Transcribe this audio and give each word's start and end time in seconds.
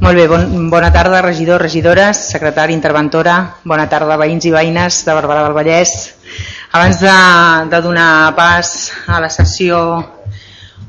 Molt 0.00 0.16
bé, 0.16 0.24
bon, 0.26 0.70
bona 0.72 0.88
tarda 0.90 1.20
regidors, 1.20 1.60
regidores, 1.60 2.16
secretari, 2.32 2.72
interventora, 2.72 3.34
bona 3.68 3.84
tarda 3.92 4.16
veïns 4.16 4.46
i 4.48 4.52
veïnes 4.54 5.02
de 5.04 5.12
Barberà 5.12 5.42
del 5.44 5.52
Vallès. 5.58 5.92
Abans 6.72 7.02
de, 7.02 7.12
de 7.68 7.80
donar 7.84 8.32
pas 8.38 8.70
a 9.04 9.20
la 9.20 9.28
sessió 9.28 9.76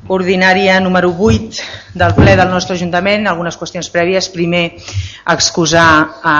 ordinària 0.07 0.79
número 0.79 1.11
8 1.11 1.99
del 1.99 2.15
ple 2.15 2.37
del 2.39 2.49
nostre 2.55 2.79
Ajuntament, 2.79 3.27
algunes 3.27 3.59
qüestions 3.59 3.91
prèvies. 3.91 4.31
Primer, 4.31 4.63
excusar 5.35 5.89
a, 6.23 6.37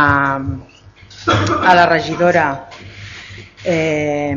a 1.27 1.75
la 1.75 1.85
regidora 1.91 2.47
eh, 3.65 4.31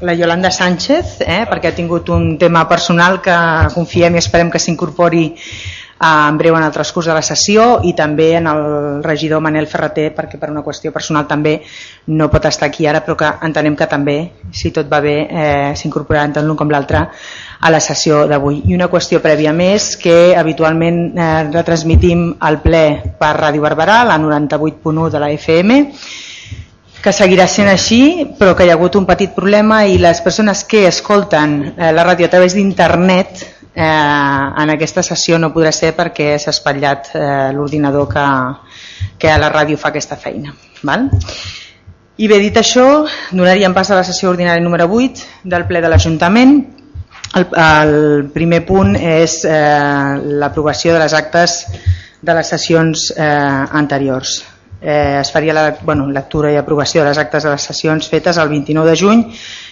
la 0.00 0.14
Yolanda 0.14 0.50
Sánchez, 0.50 1.20
eh, 1.20 1.44
perquè 1.48 1.70
ha 1.70 1.76
tingut 1.76 2.08
un 2.10 2.36
tema 2.38 2.66
personal 2.68 3.20
que 3.22 3.36
confiem 3.74 4.14
i 4.14 4.22
esperem 4.22 4.50
que 4.50 4.58
s'incorpori 4.58 5.26
en 6.04 6.36
breu 6.36 6.56
en 6.56 6.62
el 6.62 6.72
transcurs 6.72 7.06
de 7.06 7.14
la 7.14 7.22
sessió 7.22 7.78
i 7.86 7.94
també 7.96 8.34
en 8.36 8.48
el 8.50 9.02
regidor 9.04 9.40
Manel 9.40 9.68
Ferreter 9.70 10.10
perquè 10.16 10.40
per 10.40 10.50
una 10.50 10.64
qüestió 10.66 10.92
personal 10.92 11.28
també 11.30 11.54
no 12.18 12.28
pot 12.30 12.44
estar 12.50 12.68
aquí 12.68 12.86
ara 12.86 13.00
però 13.06 13.16
que 13.16 13.30
entenem 13.46 13.76
que 13.78 13.86
també 13.86 14.16
si 14.52 14.72
tot 14.74 14.90
va 14.90 15.00
bé 15.00 15.16
eh, 15.30 15.72
s'incorporarà 15.78 16.32
tant 16.34 16.46
l'un 16.46 16.58
com 16.58 16.70
l'altre 16.70 17.06
a 17.64 17.70
la 17.70 17.80
sessió 17.80 18.26
d'avui. 18.28 18.62
I 18.66 18.74
una 18.74 18.90
qüestió 18.92 19.22
prèvia 19.24 19.54
més 19.56 19.94
que 19.96 20.34
habitualment 20.36 21.00
eh, 21.16 21.30
retransmitim 21.54 22.34
al 22.40 22.60
ple 22.60 22.84
per 23.18 23.32
Ràdio 23.38 23.64
Barberà, 23.64 24.02
la 24.04 24.18
98.1 24.18 25.10
de 25.14 25.22
la 25.22 25.32
FM 25.32 25.82
que 27.04 27.12
seguirà 27.12 27.44
sent 27.50 27.68
així, 27.68 28.00
però 28.38 28.54
que 28.56 28.64
hi 28.64 28.70
ha 28.72 28.78
hagut 28.78 28.94
un 28.96 29.04
petit 29.04 29.34
problema 29.36 29.82
i 29.84 29.98
les 30.00 30.22
persones 30.24 30.62
que 30.64 30.86
escolten 30.88 31.58
eh, 31.74 31.90
la 31.92 32.04
ràdio 32.06 32.24
a 32.24 32.32
través 32.32 32.54
d'internet 32.56 33.42
eh, 33.44 33.84
en 33.84 34.72
aquesta 34.72 35.04
sessió 35.04 35.36
no 35.38 35.50
podrà 35.52 35.72
ser 35.76 35.92
perquè 35.98 36.30
s'ha 36.40 36.54
espatllat 36.54 37.10
eh, 37.12 37.50
l'ordinador 37.52 38.08
que, 38.08 38.24
que 39.20 39.28
a 39.28 39.36
la 39.42 39.50
ràdio 39.52 39.76
fa 39.76 39.90
aquesta 39.92 40.16
feina. 40.16 40.54
Val? 40.80 41.10
I 42.16 42.30
bé, 42.30 42.38
dit 42.40 42.56
això, 42.56 43.04
donaríem 43.34 43.76
pas 43.76 43.90
a 43.90 44.00
la 44.00 44.06
sessió 44.06 44.32
ordinària 44.32 44.64
número 44.64 44.88
8 44.88 45.44
del 45.44 45.68
ple 45.68 45.84
de 45.84 45.92
l'Ajuntament. 45.92 46.56
El, 47.34 47.48
el 47.58 47.94
primer 48.32 48.62
punt 48.64 48.96
és 48.96 49.42
eh, 49.44 50.16
l'aprovació 50.40 50.96
de 50.96 51.04
les 51.04 51.20
actes 51.20 51.60
de 52.24 52.40
les 52.40 52.56
sessions 52.56 53.10
eh, 53.12 53.28
anteriors. 53.84 54.38
Eh, 54.84 55.18
es 55.18 55.30
faria 55.32 55.54
la 55.56 55.78
bueno, 55.80 56.10
lectura 56.12 56.50
i 56.52 56.58
aprovació 56.60 57.00
de 57.00 57.08
les 57.08 57.18
actes 57.22 57.46
de 57.46 57.52
les 57.54 57.64
sessions 57.70 58.08
fetes 58.12 58.36
el 58.36 58.50
29 58.52 58.90
de 58.90 58.96
juny 59.00 59.22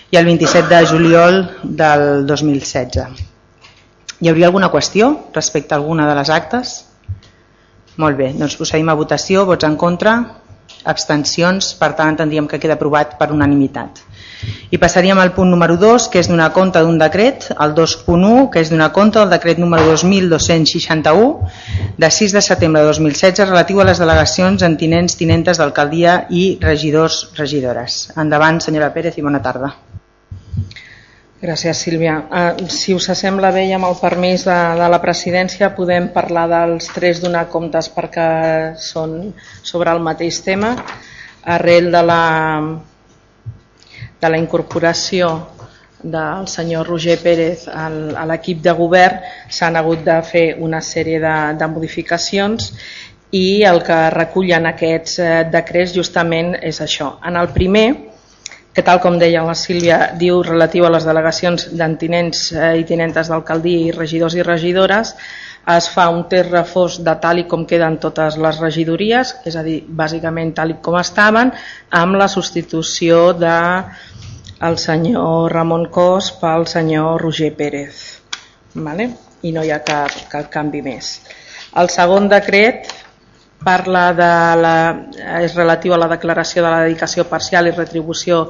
i 0.09 0.17
el 0.17 0.25
27 0.25 0.71
de 0.71 0.87
juliol 0.89 1.37
del 1.63 2.25
2016. 2.27 3.21
Hi 4.23 4.31
hauria 4.31 4.49
alguna 4.49 4.71
qüestió 4.73 5.11
respecte 5.35 5.75
a 5.75 5.79
alguna 5.83 6.09
de 6.09 6.15
les 6.17 6.31
actes? 6.33 6.73
Molt 8.01 8.17
bé, 8.17 8.31
doncs 8.39 8.57
procedim 8.57 8.89
a 8.89 8.97
votació, 8.97 9.45
vots 9.45 9.69
en 9.69 9.77
contra, 9.77 10.15
abstencions, 10.89 11.75
per 11.77 11.93
tant 11.99 12.15
entendríem 12.15 12.49
que 12.49 12.63
queda 12.63 12.81
aprovat 12.81 13.19
per 13.21 13.29
unanimitat. 13.37 14.01
I 14.73 14.79
passaríem 14.81 15.19
al 15.21 15.33
punt 15.37 15.51
número 15.53 15.77
2, 15.77 16.09
que 16.13 16.21
és 16.23 16.31
donar 16.31 16.51
compte 16.57 16.81
d'un 16.83 16.99
decret, 17.01 17.51
el 17.53 17.75
2.1, 17.77 18.49
que 18.53 18.63
és 18.65 18.73
donar 18.73 18.91
compte 18.97 19.21
del 19.21 19.31
decret 19.33 19.61
número 19.63 19.87
2261, 19.91 21.49
de 21.99 22.11
6 22.11 22.37
de 22.39 22.43
setembre 22.43 22.83
de 22.83 22.93
2016, 22.93 23.49
relatiu 23.49 23.81
a 23.81 23.89
les 23.89 24.01
delegacions 24.03 24.65
en 24.67 24.77
tinents, 24.81 25.17
tinentes 25.21 25.61
d'alcaldia 25.61 26.23
i 26.31 26.45
regidors, 26.63 27.25
regidores. 27.39 28.05
Endavant, 28.17 28.63
senyora 28.65 28.93
Pérez, 28.95 29.19
i 29.19 29.27
bona 29.27 29.43
tarda. 29.45 29.75
Gràcies, 31.43 31.75
Sílvia. 31.83 32.15
Uh, 32.31 32.69
si 32.71 32.93
us 32.95 33.09
sembla 33.19 33.51
bé 33.51 33.65
i 33.67 33.73
amb 33.75 33.89
el 33.89 33.97
permís 33.99 34.45
de, 34.47 34.59
de 34.79 34.89
la 34.93 35.01
presidència 35.03 35.73
podem 35.75 36.07
parlar 36.15 36.45
dels 36.53 36.87
tres 36.95 37.19
donar 37.19 37.49
comptes 37.51 37.89
perquè 37.91 38.29
són 38.79 39.33
sobre 39.67 39.91
el 39.91 39.99
mateix 40.07 40.39
tema. 40.47 40.77
Arrel 41.43 41.91
de 41.91 42.03
la, 42.07 42.21
de 44.23 44.31
la 44.31 44.39
incorporació 44.39 45.33
del 46.03 46.49
senyor 46.49 46.87
Roger 46.87 47.19
Pérez 47.23 47.67
al, 47.69 48.15
a 48.19 48.25
l'equip 48.27 48.63
de 48.63 48.75
govern 48.75 49.23
s'han 49.51 49.79
hagut 49.79 50.03
de 50.07 50.19
fer 50.27 50.47
una 50.59 50.81
sèrie 50.83 51.21
de, 51.23 51.35
de 51.59 51.69
modificacions 51.71 52.73
i 53.33 53.63
el 53.67 53.81
que 53.87 53.99
recullen 54.15 54.67
aquests 54.69 55.19
eh, 55.19 55.35
decrets 55.51 55.95
justament 55.97 56.53
és 56.61 56.83
això. 56.85 57.15
En 57.25 57.39
el 57.41 57.49
primer, 57.55 57.87
que 58.75 58.85
tal 58.85 59.01
com 59.01 59.17
deia 59.19 59.45
la 59.47 59.55
Sílvia, 59.57 60.13
diu 60.21 60.43
relatiu 60.45 60.85
a 60.87 60.91
les 60.93 61.07
delegacions 61.09 61.71
d'entinents 61.79 62.51
eh, 62.53 62.75
i 62.83 62.85
tinentes 62.89 63.31
d'alcaldia 63.33 63.89
i 63.89 63.97
regidors 63.97 64.37
i 64.37 64.45
regidores, 64.47 65.15
es 65.73 65.89
fa 65.95 66.09
un 66.11 66.25
test 66.29 66.51
reforç 66.51 66.99
de 67.07 67.15
tal 67.23 67.39
i 67.39 67.47
com 67.49 67.65
queden 67.71 67.99
totes 68.03 68.37
les 68.37 68.59
regidories, 68.61 69.37
és 69.47 69.57
a 69.57 69.63
dir, 69.63 69.81
bàsicament 69.87 70.53
tal 70.57 70.75
com 70.83 70.99
estaven, 70.99 71.53
amb 72.03 72.19
la 72.19 72.29
substitució 72.29 73.31
de 73.39 73.55
el 74.63 74.79
senyor 74.79 75.53
Ramon 75.53 75.89
Cos 75.91 76.31
pel 76.39 76.67
senyor 76.71 77.21
Roger 77.21 77.53
Pérez. 77.57 78.23
Vale? 78.75 79.09
I 79.43 79.51
no 79.53 79.65
hi 79.65 79.73
ha 79.75 79.81
cap, 79.83 80.13
cap 80.31 80.51
canvi 80.53 80.83
més. 80.87 81.17
El 81.79 81.91
segon 81.91 82.29
decret 82.31 82.93
parla 83.65 84.05
de 84.15 84.31
la, 84.61 84.75
és 85.43 85.55
relatiu 85.59 85.95
a 85.95 85.99
la 85.99 86.11
declaració 86.11 86.63
de 86.63 86.71
la 86.71 86.83
dedicació 86.87 87.27
parcial 87.31 87.67
i 87.67 87.75
retribució 87.75 88.45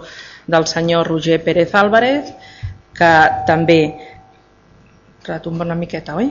del 0.47 0.67
senyor 0.67 1.09
Roger 1.09 1.39
Pérez 1.45 1.75
Álvarez, 1.75 2.33
que 2.93 3.13
també 3.49 3.81
retomba 5.25 5.65
una 5.65 5.79
miqueta, 5.79 6.17
oi? 6.17 6.29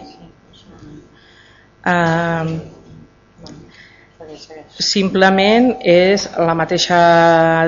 Uh, 1.82 2.81
simplement 4.82 5.72
és 5.88 6.28
la 6.38 6.56
mateixa 6.58 6.98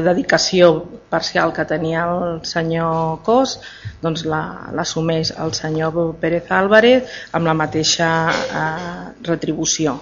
dedicació 0.04 0.74
parcial 1.14 1.54
que 1.54 1.66
tenia 1.70 2.04
el 2.10 2.42
senyor 2.48 3.22
Cos, 3.26 3.58
doncs 4.02 4.26
l'assumeix 4.26 5.34
la, 5.36 5.46
el 5.46 5.54
senyor 5.58 6.16
Pérez 6.20 6.52
Álvarez 6.52 7.18
amb 7.32 7.48
la 7.48 7.56
mateixa 7.58 8.10
uh, 8.30 9.10
retribució. 9.24 10.00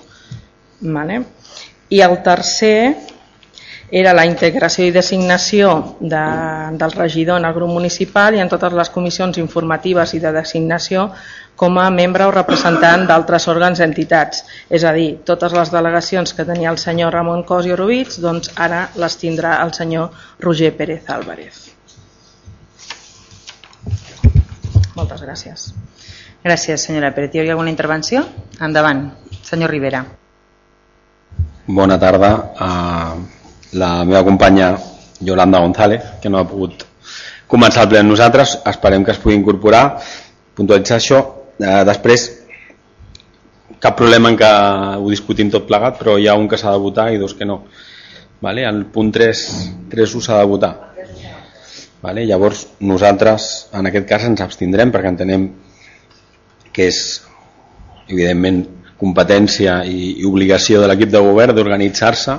Vale? 0.81 1.21
I 1.91 2.01
el 2.01 2.17
tercer 2.23 3.11
era 3.91 4.13
la 4.15 4.23
integració 4.25 4.85
i 4.87 4.93
designació 4.95 5.71
de, 5.99 6.21
del 6.79 6.93
regidor 6.95 7.41
en 7.41 7.45
el 7.45 7.53
grup 7.53 7.73
municipal 7.75 8.37
i 8.37 8.39
en 8.39 8.49
totes 8.49 8.71
les 8.73 8.89
comissions 8.89 9.37
informatives 9.37 10.15
i 10.15 10.21
de 10.23 10.31
designació 10.31 11.09
com 11.55 11.77
a 11.77 11.89
membre 11.93 12.25
o 12.25 12.31
representant 12.33 13.03
d'altres 13.09 13.47
òrgans 13.51 13.79
i 13.79 13.85
entitats. 13.85 14.45
És 14.69 14.83
a 14.83 14.93
dir, 14.95 15.19
totes 15.25 15.53
les 15.53 15.71
delegacions 15.73 16.33
que 16.33 16.45
tenia 16.45 16.71
el 16.71 16.79
senyor 16.81 17.13
Ramon 17.13 17.43
Cos 17.45 17.67
i 17.69 17.75
Orovits, 17.75 18.17
doncs 18.23 18.53
ara 18.55 18.87
les 18.97 19.17
tindrà 19.21 19.59
el 19.65 19.73
senyor 19.77 20.09
Roger 20.41 20.71
Pérez 20.77 21.09
Álvarez. 21.09 21.67
Moltes 24.95 25.21
gràcies. 25.21 25.67
Gràcies, 26.43 26.87
senyora 26.87 27.11
Pérez. 27.13 27.35
Hi 27.35 27.43
ha 27.43 27.51
alguna 27.53 27.69
intervenció? 27.69 28.25
Endavant, 28.59 29.11
senyor 29.45 29.69
Rivera. 29.69 30.01
Bona 31.67 31.99
tarda 32.01 32.31
a 32.57 32.71
la 33.77 33.91
meva 34.03 34.23
companya 34.25 34.73
Yolanda 35.21 35.59
González, 35.59 36.01
que 36.21 36.29
no 36.29 36.39
ha 36.41 36.47
pogut 36.49 36.87
començar 37.47 37.85
el 37.85 37.91
ple 37.91 38.01
amb 38.01 38.11
nosaltres. 38.11 38.57
Esperem 38.65 39.05
que 39.05 39.13
es 39.13 39.21
pugui 39.21 39.37
incorporar, 39.37 40.01
puntualitzar 40.57 40.97
això. 40.97 41.21
Eh, 41.61 41.81
després, 41.85 42.27
cap 43.81 43.97
problema 43.97 44.31
en 44.31 44.37
que 44.37 44.49
ho 44.97 45.09
discutim 45.09 45.51
tot 45.53 45.67
plegat, 45.69 45.99
però 45.99 46.17
hi 46.17 46.27
ha 46.27 46.37
un 46.37 46.47
que 46.49 46.57
s'ha 46.57 46.73
de 46.73 46.81
votar 46.81 47.11
i 47.13 47.19
dos 47.21 47.35
que 47.37 47.45
no. 47.45 47.61
Vale? 48.41 48.65
El 48.65 48.85
punt 48.93 49.11
3, 49.13 49.43
3 49.91 50.15
s'ha 50.25 50.39
de 50.41 50.49
votar. 50.49 50.71
Vale? 52.01 52.25
Llavors, 52.25 52.65
nosaltres, 52.81 53.49
en 53.77 53.89
aquest 53.89 54.07
cas, 54.09 54.25
ens 54.25 54.41
abstindrem 54.41 54.93
perquè 54.93 55.11
entenem 55.13 55.49
que 56.73 56.87
és, 56.89 57.01
evidentment, 58.07 58.63
competència 59.01 59.81
i, 59.85 60.15
i 60.21 60.25
obligació 60.29 60.81
de 60.81 60.89
l'equip 60.89 61.13
de 61.13 61.21
govern 61.21 61.57
d'organitzar-se 61.57 62.37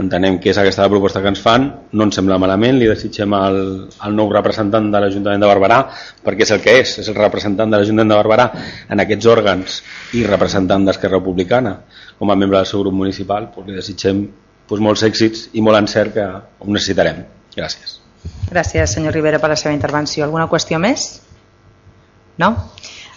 entenem 0.00 0.38
que 0.42 0.50
és 0.52 0.58
aquesta 0.60 0.84
la 0.84 0.92
proposta 0.92 1.22
que 1.24 1.30
ens 1.32 1.40
fan. 1.42 1.66
No 1.96 2.06
ens 2.06 2.18
sembla 2.18 2.38
malament, 2.40 2.78
li 2.78 2.88
desitgem 2.90 3.32
al, 3.36 3.58
al 4.04 4.16
nou 4.16 4.30
representant 4.32 4.90
de 4.92 5.02
l'Ajuntament 5.02 5.42
de 5.42 5.50
Barberà 5.50 5.80
perquè 6.24 6.44
és 6.46 6.52
el 6.56 6.62
que 6.64 6.74
és, 6.82 6.96
és 7.02 7.10
el 7.12 7.18
representant 7.18 7.72
de 7.72 7.80
l'Ajuntament 7.80 8.12
de 8.12 8.18
Barberà 8.20 8.48
en 8.92 9.04
aquests 9.04 9.30
òrgans 9.32 9.78
i 10.18 10.24
representant 10.28 10.84
d'Esquerra 10.86 11.20
Republicana. 11.20 11.78
Com 12.18 12.30
a 12.30 12.38
membre 12.38 12.60
del 12.60 12.68
seu 12.68 12.84
grup 12.84 12.96
municipal 12.96 13.48
doncs 13.54 13.70
li 13.70 13.78
desitgem 13.78 14.26
doncs, 14.68 14.82
molts 14.82 15.06
èxits 15.06 15.48
i 15.54 15.64
molt 15.64 15.80
encert 15.80 16.16
que 16.16 16.26
ho 16.26 16.72
necessitarem. 16.72 17.24
Gràcies. 17.56 18.00
Gràcies 18.50 18.92
senyor 18.98 19.14
Rivera 19.16 19.40
per 19.40 19.50
la 19.52 19.58
seva 19.58 19.74
intervenció. 19.74 20.24
Alguna 20.26 20.48
qüestió 20.50 20.80
més? 20.82 21.08
No? 22.42 22.52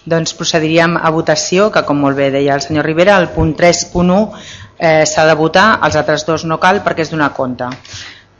Doncs 0.10 0.34
procediríem 0.38 0.96
a 0.98 1.12
votació, 1.12 1.68
que 1.74 1.84
com 1.86 2.00
molt 2.02 2.18
bé 2.18 2.30
deia 2.34 2.56
el 2.56 2.64
senyor 2.64 2.88
Rivera, 2.88 3.18
el 3.20 3.28
punt 3.36 3.52
3.1 3.60 4.16
eh, 4.16 4.46
s'ha 4.80 5.26
de 5.28 5.36
votar, 5.36 5.80
els 5.84 5.96
altres 6.00 6.24
dos 6.26 6.46
no 6.48 6.60
cal 6.60 6.80
perquè 6.86 7.04
és 7.04 7.12
donar 7.12 7.34
compte. 7.36 7.68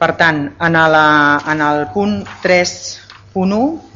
Per 0.00 0.14
tant, 0.16 0.46
en, 0.56 0.80
la, 0.94 1.06
en 1.52 1.60
el 1.60 1.86
punt 1.92 2.22
3.1 2.42 3.90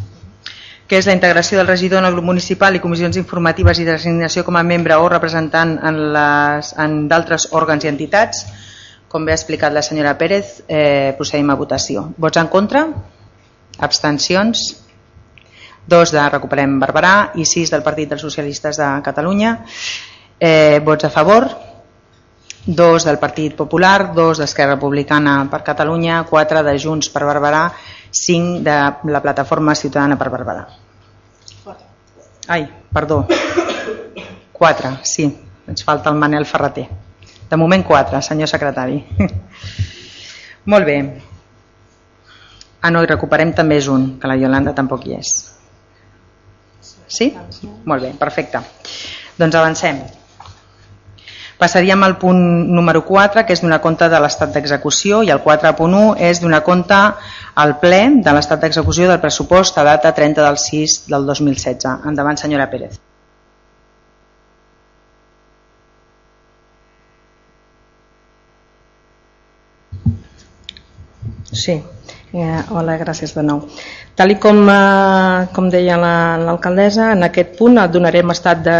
que 0.87 0.99
és 1.01 1.07
la 1.09 1.15
integració 1.17 1.59
del 1.59 1.71
regidor 1.71 2.03
en 2.03 2.09
el 2.11 2.13
grup 2.13 2.27
municipal 2.29 2.77
i 2.77 2.83
comissions 2.83 3.17
informatives 3.17 3.81
i 3.81 3.87
designació 3.89 4.45
com 4.45 4.59
a 4.61 4.63
membre 4.63 4.99
o 5.01 5.09
representant 5.09 5.79
en 5.81 7.09
d'altres 7.09 7.49
òrgans 7.57 7.87
i 7.87 7.91
entitats. 7.91 8.45
Com 9.09 9.25
bé 9.25 9.33
ha 9.33 9.39
explicat 9.39 9.73
la 9.73 9.83
senyora 9.83 10.17
Pérez, 10.19 10.61
eh, 10.69 11.15
procedim 11.17 11.51
a 11.51 11.57
votació. 11.57 12.11
Vots 12.19 12.37
en 12.37 12.49
contra? 12.53 12.87
Abstencions? 13.79 14.65
Dos 15.87 16.13
de 16.13 16.23
Recuperem 16.29 16.79
Barberà 16.81 17.31
i 17.35 17.45
sis 17.45 17.71
del 17.71 17.83
Partit 17.83 18.11
dels 18.11 18.23
Socialistes 18.23 18.77
de 18.77 18.89
Catalunya. 19.05 19.59
Eh, 20.41 20.81
vots 20.85 21.05
a 21.05 21.11
favor? 21.11 21.49
Dos 22.67 23.05
del 23.05 23.19
Partit 23.21 23.55
Popular, 23.55 24.15
dos 24.15 24.39
d'Esquerra 24.41 24.79
Republicana 24.79 25.43
per 25.53 25.63
Catalunya, 25.63 26.23
quatre 26.31 26.63
de 26.65 26.79
Junts 26.81 27.11
per 27.13 27.27
Barberà 27.29 27.67
5 28.15 28.63
de 28.65 28.77
la 29.13 29.21
plataforma 29.21 29.75
ciutadana 29.75 30.17
per 30.17 30.31
Barberà. 30.31 30.65
Ai, 32.49 32.69
perdó. 32.93 33.27
4, 34.53 34.99
sí. 35.03 35.29
Ens 35.67 35.85
falta 35.85 36.11
el 36.11 36.17
Manel 36.17 36.47
Ferreter. 36.47 36.87
De 37.51 37.57
moment 37.57 37.85
4, 37.85 38.21
senyor 38.23 38.49
secretari. 38.49 39.03
Molt 40.73 40.87
bé. 40.89 40.99
Ah, 42.81 42.91
no, 42.91 43.03
i 43.03 43.09
recuperem 43.09 43.53
també 43.57 43.79
és 43.81 43.89
un, 43.89 44.15
que 44.21 44.29
la 44.29 44.37
Yolanda 44.37 44.75
tampoc 44.77 45.07
hi 45.09 45.17
és. 45.17 45.33
Sí? 47.09 47.31
Molt 47.85 48.05
bé, 48.05 48.13
perfecte. 48.21 48.61
Doncs 49.41 49.57
avancem. 49.57 50.01
Passaríem 51.59 52.03
al 52.03 52.17
punt 52.19 52.41
número 52.75 53.05
4, 53.07 53.45
que 53.47 53.55
és 53.55 53.63
donar 53.63 53.81
compte 53.85 54.09
de 54.11 54.21
l'estat 54.21 54.53
d'execució, 54.55 55.23
i 55.23 55.31
el 55.31 55.43
4.1 55.45 56.17
és 56.31 56.43
donar 56.43 56.65
compte 56.67 57.01
al 57.55 57.77
ple 57.83 58.03
de 58.27 58.35
l'estat 58.35 58.61
d'execució 58.65 59.09
del 59.09 59.23
pressupost 59.23 59.79
a 59.79 59.87
data 59.87 60.15
30 60.15 60.43
del 60.43 60.59
6 60.59 61.01
del 61.15 61.27
2016. 61.31 62.07
Endavant, 62.11 62.41
senyora 62.41 62.71
Pérez. 62.71 62.99
Sí, 71.55 71.79
eh, 72.33 72.63
hola, 72.71 72.97
gràcies 72.99 73.33
de 73.37 73.43
nou. 73.47 73.61
Tal 74.15 74.31
i 74.31 74.37
com, 74.39 74.61
eh, 74.71 75.47
com 75.55 75.69
deia 75.71 75.97
l'alcaldessa, 75.99 77.11
en 77.17 77.27
aquest 77.27 77.57
punt 77.59 77.81
donarem, 77.91 78.31
estat 78.31 78.61
de, 78.63 78.77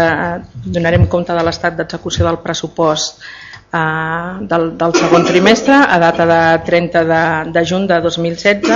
donarem 0.77 1.07
compte 1.11 1.35
de 1.35 1.43
l'estat 1.43 1.75
d'execució 1.75 2.23
del 2.23 2.39
pressupost 2.39 3.19
eh, 3.19 4.47
del, 4.47 4.69
del 4.79 4.95
segon 4.95 5.27
trimestre 5.27 5.75
a 5.75 5.99
data 5.99 6.25
de 6.29 6.39
30 6.69 7.03
de, 7.11 7.21
de 7.51 7.65
juny 7.67 7.87
de 7.91 7.99
2016. 8.07 8.71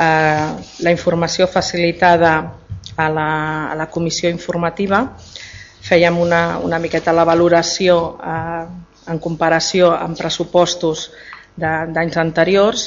Eh, 0.00 0.48
la 0.88 0.94
informació 0.94 1.46
facilitada 1.46 2.32
a 2.96 3.10
la, 3.12 3.28
a 3.72 3.76
la 3.76 3.90
comissió 3.92 4.30
informativa 4.32 5.04
fèiem 5.82 6.16
una, 6.16 6.58
una 6.64 6.78
miqueta 6.80 7.12
la 7.12 7.26
valoració 7.28 7.98
eh, 8.24 8.64
en 9.12 9.20
comparació 9.20 9.92
amb 9.92 10.16
pressupostos 10.16 11.10
d'anys 11.60 12.16
anteriors 12.16 12.86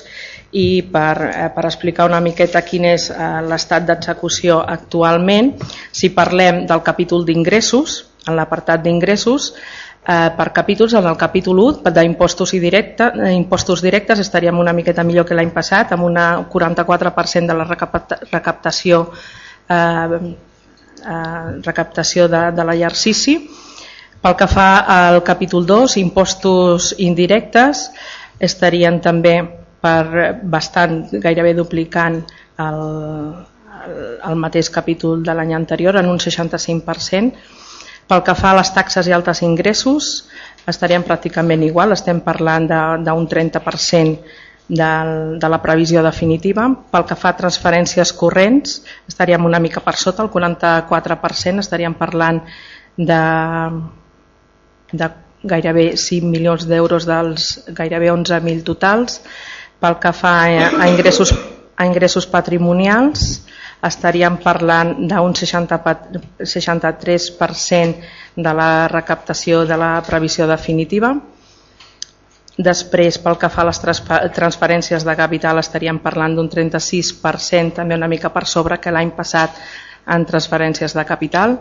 i 0.56 0.84
per, 0.88 1.16
eh, 1.28 1.50
per 1.52 1.66
explicar 1.68 2.08
una 2.08 2.22
miqueta 2.24 2.62
quin 2.64 2.88
és 2.88 3.10
eh, 3.12 3.32
l'estat 3.44 3.84
d'execució 3.88 4.62
actualment, 4.64 5.52
si 5.92 6.14
parlem 6.16 6.64
del 6.70 6.84
capítol 6.84 7.26
d'ingressos, 7.28 7.98
en 8.26 8.38
l'apartat 8.40 8.82
d'ingressos, 8.86 9.50
eh, 10.08 10.30
per 10.38 10.54
capítols, 10.54 10.96
en 10.96 11.10
el 11.12 11.18
capítol 11.20 11.60
1 11.60 11.92
d'impostos 11.92 12.52
directe, 12.52 13.12
eh, 13.20 13.34
impostos 13.34 13.82
directes 13.82 14.20
estaríem 14.20 14.58
una 14.60 14.74
miqueta 14.74 15.04
millor 15.04 15.26
que 15.26 15.36
l'any 15.36 15.52
passat, 15.52 15.92
amb 15.92 16.08
un 16.08 16.16
44% 16.16 17.52
de 17.52 17.54
la 17.54 17.68
recaptació 18.32 19.10
eh, 19.68 20.36
eh, 21.04 21.62
recaptació 21.68 22.30
de, 22.30 22.52
de 22.56 22.64
l'exercici. 22.64 23.38
Pel 24.22 24.40
que 24.40 24.48
fa 24.48 24.70
al 24.88 25.20
capítol 25.22 25.68
2, 25.68 25.98
impostos 26.02 26.96
indirectes, 26.98 27.90
estarien 28.40 29.02
també 29.04 29.65
per 29.86 30.34
bastant, 30.42 31.04
gairebé 31.22 31.54
duplicant 31.58 32.18
el, 32.64 32.80
el, 33.86 33.94
el 34.30 34.40
mateix 34.42 34.72
capítol 34.74 35.22
de 35.26 35.36
l'any 35.38 35.54
anterior 35.58 36.00
en 36.02 36.10
un 36.10 36.22
65%. 36.22 37.46
Pel 38.06 38.22
que 38.26 38.36
fa 38.38 38.52
a 38.54 38.58
les 38.60 38.70
taxes 38.74 39.08
i 39.10 39.14
altres 39.16 39.42
ingressos, 39.46 40.10
estaríem 40.70 41.06
pràcticament 41.06 41.64
igual, 41.66 41.94
estem 41.96 42.22
parlant 42.26 42.68
d'un 42.70 43.26
30% 43.30 44.20
de, 44.68 44.92
de 45.42 45.50
la 45.50 45.62
previsió 45.62 46.04
definitiva. 46.06 46.68
Pel 46.94 47.06
que 47.10 47.18
fa 47.18 47.34
a 47.34 47.40
transferències 47.40 48.14
corrents, 48.18 48.80
estaríem 49.10 49.46
una 49.46 49.62
mica 49.62 49.82
per 49.86 49.96
sota, 50.02 50.26
el 50.26 50.30
44%, 50.34 51.66
estaríem 51.66 51.98
parlant 51.98 52.42
de, 52.98 53.22
de 54.94 55.10
gairebé 55.46 55.92
5 55.98 56.30
milions 56.30 56.66
d'euros 56.70 57.06
dels 57.10 57.50
gairebé 57.78 58.10
11.000 58.14 58.66
totals 58.66 59.20
pel 59.80 60.00
que 60.02 60.12
fa 60.16 60.34
a 60.46 60.88
ingressos, 60.90 61.34
a 61.76 61.86
ingressos 61.86 62.26
patrimonials, 62.28 63.46
estaríem 63.86 64.38
parlant 64.42 64.96
d'un 65.10 65.34
63% 65.36 67.96
de 68.36 68.54
la 68.54 68.88
recaptació 68.92 69.66
de 69.66 69.78
la 69.78 70.02
previsió 70.06 70.48
definitiva. 70.48 71.16
Després, 72.56 73.18
pel 73.20 73.36
que 73.36 73.50
fa 73.52 73.62
a 73.66 73.68
les 73.68 73.80
transferències 74.36 75.04
de 75.04 75.16
capital, 75.20 75.60
estaríem 75.60 76.00
parlant 76.00 76.36
d'un 76.38 76.48
36%, 76.50 77.74
també 77.82 77.96
una 78.00 78.08
mica 78.08 78.32
per 78.32 78.46
sobre 78.48 78.80
que 78.80 78.94
l'any 78.96 79.12
passat 79.18 79.52
en 80.08 80.26
transferències 80.26 80.96
de 80.96 81.06
capital. 81.06 81.58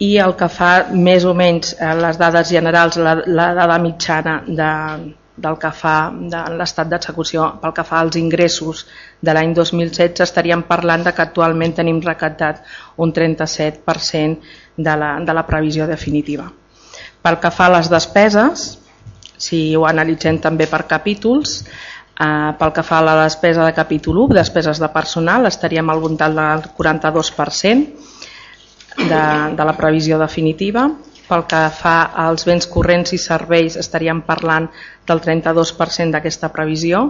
I 0.00 0.18
el 0.20 0.36
que 0.36 0.48
fa 0.52 0.86
més 0.92 1.24
o 1.24 1.34
menys 1.36 1.74
eh, 1.76 1.94
les 1.96 2.18
dades 2.20 2.48
generals, 2.48 2.96
la, 2.96 3.14
la 3.26 3.54
dada 3.56 3.78
mitjana 3.80 4.42
de, 4.46 4.70
del 5.40 5.56
que 5.58 5.70
fa 5.72 5.94
de 6.12 6.40
l'estat 6.58 6.88
d'execució 6.90 7.46
pel 7.62 7.72
que 7.76 7.84
fa 7.86 8.00
als 8.04 8.16
ingressos 8.20 8.84
de 9.20 9.34
l'any 9.34 9.54
2016 9.56 10.20
estaríem 10.26 10.62
parlant 10.68 11.04
de 11.06 11.12
que 11.16 11.24
actualment 11.24 11.74
tenim 11.76 12.00
recaptat 12.04 12.62
un 12.96 13.12
37% 13.16 14.38
de 14.76 14.96
la, 14.96 15.10
de 15.24 15.36
la 15.36 15.46
previsió 15.46 15.86
definitiva. 15.88 16.50
Pel 17.20 17.38
que 17.40 17.50
fa 17.52 17.66
a 17.68 17.74
les 17.76 17.88
despeses, 17.92 18.78
si 19.40 19.76
ho 19.76 19.86
analitzem 19.88 20.38
també 20.44 20.66
per 20.68 20.86
capítols, 20.88 21.60
eh, 22.20 22.52
pel 22.60 22.72
que 22.76 22.84
fa 22.84 22.98
a 23.00 23.06
la 23.08 23.16
despesa 23.24 23.64
de 23.64 23.76
capítol 23.76 24.18
1, 24.26 24.34
despeses 24.40 24.80
de 24.80 24.88
personal, 24.92 25.46
estaríem 25.48 25.90
al 25.90 26.00
voltant 26.00 26.36
del 26.36 26.60
42% 26.76 27.86
de, 29.08 29.22
de 29.56 29.64
la 29.64 29.76
previsió 29.76 30.18
definitiva 30.20 30.90
pel 31.30 31.46
que 31.46 31.60
fa 31.78 31.96
als 32.26 32.44
béns 32.48 32.66
corrents 32.70 33.14
i 33.14 33.18
serveis 33.22 33.78
estaríem 33.78 34.24
parlant 34.26 34.66
del 35.06 35.22
32% 35.22 36.16
d'aquesta 36.16 36.50
previsió. 36.50 37.04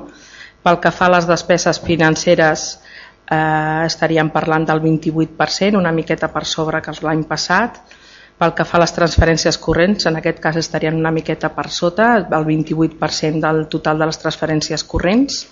Pel 0.60 0.76
que 0.82 0.92
fa 0.92 1.08
a 1.08 1.14
les 1.16 1.28
despeses 1.28 1.80
financeres 1.80 2.66
eh, 2.76 3.86
estaríem 3.86 4.28
parlant 4.34 4.66
del 4.68 4.82
28%, 4.84 5.78
una 5.78 5.94
miqueta 5.96 6.28
per 6.28 6.44
sobre 6.44 6.82
que 6.84 6.94
l'any 7.00 7.24
passat. 7.24 7.80
Pel 8.40 8.52
que 8.56 8.64
fa 8.64 8.78
a 8.78 8.80
les 8.80 8.92
transferències 8.96 9.58
corrents, 9.60 10.06
en 10.08 10.16
aquest 10.16 10.38
cas 10.40 10.56
estarien 10.56 10.96
una 10.96 11.12
miqueta 11.12 11.50
per 11.52 11.68
sota, 11.68 12.14
el 12.20 12.44
28% 12.48 13.40
del 13.40 13.66
total 13.72 13.98
de 14.00 14.08
les 14.08 14.20
transferències 14.20 14.84
corrents. 14.84 15.42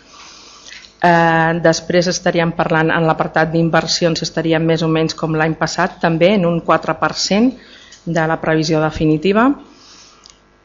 Eh, 0.98 1.52
després 1.62 2.08
estaríem 2.10 2.52
parlant 2.58 2.90
en 2.90 3.04
l'apartat 3.06 3.52
d'inversions 3.52 4.24
estaríem 4.24 4.64
més 4.66 4.82
o 4.82 4.88
menys 4.90 5.14
com 5.14 5.36
l'any 5.36 5.54
passat, 5.60 6.00
també 6.02 6.32
en 6.34 6.46
un 6.48 6.58
4%, 6.66 7.52
de 8.14 8.26
la 8.26 8.38
previsió 8.40 8.80
definitiva. 8.82 9.48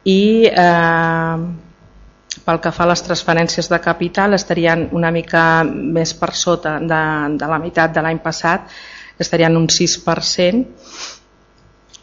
I 0.03 0.50
eh, 0.50 1.38
pel 2.43 2.59
que 2.59 2.73
fa 2.75 2.83
a 2.85 2.91
les 2.91 3.03
transferències 3.05 3.69
de 3.71 3.79
capital 3.79 4.35
estarien 4.35 4.89
una 4.91 5.12
mica 5.15 5.63
més 5.63 6.13
per 6.19 6.33
sota 6.35 6.77
de, 6.79 7.03
de 7.39 7.50
la 7.50 7.59
meitat 7.62 7.93
de 7.95 8.03
l'any 8.03 8.19
passat, 8.23 8.71
estarien 9.19 9.55
un 9.55 9.67
6%, 9.69 10.63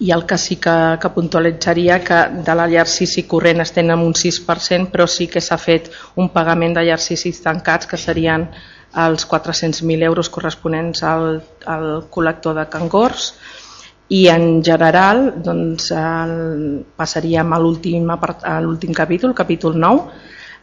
i 0.00 0.11
el 0.16 0.25
que 0.25 0.38
sí 0.40 0.56
que, 0.56 0.75
que 1.00 1.11
puntualitzaria 1.12 1.99
que 2.00 2.20
de 2.47 2.54
l'exercici 2.56 3.26
corrent 3.28 3.61
estem 3.61 3.90
en 3.92 4.00
un 4.00 4.14
6%, 4.16 4.88
però 4.92 5.06
sí 5.06 5.26
que 5.28 5.42
s'ha 5.44 5.59
fet 5.61 5.90
un 6.16 6.30
pagament 6.32 6.78
d'exercicis 6.78 7.42
tancats 7.44 7.90
que 7.90 8.00
serien 8.00 8.49
els 9.04 9.26
400.000 9.28 10.02
euros 10.09 10.30
corresponents 10.32 11.04
al, 11.04 11.42
al 11.66 11.90
col·lector 12.11 12.56
de 12.56 12.64
cangors, 12.73 13.35
i 14.11 14.26
en 14.29 14.62
general 14.67 15.43
doncs, 15.45 15.93
el, 15.95 16.83
passaríem 16.99 17.52
a 17.55 17.59
l'últim 17.62 18.11
capítol, 18.95 19.35
capítol 19.38 19.79
9, 19.79 20.00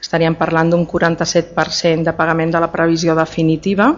estaríem 0.02 0.36
parlant 0.36 0.70
d'un 0.74 0.86
47% 0.86 2.04
de 2.04 2.14
pagament 2.14 2.52
de 2.52 2.60
la 2.60 2.72
previsió 2.72 3.16
definitiva 3.16 3.96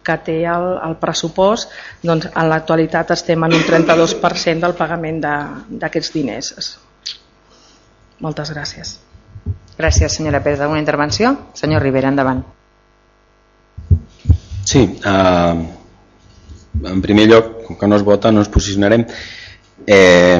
que 0.00 0.16
té 0.24 0.48
el, 0.48 0.78
el 0.80 0.96
pressupost, 1.00 1.70
doncs 2.02 2.26
en 2.30 2.48
l'actualitat 2.48 3.10
estem 3.16 3.44
en 3.44 3.52
un 3.56 3.62
32% 3.68 4.60
del 4.64 4.74
pagament 4.78 5.20
d'aquests 5.20 6.12
diners. 6.16 6.46
Moltes 8.24 8.50
gràcies. 8.56 9.09
Gràcies, 9.80 10.12
senyora 10.12 10.42
Pérez. 10.44 10.60
Alguna 10.60 10.82
intervenció? 10.82 11.30
Senyor 11.56 11.80
Rivera, 11.80 12.10
endavant. 12.12 12.42
Sí, 14.68 14.82
eh, 14.82 15.54
en 16.90 17.00
primer 17.00 17.24
lloc, 17.30 17.46
com 17.64 17.78
que 17.80 17.88
no 17.88 17.96
es 17.96 18.04
vota, 18.04 18.30
no 18.30 18.42
ens 18.44 18.50
posicionarem. 18.52 19.06
Eh, 19.86 20.36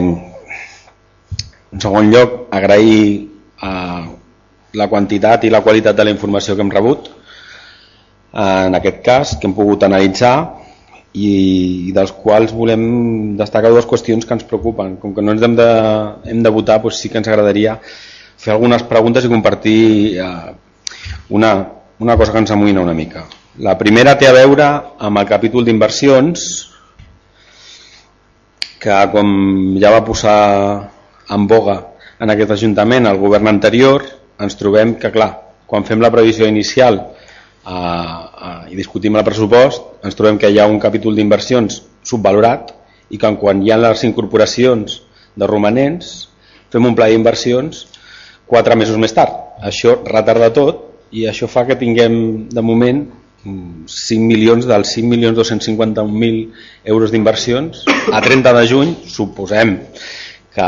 en 1.73 1.81
segon 1.81 2.13
lloc, 2.13 2.37
agrair 2.53 3.01
eh, 3.63 4.05
la 4.77 4.89
quantitat 4.93 5.49
i 5.49 5.55
la 5.57 5.63
qualitat 5.65 5.97
de 5.97 6.05
la 6.05 6.13
informació 6.13 6.55
que 6.55 6.67
hem 6.67 6.75
rebut, 6.77 7.09
eh, 7.09 8.67
en 8.69 8.77
aquest 8.77 9.03
cas, 9.09 9.37
que 9.41 9.49
hem 9.49 9.57
pogut 9.57 9.89
analitzar 9.89 10.35
i 11.17 11.91
dels 11.97 12.13
quals 12.13 12.53
volem 12.53 13.37
destacar 13.41 13.73
dues 13.73 13.89
qüestions 13.89 14.29
que 14.29 14.37
ens 14.37 14.45
preocupen. 14.45 14.99
Com 15.01 15.17
que 15.17 15.25
no 15.25 15.33
ens 15.33 15.49
hem 15.49 15.57
de, 15.57 15.71
hem 16.29 16.45
de 16.45 16.57
votar, 16.61 16.83
doncs 16.85 17.01
sí 17.01 17.09
que 17.09 17.25
ens 17.25 17.33
agradaria 17.33 17.81
fer 18.41 18.55
algunes 18.55 18.87
preguntes 18.89 19.27
i 19.27 19.33
compartir 19.33 19.81
eh, 20.17 20.53
una, 21.37 21.53
una 22.01 22.17
cosa 22.17 22.33
que 22.33 22.41
ens 22.41 22.53
amoïna 22.55 22.81
una 22.81 22.97
mica. 22.97 23.27
La 23.61 23.77
primera 23.77 24.17
té 24.17 24.29
a 24.31 24.35
veure 24.37 24.69
amb 24.99 25.21
el 25.21 25.29
capítol 25.29 25.67
d'inversions 25.67 26.47
que 28.81 28.97
com 29.13 29.31
ja 29.83 29.93
va 29.93 30.05
posar 30.07 30.39
en 31.31 31.47
boga 31.47 31.77
en 32.21 32.33
aquest 32.33 32.55
Ajuntament 32.57 33.09
el 33.11 33.21
govern 33.21 33.51
anterior 33.53 34.07
ens 34.41 34.57
trobem 34.57 34.95
que 35.01 35.13
clar, 35.13 35.31
quan 35.69 35.85
fem 35.85 36.01
la 36.01 36.11
previsió 36.13 36.49
inicial 36.49 36.97
eh, 36.97 37.75
eh, 37.75 38.73
i 38.73 38.79
discutim 38.79 39.21
el 39.21 39.27
pressupost 39.27 40.07
ens 40.09 40.17
trobem 40.17 40.41
que 40.41 40.49
hi 40.49 40.59
ha 40.61 40.69
un 40.71 40.81
capítol 40.81 41.17
d'inversions 41.17 41.83
subvalorat 42.09 42.73
i 43.13 43.21
que 43.21 43.37
quan 43.43 43.61
hi 43.61 43.73
ha 43.73 43.81
les 43.81 44.05
incorporacions 44.09 45.01
de 45.37 45.49
romanents 45.49 46.31
fem 46.73 46.89
un 46.89 46.97
pla 46.97 47.11
d'inversions 47.13 47.85
quatre 48.51 48.77
mesos 48.77 48.99
més 48.99 49.15
tard. 49.17 49.33
Això 49.63 50.01
retarda 50.05 50.51
tot 50.55 50.87
i 51.15 51.27
això 51.31 51.49
fa 51.51 51.65
que 51.67 51.79
tinguem 51.79 52.49
de 52.51 52.63
moment 52.63 53.03
5 53.45 54.27
milions 54.29 54.67
dels 54.69 54.93
5 54.97 55.09
milions 55.09 55.39
251.000 55.39 56.91
euros 56.93 57.11
d'inversions 57.11 57.87
a 58.13 58.21
30 58.21 58.53
de 58.53 58.65
juny 58.69 58.91
suposem 59.09 59.79
que 60.55 60.67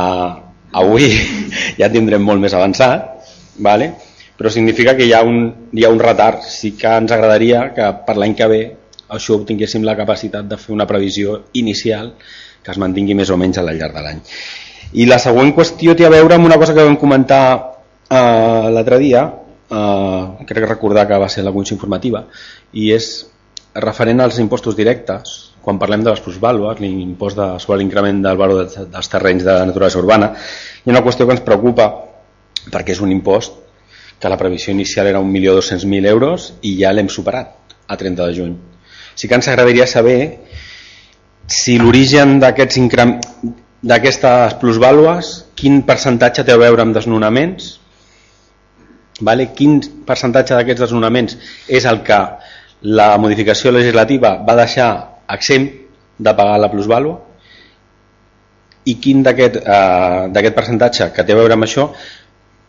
avui 0.73 1.11
ja 1.81 1.91
tindrem 1.93 2.25
molt 2.25 2.41
més 2.41 2.57
avançat 2.57 3.29
vale? 3.61 3.93
però 4.39 4.51
significa 4.51 4.97
que 4.97 5.05
hi 5.05 5.13
ha, 5.13 5.21
un, 5.23 5.69
hi 5.77 5.85
ha 5.85 5.93
un 5.93 6.01
retard 6.01 6.49
sí 6.49 6.73
que 6.79 6.89
ens 6.89 7.13
agradaria 7.13 7.69
que 7.77 7.93
per 8.07 8.17
l'any 8.17 8.35
que 8.39 8.49
ve 8.49 8.63
això 9.13 9.37
tinguéssim 9.45 9.85
la 9.85 9.99
capacitat 9.99 10.49
de 10.49 10.57
fer 10.57 10.73
una 10.73 10.89
previsió 10.89 11.43
inicial 11.61 12.15
que 12.65 12.73
es 12.73 12.81
mantingui 12.81 13.15
més 13.19 13.31
o 13.31 13.37
menys 13.37 13.61
a 13.61 13.67
la 13.69 13.77
llarg 13.77 14.01
de 14.01 14.07
l'any 14.07 14.25
i 14.93 15.07
la 15.09 15.19
següent 15.23 15.55
qüestió 15.57 15.95
té 15.97 16.07
a 16.07 16.13
veure 16.13 16.37
amb 16.37 16.49
una 16.49 16.59
cosa 16.61 16.75
que 16.77 16.85
vam 16.85 16.99
comentar 17.01 17.45
eh, 18.11 18.69
l'altre 18.75 18.99
dia 19.01 19.25
eh, 19.73 20.45
crec 20.47 20.69
recordar 20.69 21.07
que 21.09 21.19
va 21.19 21.29
ser 21.33 21.45
la 21.45 21.53
comissió 21.53 21.77
informativa, 21.77 22.27
i 22.73 22.91
és 22.95 23.13
referent 23.75 24.21
als 24.21 24.39
impostos 24.43 24.77
directes, 24.77 25.39
quan 25.63 25.79
parlem 25.79 26.03
de 26.05 26.11
les 26.11 26.21
plusvàlues, 26.21 26.81
l'impost 26.83 27.39
sobre 27.63 27.79
l'increment 27.81 28.21
del 28.25 28.39
valor 28.39 28.67
de, 28.67 28.87
dels 28.93 29.09
terrenys 29.09 29.47
de 29.47 29.55
naturalesa 29.71 30.01
urbana, 30.03 30.33
hi 30.83 30.91
ha 30.91 30.95
una 30.97 31.05
qüestió 31.07 31.27
que 31.27 31.37
ens 31.39 31.45
preocupa, 31.47 31.89
perquè 32.73 32.97
és 32.97 33.01
un 33.01 33.15
impost 33.15 33.61
que 34.21 34.31
la 34.31 34.39
previsió 34.39 34.75
inicial 34.75 35.09
era 35.11 35.23
1.200.000 35.23 36.11
euros 36.11 36.53
i 36.63 36.77
ja 36.79 36.93
l'hem 36.93 37.09
superat 37.11 37.75
a 37.89 37.97
30 37.99 38.29
de 38.29 38.37
juny. 38.37 38.53
Sí 39.15 39.29
que 39.29 39.35
ens 39.35 39.49
agradaria 39.49 39.87
saber 39.87 40.19
si 41.51 41.79
l'origen 41.79 42.39
d'aquests 42.43 42.79
d'aquestes 43.83 44.55
plusvàlues, 44.63 45.33
quin 45.59 45.83
percentatge 45.87 46.45
té 46.47 46.55
a 46.55 46.61
veure 46.61 46.85
amb 46.85 46.95
desnonaments, 46.95 47.73
vale? 49.21 49.49
quin 49.59 49.81
percentatge 50.07 50.55
d'aquests 50.55 50.85
desnonaments 50.87 51.37
és 51.69 51.87
el 51.91 52.03
que 52.07 52.21
la 52.83 53.11
modificació 53.19 53.75
legislativa 53.75 54.37
va 54.47 54.59
deixar 54.59 54.89
exempt 55.35 55.79
de 56.19 56.35
pagar 56.39 56.59
la 56.61 56.71
plusvàlua 56.71 57.19
i 58.87 58.97
quin 59.03 59.23
d'aquest 59.23 59.61
eh, 59.63 60.55
percentatge 60.55 61.13
que 61.15 61.23
té 61.23 61.35
a 61.35 61.39
veure 61.39 61.55
amb 61.55 61.67
això 61.67 61.91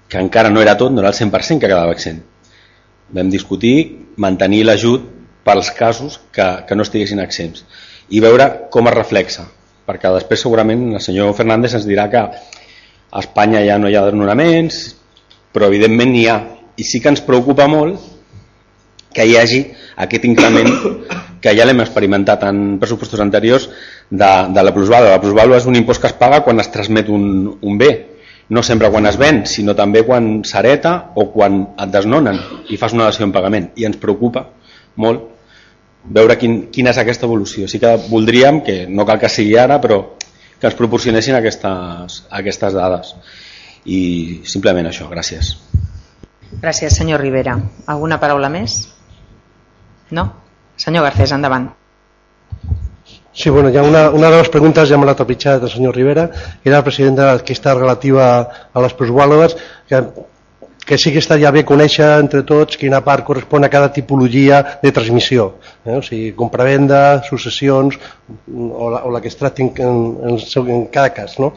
que 0.10 0.22
encara 0.22 0.52
no 0.54 0.62
era 0.62 0.78
tot, 0.78 0.92
no 0.94 1.02
era 1.02 1.10
el 1.10 1.18
100% 1.18 1.60
que 1.60 1.70
quedava 1.70 1.94
exempt. 1.94 2.22
Vam 3.14 3.30
discutir 3.34 3.76
mantenir 4.18 4.62
l'ajut 4.66 5.10
pels 5.46 5.72
casos 5.78 6.20
que, 6.32 6.46
que 6.68 6.76
no 6.76 6.86
estiguessin 6.86 7.22
exempts 7.22 7.66
i 8.10 8.22
veure 8.22 8.70
com 8.74 8.88
es 8.90 8.96
reflexa 8.96 9.48
perquè 9.88 10.12
després 10.16 10.42
segurament 10.46 10.94
el 10.94 11.04
senyor 11.04 11.34
Fernández 11.38 11.76
ens 11.80 11.88
dirà 11.90 12.10
que 12.12 12.24
a 12.24 13.22
Espanya 13.22 13.64
ja 13.66 13.78
no 13.78 13.90
hi 13.90 13.98
ha 13.98 14.06
desnonaments 14.08 14.84
però 15.54 15.70
evidentment 15.70 16.14
n'hi 16.14 16.28
ha 16.28 16.40
i 16.78 16.86
sí 16.88 17.02
que 17.02 17.12
ens 17.14 17.22
preocupa 17.22 17.68
molt 17.70 18.12
que 19.14 19.26
hi 19.30 19.38
hagi 19.38 19.62
aquest 20.06 20.26
increment 20.26 20.72
que 21.44 21.54
ja 21.58 21.68
l'hem 21.68 21.84
experimentat 21.84 22.46
en 22.48 22.80
pressupostos 22.82 23.22
anteriors 23.22 23.68
de, 24.10 24.32
de 24.56 24.64
la 24.64 24.72
plusvàlua. 24.74 25.12
La 25.14 25.22
plusvàlua 25.22 25.60
és 25.60 25.68
un 25.70 25.78
impost 25.78 26.02
que 26.02 26.10
es 26.10 26.18
paga 26.18 26.42
quan 26.46 26.64
es 26.64 26.72
transmet 26.74 27.12
un, 27.14 27.26
un 27.62 27.78
bé, 27.78 27.92
no 28.50 28.64
sempre 28.64 28.90
quan 28.94 29.06
es 29.10 29.20
ven, 29.20 29.44
sinó 29.50 29.76
també 29.76 30.06
quan 30.08 30.40
s'areta 30.48 30.96
o 31.20 31.28
quan 31.36 31.60
et 31.78 31.94
desnonen 31.94 32.40
i 32.72 32.80
fas 32.80 32.96
una 32.96 33.12
dació 33.12 33.28
en 33.28 33.36
pagament. 33.36 33.70
I 33.78 33.86
ens 33.92 34.00
preocupa 34.02 34.48
molt 35.04 35.33
veure 36.04 36.38
quin, 36.38 36.58
quina 36.74 36.92
és 36.92 37.00
aquesta 37.00 37.28
evolució. 37.28 37.68
Sí 37.68 37.80
que 37.80 37.96
voldríem, 38.10 38.62
que 38.66 38.84
no 38.90 39.06
cal 39.06 39.20
que 39.22 39.32
sigui 39.32 39.56
ara, 39.60 39.80
però 39.82 40.02
que 40.60 40.70
ens 40.70 40.78
proporcionessin 40.80 41.36
aquestes, 41.36 42.24
aquestes 42.32 42.76
dades 42.76 43.16
i 43.86 44.42
simplement 44.48 44.88
això, 44.88 45.10
gràcies. 45.12 45.56
Gràcies, 46.62 46.96
senyor 46.96 47.20
Rivera. 47.20 47.58
Alguna 47.92 48.20
paraula 48.22 48.50
més? 48.52 48.78
No? 50.12 50.30
Senyor 50.80 51.04
Garcés, 51.04 51.34
endavant. 51.36 51.72
Sí, 53.34 53.50
bueno, 53.50 53.72
hi 53.74 53.78
ha 53.78 53.84
una, 53.84 54.10
una 54.14 54.30
de 54.30 54.38
les 54.38 54.50
preguntes 54.54 54.88
ja 54.88 54.98
me 55.02 55.08
l'ha 55.10 55.16
trepitjat 55.18 55.64
el 55.66 55.72
senyor 55.74 55.96
Rivera, 55.98 56.28
era 56.64 56.78
el 56.78 56.86
president 56.86 57.18
de 57.18 57.26
l'enquesta 57.26 57.74
relativa 57.74 58.28
a 58.72 58.84
les 58.86 58.94
plusvàlues, 58.94 59.56
que, 59.90 60.04
que 60.94 60.98
sí 61.00 61.12
que 61.12 61.18
estaria 61.18 61.50
bé 61.50 61.64
conèixer 61.66 62.06
entre 62.22 62.44
tots 62.46 62.78
quina 62.78 63.00
part 63.02 63.26
correspon 63.26 63.66
a 63.66 63.70
cada 63.74 63.88
tipologia 63.90 64.60
de 64.78 64.92
transmissió, 64.94 65.56
eh? 65.82 65.96
o 65.98 66.04
sigui, 66.06 66.28
compravenda, 66.38 67.24
successions 67.26 67.98
o 67.98 68.92
la, 68.94 69.00
o 69.02 69.10
la 69.10 69.22
que 69.24 69.32
es 69.32 69.40
tracti 69.40 69.66
en, 69.66 69.74
en, 70.22 70.38
en 70.76 70.86
cada 70.94 71.10
cas. 71.10 71.40
No? 71.42 71.56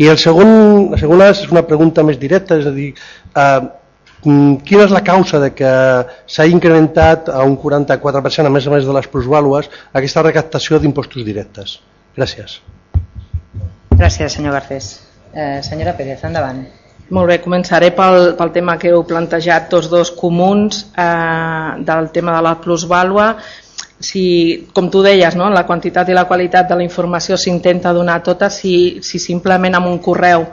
I 0.00 0.08
el 0.08 0.16
segon, 0.16 0.88
la 0.94 1.02
segona 1.02 1.28
és 1.34 1.44
una 1.52 1.66
pregunta 1.68 2.00
més 2.00 2.16
directa, 2.16 2.56
és 2.56 2.70
a 2.70 2.72
dir, 2.72 2.88
eh, 3.28 3.60
mm, 4.24 4.56
quina 4.64 4.88
és 4.88 4.96
la 4.96 5.04
causa 5.04 5.42
de 5.44 5.52
que 5.52 5.74
s'ha 6.24 6.48
incrementat 6.48 7.28
a 7.28 7.44
un 7.44 7.60
44% 7.60 8.48
a 8.48 8.56
més 8.56 8.72
a 8.72 8.76
més 8.78 8.88
de 8.88 8.96
les 8.96 9.12
plusvàlues 9.12 9.68
aquesta 10.00 10.24
recaptació 10.24 10.80
d'impostos 10.80 11.28
directes? 11.28 11.76
Gràcies. 12.16 12.62
Gràcies, 13.92 14.32
senyor 14.32 14.56
Garcés. 14.56 14.94
Eh, 15.36 15.58
senyora 15.60 15.92
Pérez, 15.92 16.24
endavant. 16.24 16.64
Molt 17.08 17.30
bé, 17.30 17.38
començaré 17.40 17.88
pel, 17.96 18.34
pel 18.36 18.50
tema 18.52 18.76
que 18.80 18.90
heu 18.92 19.04
plantejat 19.08 19.70
tots 19.72 19.88
dos 19.88 20.10
comuns 20.12 20.82
eh, 20.92 21.70
del 21.88 22.10
tema 22.12 22.36
de 22.36 22.44
la 22.44 22.58
plusvàlua 22.60 23.30
si, 23.98 24.68
com 24.72 24.90
tu 24.90 25.02
deies, 25.02 25.34
no? 25.34 25.48
la 25.50 25.64
quantitat 25.66 26.08
i 26.08 26.14
la 26.14 26.26
qualitat 26.28 26.68
de 26.68 26.76
la 26.78 26.84
informació 26.86 27.36
s'intenta 27.36 27.92
donar 27.92 28.20
tota, 28.22 28.50
si, 28.50 29.00
si 29.02 29.18
simplement 29.18 29.74
amb 29.74 29.90
un 29.90 29.98
correu 30.04 30.46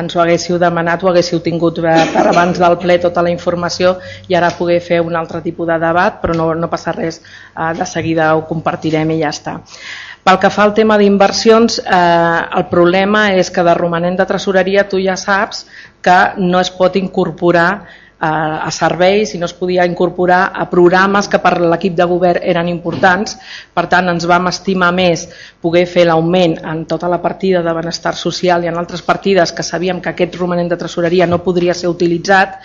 ens 0.00 0.14
ho 0.14 0.20
haguéssiu 0.22 0.58
demanat, 0.60 1.02
ho 1.02 1.10
haguéssiu 1.10 1.40
tingut 1.42 1.80
per 1.80 2.26
abans 2.28 2.60
del 2.60 2.76
ple 2.78 2.98
tota 3.02 3.24
la 3.24 3.32
informació 3.32 3.96
i 4.28 4.36
ara 4.38 4.52
poder 4.58 4.78
fer 4.84 5.00
un 5.00 5.16
altre 5.16 5.40
tipus 5.42 5.66
de 5.66 5.78
debat, 5.82 6.20
però 6.20 6.36
no, 6.36 6.52
no 6.54 6.68
passa 6.70 6.94
res, 6.94 7.22
eh, 7.56 7.72
de 7.78 7.88
seguida 7.88 8.34
ho 8.36 8.46
compartirem 8.46 9.16
i 9.16 9.22
ja 9.24 9.32
està. 9.34 9.58
Pel 10.20 10.36
que 10.36 10.50
fa 10.52 10.66
al 10.66 10.74
tema 10.76 10.98
d'inversions, 11.00 11.78
eh, 11.80 12.40
el 12.60 12.66
problema 12.68 13.30
és 13.40 13.48
que 13.50 13.64
de 13.64 13.74
romanent 13.74 14.18
de 14.18 14.26
tresoreria 14.28 14.84
tu 14.88 15.00
ja 15.00 15.16
saps 15.16 15.64
que 16.02 16.20
no 16.38 16.60
es 16.60 16.70
pot 16.74 16.96
incorporar 16.96 17.70
a, 18.20 18.66
a 18.66 18.70
serveis 18.70 19.32
i 19.34 19.40
no 19.40 19.48
es 19.48 19.54
podia 19.56 19.86
incorporar 19.88 20.52
a 20.54 20.66
programes 20.70 21.28
que 21.32 21.40
per 21.40 21.56
l'equip 21.62 21.96
de 21.96 22.06
govern 22.06 22.44
eren 22.52 22.68
importants. 22.68 23.38
Per 23.74 23.86
tant, 23.90 24.12
ens 24.12 24.28
vam 24.28 24.50
estimar 24.52 24.92
més 24.94 25.26
poder 25.64 25.86
fer 25.88 26.06
l'augment 26.10 26.58
en 26.60 26.84
tota 26.90 27.08
la 27.08 27.22
partida 27.24 27.64
de 27.64 27.76
benestar 27.80 28.14
social 28.14 28.64
i 28.64 28.70
en 28.70 28.78
altres 28.78 29.02
partides 29.02 29.52
que 29.56 29.66
sabíem 29.66 30.00
que 30.04 30.12
aquest 30.12 30.36
romanent 30.36 30.68
de 30.70 30.80
tresoreria 30.80 31.26
no 31.26 31.42
podria 31.44 31.74
ser 31.74 31.88
utilitzat 31.88 32.60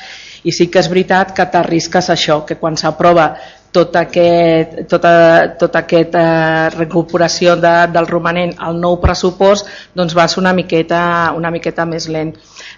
i 0.46 0.54
sí 0.54 0.68
que 0.70 0.84
és 0.84 0.92
veritat 0.92 1.32
que 1.34 1.48
t'arrisques 1.50 2.12
això, 2.14 2.44
que 2.46 2.60
quan 2.60 2.76
s'aprova 2.78 3.32
tot 3.76 3.96
aquest, 4.00 4.86
tota, 4.88 5.12
tota 5.60 5.82
aquesta 5.84 6.22
eh, 6.22 6.70
recuperació 6.78 7.58
de, 7.60 7.74
del 7.92 8.08
romanent 8.08 8.54
al 8.64 8.80
nou 8.80 8.96
pressupost 9.04 9.68
doncs 9.98 10.16
va 10.16 10.30
ser 10.32 10.40
una 10.40 10.54
miqueta, 10.56 11.02
una 11.36 11.52
miqueta 11.52 11.84
més 11.90 12.08
lent. 12.08 12.32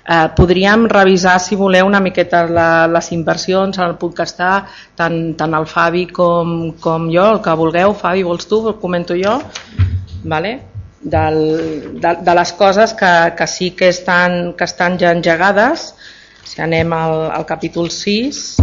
Eh, 0.08 0.30
podríem 0.38 0.88
revisar, 0.88 1.36
si 1.44 1.58
voleu, 1.60 1.86
una 1.86 2.00
miqueta 2.00 2.46
la, 2.48 2.70
les 2.88 3.12
inversions 3.12 3.78
el 3.84 3.98
que 4.00 4.24
està, 4.24 4.54
tant, 4.96 5.36
tant 5.36 5.54
el 5.54 5.68
Fabi 5.68 6.06
com, 6.08 6.72
com 6.80 7.12
jo, 7.12 7.28
el 7.36 7.44
que 7.44 7.60
vulgueu. 7.60 7.94
Fabi, 7.94 8.24
vols 8.24 8.48
tu? 8.48 8.64
Comento 8.80 9.16
jo? 9.20 9.42
Vale? 10.24 10.58
del, 11.02 12.00
de, 12.02 12.16
de 12.22 12.36
les 12.36 12.54
coses 12.54 12.94
que, 12.94 13.34
que 13.38 13.48
sí 13.48 13.72
que 13.72 13.90
estan, 13.90 14.54
que 14.54 14.64
estan 14.64 14.98
ja 15.00 15.12
engegades. 15.12 15.94
Si 16.48 16.62
anem 16.64 16.94
al, 16.94 17.30
al 17.32 17.46
capítol 17.46 17.92
6, 17.92 18.58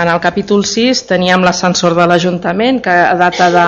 En 0.00 0.08
el 0.08 0.16
capítol 0.16 0.62
6 0.64 1.02
teníem 1.04 1.42
l'ascensor 1.44 1.92
de 1.92 2.06
l'Ajuntament 2.08 2.78
que 2.80 2.92
a 2.94 3.12
data 3.20 3.50
de, 3.52 3.64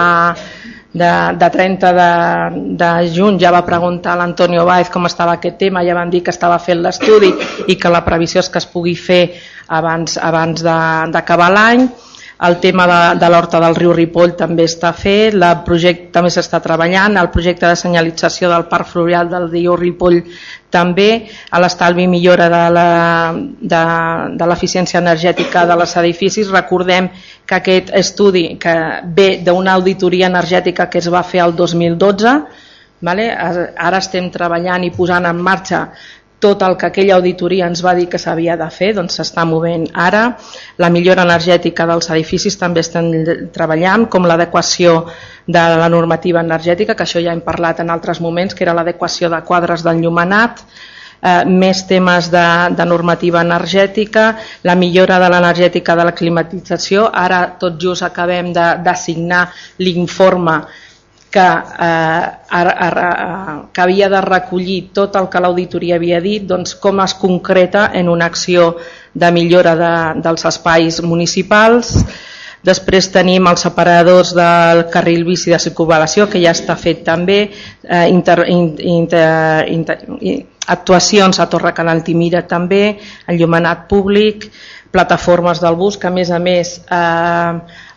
de, 0.92 1.10
de 1.40 1.48
30 1.50 1.92
de, 1.96 2.10
de 2.76 2.90
juny 3.14 3.38
ja 3.40 3.52
va 3.54 3.64
preguntar 3.64 4.12
a 4.12 4.20
l'Antonio 4.20 4.66
Baez 4.68 4.90
com 4.92 5.08
estava 5.08 5.38
aquest 5.38 5.58
tema, 5.58 5.84
ja 5.84 5.96
van 5.96 6.12
dir 6.12 6.22
que 6.22 6.34
estava 6.34 6.58
fent 6.60 6.82
l'estudi 6.84 7.32
i 7.66 7.78
que 7.80 7.92
la 7.92 8.04
previsió 8.04 8.44
és 8.44 8.50
que 8.52 8.60
es 8.60 8.68
pugui 8.68 8.94
fer 8.94 9.22
abans, 9.68 10.18
abans 10.20 10.62
d'acabar 10.62 11.50
l'any 11.52 11.88
el 12.42 12.58
tema 12.58 12.86
de, 12.90 13.20
de 13.20 13.28
l'horta 13.30 13.60
del 13.62 13.76
riu 13.78 13.92
Ripoll 13.94 14.32
també 14.38 14.64
està 14.66 14.90
fet, 14.96 15.34
el 15.36 15.60
projecte 15.66 16.10
també 16.16 16.30
s'està 16.34 16.58
treballant, 16.64 17.14
el 17.20 17.30
projecte 17.30 17.68
de 17.68 17.76
senyalització 17.78 18.50
del 18.50 18.66
parc 18.70 18.90
fluvial 18.90 19.30
del 19.30 19.46
riu 19.52 19.76
Ripoll 19.78 20.18
també, 20.72 21.28
a 21.52 21.60
l'estalvi 21.62 22.08
millora 22.08 22.48
de 22.50 24.46
l'eficiència 24.48 24.98
energètica 25.02 25.66
de 25.68 25.76
les 25.76 25.96
edificis. 26.00 26.50
Recordem 26.50 27.10
que 27.46 27.58
aquest 27.60 27.92
estudi 27.94 28.56
que 28.58 28.74
ve 29.04 29.28
d'una 29.44 29.76
auditoria 29.78 30.30
energètica 30.32 30.88
que 30.90 30.98
es 30.98 31.10
va 31.12 31.22
fer 31.22 31.44
el 31.44 31.54
2012, 31.54 32.34
vale? 33.02 33.28
ara 33.36 33.98
estem 33.98 34.30
treballant 34.34 34.82
i 34.86 34.90
posant 34.96 35.26
en 35.28 35.38
marxa 35.42 35.90
tot 36.42 36.62
el 36.66 36.74
que 36.76 36.88
aquella 36.88 37.14
auditoria 37.20 37.68
ens 37.70 37.84
va 37.86 37.94
dir 37.94 38.08
que 38.10 38.18
s'havia 38.18 38.56
de 38.58 38.66
fer 38.74 38.90
doncs 38.96 39.20
s'està 39.20 39.44
movent 39.46 39.86
ara. 39.94 40.22
La 40.82 40.90
millora 40.90 41.22
energètica 41.28 41.86
dels 41.86 42.10
edificis 42.10 42.58
també 42.58 42.82
estan 42.82 43.12
treballant, 43.54 44.08
com 44.10 44.26
l'adequació 44.26 45.04
de 45.46 45.62
la 45.82 45.88
normativa 45.92 46.42
energètica, 46.42 46.96
que 46.98 47.06
això 47.06 47.22
ja 47.22 47.34
hem 47.34 47.44
parlat 47.46 47.82
en 47.82 47.94
altres 47.94 48.20
moments, 48.20 48.54
que 48.54 48.66
era 48.66 48.74
l'adequació 48.74 49.30
de 49.30 49.42
quadres 49.46 49.86
d'enllumenat, 49.86 50.64
eh, 51.22 51.44
més 51.46 51.86
temes 51.86 52.30
de, 52.34 52.46
de 52.76 52.86
normativa 52.90 53.42
energètica, 53.46 54.32
la 54.66 54.74
millora 54.74 55.20
de 55.22 55.30
l'energètica 55.30 55.96
de 55.98 56.10
la 56.10 56.16
climatització. 56.18 57.06
Ara 57.06 57.44
tot 57.58 57.78
just 57.78 58.02
acabem 58.02 58.52
d'assignar 58.52 59.46
l'informe 59.78 60.62
que, 61.32 61.40
eh, 61.40 62.26
ara, 62.60 62.72
ara, 62.88 63.06
que 63.72 63.80
havia 63.80 64.08
de 64.12 64.20
recollir 64.20 64.90
tot 64.92 65.16
el 65.16 65.30
que 65.32 65.40
l'auditoria 65.40 65.96
havia 65.96 66.20
dit, 66.20 66.44
doncs 66.46 66.76
com 66.76 67.00
es 67.00 67.14
concreta 67.16 67.88
en 67.94 68.12
una 68.12 68.28
acció 68.28 68.76
de 69.14 69.32
millora 69.32 69.74
de, 69.76 69.94
dels 70.22 70.44
espais 70.52 71.00
municipals. 71.02 71.96
Després 72.62 73.08
tenim 73.10 73.48
els 73.50 73.64
separadors 73.64 74.30
del 74.36 74.84
carril 74.92 75.24
bici 75.26 75.50
de 75.50 75.58
circulació, 75.58 76.28
que 76.30 76.38
ja 76.44 76.52
està 76.54 76.76
fet 76.78 77.02
també, 77.08 77.40
eh, 77.82 78.06
inter, 78.12 78.38
inter, 78.46 79.66
inter, 79.72 79.98
actuacions 80.66 81.40
a 81.40 81.48
Torre 81.50 81.72
Canal 81.74 82.04
Timira 82.06 82.44
també, 82.46 82.98
enllumenat 83.26 83.88
públic, 83.90 84.46
plataformes 84.92 85.60
del 85.60 85.74
bus, 85.80 85.96
que 85.96 86.06
a 86.06 86.14
més 86.14 86.30
a 86.30 86.38
més 86.38 86.76
eh, 86.84 87.52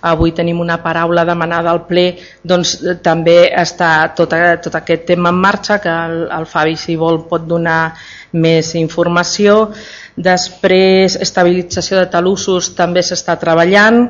avui 0.10 0.32
tenim 0.38 0.62
una 0.64 0.80
paraula 0.82 1.26
demanada 1.28 1.72
al 1.74 1.84
ple, 1.90 2.06
doncs 2.42 2.78
també 3.04 3.52
està 3.52 3.92
tot, 4.18 4.34
tot 4.64 4.80
aquest 4.80 5.06
tema 5.12 5.34
en 5.34 5.42
marxa, 5.44 5.80
que 5.84 5.92
el, 5.92 6.26
el 6.32 6.48
Fabi 6.50 6.78
si 6.80 6.96
vol 6.96 7.26
pot 7.30 7.46
donar 7.46 7.96
més 8.40 8.74
informació. 8.80 9.74
Després, 10.16 11.18
estabilització 11.20 12.00
de 12.00 12.12
talussos 12.12 12.72
també 12.78 13.04
s'està 13.04 13.36
treballant, 13.42 14.06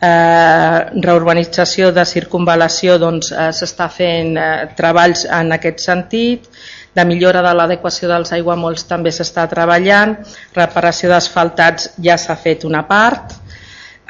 eh, 0.00 0.78
reurbanització 1.06 1.92
de 1.92 2.04
circunvalació 2.08 2.98
doncs, 2.98 3.30
eh, 3.32 3.50
s'està 3.54 3.90
fent 3.92 4.36
eh, 4.36 4.50
treballs 4.76 5.26
en 5.28 5.52
aquest 5.56 5.84
sentit, 5.84 6.48
de 6.94 7.04
millora 7.06 7.42
de 7.42 7.52
l'adequació 7.54 8.08
dels 8.10 8.32
aiguamolls 8.34 8.86
també 8.88 9.12
s'està 9.14 9.46
treballant, 9.50 10.16
reparació 10.56 11.10
d'asfaltats 11.12 11.92
ja 12.02 12.16
s'ha 12.18 12.36
fet 12.36 12.64
una 12.66 12.82
part, 12.88 13.36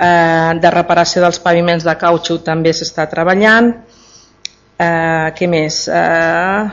eh, 0.00 0.52
de 0.60 0.70
reparació 0.70 1.22
dels 1.22 1.40
paviments 1.44 1.84
de 1.84 1.96
cautxo 2.00 2.40
també 2.46 2.72
s'està 2.72 3.06
treballant, 3.10 3.74
eh, 4.78 5.28
què 5.36 5.48
més? 5.48 5.86
Eh, 5.88 6.64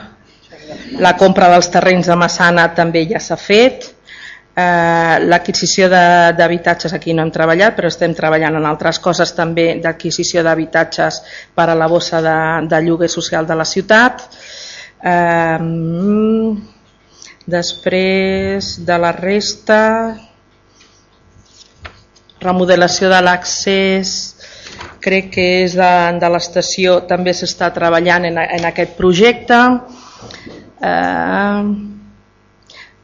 la 0.99 1.13
compra 1.19 1.49
dels 1.51 1.69
terrenys 1.71 2.07
de 2.07 2.15
Massana 2.15 2.69
també 2.75 3.05
ja 3.07 3.19
s'ha 3.19 3.37
fet, 3.39 3.93
eh, 4.57 5.19
l'adquisició 5.29 5.87
d'habitatges 5.89 6.93
aquí 6.93 7.13
no 7.13 7.21
hem 7.23 7.31
treballat, 7.31 7.75
però 7.77 7.91
estem 7.91 8.15
treballant 8.17 8.57
en 8.57 8.65
altres 8.65 8.99
coses 8.99 9.33
també 9.37 9.67
d'adquisició 9.83 10.43
d'habitatges 10.43 11.21
per 11.55 11.69
a 11.69 11.75
la 11.75 11.87
bossa 11.87 12.21
de, 12.21 12.37
de 12.67 12.81
lloguer 12.87 13.09
social 13.09 13.45
de 13.45 13.55
la 13.55 13.65
ciutat, 13.65 14.25
després 17.47 18.71
de 18.85 18.97
la 18.97 19.11
resta, 19.15 19.81
remodelació 22.41 23.09
de 23.09 23.21
l'accés, 23.21 24.35
crec 25.01 25.29
que 25.33 25.45
és 25.63 25.75
de, 25.77 25.91
de 26.19 26.29
l'estació, 26.33 27.01
també 27.09 27.33
s'està 27.33 27.71
treballant 27.73 28.25
en, 28.25 28.37
en 28.37 28.65
aquest 28.69 28.97
projecte. 28.97 29.59
Eh, 30.81 31.61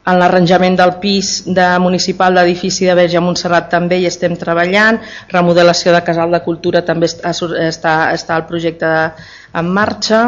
en 0.04 0.18
l'arranjament 0.20 0.74
del 0.76 0.98
pis 1.00 1.28
de 1.46 1.66
municipal 1.80 2.36
d'edifici 2.36 2.84
de 2.84 2.96
Verge 2.98 3.22
Montserrat 3.24 3.70
també 3.72 4.02
hi 4.02 4.08
estem 4.10 4.34
treballant, 4.36 4.98
remodelació 5.32 5.94
de 5.94 6.02
Casal 6.04 6.34
de 6.34 6.42
Cultura 6.44 6.84
també 6.84 7.08
està, 7.08 7.32
està, 7.64 7.94
està 8.12 8.36
el 8.36 8.44
projecte 8.50 8.90
en 9.56 9.70
marxa. 9.72 10.20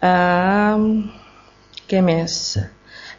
Uh, 0.00 1.04
què 1.90 2.00
més? 2.00 2.36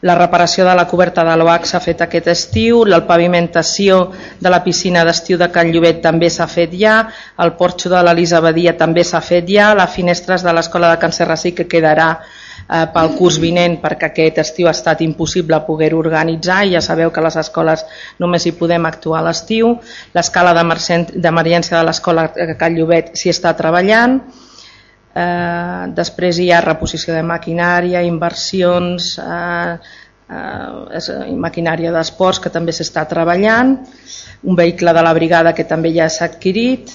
La 0.02 0.16
reparació 0.18 0.66
de 0.66 0.74
la 0.74 0.88
coberta 0.90 1.22
de 1.22 1.34
l'OAC 1.38 1.68
s'ha 1.70 1.80
fet 1.84 2.00
aquest 2.02 2.28
estiu, 2.32 2.80
la 2.90 3.04
pavimentació 3.06 4.00
de 4.42 4.50
la 4.50 4.64
piscina 4.66 5.04
d'estiu 5.06 5.38
de 5.38 5.52
Can 5.54 5.70
Llobet 5.70 6.00
també 6.02 6.32
s'ha 6.34 6.48
fet 6.50 6.74
ja, 6.80 6.96
el 7.46 7.54
porxo 7.60 7.92
de 7.94 8.02
l'Elisa 8.02 8.42
Badia 8.42 8.74
també 8.80 9.04
s'ha 9.06 9.22
fet 9.22 9.46
ja, 9.54 9.76
les 9.78 9.94
finestres 9.94 10.42
de 10.42 10.56
l'escola 10.58 10.90
de 10.90 10.98
Can 11.04 11.14
Serrasí 11.14 11.54
que 11.54 11.68
quedarà 11.70 12.10
eh, 12.18 12.88
pel 12.96 13.14
curs 13.20 13.38
vinent 13.46 13.78
perquè 13.84 14.10
aquest 14.10 14.42
estiu 14.42 14.72
ha 14.72 14.74
estat 14.74 15.06
impossible 15.06 15.62
poder-ho 15.70 16.02
organitzar 16.02 16.64
i 16.66 16.74
ja 16.74 16.82
sabeu 16.82 17.14
que 17.14 17.22
les 17.22 17.38
escoles 17.38 17.86
només 18.18 18.50
hi 18.50 18.58
podem 18.58 18.90
actuar 18.90 19.22
a 19.22 19.28
l'estiu, 19.30 19.76
l'escala 20.18 20.58
d'emergència 20.58 21.78
de 21.78 21.86
l'escola 21.86 22.32
de 22.34 22.56
Can 22.58 22.74
Llobet 22.74 23.14
s'hi 23.14 23.30
està 23.38 23.54
treballant, 23.54 24.24
eh, 25.16 25.84
després 25.98 26.40
hi 26.40 26.52
ha 26.52 26.62
reposició 26.64 27.14
de 27.16 27.24
maquinària, 27.24 28.04
inversions, 28.08 29.14
eh, 29.20 29.78
eh, 30.32 31.36
maquinària 31.36 31.92
d'esports 31.92 32.40
que 32.40 32.50
també 32.50 32.72
s'està 32.72 33.06
treballant, 33.08 33.78
un 34.44 34.56
vehicle 34.56 34.94
de 34.94 35.06
la 35.06 35.14
brigada 35.14 35.54
que 35.54 35.68
també 35.68 35.94
ja 35.94 36.10
s'ha 36.10 36.26
adquirit, 36.26 36.92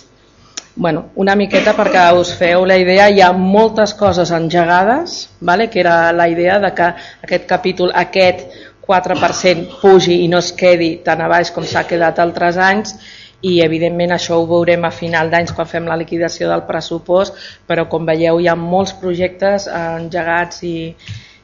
bueno, 0.77 1.07
una 1.15 1.35
miqueta 1.35 1.73
perquè 1.73 2.05
us 2.19 2.35
feu 2.37 2.67
la 2.69 2.77
idea, 2.77 3.09
hi 3.09 3.23
ha 3.25 3.33
moltes 3.33 3.95
coses 3.95 4.31
engegades, 4.31 5.29
vale? 5.41 5.71
que 5.71 5.81
era 5.81 6.13
la 6.13 6.29
idea 6.29 6.59
de 6.61 6.73
que 6.75 6.91
aquest 7.25 7.47
capítol, 7.47 7.93
aquest 7.95 8.45
4% 8.87 9.81
pugi 9.81 10.21
i 10.25 10.29
no 10.29 10.39
es 10.39 10.53
quedi 10.53 10.97
tan 11.05 11.21
a 11.25 11.29
baix 11.33 11.51
com 11.51 11.65
s'ha 11.65 11.87
quedat 11.89 12.21
altres 12.23 12.59
anys 12.61 12.95
i 13.43 13.61
evidentment 13.65 14.15
això 14.15 14.39
ho 14.41 14.47
veurem 14.49 14.85
a 14.87 14.93
final 14.95 15.31
d'anys 15.31 15.53
quan 15.57 15.69
fem 15.69 15.87
la 15.89 15.99
liquidació 16.01 16.49
del 16.49 16.65
pressupost, 16.69 17.37
però 17.69 17.87
com 17.89 18.09
veieu 18.09 18.41
hi 18.41 18.49
ha 18.49 18.57
molts 18.57 18.95
projectes 19.01 19.69
engegats 19.69 20.63
i, 20.65 20.77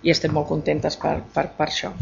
i 0.03 0.15
estem 0.15 0.33
molt 0.33 0.49
contentes 0.49 0.97
per, 0.97 1.19
per, 1.35 1.51
per 1.59 1.69
això. 1.69 1.93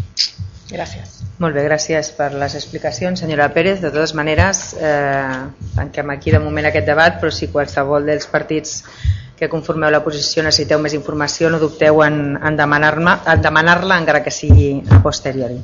Gràcies. 0.71 1.17
Molt 1.43 1.57
bé, 1.57 1.65
gràcies 1.67 2.13
per 2.15 2.31
les 2.39 2.55
explicacions, 2.55 3.19
senyora 3.25 3.49
Pérez. 3.51 3.81
De 3.83 3.91
totes 3.91 4.13
maneres, 4.15 4.61
eh, 4.79 5.41
tanquem 5.75 6.13
aquí 6.15 6.31
de 6.31 6.39
moment 6.39 6.69
aquest 6.69 6.87
debat, 6.87 7.19
però 7.19 7.33
si 7.35 7.51
qualsevol 7.51 8.07
dels 8.07 8.29
partits 8.31 8.85
que 9.41 9.49
conformeu 9.49 9.91
la 9.91 10.03
posició 10.05 10.45
necessiteu 10.45 10.79
més 10.79 10.95
informació, 10.95 11.49
no 11.51 11.59
dubteu 11.59 12.03
en, 12.05 12.37
en 12.37 12.61
demanar-la, 12.61 13.17
demanar 13.41 13.81
encara 13.97 14.23
que 14.23 14.31
sigui 14.31 14.85
a 14.93 15.01
posteriori. 15.03 15.59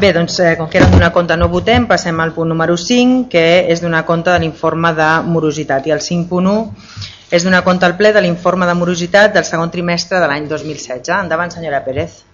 Bé, 0.00 0.12
doncs, 0.12 0.40
eh, 0.40 0.56
com 0.58 0.66
que 0.68 0.80
era 0.80 0.88
d'una 0.90 1.12
compte 1.14 1.36
no 1.38 1.46
votem, 1.48 1.84
passem 1.86 2.18
al 2.20 2.32
punt 2.34 2.48
número 2.50 2.74
5, 2.76 3.28
que 3.30 3.44
és 3.70 3.80
d'una 3.80 4.02
compte 4.04 4.32
de 4.32 4.40
l'informe 4.42 4.90
de 4.96 5.10
morositat. 5.22 5.86
I 5.86 5.94
el 5.94 6.02
5.1 6.02 6.54
és 7.30 7.46
d'una 7.46 7.62
compte 7.62 7.86
al 7.86 7.94
ple 7.96 8.10
de 8.12 8.22
l'informe 8.24 8.66
de 8.66 8.74
morositat 8.74 9.32
del 9.36 9.46
segon 9.46 9.70
trimestre 9.70 10.18
de 10.18 10.26
l'any 10.26 10.48
2016. 10.50 11.12
Endavant, 11.22 11.54
senyora 11.54 11.84
Pérez. 11.86 12.24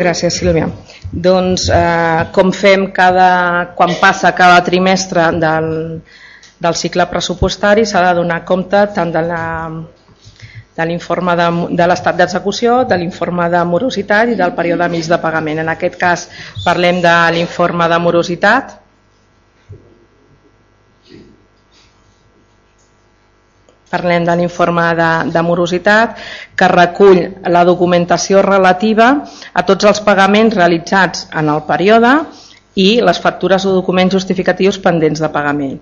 Gràcies, 0.00 0.40
Sílvia. 0.40 0.70
Doncs, 1.12 1.68
eh, 1.76 2.24
com 2.32 2.52
fem 2.56 2.88
cada, 2.96 3.28
quan 3.76 3.92
passa 4.00 4.32
cada 4.32 4.64
trimestre 4.64 5.28
del, 5.36 5.70
del 6.58 6.74
cicle 6.74 7.06
pressupostari, 7.12 7.84
s'ha 7.84 8.02
de 8.08 8.16
donar 8.22 8.46
compte 8.48 8.86
tant 8.96 9.12
de 9.12 9.26
la 9.28 9.44
de 10.78 10.84
l'informe 10.86 11.34
de, 11.34 11.46
de 11.74 11.86
l'estat 11.90 12.18
d'execució, 12.18 12.82
de 12.86 12.96
l'informe 13.00 13.48
de 13.50 13.62
morositat 13.66 14.30
i 14.30 14.36
del 14.38 14.54
període 14.54 14.86
mig 14.92 15.08
de 15.10 15.18
pagament. 15.18 15.58
En 15.64 15.72
aquest 15.72 15.96
cas 15.98 16.28
parlem 16.64 17.00
de 17.02 17.14
l'informe 17.34 17.88
de 17.90 17.98
morositat. 18.04 18.76
Parlem 23.90 24.26
de 24.28 24.36
l'informe 24.38 24.84
de, 24.94 25.10
de 25.34 25.42
morositat 25.42 26.20
que 26.54 26.68
recull 26.70 27.24
la 27.50 27.64
documentació 27.66 28.44
relativa 28.46 29.08
a 29.52 29.64
tots 29.66 29.88
els 29.90 30.02
pagaments 30.06 30.54
realitzats 30.54 31.26
en 31.32 31.50
el 31.50 31.64
període 31.66 32.12
i 32.78 33.00
les 33.02 33.18
factures 33.18 33.66
o 33.66 33.74
documents 33.74 34.14
justificatius 34.14 34.78
pendents 34.78 35.24
de 35.24 35.32
pagament. 35.34 35.80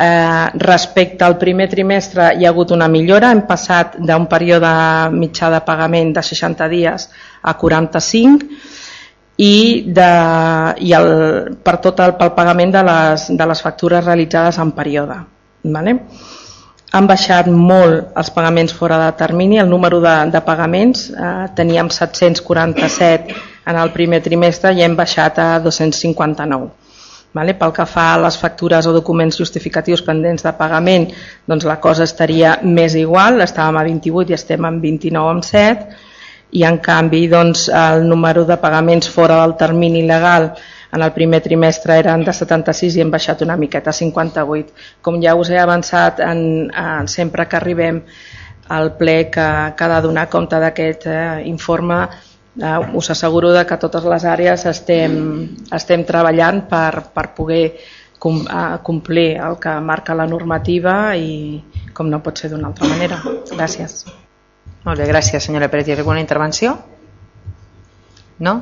Eh, 0.00 0.50
respecte 0.54 1.24
al 1.26 1.36
primer 1.36 1.66
trimestre 1.68 2.30
hi 2.38 2.46
ha 2.46 2.50
hagut 2.54 2.70
una 2.72 2.86
millora, 2.88 3.34
hem 3.34 3.42
passat 3.44 3.98
d'un 4.00 4.24
període 4.30 4.70
mitjà 5.12 5.50
de 5.52 5.58
pagament 5.66 6.14
de 6.16 6.22
60 6.24 6.68
dies 6.72 7.04
a 7.42 7.52
45 7.60 8.48
i, 9.36 9.52
de, 9.98 10.08
i 10.88 10.94
el, 10.96 11.10
per 11.60 11.76
tot 11.84 12.00
el, 12.00 12.14
pel 12.16 12.32
pagament 12.38 12.72
de 12.78 12.84
les, 12.88 13.28
de 13.42 13.50
les 13.52 13.62
factures 13.66 14.04
realitzades 14.06 14.56
en 14.64 14.72
període. 14.78 15.20
Vale? 15.76 15.98
Han 16.96 17.06
baixat 17.06 17.52
molt 17.52 18.16
els 18.16 18.32
pagaments 18.32 18.72
fora 18.72 18.96
de 19.04 19.12
termini, 19.20 19.60
el 19.60 19.68
número 19.68 20.00
de, 20.00 20.16
de 20.32 20.40
pagaments, 20.48 21.10
eh, 21.12 21.46
teníem 21.60 21.92
747 21.92 23.36
en 23.68 23.84
el 23.84 23.92
primer 23.92 24.24
trimestre 24.24 24.72
i 24.72 24.80
hem 24.80 24.96
baixat 24.96 25.44
a 25.44 25.50
259. 25.60 26.79
Vale? 27.32 27.54
Pel 27.54 27.72
que 27.72 27.86
fa 27.86 28.08
a 28.14 28.20
les 28.24 28.36
factures 28.38 28.86
o 28.90 28.92
documents 28.94 29.38
justificatius 29.38 30.02
pendents 30.02 30.42
de 30.42 30.52
pagament, 30.58 31.10
doncs 31.46 31.66
la 31.68 31.78
cosa 31.82 32.06
estaria 32.08 32.56
més 32.62 32.96
igual, 32.98 33.38
estàvem 33.44 33.78
a 33.78 33.84
28 33.86 34.32
i 34.32 34.38
estem 34.38 34.66
en 34.66 34.80
29 34.82 35.34
amb 35.36 35.46
7, 35.46 36.00
i 36.58 36.64
en 36.66 36.80
canvi 36.82 37.28
doncs, 37.30 37.68
el 37.68 38.08
número 38.08 38.44
de 38.44 38.58
pagaments 38.58 39.08
fora 39.08 39.38
del 39.44 39.54
termini 39.56 40.02
legal 40.06 40.50
en 40.92 41.02
el 41.02 41.12
primer 41.14 41.40
trimestre 41.40 42.00
eren 42.02 42.24
de 42.26 42.34
76 42.34 42.96
i 42.96 43.04
hem 43.04 43.10
baixat 43.14 43.44
una 43.46 43.56
miqueta 43.56 43.92
a 43.92 43.96
58. 43.96 44.74
Com 45.02 45.20
ja 45.22 45.36
us 45.38 45.52
he 45.52 45.58
avançat 45.62 46.18
en, 46.26 46.42
en 46.74 47.06
sempre 47.08 47.46
que 47.46 47.58
arribem 47.60 48.02
al 48.70 48.92
ple 48.98 49.30
que, 49.30 49.46
que 49.76 49.84
ha 49.84 49.92
de 49.94 50.00
donar 50.06 50.28
compte 50.30 50.58
d'aquest 50.62 51.06
eh, 51.10 51.42
informe, 51.50 52.02
eh, 52.58 52.78
us 52.94 53.10
asseguro 53.10 53.52
de 53.52 53.64
que 53.66 53.78
totes 53.78 54.04
les 54.04 54.24
àrees 54.24 54.66
estem, 54.66 55.16
estem 55.72 56.04
treballant 56.08 56.64
per, 56.70 57.10
per 57.14 57.30
poder 57.36 57.64
com, 58.18 58.42
eh, 58.44 58.78
complir 58.82 59.36
el 59.40 59.58
que 59.58 59.74
marca 59.80 60.14
la 60.14 60.26
normativa 60.26 61.14
i 61.16 61.60
com 61.94 62.10
no 62.10 62.22
pot 62.22 62.38
ser 62.38 62.50
d'una 62.50 62.70
altra 62.70 62.88
manera. 62.88 63.20
Gràcies. 63.50 64.04
Molt 64.84 64.98
bé, 64.98 65.06
gràcies 65.08 65.44
senyora 65.44 65.68
Pérez. 65.68 65.88
Hi 65.88 65.92
ha 65.94 66.00
alguna 66.00 66.20
intervenció? 66.20 66.78
No? 68.40 68.54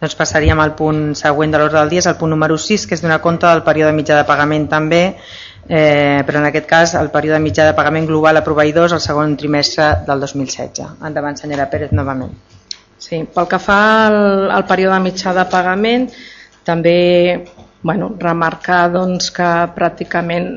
Doncs 0.00 0.16
passaríem 0.16 0.60
al 0.60 0.74
punt 0.76 1.14
següent 1.16 1.52
de 1.52 1.60
l'ordre 1.60 1.80
del 1.80 1.94
dia, 1.94 2.02
és 2.04 2.08
el 2.10 2.18
punt 2.20 2.34
número 2.34 2.58
6, 2.60 2.84
que 2.86 2.96
és 2.98 3.04
donar 3.04 3.22
compte 3.24 3.48
del 3.48 3.64
període 3.64 3.94
mitjà 3.96 4.18
de 4.18 4.26
pagament 4.28 4.66
també, 4.68 5.00
eh, 5.68 6.20
però 6.26 6.42
en 6.42 6.50
aquest 6.50 6.68
cas 6.68 6.92
el 7.00 7.08
període 7.14 7.40
mitjà 7.40 7.64
de 7.64 7.72
pagament 7.78 8.08
global 8.10 8.36
a 8.36 8.44
proveïdors 8.44 8.92
el 8.92 9.00
segon 9.00 9.38
trimestre 9.40 9.88
del 10.06 10.20
2016. 10.20 11.00
Endavant, 11.00 11.40
senyora 11.40 11.70
Pérez, 11.72 11.96
novament. 11.96 12.36
Sí, 12.98 13.20
pel 13.34 13.46
que 13.50 13.58
fa 13.60 13.78
al, 14.06 14.50
al 14.50 14.64
període 14.68 14.98
mitjà 15.04 15.34
de 15.36 15.44
pagament, 15.52 16.08
també 16.64 16.96
bueno, 17.86 18.10
remarcar 18.18 18.86
doncs, 18.94 19.30
que 19.30 19.50
pràcticament 19.76 20.48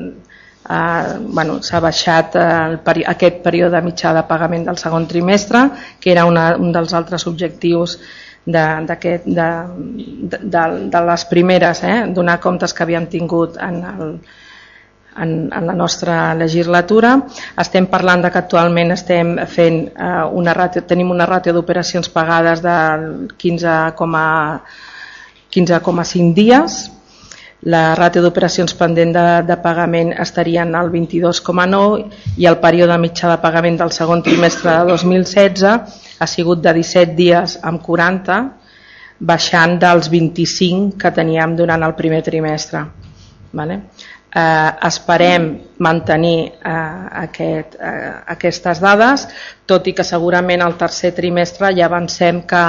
eh, 0.70 1.18
bueno, 1.20 1.60
s'ha 1.62 1.80
baixat 1.84 2.36
el 2.40 2.80
aquest 3.12 3.42
període 3.44 3.82
mitjà 3.84 4.14
de 4.16 4.24
pagament 4.26 4.66
del 4.66 4.80
segon 4.80 5.06
trimestre, 5.06 5.66
que 6.00 6.12
era 6.14 6.26
una, 6.26 6.54
un 6.56 6.72
dels 6.72 6.94
altres 6.94 7.26
objectius 7.30 7.98
de, 8.46 8.64
de, 8.88 8.96
de, 9.24 9.48
de, 10.42 10.62
de 10.90 11.00
les 11.06 11.24
primeres, 11.30 11.84
eh? 11.84 11.98
donar 12.08 12.40
comptes 12.40 12.72
que 12.74 12.82
havíem 12.82 13.06
tingut 13.12 13.60
en, 13.60 13.82
el, 13.84 14.14
en, 15.20 15.50
en 15.52 15.66
la 15.66 15.74
nostra 15.76 16.34
legislatura. 16.34 17.16
Estem 17.60 17.86
parlant 17.92 18.24
de 18.24 18.30
que 18.32 18.40
actualment 18.42 18.94
estem 18.96 19.36
fent 19.46 19.82
eh, 19.90 20.22
una 20.42 20.54
ràtio, 20.56 20.84
tenim 20.88 21.12
una 21.12 21.28
ràtio 21.28 21.54
d'operacions 21.56 22.08
pagades 22.14 22.64
del 22.64 23.28
15,5 23.40 24.88
15, 25.50 26.32
dies, 26.34 26.90
la 27.68 27.94
ràtio 27.98 28.22
d'operacions 28.24 28.72
pendent 28.78 29.10
de, 29.12 29.24
de 29.44 29.56
pagament 29.60 30.14
estarien 30.22 30.72
al 30.78 30.88
22,9 30.92 32.38
i 32.40 32.46
el 32.48 32.56
període 32.62 32.96
mitjà 33.02 33.28
de 33.34 33.40
pagament 33.42 33.76
del 33.82 33.92
segon 33.92 34.22
trimestre 34.24 34.78
de 34.78 34.94
2016 34.94 35.66
ha 35.68 36.28
sigut 36.28 36.62
de 36.64 36.72
17 36.78 37.12
dies 37.18 37.58
amb 37.60 37.82
40, 37.84 38.38
baixant 39.20 39.76
dels 39.82 40.08
25 40.08 40.96
que 40.96 41.12
teníem 41.12 41.56
durant 41.56 41.84
el 41.84 41.94
primer 41.98 42.22
trimestre. 42.24 42.86
Vale? 43.52 43.80
Eh, 44.34 44.70
esperem 44.86 45.48
mantenir 45.78 46.52
eh, 46.64 47.06
aquest, 47.24 47.74
eh, 47.80 48.12
aquestes 48.34 48.80
dades, 48.82 49.26
tot 49.66 49.86
i 49.86 49.94
que 49.96 50.04
segurament 50.06 50.62
al 50.62 50.76
tercer 50.78 51.12
trimestre 51.16 51.72
ja 51.76 51.88
avancem 51.88 52.42
que, 52.46 52.66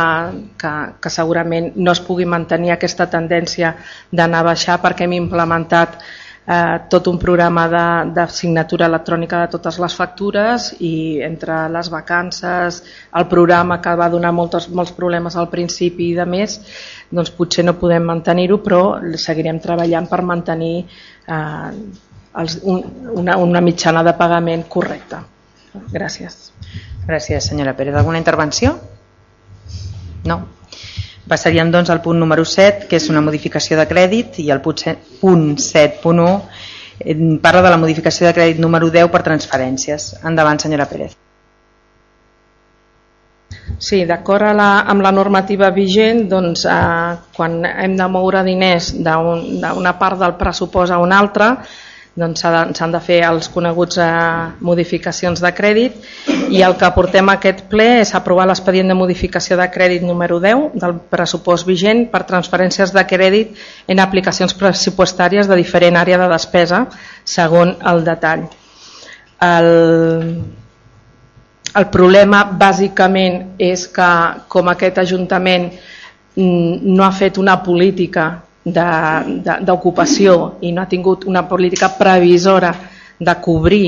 que, 0.57 0.73
que 1.01 1.13
segurament 1.13 1.71
no 1.75 1.93
es 1.93 2.01
pugui 2.05 2.25
mantenir 2.25 2.73
aquesta 2.73 3.09
tendència 3.09 3.75
d'anar 4.11 4.41
a 4.41 4.49
baixar 4.53 4.81
perquè 4.81 5.07
hem 5.07 5.17
implementat 5.19 6.01
eh, 6.47 6.79
tot 6.89 7.07
un 7.07 7.17
programa 7.17 7.67
de, 7.67 7.85
de 8.13 8.25
signatura 8.33 8.87
electrònica 8.89 9.41
de 9.43 9.51
totes 9.53 9.77
les 9.81 9.95
factures 9.95 10.71
i 10.79 11.21
entre 11.25 11.67
les 11.73 11.89
vacances, 11.93 12.81
el 13.17 13.27
programa 13.31 13.79
que 13.81 13.95
va 13.95 14.09
donar 14.09 14.33
molts, 14.35 14.69
molts 14.69 14.93
problemes 14.97 15.37
al 15.37 15.49
principi 15.53 16.11
i 16.11 16.17
de 16.17 16.25
més, 16.25 16.59
doncs 17.11 17.33
potser 17.37 17.65
no 17.65 17.77
podem 17.79 18.05
mantenir-ho, 18.07 18.61
però 18.63 18.83
seguirem 19.15 19.59
treballant 19.61 20.09
per 20.09 20.21
mantenir 20.25 20.85
els, 21.27 22.57
un, 22.63 22.81
una, 23.21 23.37
una 23.37 23.61
mitjana 23.61 24.03
de 24.03 24.13
pagament 24.17 24.65
correcta. 24.69 25.21
Gràcies. 25.91 26.51
Gràcies, 27.07 27.47
senyora 27.47 27.75
Pérez. 27.75 27.95
Alguna 27.95 28.19
intervenció? 28.21 28.75
No. 30.27 30.41
Passaríem 31.31 31.71
doncs 31.71 31.89
al 31.89 32.01
punt 32.01 32.19
número 32.19 32.45
7, 32.45 32.87
que 32.89 32.99
és 32.99 33.09
una 33.09 33.21
modificació 33.23 33.77
de 33.79 33.87
crèdit, 33.87 34.41
i 34.43 34.49
el 34.51 34.61
punt 34.61 35.55
7.1 35.55 36.29
eh, 36.99 37.15
parla 37.41 37.61
de 37.61 37.73
la 37.73 37.79
modificació 37.81 38.27
de 38.27 38.35
crèdit 38.37 38.59
número 38.59 38.89
10 38.91 39.11
per 39.13 39.23
transferències. 39.27 40.15
Endavant, 40.27 40.59
senyora 40.59 40.89
Pérez. 40.89 41.15
Sí, 43.79 44.03
d'acord 44.05 44.59
amb 44.59 45.01
la 45.01 45.11
normativa 45.11 45.69
vigent, 45.71 46.27
doncs, 46.29 46.65
eh, 46.65 47.13
quan 47.35 47.61
hem 47.65 47.95
de 47.97 48.07
moure 48.07 48.43
diners 48.43 48.91
d'una 48.97 49.71
un, 49.77 49.87
part 49.99 50.19
del 50.19 50.35
pressupost 50.39 50.91
a 50.91 50.99
una 50.99 51.19
altra, 51.19 51.55
doncs 52.13 52.41
s'han 52.43 52.73
de, 52.75 52.87
de 52.91 52.99
fer 52.99 53.21
els 53.23 53.47
coneguts 53.47 53.97
eh, 54.03 54.07
modificacions 54.67 55.39
de 55.39 55.51
crèdit 55.55 55.95
i 56.51 56.59
el 56.67 56.75
que 56.79 56.89
portem 56.91 57.29
a 57.31 57.37
aquest 57.39 57.63
ple 57.71 57.87
és 58.01 58.11
aprovar 58.17 58.49
l'expedient 58.49 58.91
de 58.91 58.97
modificació 58.99 59.55
de 59.55 59.69
crèdit 59.71 60.03
número 60.03 60.41
10 60.43 60.75
del 60.81 60.97
pressupost 61.13 61.67
vigent 61.67 62.09
per 62.11 62.25
transferències 62.27 62.91
de 62.91 63.05
crèdit 63.07 63.55
en 63.87 64.03
aplicacions 64.03 64.55
pressupostàries 64.59 65.47
de 65.47 65.59
diferent 65.61 65.99
àrea 66.01 66.19
de 66.19 66.27
despesa 66.33 66.83
segon 67.23 67.77
el 67.79 68.03
detall. 68.03 68.49
El, 69.41 69.71
el 71.75 71.87
problema 71.91 72.43
bàsicament 72.59 73.59
és 73.61 73.87
que 73.87 74.11
com 74.51 74.69
aquest 74.71 74.97
Ajuntament 75.03 75.69
mm, 76.35 76.81
no 76.83 77.05
ha 77.05 77.11
fet 77.15 77.37
una 77.39 77.57
política 77.63 78.31
d'ocupació 78.61 80.57
i 80.61 80.71
no 80.71 80.83
ha 80.83 80.89
tingut 80.89 81.25
una 81.25 81.47
política 81.49 81.89
previsora 81.97 82.73
de 83.19 83.35
cobrir 83.41 83.87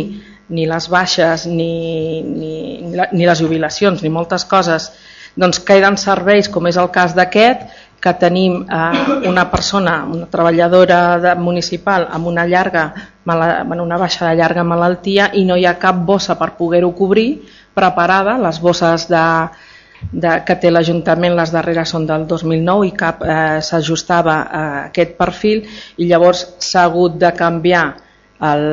ni 0.50 0.66
les 0.66 0.88
baixes 0.90 1.46
ni, 1.46 2.22
ni, 2.24 2.82
ni 3.12 3.26
les 3.26 3.40
jubilacions 3.40 4.02
ni 4.02 4.10
moltes 4.10 4.46
coses 4.50 4.90
doncs 5.38 5.60
queden 5.66 5.98
serveis 5.98 6.50
com 6.50 6.68
és 6.70 6.78
el 6.78 6.90
cas 6.94 7.14
d'aquest 7.18 7.70
que 8.04 8.14
tenim 8.20 8.66
eh, 8.68 9.28
una 9.30 9.46
persona, 9.52 10.04
una 10.04 10.28
treballadora 10.28 11.02
de, 11.24 11.36
municipal 11.40 12.10
amb 12.12 12.28
una 12.28 12.44
llarga 12.46 12.90
una 13.24 13.98
baixa 13.98 14.28
de 14.28 14.36
llarga 14.36 14.66
malaltia 14.68 15.30
i 15.40 15.46
no 15.48 15.56
hi 15.56 15.64
ha 15.66 15.78
cap 15.80 16.02
bossa 16.04 16.36
per 16.36 16.50
poder-ho 16.58 16.92
cobrir 16.98 17.30
preparada, 17.74 18.36
les 18.38 18.60
bosses 18.60 19.08
de, 19.08 19.24
de, 20.12 20.34
que 20.46 20.58
té 20.60 20.72
l'Ajuntament, 20.72 21.38
les 21.38 21.54
darreres 21.56 21.94
són 21.96 22.06
del 22.10 22.28
2009 22.28 22.90
i 22.90 22.92
cap 22.98 23.24
eh, 23.24 23.62
s'ajustava 23.64 24.36
a 24.44 24.66
aquest 24.90 25.16
perfil. 25.18 25.64
I 25.98 26.10
llavors 26.12 26.44
s'ha 26.60 26.84
hagut 26.90 27.16
de 27.22 27.32
canviar 27.40 27.86
el, 28.52 28.68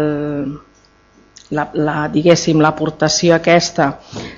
la, 1.51 1.67
la, 1.75 1.97
diguéssim 2.13 2.61
l'aportació 2.63 3.35
aquesta 3.37 3.91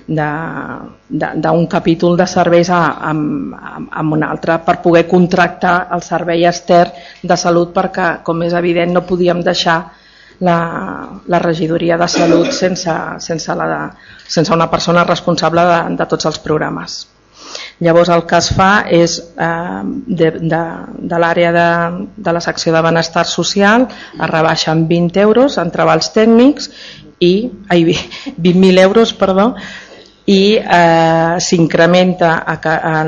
d'un 0.09 1.67
capítol 1.71 2.17
de 2.17 2.27
serveis 2.27 2.71
a, 2.73 2.83
a, 3.11 3.13
a, 3.13 4.03
un 4.03 4.25
altre 4.25 4.59
per 4.67 4.79
poder 4.85 5.07
contractar 5.09 5.77
el 5.93 6.03
servei 6.03 6.47
extern 6.49 6.91
de 7.23 7.37
salut 7.37 7.75
perquè 7.77 8.23
com 8.25 8.43
és 8.43 8.57
evident 8.57 8.97
no 8.97 9.05
podíem 9.09 9.43
deixar 9.45 9.79
la, 10.41 10.59
la 11.29 11.39
regidoria 11.39 11.99
de 12.01 12.09
salut 12.09 12.51
sense, 12.53 12.93
sense, 13.19 13.55
la, 13.55 13.91
sense 14.27 14.53
una 14.53 14.71
persona 14.71 15.05
responsable 15.05 15.65
de, 15.69 15.81
de 16.01 16.07
tots 16.11 16.27
els 16.33 16.41
programes. 16.43 17.12
Llavors 17.83 18.11
el 18.15 18.25
que 18.31 18.39
es 18.39 18.49
fa 18.55 18.71
és 18.95 19.19
eh, 19.19 19.83
de, 20.07 20.33
de, 20.39 20.63
de 21.13 21.21
l'àrea 21.23 21.53
de, 21.55 21.69
de 22.17 22.35
la 22.35 22.43
secció 22.45 22.75
de 22.75 22.83
benestar 22.85 23.25
social 23.27 23.89
es 23.91 24.29
rebaixa 24.31 24.75
en 24.77 24.87
20 24.91 25.23
euros 25.25 25.59
en 25.59 25.73
treballs 25.75 26.13
tècnics 26.15 26.71
i 27.23 27.33
ai, 27.71 27.85
20.000 27.87 28.83
euros 28.83 29.15
perdó, 29.15 29.53
i 30.27 30.57
eh, 30.59 31.35
s'incrementa 31.43 32.37
a, 32.47 32.59
a, 32.59 32.99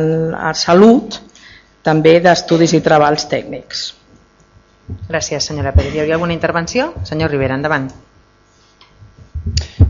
a 0.50 0.54
salut 0.58 1.20
també 1.84 2.18
d'estudis 2.24 2.74
i 2.74 2.82
treballs 2.82 3.28
tècnics. 3.30 3.84
Gràcies, 5.08 5.46
senyora 5.48 5.72
Pérez. 5.76 5.94
Hi 5.94 6.02
havia 6.02 6.16
alguna 6.18 6.34
intervenció? 6.34 6.92
Senyor 7.08 7.30
Rivera, 7.32 7.56
endavant. 7.56 7.88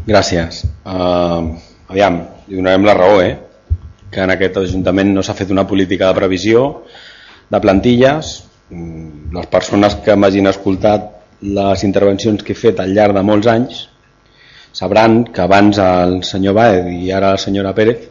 Gràcies. 0.07 0.65
Uh, 0.85 1.55
aviam, 1.89 2.21
li 2.49 2.59
donarem 2.59 2.87
la 2.87 2.95
raó, 2.99 3.21
eh? 3.23 3.35
Que 4.15 4.23
en 4.23 4.33
aquest 4.35 4.61
Ajuntament 4.63 5.11
no 5.15 5.23
s'ha 5.27 5.35
fet 5.35 5.51
una 5.51 5.67
política 5.67 6.09
de 6.09 6.21
previsió 6.21 6.65
de 7.51 7.61
plantilles. 7.61 8.37
Mm, 8.71 9.35
les 9.35 9.51
persones 9.53 9.99
que 10.05 10.17
m'hagin 10.17 10.49
escoltat 10.49 11.11
les 11.45 11.83
intervencions 11.85 12.43
que 12.43 12.55
he 12.55 12.59
fet 12.59 12.81
al 12.81 12.95
llarg 12.97 13.17
de 13.17 13.23
molts 13.27 13.51
anys 13.51 13.89
sabran 14.75 15.23
que 15.31 15.43
abans 15.43 15.79
el 15.79 16.23
senyor 16.27 16.57
Baed 16.57 16.89
i 16.91 17.13
ara 17.15 17.35
la 17.37 17.39
senyora 17.39 17.75
Pérez, 17.75 18.09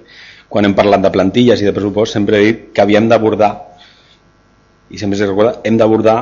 quan 0.48 0.66
hem 0.66 0.76
parlat 0.78 1.02
de 1.04 1.12
plantilles 1.12 1.60
i 1.60 1.68
de 1.68 1.74
pressupost, 1.76 2.13
sempre 2.13 2.39
he 2.39 2.46
dit 2.46 2.62
que 2.74 2.84
havíem 2.84 3.10
d'abordar, 3.10 3.52
i 4.94 5.02
sempre 5.02 5.20
s'ha 5.20 5.28
recordat, 5.28 5.60
hem 5.68 5.80
d'abordar 5.82 6.18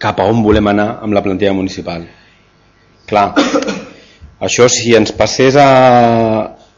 cap 0.00 0.20
a 0.20 0.28
on 0.30 0.40
volem 0.46 0.70
anar 0.72 0.88
amb 1.04 1.16
la 1.16 1.22
plantilla 1.24 1.52
municipal. 1.52 2.06
Clar, 3.10 3.26
això 4.46 4.70
si 4.72 4.94
ens 4.96 5.12
passés 5.12 5.58
a, 5.60 5.68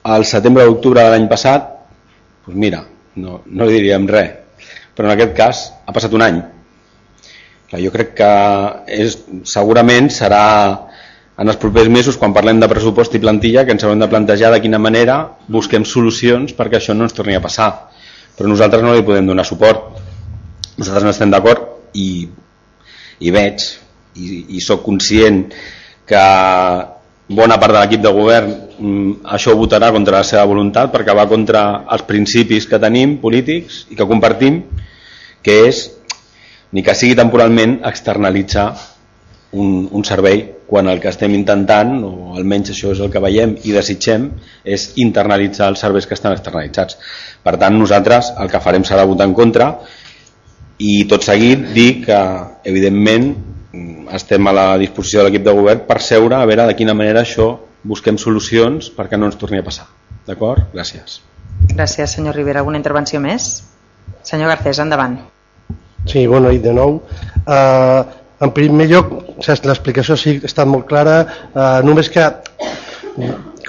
al 0.03 0.27
setembre 0.27 0.67
d'octubre 0.67 1.05
de 1.05 1.15
l'any 1.15 1.29
passat, 1.31 1.76
doncs 2.47 2.59
mira, 2.59 2.85
no, 3.21 3.41
no 3.47 3.69
diríem 3.71 4.07
res, 4.11 4.35
però 4.97 5.09
en 5.09 5.15
aquest 5.15 5.35
cas 5.37 5.63
ha 5.85 5.95
passat 5.95 6.15
un 6.17 6.25
any. 6.25 6.41
Clar, 7.67 7.81
jo 7.83 7.91
crec 7.95 8.15
que 8.21 8.33
és, 8.95 9.19
segurament 9.51 10.09
serà 10.15 10.45
en 11.37 11.51
els 11.53 11.59
propers 11.61 11.91
mesos, 11.93 12.17
quan 12.17 12.33
parlem 12.33 12.61
de 12.63 12.69
pressupost 12.71 13.15
i 13.19 13.21
plantilla, 13.21 13.67
que 13.67 13.75
ens 13.77 13.85
haurem 13.85 14.01
de 14.01 14.09
plantejar 14.09 14.53
de 14.55 14.61
quina 14.65 14.81
manera 14.81 15.19
busquem 15.53 15.85
solucions 15.85 16.55
perquè 16.57 16.79
això 16.79 16.97
no 16.97 17.05
ens 17.05 17.17
torni 17.17 17.37
a 17.37 17.43
passar. 17.45 17.69
Però 18.37 18.49
nosaltres 18.49 18.85
no 18.85 18.95
li 18.95 19.05
podem 19.05 19.29
donar 19.29 19.45
suport. 19.49 19.99
Nosaltres 20.79 21.05
no 21.05 21.13
estem 21.13 21.33
d'acord 21.33 21.93
i, 21.97 22.29
i 23.21 23.33
veig 23.35 23.61
i, 24.17 24.57
i 24.57 24.63
sóc 24.65 24.85
conscient 24.87 25.43
que 26.09 26.25
bona 27.29 27.59
part 27.59 27.75
de 27.75 27.81
l'equip 27.81 28.03
de 28.03 28.13
govern 28.15 28.51
mm, 28.79 29.13
això 29.37 29.53
ho 29.53 29.59
votarà 29.59 29.91
contra 29.95 30.21
la 30.21 30.27
seva 30.27 30.45
voluntat 30.47 30.93
perquè 30.95 31.15
va 31.17 31.27
contra 31.27 31.63
els 31.91 32.05
principis 32.07 32.69
que 32.71 32.79
tenim 32.83 33.17
polítics 33.23 33.87
i 33.91 33.99
que 33.99 34.07
compartim 34.07 34.63
que 35.43 35.63
és 35.69 35.87
ni 36.73 36.83
que 36.83 36.95
sigui 36.95 37.17
temporalment 37.19 37.81
externalitzar 37.87 38.69
un, 39.57 39.89
un 39.91 40.05
servei 40.05 40.45
quan 40.67 40.89
el 40.91 41.01
que 41.01 41.09
estem 41.13 41.35
intentant, 41.39 41.93
o 42.03 42.35
almenys 42.37 42.73
això 42.75 42.91
és 42.93 43.01
el 43.03 43.11
que 43.13 43.23
veiem 43.23 43.55
i 43.65 43.75
desitgem, 43.75 44.27
és 44.67 44.89
internalitzar 45.03 45.71
els 45.71 45.83
serveis 45.85 46.09
que 46.11 46.17
estan 46.19 46.35
externalitzats. 46.35 46.99
Per 47.47 47.55
tant, 47.61 47.79
nosaltres 47.79 48.33
el 48.43 48.51
que 48.51 48.63
farem 48.65 48.85
serà 48.85 49.07
votar 49.07 49.29
en 49.31 49.37
contra 49.39 49.71
i 50.83 51.07
tot 51.09 51.25
seguit 51.25 51.71
dir 51.77 52.03
que, 52.05 52.19
evidentment, 52.67 53.31
estem 54.17 54.47
a 54.47 54.55
la 54.57 54.67
disposició 54.81 55.21
de 55.21 55.29
l'equip 55.29 55.47
de 55.47 55.55
govern 55.57 55.87
per 55.89 56.01
seure 56.03 56.39
a 56.39 56.49
veure 56.49 56.67
de 56.69 56.77
quina 56.79 56.95
manera 56.95 57.23
això 57.23 57.53
busquem 57.87 58.19
solucions 58.19 58.91
perquè 58.97 59.19
no 59.19 59.31
ens 59.31 59.39
torni 59.41 59.61
a 59.63 59.67
passar. 59.67 59.87
D'acord? 60.27 60.67
Gràcies. 60.75 61.21
Gràcies, 61.73 62.17
senyor 62.19 62.35
Rivera. 62.37 62.61
Alguna 62.61 62.79
intervenció 62.81 63.21
més? 63.23 63.63
Senyor 64.27 64.51
Garcés, 64.53 64.81
endavant. 64.83 65.19
Sí, 66.07 66.27
bona 66.31 66.53
nit 66.55 66.63
de 66.63 66.75
nou. 66.75 67.01
Uh, 67.47 68.05
en 68.45 68.53
primer 68.53 68.87
lloc, 68.91 69.13
l'explicació 69.41 70.17
sí 70.21 70.37
ha 70.43 70.49
estat 70.49 70.69
molt 70.69 70.85
clara, 70.91 71.21
eh, 71.55 71.79
només 71.87 72.11
que 72.13 72.27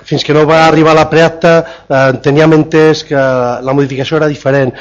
fins 0.07 0.23
que 0.23 0.33
no 0.35 0.43
va 0.47 0.65
arribar 0.65 0.95
la 0.95 1.05
preacta 1.11 1.53
eh, 1.59 2.17
teníem 2.23 2.55
entès 2.57 3.05
que 3.07 3.15
la 3.15 3.75
modificació 3.75 4.19
era 4.19 4.27
diferent. 4.31 4.73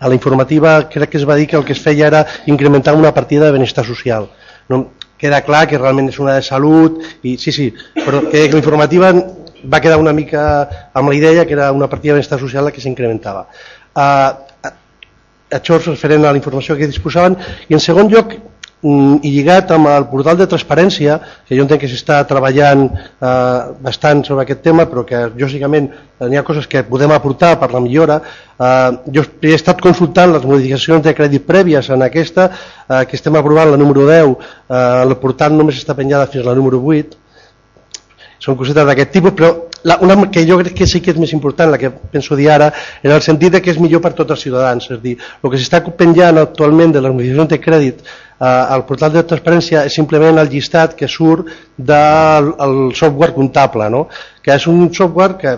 A 0.00 0.08
la 0.08 0.16
informativa 0.16 0.78
crec 0.92 1.12
que 1.12 1.20
es 1.20 1.28
va 1.28 1.36
dir 1.36 1.46
que 1.48 1.56
el 1.56 1.64
que 1.64 1.72
es 1.76 1.80
feia 1.80 2.08
era 2.08 2.24
incrementar 2.46 2.94
una 2.96 3.12
partida 3.12 3.46
de 3.46 3.56
benestar 3.58 3.84
social. 3.84 4.28
No, 4.68 4.80
queda 5.18 5.42
clar 5.46 5.66
que 5.70 5.78
realment 5.78 6.10
és 6.12 6.18
una 6.22 6.36
de 6.36 6.44
salut, 6.44 7.02
i 7.22 7.36
sí, 7.40 7.52
sí, 7.52 7.70
però 7.96 8.24
que 8.30 8.46
la 8.52 8.60
informativa 8.60 9.12
va 9.66 9.80
quedar 9.80 9.98
una 9.98 10.12
mica 10.12 10.42
amb 10.92 11.08
la 11.10 11.16
idea 11.16 11.46
que 11.46 11.56
era 11.56 11.70
una 11.72 11.88
partida 11.88 12.12
de 12.12 12.20
benestar 12.20 12.38
social 12.40 12.64
la 12.64 12.72
que 12.74 12.82
s'incrementava. 12.84 13.46
Eh, 13.96 14.72
això 15.56 15.78
és 15.78 15.86
referent 15.86 16.24
a 16.24 16.34
la 16.34 16.40
informació 16.40 16.76
que 16.76 16.90
disposaven, 16.90 17.36
i 17.68 17.78
en 17.78 17.82
segon 17.82 18.10
lloc, 18.12 18.34
i 18.84 19.30
lligat 19.32 19.70
amb 19.72 19.88
el 19.88 20.04
portal 20.10 20.36
de 20.36 20.46
transparència, 20.46 21.16
que 21.48 21.56
jo 21.56 21.64
entenc 21.64 21.80
que 21.80 21.88
s'està 21.88 22.18
treballant 22.28 22.84
eh, 22.86 23.60
bastant 23.82 24.20
sobre 24.26 24.44
aquest 24.44 24.60
tema, 24.62 24.84
però 24.90 25.02
que 25.08 25.22
lògicament 25.32 25.88
eh, 25.88 26.28
hi 26.28 26.36
ha 26.36 26.44
coses 26.46 26.68
que 26.68 26.84
podem 26.86 27.14
aportar 27.16 27.54
per 27.58 27.70
la 27.72 27.80
millora. 27.80 28.20
Eh, 28.60 28.90
jo 29.16 29.24
he 29.42 29.54
estat 29.56 29.80
consultant 29.82 30.34
les 30.36 30.44
modificacions 30.44 31.02
de 31.02 31.14
crèdit 31.16 31.46
prèvies 31.48 31.88
en 31.90 32.04
aquesta, 32.04 32.50
eh, 32.86 33.04
que 33.08 33.16
estem 33.16 33.40
aprovant 33.40 33.72
la 33.72 33.80
número 33.80 34.06
10, 34.06 34.36
eh, 34.68 34.82
el 35.06 35.16
portal 35.24 35.56
només 35.56 35.80
està 35.80 35.96
penjada 35.96 36.28
fins 36.28 36.44
a 36.44 36.52
la 36.52 36.58
número 36.60 36.82
8, 36.84 37.22
són 38.38 38.60
cosetes 38.60 38.86
d'aquest 38.86 39.14
tipus, 39.16 39.32
però 39.34 39.54
la, 39.86 39.98
una 40.02 40.16
que 40.30 40.42
jo 40.48 40.58
crec 40.58 40.74
que 40.74 40.86
sí 40.90 41.00
que 41.00 41.12
és 41.14 41.18
més 41.22 41.32
important, 41.36 41.70
la 41.70 41.78
que 41.78 41.92
penso 42.12 42.36
dir 42.36 42.48
ara, 42.50 42.72
en 43.06 43.12
el 43.14 43.22
sentit 43.22 43.54
de 43.54 43.60
que 43.62 43.70
és 43.70 43.78
millor 43.78 44.02
per 44.02 44.16
tots 44.18 44.34
els 44.34 44.42
ciutadans. 44.42 44.88
És 44.90 45.02
dir, 45.02 45.14
el 45.16 45.52
que 45.52 45.60
s'està 45.60 45.80
penjant 46.00 46.40
actualment 46.42 46.94
de 46.96 47.02
les 47.04 47.14
modificacions 47.14 47.52
de 47.52 47.58
crèdit 47.62 48.00
eh, 48.02 48.46
al 48.46 48.82
portal 48.88 49.12
de 49.14 49.22
transparència 49.30 49.84
és 49.86 49.94
simplement 49.94 50.42
el 50.42 50.50
llistat 50.50 50.96
que 50.98 51.06
surt 51.08 51.52
del 51.76 52.50
el 52.66 52.80
software 52.98 53.34
comptable, 53.36 53.86
no? 53.94 54.08
que 54.42 54.56
és 54.56 54.66
un 54.70 54.88
software 54.94 55.36
que 55.38 55.54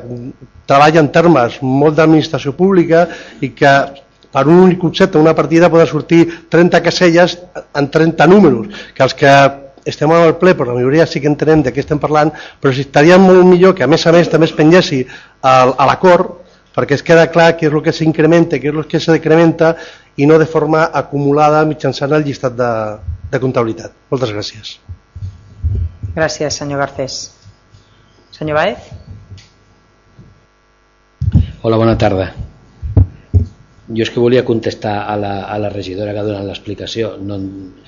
treballa 0.69 1.01
en 1.01 1.09
termes 1.15 1.57
molt 1.63 1.97
d'administració 1.97 2.53
pública 2.59 3.07
i 3.41 3.55
que 3.57 3.73
per 4.29 4.45
un 4.45 4.59
únic 4.67 4.83
concepte, 4.83 5.17
una 5.17 5.33
partida, 5.35 5.71
poden 5.73 5.89
sortir 5.89 6.27
30 6.53 6.83
caselles 6.85 7.39
en 7.81 7.89
30 7.89 8.27
números, 8.29 8.69
que 8.93 9.03
els 9.07 9.17
que 9.17 9.33
estem 9.89 10.13
al 10.13 10.37
ple, 10.41 10.55
però 10.55 10.73
la 10.73 10.79
majoria 10.79 11.07
sí 11.07 11.21
que 11.21 11.31
entenem 11.31 11.63
de 11.65 11.73
què 11.75 11.83
estem 11.85 12.01
parlant, 12.03 12.33
però 12.61 12.73
si 12.75 12.85
estaria 12.87 13.19
molt 13.21 13.47
millor 13.49 13.75
que 13.75 13.87
a 13.87 13.91
més 13.91 14.07
a 14.07 14.13
més 14.15 14.31
també 14.31 14.49
es 14.49 14.55
pengessi 14.57 15.05
a 15.43 15.87
l'acord, 15.89 16.37
perquè 16.77 16.95
es 16.95 17.03
queda 17.03 17.27
clar 17.33 17.55
què 17.59 17.67
és 17.67 17.75
el 17.75 17.83
que 17.83 17.95
s'incrementa, 17.95 18.61
què 18.63 18.71
és 18.71 18.77
el 18.77 18.87
que 18.87 19.01
se 19.03 19.15
decrementa 19.15 19.75
i 20.17 20.27
no 20.27 20.39
de 20.39 20.47
forma 20.47 20.85
acumulada 21.03 21.65
mitjançant 21.67 22.15
el 22.15 22.27
llistat 22.27 22.55
de, 22.59 22.71
de 23.33 23.41
comptabilitat. 23.43 23.95
Moltes 24.13 24.35
gràcies. 24.35 24.77
Gràcies, 26.15 26.59
senyor 26.63 26.85
Garcés. 26.85 27.21
Senyor 28.35 28.59
Baez? 28.59 28.93
Hola, 31.63 31.77
bona 31.77 31.99
tarda. 31.99 32.33
Jo 33.89 34.05
és 34.05 34.11
que 34.13 34.21
volia 34.21 34.45
contestar 34.45 34.95
a 35.09 35.15
la, 35.17 35.31
a 35.49 35.57
la 35.57 35.71
regidora 35.73 36.13
que 36.13 36.21
ha 36.21 36.25
donat 36.27 36.45
l'explicació. 36.45 37.15
No, 37.25 37.39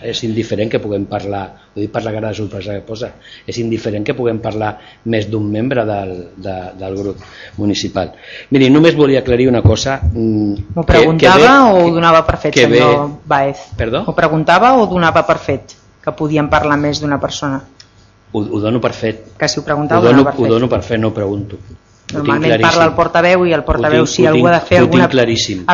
és 0.00 0.22
indiferent 0.24 0.70
que 0.72 0.80
puguem 0.80 1.04
parlar, 1.10 1.42
ho 1.74 1.80
dic 1.80 1.92
per 1.92 2.00
la 2.06 2.14
cara 2.14 2.30
de 2.30 2.38
sorpresa 2.38 2.78
que 2.78 2.84
posa, 2.86 3.10
és 3.44 3.58
indiferent 3.60 4.06
que 4.06 4.16
puguem 4.16 4.40
parlar 4.40 4.70
més 5.12 5.28
d'un 5.28 5.50
membre 5.52 5.84
del, 5.88 6.14
de, 6.40 6.56
del 6.80 6.96
grup 6.96 7.20
municipal. 7.60 8.14
Miri, 8.50 8.70
només 8.72 8.96
volia 8.96 9.20
aclarir 9.20 9.50
una 9.50 9.60
cosa. 9.66 9.98
Mm, 10.14 10.72
ho 10.72 10.86
preguntava 10.88 11.36
que, 11.36 11.44
que 11.44 11.44
ve, 11.44 11.82
o 11.82 11.84
ho 11.84 11.92
donava 11.98 12.24
per 12.24 12.38
fet, 12.46 12.56
senyor 12.62 12.96
ve... 12.96 13.20
Baez? 13.34 13.68
Perdó? 13.76 14.06
Ho 14.08 14.16
preguntava 14.16 14.72
o 14.80 14.88
donava 14.88 15.26
per 15.28 15.36
fet 15.42 15.76
que 16.00 16.16
podien 16.16 16.48
parlar 16.48 16.80
més 16.80 17.02
d'una 17.02 17.20
persona? 17.20 17.60
Ho, 18.32 18.40
ho 18.40 18.60
dono 18.62 18.80
per 18.80 18.94
fet. 18.96 19.30
Que 19.36 19.48
si 19.52 19.60
ho 19.60 19.66
preguntava 19.66 20.00
ho 20.00 20.10
dono, 20.10 20.24
ho, 20.24 20.32
ho 20.32 20.50
dono 20.56 20.68
per 20.70 20.82
fet, 20.86 21.00
no 21.02 21.12
ho 21.12 21.16
pregunto. 21.16 21.60
Normalment 22.14 22.62
parla 22.62 22.86
el 22.88 22.94
portaveu 22.96 23.44
i 23.48 23.54
el 23.56 23.62
portaveu 23.66 24.04
tinc, 24.04 24.12
si 24.12 24.26
algú 24.28 24.48
ha 24.48 24.54
de 24.56 24.60
fer 24.68 24.78
alguna, 24.82 25.08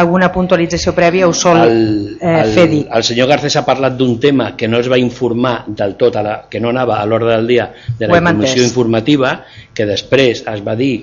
alguna 0.00 0.30
puntualització 0.34 0.94
prèvia 0.96 1.28
ho 1.28 1.34
sol 1.36 1.60
el, 1.62 1.78
eh, 2.20 2.32
el, 2.42 2.54
fer 2.54 2.66
dir. 2.70 2.80
El 2.92 3.04
senyor 3.06 3.30
Garcés 3.30 3.56
ha 3.56 3.64
parlat 3.66 3.96
d'un 3.98 4.16
tema 4.22 4.50
que 4.56 4.68
no 4.68 4.80
es 4.82 4.90
va 4.92 4.98
informar 5.00 5.58
del 5.68 5.96
tot, 6.00 6.16
a 6.16 6.24
la, 6.24 6.34
que 6.50 6.60
no 6.60 6.72
anava 6.74 7.00
a 7.00 7.06
l'ordre 7.06 7.34
del 7.34 7.46
dia 7.52 7.70
de 7.98 8.08
la 8.10 8.20
comissió 8.20 8.64
informativa, 8.64 9.38
que 9.74 9.86
després 9.88 10.44
es 10.46 10.66
va 10.66 10.76
dir 10.78 10.94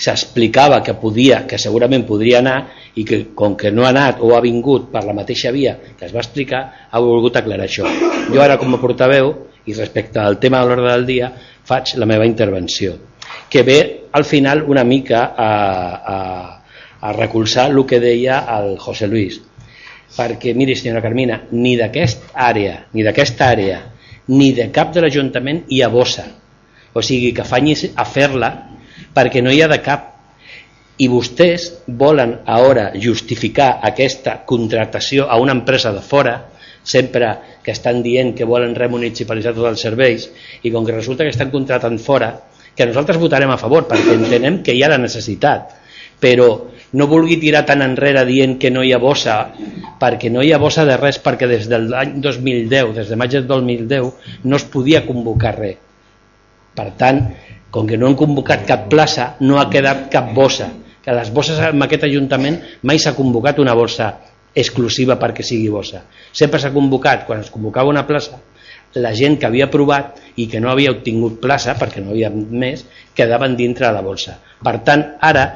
s'explicava 0.00 0.80
que 0.82 0.94
podia, 0.96 1.42
que 1.46 1.58
segurament 1.60 2.06
podria 2.08 2.38
anar 2.40 2.56
i 2.96 3.04
que 3.04 3.20
com 3.36 3.54
que 3.56 3.70
no 3.70 3.84
ha 3.84 3.90
anat 3.92 4.22
o 4.24 4.32
ha 4.34 4.40
vingut 4.40 4.88
per 4.92 5.04
la 5.04 5.14
mateixa 5.16 5.52
via 5.52 5.76
que 5.98 6.06
es 6.08 6.14
va 6.14 6.22
explicar, 6.24 6.62
ha 6.90 7.04
volgut 7.04 7.36
aclarar 7.36 7.68
això. 7.68 7.84
Jo 8.32 8.40
ara 8.40 8.56
com 8.58 8.74
a 8.74 8.80
portaveu 8.80 9.34
i 9.68 9.76
respecte 9.76 10.18
al 10.22 10.40
tema 10.40 10.62
de 10.62 10.70
l'ordre 10.70 10.90
del 10.94 11.06
dia 11.06 11.30
faig 11.68 11.94
la 12.00 12.08
meva 12.08 12.26
intervenció 12.26 12.96
que 13.50 13.62
ve 13.62 13.99
al 14.12 14.24
final 14.24 14.64
una 14.66 14.84
mica 14.84 15.34
a, 15.36 15.50
a, 16.14 16.62
a 17.00 17.12
recolzar 17.12 17.70
el 17.70 17.84
que 17.86 18.00
deia 18.00 18.44
el 18.58 18.78
José 18.78 19.08
Luis. 19.08 19.40
Perquè 20.10 20.54
miri 20.58 20.74
senyora 20.74 21.02
Carmina 21.04 21.38
ni 21.54 21.76
d'aquesta 21.78 22.34
àrea 22.34 22.86
ni 22.92 23.04
d'aquesta 23.06 23.46
àrea 23.46 23.78
ni 24.30 24.52
de 24.54 24.68
cap 24.74 24.92
de 24.94 25.02
l'Ajuntament 25.02 25.64
hi 25.70 25.82
ha 25.82 25.90
bossa. 25.90 26.26
O 26.94 27.02
sigui 27.02 27.32
que 27.34 27.42
afanyis 27.42 27.86
a 27.94 28.04
fer-la 28.04 28.50
perquè 29.14 29.42
no 29.42 29.52
hi 29.54 29.62
ha 29.62 29.70
de 29.70 29.80
cap. 29.82 30.06
I 31.00 31.08
vostès 31.08 31.70
volen 31.86 32.34
ara 32.44 32.90
justificar 33.00 33.78
aquesta 33.88 34.42
contractació 34.46 35.30
a 35.30 35.38
una 35.40 35.54
empresa 35.56 35.94
de 35.94 36.02
fora 36.04 36.34
sempre 36.84 37.30
que 37.62 37.72
estan 37.72 38.02
dient 38.02 38.34
que 38.36 38.44
volen 38.44 38.74
remunicipalitzar 38.76 39.54
tots 39.56 39.70
els 39.70 39.84
serveis 39.86 40.26
i 40.62 40.72
com 40.72 40.84
que 40.84 40.96
resulta 40.96 41.24
que 41.24 41.32
estan 41.32 41.52
contratant 41.52 41.98
fora, 42.00 42.34
que 42.76 42.86
nosaltres 42.86 43.18
votarem 43.20 43.50
a 43.50 43.58
favor 43.60 43.86
perquè 43.90 44.16
entenem 44.16 44.60
que 44.64 44.74
hi 44.74 44.82
ha 44.82 44.90
la 44.92 45.00
necessitat, 45.00 45.74
però 46.20 46.50
no 46.92 47.06
vulgui 47.06 47.38
tirar 47.38 47.62
tan 47.66 47.84
enrere 47.84 48.24
dient 48.26 48.56
que 48.58 48.70
no 48.70 48.82
hi 48.82 48.92
ha 48.92 48.98
bossa, 48.98 49.36
perquè 50.00 50.30
no 50.32 50.42
hi 50.42 50.52
ha 50.52 50.58
bossa 50.58 50.84
de 50.88 50.96
res, 50.98 51.20
perquè 51.22 51.48
des 51.50 51.68
de 51.70 51.78
l'any 51.84 52.18
2010, 52.22 52.94
des 52.96 53.12
de 53.12 53.18
maig 53.18 53.36
del 53.36 53.46
2010, 53.46 54.10
no 54.44 54.58
es 54.58 54.66
podia 54.66 55.04
convocar 55.06 55.54
res. 55.58 55.78
Per 56.74 56.88
tant, 56.98 57.24
com 57.70 57.86
que 57.86 57.98
no 57.98 58.08
han 58.08 58.18
convocat 58.18 58.66
cap 58.66 58.88
plaça, 58.90 59.34
no 59.46 59.60
ha 59.60 59.68
quedat 59.70 60.08
cap 60.12 60.32
bossa. 60.34 60.70
Que 61.00 61.14
les 61.16 61.30
bosses 61.32 61.58
en 61.64 61.82
aquest 61.86 62.04
Ajuntament 62.08 62.58
mai 62.86 62.98
s'ha 62.98 63.14
convocat 63.16 63.58
una 63.62 63.74
bossa 63.78 64.10
exclusiva 64.54 65.16
perquè 65.18 65.46
sigui 65.46 65.70
bossa. 65.70 66.02
Sempre 66.32 66.58
s'ha 66.60 66.72
convocat, 66.74 67.24
quan 67.26 67.44
es 67.44 67.50
convocava 67.54 67.90
una 67.90 68.06
plaça, 68.06 68.40
la 68.94 69.12
gent 69.14 69.38
que 69.38 69.46
havia 69.46 69.70
provat 69.70 70.18
i 70.40 70.48
que 70.50 70.60
no 70.60 70.70
havia 70.70 70.92
obtingut 70.94 71.38
plaça, 71.42 71.76
perquè 71.78 72.02
no 72.02 72.14
havia 72.14 72.30
més, 72.30 72.84
quedaven 73.14 73.54
dintre 73.58 73.86
de 73.86 73.92
la 73.94 74.02
bolsa. 74.02 74.38
Per 74.64 74.78
tant, 74.86 75.04
ara 75.20 75.52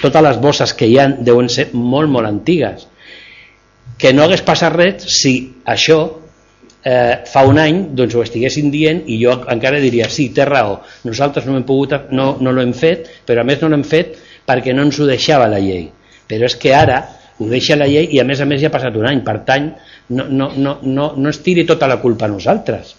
totes 0.00 0.22
les 0.22 0.38
bosses 0.40 0.72
que 0.74 0.86
hi 0.86 0.96
ha 0.98 1.08
deuen 1.10 1.50
ser 1.52 1.70
molt, 1.74 2.08
molt 2.08 2.28
antigues. 2.28 2.86
Que 4.00 4.14
no 4.14 4.24
hagués 4.24 4.44
passat 4.46 4.72
res 4.72 5.04
si 5.20 5.34
això 5.68 6.00
eh, 6.84 7.20
fa 7.26 7.44
un 7.48 7.58
any 7.60 7.82
doncs 7.96 8.16
ho 8.16 8.24
estiguessin 8.24 8.70
dient 8.72 9.02
i 9.06 9.18
jo 9.22 9.34
encara 9.52 9.80
diria 9.82 10.08
sí, 10.08 10.30
té 10.34 10.46
raó, 10.48 10.80
nosaltres 11.04 11.46
no 11.46 11.58
hem 11.58 11.66
pogut, 11.68 11.96
no, 12.12 12.32
no 12.40 12.52
l'hem 12.56 12.72
fet, 12.76 13.10
però 13.26 13.42
a 13.42 13.48
més 13.48 13.60
no 13.60 13.68
l'hem 13.72 13.84
fet 13.84 14.16
perquè 14.48 14.74
no 14.74 14.86
ens 14.86 14.98
ho 14.98 15.08
deixava 15.08 15.48
la 15.50 15.60
llei. 15.60 15.90
Però 16.30 16.46
és 16.46 16.56
que 16.56 16.72
ara 16.74 17.02
ho 17.40 17.48
deixa 17.48 17.76
la 17.76 17.88
llei 17.88 18.10
i 18.14 18.20
a 18.20 18.26
més 18.28 18.40
a 18.40 18.46
més 18.48 18.60
ja 18.60 18.68
ha 18.68 18.76
passat 18.76 18.96
un 19.00 19.08
any, 19.08 19.22
per 19.26 19.40
tant 19.48 19.70
no, 20.10 20.26
no, 20.28 20.50
no, 20.56 20.78
no, 20.82 21.12
no 21.16 21.32
es 21.32 21.40
tiri 21.44 21.64
tota 21.68 21.88
la 21.88 22.00
culpa 22.02 22.28
a 22.28 22.32
nosaltres 22.32 22.96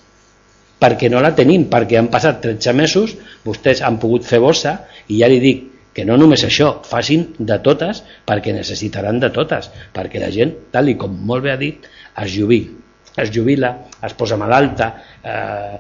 perquè 0.82 1.12
no 1.14 1.22
la 1.22 1.36
tenim, 1.38 1.68
perquè 1.70 2.00
han 2.00 2.10
passat 2.10 2.40
13 2.42 2.74
mesos, 2.74 3.14
vostès 3.46 3.84
han 3.86 4.00
pogut 4.02 4.26
fer 4.26 4.40
bossa 4.42 4.80
i 5.14 5.20
ja 5.20 5.30
li 5.30 5.38
dic, 5.44 5.68
que 5.94 6.06
no 6.08 6.16
només 6.18 6.42
això, 6.48 6.72
facin 6.88 7.28
de 7.38 7.58
totes 7.62 8.02
perquè 8.26 8.56
necessitaran 8.56 9.20
de 9.22 9.30
totes, 9.36 9.70
perquè 9.94 10.22
la 10.24 10.32
gent, 10.34 10.56
tal 10.74 10.90
i 10.90 10.98
com 10.98 11.14
molt 11.28 11.46
bé 11.46 11.54
ha 11.54 11.60
dit, 11.60 11.86
es 12.24 12.34
jubila, 12.34 12.80
es 13.22 13.32
jubila, 13.36 13.74
es 14.08 14.16
posa 14.18 14.40
malalta, 14.40 14.88
eh, 15.22 15.78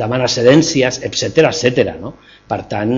demana 0.00 0.28
cedències, 0.28 1.00
etc 1.04 1.50
etc. 1.50 1.94
No? 2.00 2.14
Per 2.48 2.62
tant, 2.68 2.94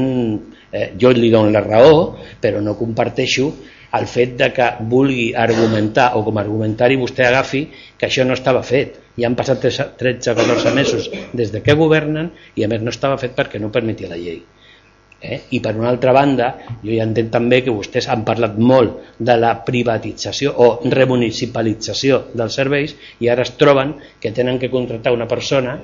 eh, 0.70 0.92
jo 0.98 1.10
li 1.12 1.30
dono 1.30 1.50
la 1.50 1.62
raó, 1.66 2.14
però 2.40 2.62
no 2.62 2.78
comparteixo 2.78 3.50
el 3.98 4.06
fet 4.10 4.36
de 4.40 4.50
que 4.56 4.68
vulgui 4.92 5.30
argumentar 5.46 6.12
o 6.18 6.22
com 6.26 6.38
a 6.38 6.44
argumentari 6.44 6.98
vostè 7.00 7.26
agafi 7.28 7.66
que 7.98 8.08
això 8.08 8.26
no 8.26 8.36
estava 8.36 8.62
fet. 8.62 9.00
Ja 9.16 9.30
han 9.30 9.36
passat 9.38 9.64
13-14 9.64 10.74
mesos 10.76 11.08
des 11.32 11.52
de 11.52 11.62
que 11.64 11.78
governen 11.78 12.32
i 12.54 12.64
a 12.64 12.68
més 12.68 12.82
no 12.84 12.92
estava 12.92 13.16
fet 13.20 13.36
perquè 13.36 13.60
no 13.62 13.72
permetia 13.72 14.10
la 14.12 14.20
llei. 14.20 14.42
Eh? 15.20 15.38
I 15.56 15.60
per 15.64 15.72
una 15.76 15.88
altra 15.88 16.12
banda, 16.12 16.50
jo 16.82 16.92
ja 16.92 17.06
entenc 17.06 17.30
també 17.32 17.62
que 17.64 17.74
vostès 17.74 18.08
han 18.12 18.24
parlat 18.28 18.58
molt 18.58 19.16
de 19.18 19.36
la 19.40 19.54
privatització 19.64 20.52
o 20.62 20.68
remunicipalització 20.92 22.26
dels 22.36 22.58
serveis 22.60 22.94
i 23.24 23.30
ara 23.32 23.46
es 23.46 23.54
troben 23.56 23.96
que 24.20 24.34
tenen 24.36 24.60
que 24.60 24.70
contractar 24.70 25.14
una 25.16 25.28
persona 25.28 25.78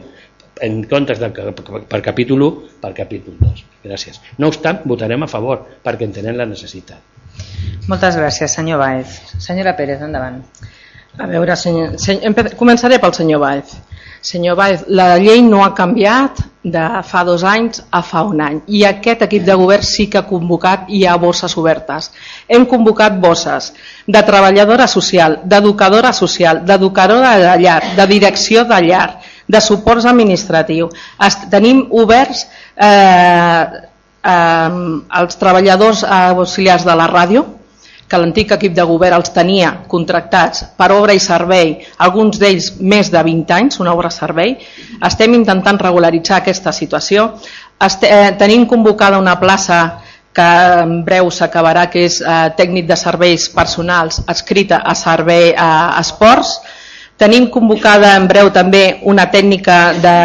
en 0.61 0.83
comptes 0.85 1.19
de, 1.19 1.31
per 1.33 2.03
capítol 2.05 2.45
1 2.45 2.79
per 2.83 2.93
capítol 2.95 3.41
2. 3.41 3.65
Gràcies. 3.87 4.21
No 4.39 4.53
obstant, 4.53 4.85
votarem 4.85 5.25
a 5.25 5.31
favor 5.31 5.65
perquè 5.83 6.07
entenem 6.07 6.37
la 6.39 6.47
necessitat. 6.47 7.22
Moltes 7.89 8.17
gràcies, 8.17 8.55
senyor 8.55 8.79
Baez. 8.79 9.19
Senyora 9.43 9.75
Pérez, 9.79 10.03
endavant. 10.03 10.43
A 11.19 11.27
veure, 11.29 11.57
senyor, 11.61 11.97
senyor, 12.01 12.53
començaré 12.57 13.01
pel 13.03 13.13
senyor 13.17 13.43
Baez. 13.43 13.75
Senyor 14.23 14.55
Baez, 14.57 14.85
la 14.87 15.17
llei 15.19 15.43
no 15.43 15.65
ha 15.65 15.73
canviat 15.75 16.39
de 16.63 16.83
fa 17.03 17.25
dos 17.27 17.43
anys 17.43 17.83
a 17.91 18.05
fa 18.07 18.23
un 18.23 18.39
any 18.41 18.61
i 18.71 18.85
aquest 18.87 19.25
equip 19.27 19.43
de 19.49 19.57
govern 19.59 19.83
sí 19.83 20.07
que 20.07 20.21
ha 20.21 20.29
convocat 20.29 20.87
i 20.89 21.01
hi 21.01 21.07
ha 21.11 21.17
bosses 21.19 21.57
obertes. 21.59 22.13
Hem 22.47 22.69
convocat 22.71 23.19
bosses 23.19 23.73
de 24.07 24.23
treballadora 24.23 24.87
social, 24.87 25.41
d'educadora 25.43 26.13
social, 26.15 26.63
d'educadora 26.63 27.35
de 27.43 27.57
llar, 27.65 27.81
de 27.99 28.07
direcció 28.07 28.65
de 28.65 28.79
llar, 28.87 29.09
de 29.49 29.61
suports 29.61 30.07
administratius. 30.07 30.95
Tenim 31.51 31.89
oberts 31.91 32.47
eh, 32.77 33.91
eh, 34.25 34.71
els 35.21 35.41
treballadors 35.41 36.05
auxiliars 36.05 36.87
de 36.87 36.97
la 36.97 37.09
ràdio, 37.11 37.45
que 38.13 38.21
l'antic 38.21 38.53
equip 38.53 38.75
de 38.77 38.85
govern 38.85 39.17
els 39.17 39.33
tenia 39.33 39.71
contractats 39.89 40.67
per 40.77 40.91
obra 40.93 41.15
i 41.17 41.21
servei, 41.23 41.79
alguns 42.05 42.37
d'ells 42.41 42.75
més 42.81 43.09
de 43.13 43.23
20 43.25 43.55
anys, 43.57 43.81
una 43.81 43.95
obra 43.97 44.11
servei. 44.13 44.59
Estem 45.09 45.33
intentant 45.39 45.81
regularitzar 45.81 46.43
aquesta 46.43 46.75
situació. 46.77 47.31
Este, 47.81 48.11
eh, 48.13 48.35
tenim 48.39 48.67
convocada 48.69 49.19
una 49.19 49.39
plaça 49.41 50.03
que 50.33 50.51
en 50.83 51.01
breu 51.05 51.31
s'acabarà, 51.31 51.87
que 51.93 52.05
és 52.09 52.21
eh, 52.21 52.53
tècnic 52.57 52.87
de 52.89 52.97
serveis 53.01 53.49
personals 53.53 54.21
escrita 54.29 54.83
a 54.85 54.95
servei 54.95 55.55
a 55.57 55.73
esports. 56.01 56.59
Tenim 57.17 57.49
convocada 57.53 58.15
en 58.19 58.29
breu 58.29 58.51
també 58.53 58.99
una 59.09 59.29
tècnica 59.33 59.79
de 60.05 60.17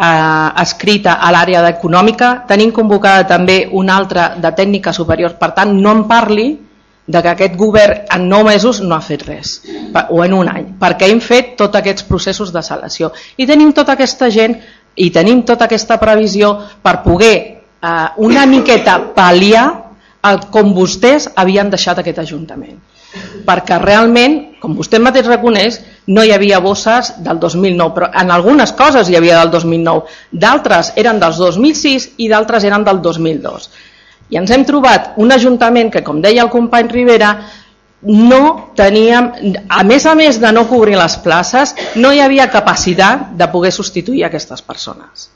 eh, 0.00 0.62
escrita 0.62 1.18
a 1.20 1.30
l'àrea 1.34 1.62
econòmica. 1.68 2.32
Tenim 2.48 2.72
convocada 2.72 3.26
també 3.28 3.66
una 3.72 3.96
altra 3.96 4.34
de 4.40 4.52
tècnica 4.56 4.94
superior. 4.96 5.36
Per 5.38 5.52
tant, 5.56 5.76
no 5.76 5.92
em 5.92 6.04
parli 6.08 6.48
de 7.10 7.22
que 7.22 7.32
aquest 7.32 7.56
govern 7.58 8.06
en 8.14 8.28
9 8.28 8.44
mesos 8.46 8.80
no 8.80 8.94
ha 8.94 9.02
fet 9.02 9.24
res, 9.26 9.56
o 10.10 10.22
en 10.24 10.34
un 10.36 10.48
any, 10.48 10.68
perquè 10.78 11.08
hem 11.10 11.20
fet 11.20 11.56
tots 11.58 11.76
aquests 11.76 12.06
processos 12.06 12.52
de 12.54 12.62
selecció. 12.62 13.10
I 13.36 13.48
tenim 13.50 13.72
tota 13.74 13.96
aquesta 13.98 14.30
gent 14.30 14.54
i 14.94 15.10
tenim 15.10 15.42
tota 15.46 15.66
aquesta 15.66 15.98
previsió 15.98 16.52
per 16.82 17.00
poder 17.02 17.34
eh, 17.34 18.08
una 18.18 18.46
miqueta 18.46 19.00
pal·liar 19.16 19.66
el, 20.28 20.38
com 20.52 20.74
vostès 20.76 21.30
havien 21.34 21.70
deixat 21.72 21.98
aquest 21.98 22.20
Ajuntament 22.22 22.78
perquè 23.46 23.78
realment, 23.82 24.36
com 24.60 24.76
vostè 24.78 25.00
mateix 25.02 25.26
reconeix, 25.26 25.80
no 26.14 26.22
hi 26.24 26.32
havia 26.34 26.60
bosses 26.62 27.14
del 27.24 27.40
2009, 27.42 27.94
però 27.94 28.10
en 28.22 28.30
algunes 28.34 28.72
coses 28.78 29.08
hi 29.08 29.16
havia 29.18 29.40
del 29.40 29.52
2009, 29.54 30.18
d'altres 30.32 30.92
eren 31.00 31.20
del 31.22 31.34
2006 31.38 32.10
i 32.18 32.28
d'altres 32.30 32.66
eren 32.68 32.84
del 32.86 33.00
2002. 33.02 33.70
I 34.30 34.38
ens 34.38 34.52
hem 34.54 34.64
trobat 34.66 35.16
un 35.18 35.32
ajuntament 35.34 35.90
que, 35.90 36.04
com 36.06 36.20
deia 36.22 36.44
el 36.44 36.52
company 36.52 36.90
Rivera, 36.92 37.32
no 38.02 38.70
teníem, 38.78 39.32
a 39.68 39.82
més 39.84 40.06
a 40.06 40.14
més 40.16 40.38
de 40.40 40.52
no 40.54 40.64
cobrir 40.70 40.96
les 40.96 41.18
places, 41.24 41.74
no 41.96 42.14
hi 42.14 42.22
havia 42.24 42.48
capacitat 42.52 43.34
de 43.36 43.50
poder 43.52 43.72
substituir 43.74 44.24
aquestes 44.24 44.62
persones. 44.62 45.28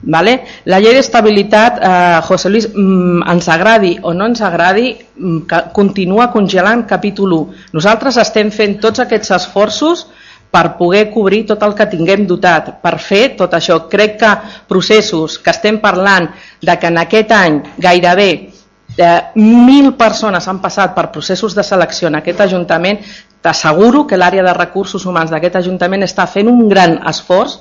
Vale? 0.00 0.44
La 0.70 0.78
llei 0.78 0.94
d'estabilitat, 0.94 1.80
eh, 1.82 2.20
José 2.22 2.50
Luis, 2.50 2.68
mm, 2.68 3.22
ens 3.32 3.48
agradi 3.48 3.96
o 4.02 4.14
no 4.14 4.26
ens 4.26 4.40
agradi, 4.40 4.96
mm, 5.16 5.38
que 5.46 5.62
continua 5.72 6.30
congelant 6.30 6.86
capítol 6.86 7.32
1. 7.32 7.48
Nosaltres 7.72 8.16
estem 8.16 8.50
fent 8.50 8.78
tots 8.80 9.00
aquests 9.00 9.30
esforços 9.30 10.06
per 10.50 10.76
poder 10.78 11.10
cobrir 11.10 11.44
tot 11.46 11.62
el 11.62 11.74
que 11.74 11.86
tinguem 11.86 12.26
dotat, 12.26 12.80
per 12.80 12.98
fer 12.98 13.36
tot 13.36 13.52
això. 13.52 13.88
Crec 13.88 14.18
que 14.18 14.38
processos 14.68 15.38
que 15.38 15.50
estem 15.50 15.80
parlant 15.80 16.30
de 16.62 16.78
que 16.78 16.86
en 16.86 16.98
aquest 16.98 17.32
any 17.32 17.62
gairebé 17.76 18.52
eh, 18.96 19.22
mil 19.34 19.92
persones 19.94 20.46
han 20.48 20.60
passat 20.60 20.94
per 20.94 21.10
processos 21.12 21.54
de 21.54 21.62
selecció 21.62 22.08
en 22.08 22.14
aquest 22.14 22.40
Ajuntament, 22.40 22.98
t'asseguro 23.42 24.06
que 24.06 24.16
l'àrea 24.16 24.42
de 24.42 24.54
recursos 24.54 25.04
humans 25.06 25.30
d'aquest 25.30 25.56
Ajuntament 25.56 26.02
està 26.02 26.26
fent 26.26 26.48
un 26.48 26.68
gran 26.68 26.98
esforç 27.06 27.58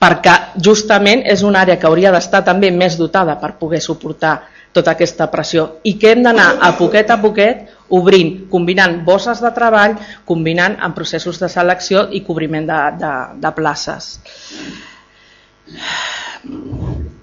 perquè 0.00 0.34
justament 0.62 1.24
és 1.24 1.42
una 1.42 1.62
àrea 1.64 1.78
que 1.80 1.88
hauria 1.88 2.12
d'estar 2.12 2.42
també 2.44 2.70
més 2.70 2.98
dotada 3.00 3.38
per 3.40 3.56
poder 3.60 3.80
suportar 3.80 4.36
tota 4.76 4.92
aquesta 4.92 5.30
pressió 5.32 5.80
i 5.88 5.94
que 5.96 6.12
hem 6.12 6.22
d'anar 6.26 6.50
a 6.60 6.74
poquet 6.76 7.10
a 7.10 7.16
poquet 7.22 7.64
obrint, 7.96 8.48
combinant 8.50 8.98
bosses 9.06 9.40
de 9.40 9.52
treball, 9.56 9.96
combinant 10.28 10.76
amb 10.82 10.96
processos 10.96 11.40
de 11.40 11.48
selecció 11.48 12.08
i 12.12 12.20
cobriment 12.26 12.66
de, 12.68 12.80
de, 13.00 13.12
de 13.40 13.52
places. 13.56 14.10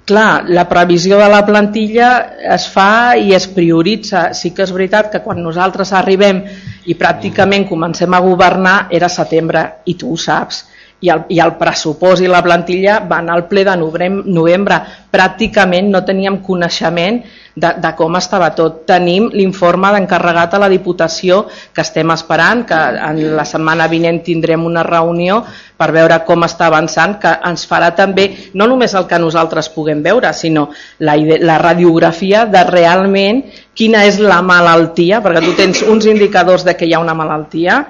Clar, 0.04 0.44
la 0.52 0.66
previsió 0.68 1.20
de 1.20 1.30
la 1.32 1.44
plantilla 1.48 2.10
es 2.56 2.66
fa 2.72 3.16
i 3.16 3.36
es 3.36 3.46
prioritza. 3.48 4.32
Sí 4.36 4.52
que 4.56 4.66
és 4.66 4.74
veritat 4.76 5.12
que 5.12 5.22
quan 5.24 5.40
nosaltres 5.44 5.94
arribem 5.96 6.42
i 6.90 6.98
pràcticament 7.00 7.68
comencem 7.70 8.12
a 8.12 8.24
governar 8.24 8.78
era 8.92 9.12
setembre 9.12 9.68
i 9.88 9.96
tu 10.00 10.12
ho 10.12 10.20
saps 10.20 10.66
i 11.04 11.12
el, 11.12 11.26
i 11.36 11.40
el 11.44 11.56
pressupost 11.60 12.24
i 12.24 12.32
la 12.32 12.42
plantilla 12.46 13.02
van 13.10 13.30
al 13.30 13.46
ple 13.52 13.66
de 13.68 13.76
novembre. 13.78 14.80
Pràcticament 15.14 15.92
no 15.92 16.02
teníem 16.08 16.40
coneixement 16.46 17.20
de, 17.56 17.70
de 17.84 17.92
com 17.98 18.16
estava 18.18 18.50
tot. 18.56 18.82
Tenim 18.90 19.28
l'informe 19.36 19.92
d'encarregat 19.94 20.56
a 20.56 20.62
la 20.64 20.70
Diputació 20.72 21.44
que 21.76 21.84
estem 21.84 22.14
esperant, 22.16 22.64
que 22.70 22.80
en 23.10 23.20
la 23.36 23.46
setmana 23.46 23.90
vinent 23.92 24.22
tindrem 24.26 24.64
una 24.66 24.86
reunió 24.88 25.42
per 25.78 25.92
veure 25.92 26.22
com 26.28 26.48
està 26.48 26.70
avançant, 26.72 27.18
que 27.20 27.36
ens 27.50 27.68
farà 27.70 27.92
també 27.98 28.30
no 28.56 28.70
només 28.72 28.96
el 28.96 29.08
que 29.10 29.20
nosaltres 29.20 29.70
puguem 29.76 30.02
veure, 30.06 30.32
sinó 30.34 30.70
la, 31.04 31.18
la 31.20 31.60
radiografia 31.62 32.48
de 32.48 32.64
realment 32.72 33.44
quina 33.76 34.06
és 34.08 34.22
la 34.24 34.40
malaltia, 34.46 35.20
perquè 35.22 35.44
tu 35.44 35.54
tens 35.60 35.84
uns 35.84 36.08
indicadors 36.08 36.64
de 36.64 36.78
que 36.80 36.88
hi 36.88 36.96
ha 36.96 37.04
una 37.04 37.18
malaltia, 37.18 37.82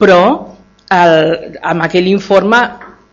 però 0.00 0.49
el, 0.90 1.58
amb 1.62 1.86
aquell 1.86 2.08
informe 2.10 2.60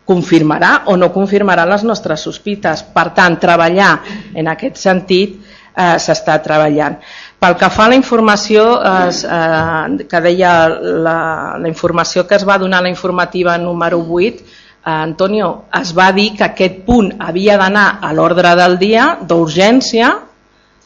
confirmarà 0.08 0.88
o 0.88 0.96
no 0.96 1.12
confirmarà 1.12 1.66
les 1.68 1.84
nostres 1.84 2.24
sospites. 2.24 2.84
Per 2.96 3.10
tant, 3.16 3.36
treballar 3.42 3.92
en 4.36 4.48
aquest 4.48 4.80
sentit 4.80 5.36
eh, 5.38 5.98
s'està 6.02 6.38
treballant. 6.44 6.98
Pel 7.38 7.58
que 7.60 7.70
fa 7.70 7.86
a 7.86 7.92
la 7.92 7.98
informació 8.00 8.64
eh, 8.82 10.06
que 10.10 10.22
deia 10.26 10.54
la, 10.70 11.18
la 11.60 11.70
informació 11.70 12.26
que 12.28 12.40
es 12.40 12.48
va 12.48 12.58
donar 12.58 12.80
a 12.80 12.88
la 12.88 12.94
informativa 12.94 13.58
número 13.62 14.00
8, 14.02 14.32
eh, 14.32 14.96
Antonio, 14.96 15.52
es 15.82 15.92
va 15.98 16.12
dir 16.16 16.32
que 16.38 16.48
aquest 16.48 16.82
punt 16.88 17.12
havia 17.20 17.60
d'anar 17.60 18.00
a 18.02 18.14
l'ordre 18.16 18.56
del 18.58 18.80
dia 18.82 19.18
d'urgència 19.22 20.16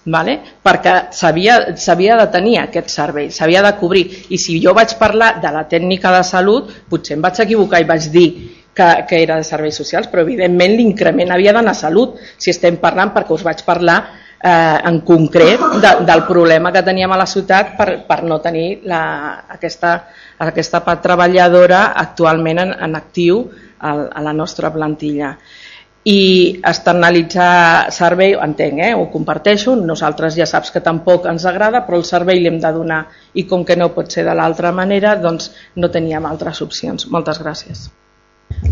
vale? 0.05 0.39
perquè 0.63 1.11
s'havia 1.13 2.17
de 2.17 2.27
tenir 2.31 2.57
aquest 2.61 2.89
servei, 2.89 3.29
s'havia 3.31 3.61
de 3.65 3.75
cobrir. 3.79 4.05
I 4.29 4.37
si 4.37 4.59
jo 4.63 4.73
vaig 4.73 4.95
parlar 4.99 5.35
de 5.41 5.51
la 5.53 5.67
tècnica 5.69 6.11
de 6.15 6.23
salut, 6.23 6.71
potser 6.89 7.17
em 7.17 7.21
vaig 7.21 7.39
equivocar 7.45 7.81
i 7.81 7.87
vaig 7.89 8.09
dir 8.13 8.27
que, 8.73 8.89
que 9.07 9.21
era 9.21 9.37
de 9.37 9.43
serveis 9.43 9.75
socials, 9.77 10.07
però 10.07 10.23
evidentment 10.23 10.75
l'increment 10.77 11.31
havia 11.31 11.53
d'anar 11.53 11.75
a 11.75 11.81
salut, 11.81 12.17
si 12.37 12.51
estem 12.53 12.79
parlant, 12.81 13.13
perquè 13.13 13.35
us 13.35 13.45
vaig 13.45 13.63
parlar 13.67 13.99
eh, 14.41 14.79
en 14.89 15.01
concret 15.05 15.61
de, 15.81 15.95
del 16.07 16.23
problema 16.27 16.71
que 16.71 16.83
teníem 16.83 17.11
a 17.11 17.19
la 17.19 17.29
ciutat 17.29 17.75
per, 17.77 17.89
per 18.07 18.21
no 18.23 18.39
tenir 18.41 18.81
la, 18.89 19.01
aquesta, 19.57 19.97
aquesta 20.39 20.81
treballadora 21.03 21.91
actualment 21.93 22.63
en, 22.65 22.73
en 22.87 22.95
actiu 22.97 23.43
a, 23.79 23.93
a 24.09 24.21
la 24.21 24.33
nostra 24.33 24.71
plantilla 24.73 25.35
i 26.03 26.59
externalitzar 26.65 27.91
servei, 27.93 28.33
entenc, 28.33 28.79
eh, 28.81 28.93
ho 28.97 29.05
comparteixo, 29.13 29.75
nosaltres 29.75 30.33
ja 30.33 30.47
saps 30.49 30.71
que 30.73 30.81
tampoc 30.81 31.27
ens 31.29 31.45
agrada, 31.45 31.83
però 31.85 31.99
el 31.99 32.05
servei 32.07 32.41
l'hem 32.41 32.57
de 32.61 32.71
donar 32.73 33.03
i 33.37 33.45
com 33.45 33.65
que 33.65 33.77
no 33.77 33.91
pot 33.93 34.09
ser 34.09 34.25
de 34.25 34.33
l'altra 34.33 34.71
manera, 34.73 35.13
doncs 35.21 35.51
no 35.75 35.91
teníem 35.93 36.25
altres 36.25 36.61
opcions. 36.65 37.05
Moltes 37.13 37.41
gràcies. 37.43 37.89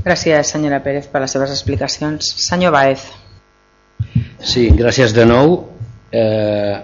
Gràcies, 0.03 0.49
senyora 0.49 0.81
Pérez, 0.83 1.07
per 1.07 1.21
les 1.21 1.31
seves 1.31 1.53
explicacions. 1.53 2.33
Senyor 2.47 2.73
Baez. 2.73 3.05
Sí, 4.41 4.69
gràcies 4.73 5.13
de 5.13 5.25
nou. 5.29 5.59
Eh, 6.11 6.81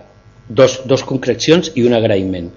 dos, 0.47 0.83
dos 0.85 1.01
concrecions 1.03 1.71
i 1.73 1.87
un 1.87 1.97
agraïment. 1.97 2.51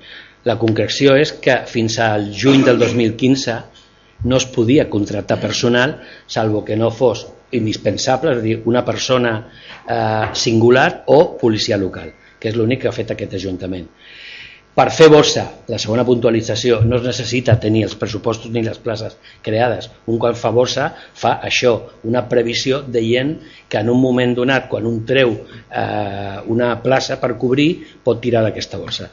La 0.44 0.58
concreció 0.60 1.16
és 1.16 1.32
que 1.32 1.62
fins 1.66 1.96
al 2.04 2.28
juny 2.36 2.62
del 2.68 2.78
2015 2.78 3.56
no 4.28 4.36
es 4.36 4.44
podia 4.44 4.88
contractar 4.90 5.40
personal 5.40 6.00
salvo 6.26 6.64
que 6.64 6.76
no 6.76 6.90
fos 6.90 7.26
indispensable, 7.56 8.32
és 8.34 8.40
a 8.40 8.44
dir, 8.44 8.56
una 8.68 8.84
persona 8.84 9.34
eh, 9.40 10.28
singular 10.34 11.04
o 11.06 11.38
policia 11.40 11.78
local, 11.80 12.12
que 12.38 12.50
és 12.50 12.56
l'únic 12.58 12.84
que 12.84 12.90
ha 12.90 12.96
fet 12.96 13.14
aquest 13.14 13.38
Ajuntament. 13.38 13.88
Per 14.78 14.84
fer 14.94 15.08
borsa, 15.10 15.42
la 15.66 15.78
segona 15.82 16.04
puntualització, 16.06 16.76
no 16.86 17.00
es 17.00 17.06
necessita 17.08 17.56
tenir 17.58 17.80
els 17.88 17.96
pressupostos 17.98 18.52
ni 18.54 18.60
les 18.62 18.76
places 18.78 19.16
creades. 19.42 19.88
Un 20.06 20.20
quan 20.22 20.36
fa 20.38 20.52
borsa 20.54 20.84
fa 21.18 21.32
això, 21.48 21.72
una 22.06 22.22
previsió 22.30 22.78
de 22.86 23.02
gent 23.02 23.32
que 23.66 23.80
en 23.80 23.90
un 23.90 23.98
moment 23.98 24.36
donat, 24.36 24.68
quan 24.70 24.86
un 24.86 25.00
treu 25.08 25.32
eh, 25.34 26.36
una 26.54 26.76
plaça 26.84 27.18
per 27.18 27.32
cobrir, 27.42 27.72
pot 28.06 28.22
tirar 28.22 28.44
d'aquesta 28.46 28.78
borsa. 28.78 29.08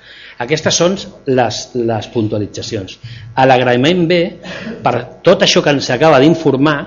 Aquestes 0.45 0.77
són 0.83 0.99
les, 1.33 1.63
les 1.73 2.11
puntualitzacions. 2.13 2.99
A 3.33 3.49
l'agraïment 3.49 4.05
ve 4.11 4.21
per 4.85 4.95
tot 5.25 5.47
això 5.47 5.65
que 5.65 5.73
ens 5.73 5.89
acaba 5.97 6.21
d'informar, 6.21 6.77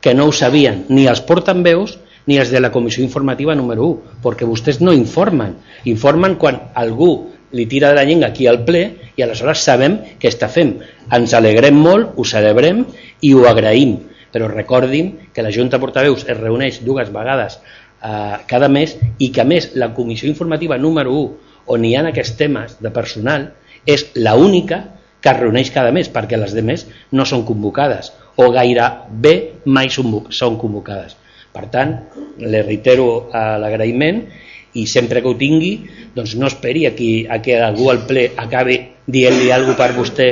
que 0.00 0.14
no 0.14 0.28
ho 0.28 0.32
sabien 0.32 0.84
ni 0.88 1.06
els 1.10 1.22
portaveus 1.24 1.98
ni 2.28 2.36
els 2.36 2.52
de 2.52 2.60
la 2.60 2.70
comissió 2.70 3.02
informativa 3.02 3.54
número 3.56 3.86
1, 3.88 4.20
perquè 4.22 4.44
vostès 4.44 4.82
no 4.84 4.92
informen. 4.92 5.54
Informen 5.88 6.36
quan 6.36 6.60
algú 6.76 7.30
li 7.56 7.64
tira 7.66 7.88
de 7.88 7.96
la 7.96 8.04
llengua 8.04 8.28
aquí 8.28 8.46
al 8.46 8.60
ple 8.66 8.82
i 9.16 9.24
aleshores 9.24 9.64
sabem 9.64 9.96
què 10.20 10.28
està 10.28 10.50
fent. 10.52 10.74
Ens 11.16 11.32
alegrem 11.34 11.78
molt, 11.80 12.12
ho 12.16 12.26
celebrem 12.28 12.84
i 13.24 13.32
ho 13.32 13.46
agraïm, 13.48 13.96
però 14.32 14.50
recordin 14.52 15.14
que 15.32 15.42
la 15.42 15.52
Junta 15.54 15.80
Portaveus 15.80 16.26
es 16.28 16.36
reuneix 16.36 16.82
dues 16.84 17.08
vegades 17.14 17.56
eh, 17.58 18.36
cada 18.46 18.68
mes 18.68 18.96
i 19.18 19.30
que 19.32 19.42
a 19.42 19.48
més 19.48 19.72
la 19.74 19.94
comissió 19.96 20.28
informativa 20.28 20.76
número 20.76 21.16
1 21.16 21.72
on 21.74 21.84
hi 21.84 21.94
ha 21.96 22.04
aquests 22.10 22.36
temes 22.36 22.76
de 22.84 22.92
personal 22.92 23.50
és 23.86 24.10
la 24.16 24.36
única 24.36 24.84
que 25.20 25.32
es 25.32 25.40
reuneix 25.40 25.72
cada 25.74 25.92
mes 25.96 26.12
perquè 26.12 26.36
les 26.36 26.54
demés 26.54 26.86
no 27.10 27.24
són 27.24 27.44
convocades 27.48 28.12
o 28.38 28.50
gairebé 28.54 29.34
mai 29.66 29.90
són 29.90 30.58
convocades. 30.60 31.16
Per 31.52 31.64
tant, 31.72 31.94
le 32.38 32.62
reitero 32.62 33.08
eh, 33.32 33.56
l'agraïment 33.58 34.22
i 34.78 34.84
sempre 34.86 35.22
que 35.24 35.30
ho 35.30 35.38
tingui 35.38 35.72
doncs 36.14 36.36
no 36.38 36.46
esperi 36.46 36.84
a, 36.86 36.92
qui, 36.94 37.24
a 37.26 37.40
que 37.42 37.56
algú 37.58 37.88
al 37.90 38.04
ple 38.06 38.28
acabi 38.36 38.78
dient-li 39.08 39.50
alguna 39.50 39.78
per 39.78 39.90
vostè 39.96 40.28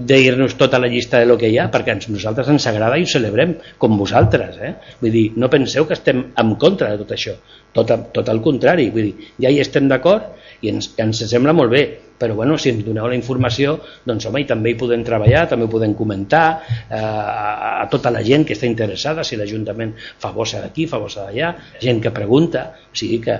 dir-nos 0.00 0.54
tota 0.56 0.78
la 0.78 0.88
llista 0.88 1.18
de 1.18 1.26
lo 1.26 1.36
que 1.36 1.50
hi 1.50 1.58
ha, 1.58 1.66
perquè 1.70 1.92
ens, 1.96 2.08
nosaltres 2.08 2.48
ens 2.48 2.66
agrada 2.70 2.96
i 2.96 3.04
ho 3.04 3.10
celebrem, 3.10 3.56
com 3.78 3.98
vosaltres. 3.98 4.56
Eh? 4.62 4.74
Vull 5.02 5.12
dir, 5.12 5.24
no 5.36 5.50
penseu 5.52 5.86
que 5.86 5.96
estem 5.98 6.22
en 6.40 6.54
contra 6.62 6.92
de 6.92 7.02
tot 7.02 7.12
això, 7.16 7.34
tot, 7.76 7.90
tot 8.14 8.30
el 8.32 8.40
contrari. 8.40 8.88
Vull 8.94 9.10
dir, 9.10 9.32
ja 9.42 9.52
hi 9.52 9.60
estem 9.60 9.90
d'acord 9.90 10.30
i 10.64 10.72
ens, 10.72 10.92
ens 11.02 11.24
sembla 11.28 11.52
molt 11.56 11.74
bé, 11.74 11.84
però 12.20 12.36
bueno, 12.36 12.58
si 12.60 12.70
ens 12.74 12.84
doneu 12.84 13.08
la 13.08 13.16
informació, 13.16 13.78
doncs 14.06 14.28
home, 14.28 14.42
i 14.44 14.48
també 14.48 14.74
hi 14.74 14.78
podem 14.80 15.04
treballar, 15.06 15.46
també 15.48 15.64
ho 15.64 15.72
podem 15.72 15.94
comentar 15.96 16.44
eh, 16.60 16.98
a, 17.00 17.80
a 17.80 17.86
tota 17.92 18.12
la 18.12 18.20
gent 18.26 18.44
que 18.44 18.56
està 18.56 18.68
interessada, 18.68 19.24
si 19.24 19.38
l'Ajuntament 19.40 19.94
fa 20.20 20.34
bossa 20.36 20.60
d'aquí, 20.60 20.84
fa 20.90 21.00
bossa 21.00 21.30
d'allà, 21.30 21.54
gent 21.80 22.02
que 22.04 22.12
pregunta, 22.12 22.66
o 22.92 23.00
sigui 23.00 23.22
que 23.24 23.38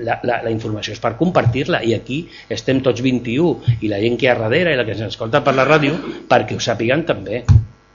la, 0.00 0.18
la, 0.24 0.40
la 0.42 0.50
informació 0.50 0.94
és 0.96 1.02
per 1.02 1.14
compartir-la 1.20 1.82
i 1.84 1.92
aquí 1.94 2.22
estem 2.52 2.80
tots 2.84 3.02
21 3.04 3.76
i 3.84 3.90
la 3.92 4.00
gent 4.02 4.16
que 4.16 4.26
hi 4.26 4.32
ha 4.32 4.38
darrere 4.40 4.72
i 4.72 4.78
la 4.78 4.86
que 4.88 4.96
ens 4.96 5.04
escolta 5.10 5.42
per 5.44 5.54
la 5.54 5.66
ràdio 5.68 5.98
perquè 6.30 6.56
ho 6.56 6.62
sàpiguen 6.62 7.04
també. 7.08 7.44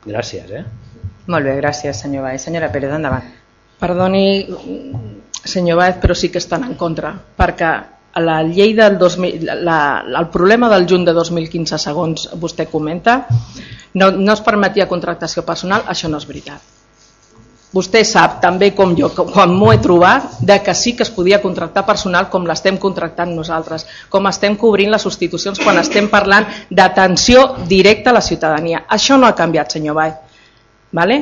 Gràcies 0.06 0.54
eh? 0.58 0.64
molt 1.32 1.46
bé, 1.46 1.56
gràcies 1.60 2.02
senyor 2.04 2.26
Baez. 2.26 2.44
Senyora 2.44 2.72
Pérez, 2.74 2.94
endavant. 2.96 3.26
Perdoni 3.82 4.26
senyor 5.32 5.80
Baez 5.80 5.98
però 6.02 6.16
sí 6.18 6.30
que 6.30 6.42
estan 6.42 6.66
en 6.68 6.78
contra 6.78 7.14
perquè 7.38 7.72
la 8.20 8.42
llei 8.44 8.74
del 8.76 8.98
2000, 9.00 9.48
la, 9.64 9.80
el 10.20 10.28
problema 10.34 10.70
del 10.70 10.88
juny 10.90 11.06
de 11.08 11.14
2015 11.16 11.80
segons 11.80 12.28
vostè 12.36 12.68
comenta 12.68 13.22
no, 13.94 14.12
no 14.12 14.34
es 14.34 14.44
permetia 14.44 14.90
contractació 14.92 15.46
personal 15.48 15.88
això 15.88 16.12
no 16.12 16.20
és 16.20 16.28
veritat 16.28 16.72
Vostè 17.72 18.02
sap 18.04 18.42
també 18.44 18.74
com 18.76 18.92
jo, 19.00 19.08
quan 19.16 19.54
m'ho 19.56 19.70
he 19.72 19.78
trobat, 19.80 20.42
de 20.44 20.58
que 20.60 20.74
sí 20.76 20.92
que 20.92 21.06
es 21.06 21.12
podia 21.16 21.40
contractar 21.40 21.86
personal 21.88 22.28
com 22.34 22.44
l'estem 22.44 22.76
contractant 22.78 23.32
nosaltres, 23.32 23.86
com 24.12 24.28
estem 24.28 24.58
cobrint 24.60 24.92
les 24.92 25.06
substitucions 25.08 25.62
quan 25.64 25.80
estem 25.80 26.10
parlant 26.12 26.50
d'atenció 26.68 27.46
directa 27.72 28.12
a 28.12 28.18
la 28.20 28.26
ciutadania. 28.28 28.84
Això 28.92 29.16
no 29.16 29.30
ha 29.30 29.38
canviat, 29.40 29.72
senyor 29.72 29.96
Vall. 29.96 30.18
Vale? 30.92 31.22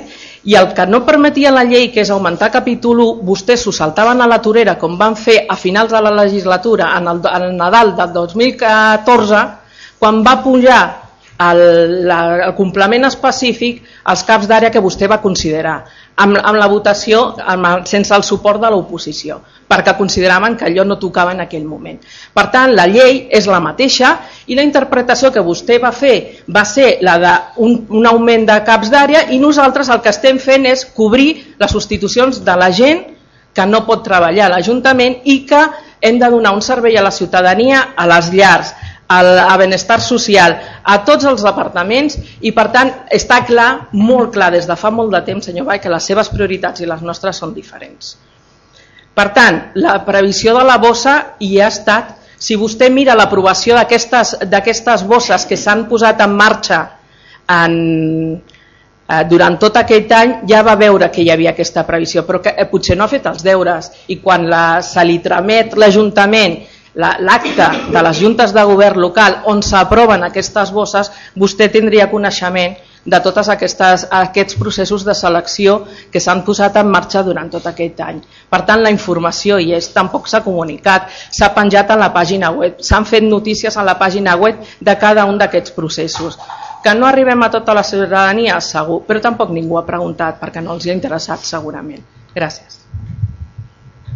I 0.50 0.56
el 0.58 0.72
que 0.74 0.86
no 0.90 1.04
permetia 1.06 1.52
la 1.54 1.64
llei, 1.64 1.92
que 1.94 2.02
és 2.02 2.10
augmentar 2.10 2.50
capítol 2.50 3.04
1, 3.04 3.26
vostès 3.26 3.62
s'ho 3.62 3.74
saltaven 3.76 4.22
a 4.22 4.28
la 4.30 4.40
torera, 4.42 4.80
com 4.82 4.98
van 4.98 5.16
fer 5.16 5.44
a 5.48 5.56
finals 5.56 5.94
de 5.94 6.02
la 6.02 6.14
legislatura, 6.24 6.96
en 6.98 7.08
el, 7.12 7.22
en 7.22 7.46
el 7.52 7.58
Nadal 7.58 7.94
del 8.00 8.14
2014, 8.16 9.44
quan 10.00 10.24
va 10.26 10.40
pujar 10.42 10.82
el, 11.40 12.08
la, 12.08 12.20
el 12.50 12.54
complement 12.58 13.08
específic 13.08 13.82
als 14.12 14.26
caps 14.28 14.50
d'àrea 14.50 14.72
que 14.74 14.84
vostè 14.84 15.08
va 15.08 15.22
considerar 15.24 15.78
amb, 16.20 16.36
amb 16.36 16.60
la 16.60 16.68
votació 16.68 17.22
amb, 17.40 17.88
sense 17.88 18.14
el 18.16 18.26
suport 18.28 18.60
de 18.62 18.72
l'oposició 18.74 19.40
perquè 19.70 19.94
consideraven 19.98 20.58
que 20.58 20.66
allò 20.66 20.84
no 20.84 20.98
tocava 20.98 21.32
en 21.36 21.44
aquell 21.44 21.66
moment. 21.70 22.00
Per 22.34 22.46
tant, 22.50 22.72
la 22.74 22.88
llei 22.90 23.28
és 23.30 23.46
la 23.46 23.60
mateixa 23.62 24.16
i 24.50 24.58
la 24.58 24.66
interpretació 24.66 25.30
que 25.32 25.44
vostè 25.46 25.78
va 25.80 25.92
fer 25.94 26.16
va 26.50 26.66
ser 26.66 26.98
la 27.06 27.20
d'un 27.22 27.78
un 28.00 28.10
augment 28.10 28.48
de 28.50 28.58
caps 28.66 28.90
d'àrea 28.90 29.28
i 29.30 29.38
nosaltres 29.40 29.92
el 29.94 30.02
que 30.02 30.10
estem 30.10 30.42
fent 30.42 30.66
és 30.66 30.88
cobrir 30.98 31.56
les 31.60 31.72
substitucions 31.72 32.42
de 32.44 32.58
la 32.58 32.72
gent 32.74 33.06
que 33.54 33.66
no 33.66 33.86
pot 33.86 34.04
treballar 34.06 34.48
a 34.48 34.56
l'Ajuntament 34.56 35.22
i 35.26 35.44
que 35.46 35.62
hem 36.02 36.20
de 36.20 36.30
donar 36.32 36.54
un 36.56 36.62
servei 36.62 36.98
a 36.98 37.04
la 37.04 37.12
ciutadania, 37.12 37.90
a 37.96 38.08
les 38.08 38.32
llars, 38.34 38.74
al, 39.10 39.40
a 39.40 39.58
benestar 39.58 40.00
social, 40.06 40.56
a 40.84 41.00
tots 41.06 41.26
els 41.26 41.42
departaments 41.44 42.18
i 42.46 42.54
per 42.54 42.68
tant 42.74 42.92
està 43.12 43.42
clar, 43.48 43.90
molt 43.92 44.36
clar 44.36 44.52
des 44.54 44.70
de 44.70 44.78
fa 44.78 44.92
molt 44.94 45.16
de 45.16 45.24
temps 45.26 45.50
senyor 45.50 45.66
Vall 45.66 45.82
que 45.82 45.90
les 45.90 46.06
seves 46.12 46.30
prioritats 46.30 46.86
i 46.86 46.90
les 46.90 47.02
nostres 47.02 47.42
són 47.42 47.56
diferents. 47.58 48.14
Per 49.18 49.28
tant, 49.36 49.58
la 49.82 49.98
previsió 50.06 50.54
de 50.56 50.64
la 50.64 50.78
bossa 50.80 51.16
hi 51.42 51.58
ha 51.60 51.72
estat, 51.74 52.14
si 52.40 52.56
vostè 52.56 52.88
mira 52.94 53.18
l'aprovació 53.18 53.76
d'aquestes 53.76 55.04
bosses 55.10 55.44
que 55.50 55.58
s'han 55.58 55.88
posat 55.90 56.22
en 56.24 56.38
marxa 56.38 56.80
en, 57.50 57.74
eh, 59.10 59.24
durant 59.28 59.58
tot 59.60 59.82
aquest 59.82 60.14
any 60.16 60.36
ja 60.48 60.62
va 60.64 60.78
veure 60.80 61.10
que 61.12 61.26
hi 61.26 61.34
havia 61.34 61.52
aquesta 61.52 61.84
previsió, 61.84 62.24
però 62.30 62.40
que 62.46 62.54
eh, 62.56 62.70
potser 62.70 62.96
no 62.96 63.10
ha 63.10 63.12
fet 63.12 63.26
els 63.26 63.44
deures 63.44 63.90
i 64.08 64.22
quan 64.22 64.46
la, 64.48 64.82
se 64.86 65.04
li 65.04 65.18
tramet 65.26 65.76
l'Ajuntament 65.76 66.62
l'acte 67.00 67.70
de 67.94 68.04
les 68.04 68.20
juntes 68.20 68.54
de 68.54 68.64
govern 68.68 69.00
local 69.00 69.42
on 69.48 69.64
s'aproven 69.64 70.24
aquestes 70.28 70.72
bosses, 70.76 71.12
vostè 71.36 71.70
tindria 71.72 72.10
coneixement 72.12 72.76
de 73.06 73.20
tots 73.24 73.48
aquests 73.50 74.56
processos 74.60 75.06
de 75.08 75.16
selecció 75.16 75.80
que 76.12 76.20
s'han 76.20 76.44
posat 76.46 76.78
en 76.82 76.90
marxa 76.92 77.24
durant 77.24 77.50
tot 77.50 77.66
aquest 77.70 78.02
any. 78.04 78.20
Per 78.50 78.62
tant, 78.68 78.84
la 78.84 78.92
informació 78.92 79.60
hi 79.60 79.72
és, 79.78 79.92
tampoc 79.96 80.28
s'ha 80.28 80.44
comunicat, 80.44 81.08
s'ha 81.32 81.52
penjat 81.56 81.92
a 81.92 82.00
la 82.00 82.12
pàgina 82.14 82.52
web, 82.52 82.82
s'han 82.84 83.08
fet 83.08 83.24
notícies 83.24 83.78
a 83.78 83.86
la 83.88 83.96
pàgina 84.00 84.36
web 84.38 84.60
de 84.80 84.98
cada 85.00 85.26
un 85.26 85.40
d'aquests 85.40 85.76
processos. 85.78 86.38
Que 86.84 86.94
no 86.96 87.08
arribem 87.08 87.42
a 87.44 87.52
tota 87.52 87.74
la 87.76 87.84
ciutadania, 87.84 88.60
segur, 88.64 89.02
però 89.08 89.24
tampoc 89.24 89.52
ningú 89.56 89.80
ha 89.80 89.88
preguntat 89.88 90.40
perquè 90.40 90.64
no 90.64 90.76
els 90.76 90.86
hi 90.86 90.94
ha 90.94 91.00
interessat 91.00 91.44
segurament. 91.44 92.04
Gràcies. 92.36 92.80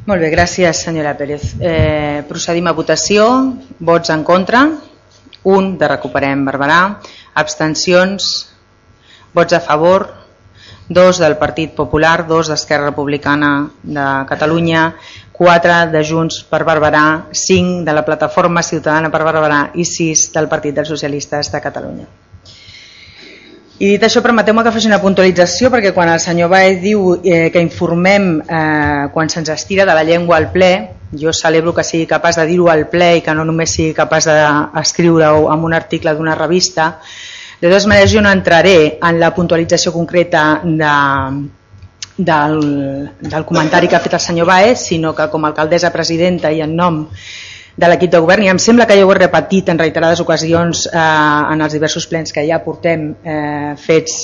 Molt 0.03 0.19
bé, 0.19 0.27
gràcies 0.33 0.81
senyora 0.83 1.13
Pérez. 1.15 1.53
Eh, 1.63 2.23
procedim 2.27 2.65
a 2.67 2.73
votació. 2.75 3.25
Vots 3.79 4.11
en 4.11 4.25
contra. 4.27 4.65
Un 5.47 5.77
de 5.79 5.87
Recuperem 5.87 6.41
Barberà. 6.43 6.79
Abstencions. 7.39 8.27
Vots 9.33 9.55
a 9.55 9.61
favor. 9.63 10.09
Dos 10.89 11.21
del 11.23 11.37
Partit 11.39 11.71
Popular, 11.77 12.27
dos 12.27 12.49
d'Esquerra 12.51 12.89
Republicana 12.89 13.69
de 13.81 14.07
Catalunya, 14.27 14.81
quatre 15.31 15.77
de 15.93 16.03
Junts 16.03 16.41
per 16.51 16.65
Barberà, 16.67 17.05
cinc 17.31 17.85
de 17.87 17.95
la 17.95 18.03
Plataforma 18.03 18.61
Ciutadana 18.61 19.09
per 19.09 19.23
Barberà 19.23 19.61
i 19.79 19.87
sis 19.87 20.27
del 20.35 20.51
Partit 20.51 20.75
dels 20.75 20.91
Socialistes 20.91 21.53
de 21.55 21.63
Catalunya. 21.63 22.11
I 23.81 23.87
dit 23.95 24.03
això, 24.05 24.21
permeteu-me 24.21 24.61
que 24.61 24.71
faci 24.71 24.85
una 24.85 24.99
puntualització 25.01 25.71
perquè 25.73 25.91
quan 25.95 26.11
el 26.13 26.19
senyor 26.21 26.51
Baez 26.51 26.75
diu 26.83 27.15
eh, 27.25 27.47
que 27.49 27.61
informem 27.63 28.35
eh, 28.41 29.07
quan 29.13 29.31
se'ns 29.33 29.49
estira 29.49 29.87
de 29.89 29.95
la 29.97 30.03
llengua 30.05 30.37
al 30.37 30.51
ple, 30.53 30.69
jo 31.17 31.33
celebro 31.33 31.73
que 31.73 31.83
sigui 31.83 32.05
capaç 32.05 32.37
de 32.37 32.45
dir-ho 32.51 32.69
al 32.69 32.85
ple 32.91 33.09
i 33.17 33.23
que 33.25 33.33
no 33.33 33.45
només 33.49 33.73
sigui 33.73 33.95
capaç 33.97 34.29
d'escriure-ho 34.29 35.49
en 35.53 35.65
un 35.65 35.73
article 35.73 36.13
d'una 36.13 36.37
revista. 36.37 36.99
De 37.61 37.67
totes 37.67 37.87
maneres, 37.89 38.13
jo 38.13 38.21
no 38.21 38.29
entraré 38.29 38.99
en 39.01 39.19
la 39.19 39.33
puntualització 39.33 39.93
concreta 39.95 40.61
de, 40.63 40.93
del, 42.17 42.59
del 43.21 43.45
comentari 43.45 43.89
que 43.89 43.97
ha 43.97 44.03
fet 44.05 44.13
el 44.19 44.21
senyor 44.21 44.49
Baez, 44.53 44.85
sinó 44.85 45.15
que 45.17 45.31
com 45.33 45.45
a 45.45 45.49
alcaldessa 45.49 45.89
presidenta 45.89 46.53
i 46.53 46.61
en 46.61 46.77
nom 46.77 47.07
de 47.75 47.89
l'equip 47.89 48.11
de 48.13 48.21
govern 48.21 48.45
i 48.45 48.51
em 48.51 48.59
sembla 48.61 48.85
que 48.85 48.97
ja 48.97 49.05
ho 49.05 49.11
he 49.11 49.19
repetit 49.19 49.69
en 49.69 49.79
reiterades 49.81 50.21
ocasions 50.21 50.85
eh, 50.87 50.97
en 51.53 51.61
els 51.61 51.73
diversos 51.73 52.05
plens 52.07 52.33
que 52.33 52.45
ja 52.45 52.61
portem 52.65 53.13
eh, 53.23 53.73
fets 53.81 54.19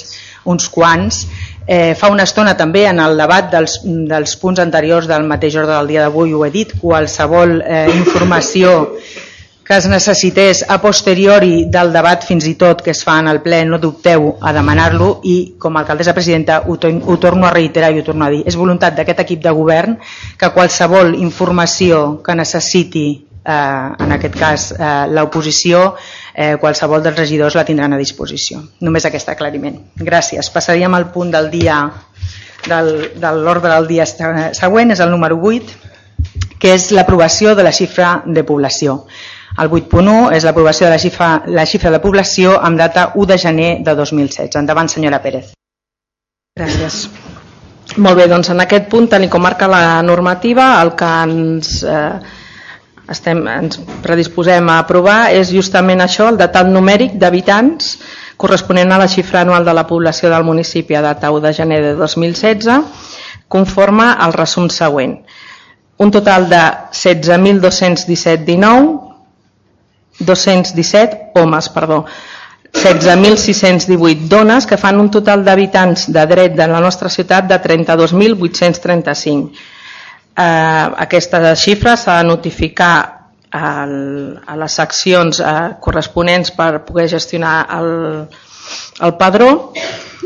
uns 0.50 0.70
quants 0.70 1.24
eh, 1.66 1.96
fa 1.98 2.12
una 2.14 2.28
estona 2.30 2.56
també 2.58 2.86
en 2.90 3.02
el 3.02 3.18
debat 3.18 3.50
dels, 3.54 3.80
dels 3.84 4.36
punts 4.42 4.62
anteriors 4.62 5.10
del 5.10 5.26
mateix 5.30 5.58
ordre 5.58 5.76
del 5.76 5.90
dia 5.96 6.06
d'avui 6.06 6.34
ho 6.34 6.46
he 6.46 6.54
dit, 6.54 6.78
qualsevol 6.82 7.60
eh, 7.62 7.88
informació 7.98 8.78
que 9.70 9.78
es 9.78 9.86
necessités 9.86 10.64
a 10.66 10.80
posteriori 10.82 11.68
del 11.70 11.92
debat 11.94 12.24
fins 12.26 12.48
i 12.50 12.56
tot 12.58 12.80
que 12.82 12.90
es 12.90 13.04
fa 13.06 13.20
en 13.22 13.28
el 13.30 13.38
ple, 13.46 13.60
no 13.70 13.78
dubteu 13.78 14.32
a 14.42 14.50
demanar-lo 14.50 15.20
i 15.30 15.36
com 15.62 15.78
a 15.78 15.84
alcaldessa 15.84 16.16
presidenta 16.18 16.64
ho, 16.66 16.80
to 16.82 16.90
ho 16.90 17.18
torno 17.22 17.46
a 17.46 17.52
reiterar 17.54 17.92
i 17.94 18.02
ho 18.02 18.04
torno 18.08 18.26
a 18.26 18.32
dir. 18.34 18.42
És 18.50 18.58
voluntat 18.58 18.98
d'aquest 18.98 19.22
equip 19.28 19.44
de 19.46 19.54
govern 19.54 20.00
que 20.42 20.50
qualsevol 20.58 21.14
informació 21.22 22.18
que 22.26 22.34
necessiti 22.34 23.06
eh, 23.50 24.06
en 24.06 24.16
aquest 24.16 24.38
cas 24.38 24.68
eh, 24.76 24.92
l'oposició, 25.10 25.84
eh, 26.34 26.56
qualsevol 26.62 27.04
dels 27.06 27.18
regidors 27.18 27.58
la 27.58 27.66
tindran 27.66 27.96
a 27.96 28.02
disposició. 28.02 28.62
Només 28.86 29.08
aquest 29.10 29.32
aclariment. 29.34 29.80
Gràcies. 29.98 30.52
Passaríem 30.54 30.96
al 30.96 31.10
punt 31.14 31.34
del 31.34 31.50
dia 31.52 31.82
del, 32.68 32.94
de 33.16 33.34
l'ordre 33.40 33.72
del 33.74 33.88
dia 33.88 34.06
següent, 34.06 34.94
és 34.94 35.02
el 35.04 35.12
número 35.12 35.40
8, 35.42 35.78
que 36.60 36.74
és 36.76 36.90
l'aprovació 36.92 37.56
de 37.56 37.66
la 37.66 37.74
xifra 37.76 38.20
de 38.26 38.44
població. 38.44 39.00
El 39.60 39.72
8.1 39.72 40.36
és 40.38 40.46
l'aprovació 40.46 40.88
de 40.88 40.94
la 40.94 41.00
xifra, 41.02 41.30
la 41.48 41.66
xifra 41.68 41.92
de 41.92 42.00
població 42.04 42.60
amb 42.62 42.80
data 42.80 43.10
1 43.16 43.32
de 43.32 43.38
gener 43.42 43.72
de 43.84 43.96
2016. 43.96 44.60
Endavant, 44.62 44.92
senyora 44.92 45.22
Pérez. 45.24 45.54
Gràcies. 46.60 47.08
Molt 47.98 48.20
bé, 48.20 48.28
doncs 48.30 48.52
en 48.54 48.62
aquest 48.62 48.86
punt, 48.92 49.08
tal 49.10 49.26
com 49.32 49.42
marca 49.42 49.68
la 49.68 50.02
normativa, 50.06 50.76
el 50.84 50.94
que 51.00 51.10
ens 51.26 51.80
eh, 51.84 52.20
estem, 53.10 53.42
ens 53.50 53.80
predisposem 54.04 54.70
a 54.70 54.80
aprovar 54.84 55.32
és 55.34 55.50
justament 55.54 56.02
això, 56.04 56.28
el 56.30 56.38
datat 56.40 56.68
numèric 56.70 57.12
d'habitants 57.20 57.98
corresponent 58.40 58.92
a 58.94 59.00
la 59.02 59.10
xifra 59.12 59.42
anual 59.42 59.66
de 59.66 59.74
la 59.76 59.88
població 59.88 60.30
del 60.32 60.46
municipi 60.48 60.96
a 60.96 61.02
data 61.04 61.32
1 61.36 61.42
de 61.44 61.54
gener 61.54 61.82
de 61.84 61.94
2016, 61.98 62.70
conforme 63.48 64.16
al 64.16 64.34
resum 64.34 64.70
següent. 64.70 65.18
Un 66.00 66.12
total 66.12 66.48
de 66.48 66.62
16.217 66.96 69.10
217 70.20 71.32
homes, 71.36 71.70
perdó, 71.70 72.06
16.618 72.72 74.28
dones, 74.30 74.68
que 74.68 74.78
fan 74.78 75.00
un 75.00 75.10
total 75.12 75.44
d'habitants 75.44 76.12
de 76.14 76.26
dret 76.28 76.56
de 76.56 76.68
la 76.68 76.80
nostra 76.80 77.10
ciutat 77.10 77.48
de 77.50 77.60
32.835 77.60 79.79
Eh, 80.40 80.86
aquesta 81.04 81.56
xifra 81.60 81.98
s'ha 82.00 82.22
de 82.22 82.28
notificar 82.30 82.94
al, 83.52 83.96
a 84.48 84.56
les 84.56 84.76
seccions 84.80 85.42
eh, 85.42 85.56
corresponents 85.84 86.54
per 86.56 86.86
poder 86.88 87.10
gestionar 87.12 87.56
el, 87.76 87.90
el 89.04 89.16
padró 89.20 89.50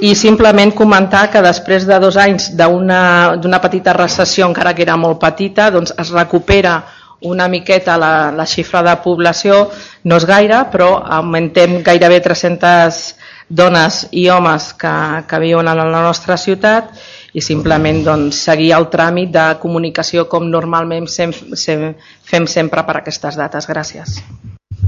i 0.03 0.13
simplement 0.19 0.73
comentar 0.75 1.29
que 1.31 1.41
després 1.41 1.87
de 1.89 1.97
dos 2.03 2.17
anys 2.19 2.51
d'una 2.57 3.61
petita 3.63 3.95
recessió, 3.97 4.45
encara 4.49 4.73
que 4.75 4.85
era 4.85 4.99
molt 4.99 5.21
petita, 5.21 5.71
doncs 5.71 5.95
es 5.97 6.11
recupera 6.13 6.81
una 7.23 7.47
miqueta 7.47 7.95
la, 7.97 8.31
la 8.35 8.45
xifra 8.45 8.83
de 8.83 8.93
població, 9.01 9.69
no 10.03 10.17
és 10.19 10.25
gaire, 10.27 10.65
però 10.73 10.97
augmentem 11.17 11.79
gairebé 11.85 12.19
300 12.25 13.03
dones 13.47 14.03
i 14.11 14.27
homes 14.29 14.73
que, 14.77 14.93
que 15.29 15.39
viuen 15.39 15.69
a 15.69 15.77
la 15.77 15.87
nostra 15.93 16.37
ciutat 16.37 16.91
i 17.33 17.41
simplement 17.41 18.03
doncs, 18.05 18.43
seguir 18.45 18.71
el 18.77 18.87
tràmit 18.93 19.31
de 19.33 19.45
comunicació 19.61 20.27
com 20.29 20.45
normalment 20.49 21.07
sem, 21.09 21.33
sem, 21.57 21.91
fem 22.29 22.47
sempre 22.47 22.85
per 22.85 22.99
aquestes 22.99 23.37
dates. 23.39 23.67
Gràcies. 23.69 24.19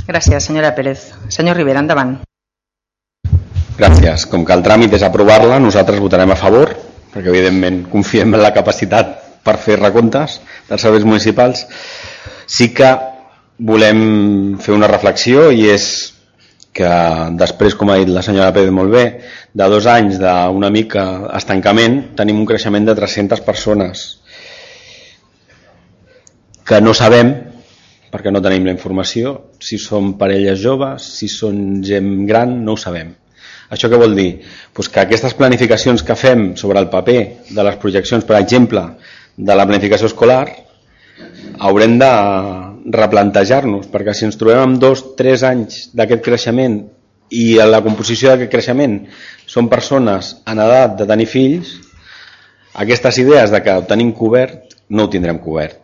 Gràcies, 0.06 0.46
senyora 0.46 0.76
Pérez. 0.78 1.10
Senyor 1.34 1.58
Rivera, 1.58 1.82
endavant. 1.82 2.20
Gràcies. 3.76 4.28
Com 4.32 4.46
que 4.46 4.54
el 4.56 4.64
tràmit 4.64 4.93
és 4.96 5.04
aprovar-la, 5.04 5.60
nosaltres 5.60 6.00
votarem 6.00 6.32
a 6.32 6.39
favor, 6.39 6.72
perquè 7.12 7.32
evidentment 7.34 7.84
confiem 7.91 8.38
en 8.38 8.43
la 8.43 8.54
capacitat 8.56 9.18
per 9.46 9.58
fer 9.62 9.80
recomptes 9.82 10.39
dels 10.70 10.86
serveis 10.86 11.06
municipals. 11.06 11.66
Sí 12.46 12.70
que 12.78 12.93
volem 13.58 14.58
fer 14.62 14.76
una 14.76 14.89
reflexió 14.91 15.50
i 15.52 15.70
és 15.72 16.14
que 16.76 16.91
després, 17.39 17.76
com 17.80 17.89
ha 17.89 17.97
dit 18.01 18.11
la 18.11 18.23
senyora 18.26 18.51
Pérez 18.55 18.73
molt 18.76 18.91
bé, 18.91 19.05
de 19.55 19.67
dos 19.71 19.88
anys 19.88 20.19
d'una 20.19 20.71
mica 20.76 21.05
estancament, 21.38 22.01
tenim 22.19 22.41
un 22.41 22.47
creixement 22.49 22.88
de 22.89 22.95
300 22.97 23.43
persones 23.45 24.05
que 26.65 26.82
no 26.82 26.95
sabem, 26.97 27.32
perquè 28.11 28.34
no 28.34 28.41
tenim 28.43 28.67
la 28.67 28.73
informació, 28.76 29.36
si 29.63 29.80
són 29.80 30.15
parelles 30.19 30.59
joves, 30.59 31.05
si 31.19 31.30
són 31.32 31.84
gent 31.86 32.26
gran, 32.28 32.57
no 32.65 32.76
ho 32.76 32.82
sabem. 32.82 33.13
Això 33.71 33.89
què 33.89 33.97
vol 34.01 34.15
dir? 34.17 34.30
Pues 34.73 34.89
que 34.91 35.01
aquestes 35.01 35.34
planificacions 35.38 36.03
que 36.05 36.17
fem 36.19 36.51
sobre 36.59 36.82
el 36.82 36.89
paper 36.91 37.19
de 37.49 37.65
les 37.65 37.80
projeccions, 37.82 38.26
per 38.28 38.38
exemple, 38.41 38.84
de 39.38 39.55
la 39.55 39.65
planificació 39.65 40.11
escolar, 40.11 40.45
haurem 41.59 41.97
de 42.01 42.11
replantejar-nos, 42.86 43.88
perquè 43.89 44.13
si 44.13 44.27
ens 44.27 44.38
trobem 44.38 44.61
amb 44.61 44.81
dos, 44.81 45.01
tres 45.17 45.43
anys 45.47 45.89
d'aquest 45.97 46.21
creixement 46.25 46.83
i 47.33 47.55
la 47.57 47.81
composició 47.81 48.31
d'aquest 48.31 48.51
creixement 48.51 48.99
són 49.49 49.69
persones 49.71 50.36
en 50.45 50.61
edat 50.61 50.99
de 50.99 51.07
tenir 51.09 51.25
fills, 51.29 51.73
aquestes 52.75 53.17
idees 53.23 53.51
de 53.51 53.61
que 53.63 53.73
ho 53.73 53.86
tenim 53.89 54.11
cobert, 54.13 54.75
no 54.89 55.05
ho 55.05 55.09
tindrem 55.09 55.39
cobert. 55.41 55.79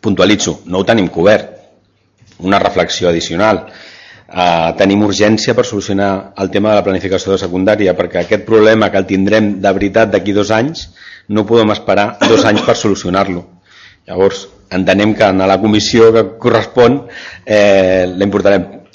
Puntualitzo, 0.00 0.60
no 0.66 0.80
ho 0.80 0.86
tenim 0.86 1.08
cobert. 1.12 1.56
Una 2.46 2.60
reflexió 2.62 3.08
addicional. 3.10 3.64
Uh, 4.28 4.76
tenim 4.78 5.02
urgència 5.02 5.54
per 5.56 5.64
solucionar 5.66 6.34
el 6.38 6.50
tema 6.54 6.70
de 6.70 6.78
la 6.78 6.84
planificació 6.86 7.32
de 7.32 7.40
secundària, 7.40 7.96
perquè 7.98 8.22
aquest 8.22 8.44
problema 8.46 8.92
que 8.92 9.00
el 9.00 9.08
tindrem 9.08 9.54
de 9.60 9.72
veritat 9.74 10.12
d'aquí 10.12 10.36
dos 10.36 10.52
anys, 10.54 10.90
no 11.28 11.46
podem 11.48 11.72
esperar 11.74 12.12
dos 12.28 12.44
anys 12.46 12.62
per 12.62 12.76
solucionar-lo. 12.76 13.57
Llavors, 14.06 14.46
entenem 14.70 15.14
que 15.16 15.26
en 15.26 15.42
la 15.48 15.58
comissió 15.60 16.12
que 16.14 16.24
correspon 16.40 17.02
eh, 17.44 18.06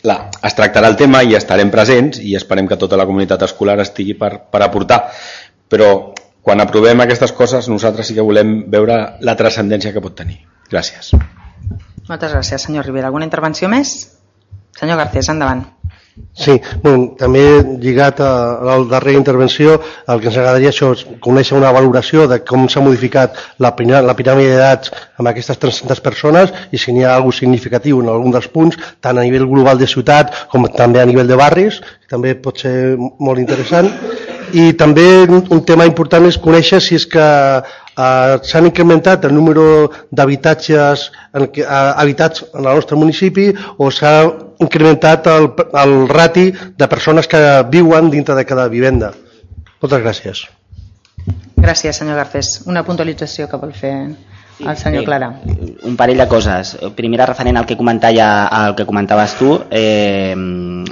la, 0.04 0.18
es 0.43 0.58
tractarà 0.58 0.89
el 0.91 0.97
tema 0.99 1.24
i 1.24 1.36
estarem 1.38 1.72
presents 1.74 2.20
i 2.22 2.36
esperem 2.39 2.68
que 2.68 2.80
tota 2.80 2.99
la 2.99 3.08
comunitat 3.10 3.45
escolar 3.47 3.80
estigui 3.82 4.16
per, 4.20 4.36
per 4.51 4.64
aportar. 4.64 5.04
Però 5.70 6.14
quan 6.43 6.60
aprovem 6.60 6.99
aquestes 7.01 7.32
coses 7.32 7.70
nosaltres 7.72 8.10
sí 8.10 8.18
que 8.18 8.26
volem 8.26 8.64
veure 8.72 8.99
la 9.22 9.38
transcendència 9.39 9.93
que 9.95 10.04
pot 10.04 10.16
tenir. 10.18 10.41
Gràcies. 10.72 11.14
Moltes 12.10 12.34
gràcies, 12.36 12.68
senyor 12.68 12.86
Rivera. 12.86 13.08
Alguna 13.08 13.28
intervenció 13.30 13.70
més? 13.72 13.95
Senyor 14.76 14.99
Garcés, 14.99 15.30
endavant. 15.32 15.64
Sí, 16.34 16.59
bueno, 16.84 17.16
també 17.18 17.41
lligat 17.82 18.20
a, 18.22 18.30
a 18.61 18.66
la 18.66 18.76
darrera 18.89 19.18
intervenció, 19.18 19.80
el 20.09 20.20
que 20.22 20.30
ens 20.30 20.38
agradaria 20.38 20.70
això 20.70 20.91
és 20.93 21.01
conèixer 21.22 21.55
una 21.57 21.72
valoració 21.74 22.28
de 22.30 22.38
com 22.45 22.68
s'ha 22.70 22.84
modificat 22.86 23.39
la, 23.64 23.72
la 24.05 24.16
piràmide 24.18 24.51
d'edats 24.51 24.93
amb 25.18 25.32
aquestes 25.32 25.57
300 25.61 26.03
persones 26.05 26.53
i 26.70 26.82
si 26.82 26.93
n'hi 26.93 27.05
ha 27.05 27.16
alguna 27.16 27.39
significatiu 27.39 28.03
en 28.03 28.11
algun 28.14 28.36
dels 28.36 28.49
punts, 28.53 28.78
tant 29.01 29.18
a 29.18 29.26
nivell 29.26 29.47
global 29.49 29.82
de 29.82 29.89
ciutat 29.89 30.45
com 30.53 30.70
també 30.78 31.01
a 31.01 31.07
nivell 31.09 31.30
de 31.30 31.39
barris, 31.39 31.82
també 32.09 32.36
pot 32.38 32.61
ser 32.61 32.93
molt 32.97 33.41
interessant. 33.41 33.89
I 34.53 34.74
també 34.78 35.26
un 35.26 35.64
tema 35.66 35.88
important 35.89 36.30
és 36.30 36.38
conèixer 36.38 36.78
si 36.84 36.99
és 36.99 37.07
que 37.09 37.26
eh, 37.98 38.39
s'han 38.44 38.70
incrementat 38.70 39.26
el 39.26 39.34
número 39.36 39.91
d'habitatges 40.12 41.10
eh, 41.34 41.66
habitats 41.68 42.46
en 42.54 42.66
el 42.66 42.76
nostre 42.76 42.98
municipi 42.98 43.52
o 43.78 43.91
s'ha 43.91 44.16
incrementat 44.64 45.28
el, 45.28 45.52
el 45.84 45.96
rati 46.10 46.50
de 46.52 46.88
persones 46.88 47.28
que 47.28 47.39
viuen 47.70 48.10
dintre 48.10 48.36
de 48.36 48.46
cada 48.46 48.68
vivenda. 48.68 49.14
Moltes 49.82 50.04
gràcies. 50.04 50.46
Gràcies, 51.64 51.96
senyor 51.96 52.18
Garcés. 52.20 52.62
Una 52.68 52.84
puntualització 52.84 53.50
que 53.52 53.60
vol 53.60 53.74
fer 53.76 53.94
Sí, 54.58 54.66
el 54.68 54.78
senyor 54.78 55.04
Clara. 55.04 55.32
Un 55.84 55.95
parell 55.97 56.20
de 56.22 56.28
coses. 56.30 56.76
Primera, 56.95 57.26
referent 57.26 57.58
al 57.58 57.66
que, 57.66 57.78
comentava, 57.78 58.45
al 58.45 58.76
que 58.76 58.86
comentaves 58.86 59.34
tu, 59.39 59.56
eh, 59.72 60.36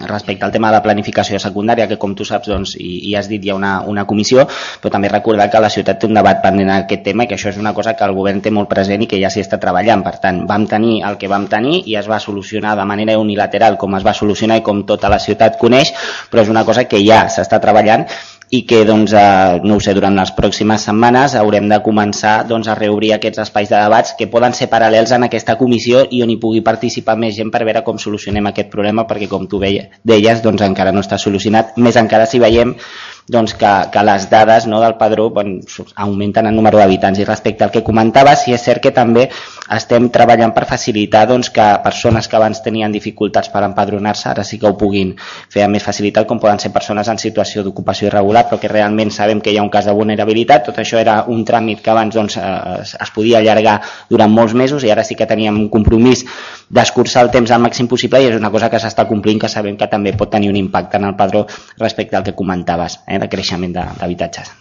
respecte 0.08 0.46
al 0.46 0.52
tema 0.52 0.72
de 0.74 0.82
planificació 0.82 1.40
secundària, 1.40 1.88
que 1.88 2.00
com 2.02 2.16
tu 2.18 2.26
saps 2.26 2.50
doncs, 2.50 2.74
i, 2.82 3.12
i 3.12 3.16
has 3.16 3.30
dit 3.30 3.46
hi 3.46 3.54
ha 3.54 3.58
una, 3.60 3.74
una 3.86 4.08
comissió, 4.10 4.48
però 4.82 4.94
també 4.96 5.12
recordar 5.14 5.50
que 5.54 5.62
la 5.62 5.70
ciutat 5.70 6.02
té 6.02 6.10
un 6.10 6.18
debat 6.18 6.42
pendent 6.42 6.70
en 6.70 6.76
aquest 6.80 7.06
tema 7.06 7.28
i 7.28 7.30
que 7.30 7.38
això 7.38 7.54
és 7.54 7.62
una 7.62 7.76
cosa 7.78 7.94
que 7.94 8.08
el 8.08 8.18
govern 8.18 8.42
té 8.42 8.52
molt 8.52 8.70
present 8.72 9.06
i 9.06 9.10
que 9.12 9.22
ja 9.22 9.30
s'hi 9.30 9.46
està 9.46 9.62
treballant. 9.62 10.02
Per 10.04 10.18
tant, 10.24 10.44
vam 10.50 10.66
tenir 10.68 11.02
el 11.08 11.22
que 11.22 11.30
vam 11.32 11.48
tenir 11.52 11.84
i 11.86 11.98
es 12.02 12.10
va 12.10 12.20
solucionar 12.20 12.76
de 12.80 12.90
manera 12.90 13.20
unilateral 13.22 13.78
com 13.78 13.96
es 14.00 14.06
va 14.08 14.18
solucionar 14.18 14.58
i 14.58 14.66
com 14.66 14.86
tota 14.90 15.10
la 15.12 15.22
ciutat 15.22 15.62
coneix, 15.62 15.94
però 16.32 16.42
és 16.42 16.50
una 16.50 16.66
cosa 16.66 16.88
que 16.90 17.06
ja 17.06 17.28
s'està 17.30 17.62
treballant 17.62 18.08
i 18.52 18.66
que 18.68 18.84
doncs, 18.84 19.14
eh, 19.16 19.60
no 19.64 19.78
ho 19.78 19.84
sé, 19.84 19.94
durant 19.96 20.18
les 20.20 20.34
pròximes 20.36 20.84
setmanes 20.88 21.38
haurem 21.40 21.70
de 21.72 21.80
començar 21.84 22.42
doncs, 22.50 22.68
a 22.68 22.76
reobrir 22.76 23.14
aquests 23.16 23.40
espais 23.46 23.70
de 23.72 23.80
debats 23.80 24.12
que 24.20 24.28
poden 24.28 24.52
ser 24.58 24.68
paral·lels 24.72 25.14
en 25.16 25.24
aquesta 25.28 25.56
comissió 25.60 26.04
i 26.12 26.20
on 26.26 26.34
hi 26.34 26.38
pugui 26.42 26.60
participar 26.66 27.16
més 27.16 27.38
gent 27.38 27.52
per 27.54 27.64
veure 27.64 27.84
com 27.88 28.00
solucionem 28.00 28.52
aquest 28.52 28.68
problema 28.74 29.08
perquè 29.08 29.30
com 29.32 29.48
tu 29.48 29.62
deies 29.64 30.44
doncs, 30.44 30.66
encara 30.68 30.92
no 30.92 31.00
està 31.00 31.18
solucionat, 31.18 31.78
més 31.78 31.96
encara 31.96 32.28
si 32.28 32.44
veiem 32.44 32.76
doncs 33.32 33.54
que, 33.56 33.72
que 33.92 34.04
les 34.04 34.28
dades 34.30 34.68
no, 34.68 34.82
del 34.84 34.98
padró 35.00 35.30
doncs, 35.32 35.80
augmenten 35.96 36.50
el 36.50 36.56
número 36.56 36.82
d'habitants. 36.82 37.22
I 37.22 37.26
respecte 37.26 37.64
al 37.64 37.72
que 37.72 37.84
comentaves, 37.88 38.44
sí 38.44 38.56
és 38.56 38.64
cert 38.66 38.84
que 38.84 38.92
també 38.92 39.30
estem 39.72 40.10
treballant 40.12 40.52
per 40.52 40.66
facilitar 40.68 41.24
doncs, 41.30 41.50
que 41.56 41.68
persones 41.84 42.28
que 42.28 42.36
abans 42.36 42.60
tenien 42.66 42.92
dificultats 42.92 43.50
per 43.54 43.64
empadronar-se 43.64 44.28
ara 44.30 44.44
sí 44.44 44.60
que 44.60 44.68
ho 44.68 44.76
puguin 44.78 45.14
fer 45.22 45.64
amb 45.64 45.78
més 45.78 45.86
facilitat 45.86 46.28
com 46.28 46.42
poden 46.44 46.60
ser 46.60 46.74
persones 46.76 47.08
en 47.08 47.22
situació 47.22 47.64
d'ocupació 47.64 48.10
irregular 48.10 48.44
però 48.50 48.60
que 48.60 48.72
realment 48.72 49.14
sabem 49.16 49.40
que 49.40 49.54
hi 49.54 49.60
ha 49.62 49.64
un 49.64 49.72
cas 49.72 49.88
de 49.88 49.96
vulnerabilitat. 49.96 50.68
Tot 50.68 50.84
això 50.84 51.00
era 51.00 51.22
un 51.32 51.46
tràmit 51.48 51.82
que 51.82 51.94
abans 51.94 52.16
doncs, 52.16 52.36
es, 52.38 52.96
es 53.00 53.16
podia 53.16 53.40
allargar 53.40 53.80
durant 54.10 54.32
molts 54.32 54.54
mesos 54.54 54.84
i 54.84 54.92
ara 54.92 55.08
sí 55.08 55.16
que 55.16 55.30
teníem 55.30 55.56
un 55.56 55.70
compromís 55.72 56.26
d'escurçar 56.70 57.24
el 57.24 57.32
temps 57.32 57.52
al 57.52 57.64
màxim 57.64 57.88
possible 57.88 58.20
i 58.20 58.28
és 58.28 58.36
una 58.36 58.52
cosa 58.52 58.70
que 58.70 58.80
s'està 58.80 59.08
complint 59.08 59.40
que 59.40 59.50
sabem 59.52 59.80
que 59.80 59.88
també 59.92 60.14
pot 60.20 60.32
tenir 60.32 60.52
un 60.52 60.60
impacte 60.60 61.00
en 61.00 61.08
el 61.08 61.16
padró 61.16 61.46
respecte 61.80 62.20
al 62.20 62.28
que 62.28 62.36
comentaves 62.36 63.00
eh, 63.08 63.21
de 63.22 63.30
creixement 63.32 63.78
d'habitatges. 63.78 64.52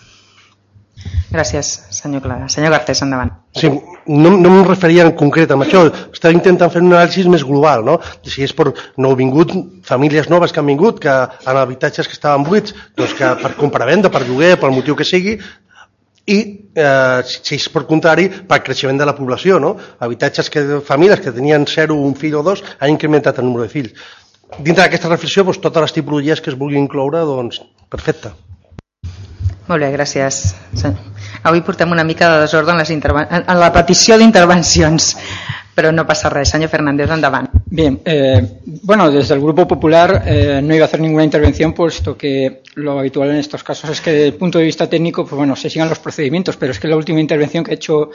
Gràcies, 1.31 1.69
senyor 1.95 2.21
Clara. 2.25 2.49
Senyor 2.53 2.75
Garcés, 2.75 3.01
endavant. 3.07 3.31
Sí, 3.57 3.71
no, 3.71 4.33
no 4.35 4.51
em 4.51 4.67
referia 4.67 5.07
en 5.07 5.15
concret 5.17 5.53
amb 5.55 5.65
això, 5.65 5.85
estava 6.13 6.35
intentant 6.35 6.73
fer 6.75 6.83
un 6.83 6.91
anàlisi 6.93 7.25
més 7.31 7.45
global, 7.47 7.85
no? 7.87 7.97
Si 8.27 8.45
és 8.45 8.53
per 8.57 8.67
vingut, 9.21 9.55
famílies 9.87 10.29
noves 10.29 10.53
que 10.53 10.61
han 10.61 10.69
vingut, 10.69 11.01
que 11.01 11.15
en 11.15 11.63
habitatges 11.63 12.11
que 12.11 12.19
estaven 12.19 12.45
buits, 12.45 12.75
doncs 12.99 13.17
que 13.17 13.33
per 13.41 13.55
compra-venda, 13.57 14.13
per 14.13 14.27
lloguer, 14.27 14.57
pel 14.61 14.75
motiu 14.77 14.99
que 14.99 15.09
sigui, 15.09 15.39
i 16.31 16.39
eh, 16.77 17.21
si 17.27 17.57
és 17.57 17.69
per 17.73 17.87
contrari 17.89 18.29
per 18.49 18.61
creixement 18.63 18.99
de 19.01 19.07
la 19.09 19.15
població 19.17 19.57
no? 19.59 19.73
habitatges 20.05 20.51
que 20.53 20.63
famílies 20.87 21.23
que 21.25 21.33
tenien 21.35 21.65
0, 21.67 21.97
un 21.97 22.15
fill 22.15 22.37
o 22.39 22.43
dos 22.47 22.61
han 22.79 22.93
incrementat 22.93 23.41
el 23.41 23.49
número 23.49 23.65
de 23.65 23.73
fills 23.73 23.97
dintre 24.59 24.83
d'aquesta 24.83 25.09
reflexió 25.09 25.45
doncs, 25.45 25.61
totes 25.63 25.89
les 25.89 25.97
tipologies 25.99 26.41
que 26.41 26.51
es 26.51 26.59
vulguin 26.59 26.85
incloure 26.85 27.25
doncs, 27.29 27.63
perfecte 27.89 28.35
molt 29.71 29.85
bé, 29.85 29.93
gràcies 29.95 30.43
Avui 31.47 31.63
portem 31.65 31.93
una 31.95 32.05
mica 32.05 32.29
de 32.35 32.41
desordre 32.43 32.75
en, 32.75 32.81
les 32.83 32.91
en 32.91 33.59
la 33.61 33.71
petició 33.73 34.19
d'intervencions, 34.19 35.15
pero 35.75 35.93
no 35.93 36.07
pasa 36.07 36.29
res. 36.29 36.51
Señor 36.51 36.69
Fernández, 36.69 37.09
endavant. 37.09 37.49
Bien, 37.65 38.01
eh, 38.05 38.61
bueno, 38.83 39.11
desde 39.11 39.35
el 39.35 39.41
Grupo 39.41 39.67
Popular 39.67 40.23
eh, 40.27 40.61
no 40.63 40.75
iba 40.75 40.85
a 40.85 40.89
hacer 40.89 41.01
ninguna 41.01 41.25
intervención, 41.25 41.73
puesto 41.73 42.17
que 42.17 42.63
lo 42.75 42.99
habitual 42.99 43.31
en 43.31 43.37
estos 43.37 43.65
casos 43.65 43.89
es 43.89 44.01
que 44.01 44.11
desde 44.11 44.27
el 44.27 44.35
punto 44.35 44.59
de 44.59 44.65
vista 44.65 44.91
técnico, 44.91 45.25
pues 45.25 45.39
bueno, 45.39 45.57
se 45.57 45.71
sigan 45.71 45.89
los 45.89 45.99
procedimientos, 45.99 46.57
pero 46.57 46.73
es 46.73 46.79
que 46.79 46.89
la 46.89 46.97
última 46.97 47.21
intervención 47.21 47.65
que 47.65 47.71
ha 47.71 47.75
hecho 47.75 48.11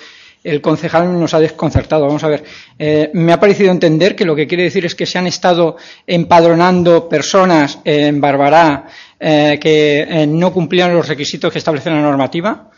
el 0.45 0.61
concejal 0.61 1.19
nos 1.19 1.33
ha 1.33 1.39
desconcertado. 1.39 2.05
Vamos 2.05 2.23
a 2.23 2.29
ver, 2.29 2.43
eh, 2.79 3.09
me 3.13 3.33
ha 3.33 3.39
parecido 3.39 3.71
entender 3.71 4.15
que 4.15 4.25
lo 4.25 4.35
que 4.35 4.47
quiere 4.47 4.63
decir 4.63 4.85
es 4.85 4.95
que 4.95 5.05
se 5.05 5.17
han 5.17 5.27
estado 5.27 5.75
empadronando 6.07 7.09
personas 7.09 7.79
en 7.83 8.21
Barbará 8.21 8.85
que 9.17 10.25
no 10.27 10.53
cumplían 10.53 10.93
los 10.93 11.07
requisitos 11.07 11.51
que 11.51 11.57
establece 11.57 11.89
la 11.89 12.01
normativa 12.01 12.69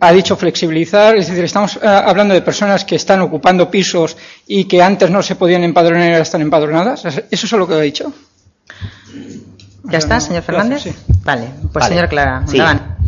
ha 0.00 0.12
dicho 0.12 0.36
flexibilizar, 0.36 1.16
es 1.16 1.28
decir, 1.28 1.44
estamos 1.44 1.76
eh, 1.76 1.80
hablando 1.82 2.34
de 2.34 2.42
personas 2.42 2.84
que 2.84 2.96
están 2.96 3.20
ocupando 3.20 3.70
pisos 3.70 4.16
y 4.46 4.64
que 4.64 4.82
antes 4.82 5.10
no 5.10 5.22
se 5.22 5.36
podían 5.36 5.64
empadronar 5.64 6.08
y 6.08 6.12
ahora 6.12 6.22
están 6.22 6.42
empadronadas. 6.42 7.04
¿Eso 7.04 7.24
es 7.30 7.52
lo 7.52 7.66
que 7.66 7.74
ha 7.74 7.80
dicho? 7.80 8.12
¿Ya 9.84 9.98
está, 9.98 10.20
señor 10.20 10.42
Fernández? 10.42 10.94
Vale, 11.24 11.48
pues 11.72 11.86
señor 11.86 12.08
Clara, 12.08 12.44
sí. 12.46 12.58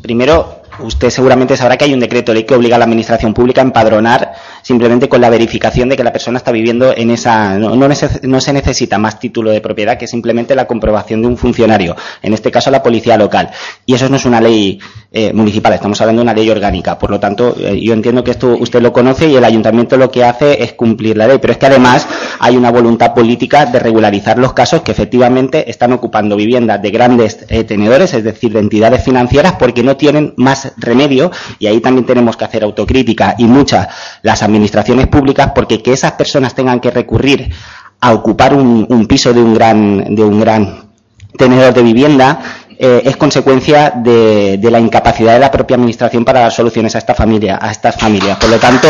Primero, 0.01 0.61
usted 0.81 1.11
seguramente 1.11 1.57
sabrá 1.57 1.77
que 1.77 1.85
hay 1.85 1.95
un 1.95 2.01
decreto 2.01 2.33
ley 2.33 2.45
que 2.45 2.55
obliga 2.55 2.77
a 2.77 2.79
la 2.79 2.85
administración 2.85 3.35
pública 3.35 3.61
a 3.61 3.64
empadronar 3.64 4.33
simplemente 4.62 5.09
con 5.09 5.20
la 5.20 5.31
verificación 5.31 5.89
de 5.89 5.97
que 5.97 6.05
la 6.05 6.12
persona 6.12 6.39
está 6.39 6.53
viviendo 6.53 6.95
en 6.97 7.11
esa... 7.11 7.59
No, 7.59 7.75
no, 7.77 7.89
no, 7.89 8.41
se 8.41 8.53
necesita 8.53 8.99
más 8.99 9.18
título 9.18 9.51
de 9.51 9.61
propiedad 9.61 9.99
que 9.99 10.07
simplemente 10.07 10.55
la 10.55 10.66
comprobación 10.66 11.23
de 11.23 11.29
un 11.29 11.37
funcionario, 11.37 11.97
en 12.23 12.33
este 12.33 12.51
caso 12.51 12.70
la 12.70 12.83
policía 12.83 13.16
local. 13.16 13.51
Y 13.87 13.95
eso 13.95 14.09
no 14.09 14.16
es 14.16 14.25
una 14.25 14.41
ley 14.41 14.79
eh, 15.11 15.33
municipal, 15.33 15.73
estamos 15.73 16.01
hablando 16.01 16.20
de 16.20 16.25
una 16.25 16.35
ley 16.35 16.49
orgánica. 16.49 16.99
Por 16.99 17.11
lo 17.11 17.20
tanto, 17.20 17.55
eh, 17.59 17.81
yo 17.81 17.93
entiendo 17.93 18.25
que 18.25 18.31
esto 18.31 18.57
usted 18.59 18.81
lo 18.81 18.93
conoce 18.93 19.29
y 19.29 19.37
el 19.37 19.45
ayuntamiento 19.45 19.97
lo 19.97 20.11
que 20.11 20.25
hace 20.25 20.62
es 20.62 20.73
cumplir 20.73 21.16
la 21.16 21.27
ley. 21.27 21.39
Pero 21.41 21.53
es 21.53 21.59
que 21.59 21.66
además 21.66 22.07
hay 22.39 22.57
una 22.57 22.70
voluntad 22.70 23.14
política 23.14 23.66
de 23.66 23.79
regularizar 23.79 24.39
los 24.39 24.53
casos 24.53 24.83
que 24.83 24.93
efectivamente 24.93 25.70
están 25.70 25.93
ocupando 25.93 26.37
viviendas 26.37 26.81
de 26.81 26.91
grandes 26.91 27.45
eh, 27.49 27.64
tenedores, 27.64 28.14
es 28.14 28.25
decir, 28.25 28.53
de 28.53 28.61
entidades 28.61 29.05
financieras, 29.05 29.55
porque 29.59 29.83
no 29.83 29.97
tienen 29.97 30.35
más 30.37 30.72
remedio. 30.77 31.31
Y 31.59 31.66
ahí 31.66 31.81
también 31.81 32.07
tenemos 32.07 32.37
que 32.37 32.45
hacer 32.45 32.64
autocrítica 32.64 33.35
y 33.39 33.45
muchas 33.45 33.89
las 34.23 34.43
administraciones 34.43 35.07
públicas, 35.07 35.53
porque 35.55 35.83
que 35.83 35.93
esas 35.93 36.12
personas 36.12 36.55
tengan 36.55 36.81
que 36.81 36.91
recurrir 36.91 37.53
a 38.01 38.12
ocupar 38.12 38.55
un, 38.55 39.07
piso 39.07 39.33
de 39.33 39.41
un 39.41 39.55
gran, 39.55 40.14
de 40.14 40.25
un 40.25 40.41
gran 40.41 40.91
tenedor 41.37 41.73
de 41.73 41.83
vivienda 41.83 42.41
eh, 42.85 43.03
es 43.05 43.16
consecuencia 43.16 43.93
de, 43.95 44.59
la 44.61 44.81
incapacidad 44.81 45.35
de 45.35 45.39
la 45.39 45.53
propia 45.53 45.77
administración 45.77 46.25
para 46.25 46.41
dar 46.41 46.53
soluciones 46.53 46.97
a 46.97 46.99
esta 46.99 47.14
familia, 47.14 47.59
a 47.62 47.70
estas 47.70 47.95
familias. 47.95 48.37
Por 48.39 48.51
lo 48.51 48.59
tanto. 48.59 48.89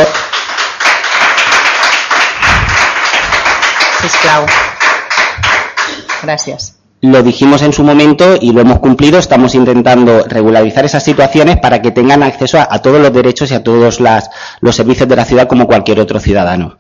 Gracias. 6.23 6.82
Lo 7.03 7.21
dijimos 7.21 7.63
en 7.63 7.73
su 7.73 7.83
momento 7.83 8.37
y 8.41 8.53
lo 8.53 8.61
hemos 8.61 8.79
cumplido. 8.79 9.19
Estamos 9.19 9.57
intentando 9.57 10.23
regularizar 10.23 10.85
esas 10.85 11.03
situaciones 11.03 11.59
para 11.59 11.83
que 11.83 11.91
tengan 11.91 12.23
acceso 12.23 12.59
a, 12.61 12.79
todos 12.81 13.01
los 13.01 13.13
derechos 13.13 13.51
y 13.51 13.55
a 13.55 13.63
todos 13.65 13.99
los 14.61 14.77
servicios 14.77 15.09
de 15.09 15.17
la 15.17 15.25
ciudad 15.25 15.49
como 15.49 15.67
cualquier 15.67 15.99
otro 15.99 16.21
ciudadano. 16.21 16.79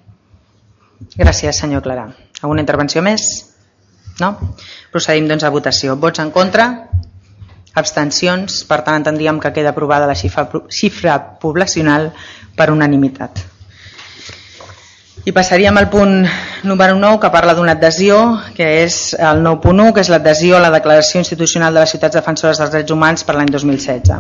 Gràcies, 1.19 1.59
senyor 1.59 1.83
Clara. 1.83 2.15
Alguna 2.41 2.63
intervenció 2.63 3.03
més? 3.03 3.25
No? 4.21 4.55
Procedim 4.95 5.27
doncs 5.27 5.43
a 5.43 5.51
votació. 5.51 5.97
Vots 5.99 6.23
en 6.23 6.31
contra? 6.31 6.69
Abstencions? 7.75 8.63
Per 8.71 8.83
tant, 8.87 9.03
que 9.03 9.53
queda 9.53 9.75
aprovada 9.75 10.07
la 10.07 10.15
xifra, 10.15 10.47
xifra 10.71 11.19
poblacional 11.43 12.13
per 12.55 12.71
unanimitat. 12.71 13.43
I 15.25 15.31
passaríem 15.31 15.77
al 15.79 15.87
punt 15.87 16.27
número 16.67 16.97
9, 16.99 17.21
que 17.23 17.29
parla 17.31 17.55
d'una 17.55 17.77
adhesió, 17.77 18.17
que 18.57 18.67
és 18.83 19.13
el 19.15 19.45
9.1, 19.45 19.93
que 19.95 20.03
és 20.03 20.09
l'adhesió 20.11 20.57
a 20.59 20.63
la 20.65 20.73
Declaració 20.75 21.21
Institucional 21.23 21.77
de 21.77 21.85
les 21.85 21.93
Ciutats 21.95 22.19
Defensores 22.19 22.59
dels 22.59 22.73
Drets 22.73 22.91
Humans 22.91 23.23
per 23.23 23.37
l'any 23.37 23.53
2016. 23.55 24.17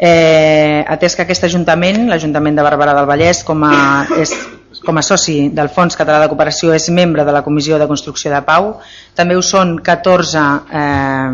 Eh, 0.00 0.80
atès 0.88 1.12
que 1.12 1.26
aquest 1.26 1.44
Ajuntament, 1.44 2.06
l'Ajuntament 2.08 2.56
de 2.56 2.64
Barberà 2.64 2.94
del 2.96 3.08
Vallès, 3.10 3.42
com 3.44 3.66
a, 3.68 3.74
és 4.16 4.32
com 4.80 4.96
a 4.96 5.04
soci 5.04 5.50
del 5.52 5.68
Fons 5.68 5.98
Català 6.00 6.22
de 6.22 6.30
Cooperació 6.32 6.72
és 6.72 6.88
membre 6.88 7.26
de 7.28 7.34
la 7.36 7.44
Comissió 7.44 7.76
de 7.76 7.90
Construcció 7.90 8.32
de 8.32 8.40
Pau. 8.48 8.78
També 9.14 9.36
ho 9.36 9.44
són 9.44 9.76
14 9.84 10.46
eh, 10.72 11.28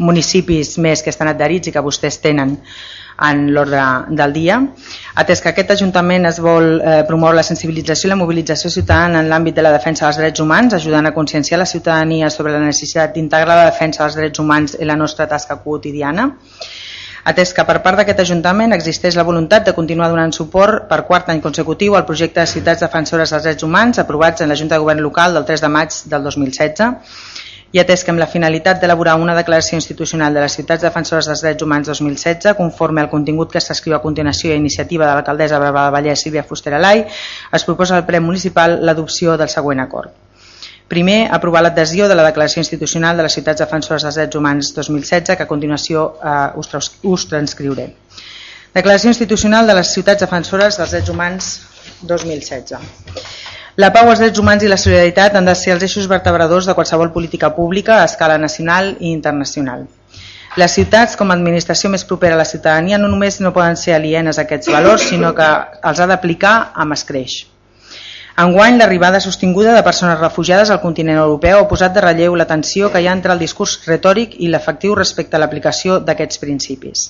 municipis 0.00 0.72
més 0.80 1.04
que 1.04 1.12
estan 1.12 1.28
adherits 1.28 1.68
i 1.68 1.76
que 1.76 1.84
vostès 1.84 2.16
tenen 2.24 2.56
en 3.28 3.46
l'ordre 3.54 3.82
del 4.16 4.32
dia. 4.32 4.58
Atès 5.22 5.42
que 5.44 5.52
aquest 5.52 5.74
Ajuntament 5.76 6.26
es 6.30 6.40
vol 6.40 6.80
eh, 6.80 7.00
promoure 7.08 7.36
la 7.36 7.46
sensibilització 7.46 8.08
i 8.08 8.14
la 8.14 8.20
mobilització 8.20 8.72
ciutadana 8.72 9.20
en 9.20 9.30
l'àmbit 9.32 9.56
de 9.56 9.66
la 9.66 9.74
defensa 9.76 10.06
dels 10.06 10.20
drets 10.22 10.44
humans, 10.44 10.74
ajudant 10.74 11.06
a 11.06 11.14
conscienciar 11.16 11.60
la 11.60 11.68
ciutadania 11.68 12.30
sobre 12.30 12.52
la 12.56 12.62
necessitat 12.64 13.14
d'integrar 13.14 13.56
la 13.56 13.70
defensa 13.70 14.04
dels 14.04 14.20
drets 14.20 14.44
humans 14.44 14.78
en 14.78 14.86
la 14.88 14.96
nostra 14.96 15.28
tasca 15.28 15.60
quotidiana 15.64 16.30
atès 17.24 17.52
que 17.52 17.64
per 17.68 17.80
part 17.84 18.00
d'aquest 18.00 18.22
Ajuntament 18.24 18.72
existeix 18.72 19.16
la 19.18 19.26
voluntat 19.28 19.66
de 19.66 19.74
continuar 19.76 20.08
donant 20.12 20.32
suport 20.32 20.86
per 20.88 21.02
quart 21.08 21.28
any 21.28 21.42
consecutiu 21.44 21.96
al 21.96 22.06
projecte 22.08 22.40
de 22.40 22.48
ciutats 22.48 22.80
defensores 22.86 23.34
dels 23.34 23.44
drets 23.44 23.66
humans 23.66 24.00
aprovats 24.00 24.40
en 24.40 24.48
la 24.48 24.56
Junta 24.56 24.76
de 24.76 24.80
Govern 24.84 25.04
Local 25.04 25.36
del 25.36 25.44
3 25.44 25.66
de 25.66 25.72
maig 25.76 26.00
del 26.14 26.24
2016 26.24 27.29
i 27.72 27.78
atès 27.78 28.02
que 28.02 28.10
amb 28.10 28.18
la 28.18 28.26
finalitat 28.26 28.80
d'elaborar 28.82 29.14
una 29.22 29.36
declaració 29.36 29.78
institucional 29.78 30.34
de 30.34 30.40
les 30.42 30.56
ciutats 30.58 30.82
defensores 30.82 31.28
dels 31.30 31.42
drets 31.44 31.62
humans 31.62 31.86
2016, 31.86 32.56
conforme 32.58 33.04
al 33.04 33.10
contingut 33.10 33.52
que 33.52 33.62
s'escriu 33.62 33.94
a 33.94 34.02
continuació 34.02 34.50
a 34.52 34.58
iniciativa 34.58 35.06
de 35.06 35.12
l'alcaldessa 35.12 35.60
de 35.62 35.70
Vallès 35.76 36.24
Sílvia 36.24 36.42
Fuster 36.48 36.74
Alai, 36.74 37.04
es 37.52 37.66
proposa 37.68 37.96
al 37.96 38.06
ple 38.08 38.20
municipal 38.20 38.80
l'adopció 38.82 39.36
del 39.38 39.52
següent 39.52 39.84
acord. 39.86 40.10
Primer, 40.90 41.28
aprovar 41.30 41.62
l'adhesió 41.62 42.08
de 42.10 42.16
la 42.18 42.24
Declaració 42.26 42.58
Institucional 42.64 43.16
de 43.16 43.22
les 43.22 43.36
Ciutats 43.38 43.62
Defensores 43.62 44.02
dels 44.02 44.16
Drets 44.18 44.36
Humans 44.40 44.72
2016, 44.74 45.36
que 45.38 45.46
a 45.46 45.50
continuació 45.52 46.02
eh, 46.18 46.58
us, 46.58 46.90
us 47.06 47.28
transcriuré. 47.30 47.92
Declaració 48.74 49.14
Institucional 49.14 49.70
de 49.70 49.78
les 49.78 49.94
Ciutats 49.94 50.26
Defensores 50.26 50.80
dels 50.80 50.96
Drets 50.96 51.14
Humans 51.14 51.52
2016. 52.02 53.59
La 53.80 53.88
pau, 53.94 54.10
els 54.12 54.20
drets 54.20 54.40
humans 54.40 54.64
i 54.66 54.68
la 54.68 54.76
solidaritat 54.80 55.36
han 55.38 55.46
de 55.48 55.52
ser 55.56 55.70
els 55.72 55.84
eixos 55.86 56.08
vertebradors 56.10 56.66
de 56.68 56.74
qualsevol 56.76 57.12
política 57.14 57.48
pública 57.56 57.94
a 57.96 58.08
escala 58.08 58.36
nacional 58.36 58.90
i 58.98 59.12
internacional. 59.14 59.86
Les 60.60 60.74
ciutats, 60.76 61.14
com 61.16 61.30
a 61.30 61.36
administració 61.38 61.88
més 61.92 62.04
propera 62.10 62.36
a 62.36 62.40
la 62.42 62.48
ciutadania, 62.50 62.98
no 63.00 63.08
només 63.08 63.38
no 63.40 63.54
poden 63.56 63.78
ser 63.80 63.94
alienes 63.96 64.36
a 64.36 64.44
aquests 64.44 64.68
valors, 64.74 65.06
sinó 65.12 65.30
que 65.38 65.46
els 65.92 66.02
ha 66.02 66.08
d'aplicar 66.10 66.52
amb 66.84 66.98
escreix. 66.98 67.38
Enguany, 68.44 68.76
l'arribada 68.82 69.22
sostinguda 69.24 69.72
de 69.78 69.86
persones 69.86 70.20
refugiades 70.20 70.74
al 70.74 70.82
continent 70.84 71.22
europeu 71.22 71.62
ha 71.62 71.70
posat 71.72 71.96
de 71.96 72.04
relleu 72.04 72.36
la 72.36 72.50
tensió 72.52 72.92
que 72.92 73.00
hi 73.00 73.08
ha 73.08 73.16
entre 73.16 73.32
el 73.32 73.40
discurs 73.46 73.78
retòric 73.88 74.36
i 74.44 74.52
l'efectiu 74.52 74.98
respecte 74.98 75.38
a 75.38 75.40
l'aplicació 75.40 76.02
d'aquests 76.04 76.44
principis. 76.44 77.08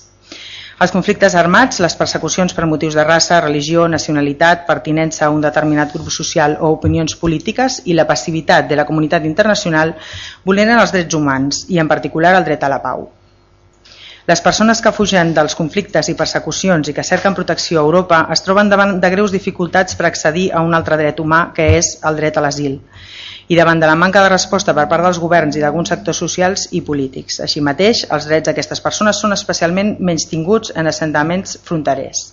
Els 0.85 0.93
conflictes 0.95 1.35
armats, 1.37 1.78
les 1.85 1.95
persecucions 2.01 2.55
per 2.57 2.64
motius 2.68 2.95
de 2.97 3.03
raça, 3.05 3.41
religió, 3.45 3.83
nacionalitat, 3.95 4.62
pertinença 4.68 5.26
a 5.26 5.31
un 5.35 5.43
determinat 5.45 5.93
grup 5.93 6.09
social 6.14 6.57
o 6.57 6.70
opinions 6.78 7.18
polítiques 7.20 7.83
i 7.85 7.99
la 7.99 8.07
passivitat 8.09 8.70
de 8.70 8.81
la 8.81 8.89
comunitat 8.89 9.28
internacional 9.28 9.93
vulneren 10.49 10.81
els 10.81 10.97
drets 10.97 11.20
humans 11.20 11.66
i 11.68 11.85
en 11.85 11.97
particular 11.97 12.33
el 12.39 12.49
dret 12.49 12.64
a 12.64 12.72
la 12.72 12.81
pau. 12.81 13.11
Les 14.31 14.39
persones 14.39 14.78
que 14.78 14.93
fugen 14.95 15.33
dels 15.35 15.57
conflictes 15.59 16.09
i 16.12 16.12
persecucions 16.18 16.87
i 16.87 16.93
que 16.95 17.03
cerquen 17.09 17.35
protecció 17.35 17.81
a 17.81 17.87
Europa 17.89 18.20
es 18.31 18.45
troben 18.47 18.68
davant 18.70 18.93
de 19.03 19.11
greus 19.11 19.33
dificultats 19.35 19.99
per 19.99 20.07
accedir 20.07 20.45
a 20.55 20.62
un 20.62 20.76
altre 20.78 20.99
dret 21.01 21.18
humà 21.18 21.41
que 21.57 21.66
és 21.81 21.97
el 22.07 22.20
dret 22.20 22.39
a 22.39 22.45
l'asil 22.45 22.78
i 23.51 23.59
davant 23.59 23.83
de 23.83 23.91
la 23.91 23.99
manca 23.99 24.22
de 24.22 24.31
resposta 24.31 24.76
per 24.78 24.87
part 24.93 25.03
dels 25.03 25.18
governs 25.18 25.59
i 25.59 25.64
d'alguns 25.64 25.91
sectors 25.91 26.22
socials 26.22 26.68
i 26.70 26.85
polítics. 26.87 27.41
Així 27.43 27.59
mateix, 27.59 28.05
els 28.07 28.31
drets 28.31 28.47
d'aquestes 28.47 28.85
persones 28.85 29.18
són 29.18 29.35
especialment 29.35 29.97
menys 29.99 30.31
tinguts 30.31 30.70
en 30.76 30.87
assentaments 30.87 31.59
fronterers. 31.66 32.28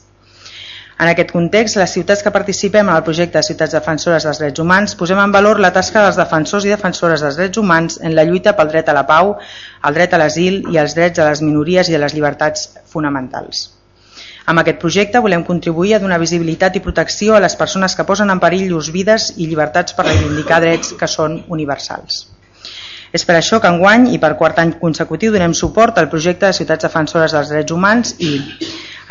En 0.97 1.05
aquest 1.11 1.29
context, 1.29 1.77
les 1.77 1.91
ciutats 1.93 2.23
que 2.25 2.31
participem 2.33 2.87
en 2.87 2.95
el 2.95 3.03
projecte 3.05 3.41
Ciutats 3.45 3.75
Defensores 3.75 4.23
dels 4.25 4.39
Drets 4.41 4.61
Humans 4.63 4.95
posem 4.97 5.19
en 5.21 5.33
valor 5.35 5.59
la 5.61 5.69
tasca 5.75 6.01
dels 6.01 6.17
defensors 6.17 6.65
i 6.65 6.71
defensores 6.73 7.21
dels 7.21 7.37
drets 7.37 7.61
humans 7.61 7.99
en 8.01 8.15
la 8.17 8.25
lluita 8.25 8.55
pel 8.57 8.71
dret 8.71 8.89
a 8.89 8.95
la 8.97 9.03
pau, 9.05 9.35
el 9.85 9.97
dret 9.99 10.15
a 10.15 10.19
l'asil 10.23 10.63
i 10.73 10.79
els 10.81 10.97
drets 10.97 11.19
de 11.19 11.27
les 11.27 11.43
minories 11.45 11.91
i 11.91 11.93
de 11.93 12.01
les 12.01 12.17
llibertats 12.17 12.65
fonamentals. 12.89 13.67
Amb 14.49 14.63
aquest 14.63 14.81
projecte 14.81 15.21
volem 15.21 15.45
contribuir 15.45 15.93
a 15.93 16.01
donar 16.01 16.17
visibilitat 16.23 16.79
i 16.79 16.81
protecció 16.81 17.35
a 17.35 17.43
les 17.45 17.55
persones 17.59 17.93
que 17.93 18.07
posen 18.07 18.33
en 18.33 18.41
perill 18.41 18.65
llurs 18.71 18.89
vides 18.95 19.29
i 19.37 19.45
llibertats 19.45 19.93
per 19.93 20.07
reivindicar 20.07 20.63
drets 20.65 20.95
que 20.97 21.13
són 21.13 21.43
universals. 21.53 22.23
És 23.13 23.23
per 23.27 23.37
això 23.37 23.61
que 23.61 23.69
enguany 23.69 24.09
i 24.15 24.17
per 24.23 24.33
quart 24.39 24.57
any 24.63 24.73
consecutiu 24.81 25.31
donem 25.35 25.53
suport 25.53 25.99
al 26.01 26.09
projecte 26.09 26.47
de 26.49 26.57
Ciutats 26.57 26.89
Defensores 26.89 27.37
dels 27.37 27.53
Drets 27.53 27.75
Humans 27.75 28.15
i 28.17 28.31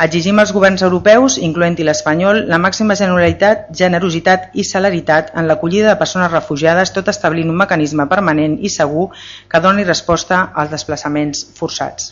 Exigim 0.03 0.37
als 0.37 0.51
governs 0.53 0.83
europeus, 0.85 1.39
incloent-hi 1.41 1.85
l'espanyol, 1.87 2.43
la 2.51 2.59
màxima 2.61 2.93
generalitat, 2.99 3.63
generositat 3.79 4.51
i 4.53 4.65
celeritat 4.71 5.31
en 5.33 5.47
l'acollida 5.49 5.87
de 5.89 5.97
persones 5.97 6.29
refugiades, 6.29 6.91
tot 6.93 7.09
establint 7.09 7.49
un 7.49 7.57
mecanisme 7.57 8.05
permanent 8.11 8.59
i 8.61 8.69
segur 8.69 9.07
que 9.49 9.61
doni 9.63 9.87
resposta 9.87 10.43
als 10.53 10.69
desplaçaments 10.75 11.41
forçats. 11.57 12.11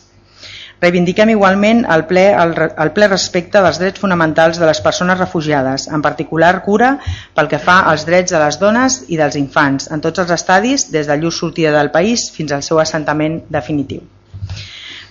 Reivindiquem 0.81 1.29
igualment 1.36 1.86
el 1.93 2.07
ple, 2.09 2.25
el, 2.33 2.55
el 2.57 2.93
ple 2.97 3.11
respecte 3.13 3.61
dels 3.61 3.77
drets 3.83 4.01
fonamentals 4.01 4.57
de 4.57 4.65
les 4.65 4.81
persones 4.81 5.21
refugiades, 5.21 5.86
en 5.88 6.01
particular 6.01 6.55
cura 6.65 6.95
pel 7.38 7.53
que 7.53 7.61
fa 7.69 7.83
als 7.93 8.09
drets 8.09 8.33
de 8.33 8.41
les 8.41 8.57
dones 8.65 9.03
i 9.13 9.21
dels 9.21 9.38
infants, 9.38 9.91
en 9.93 10.01
tots 10.01 10.25
els 10.25 10.33
estadis, 10.41 10.89
des 10.97 11.05
de 11.05 11.21
llur 11.21 11.38
sortida 11.38 11.77
del 11.77 11.93
país 11.93 12.31
fins 12.33 12.51
al 12.51 12.65
seu 12.65 12.81
assentament 12.81 13.43
definitiu. 13.61 14.01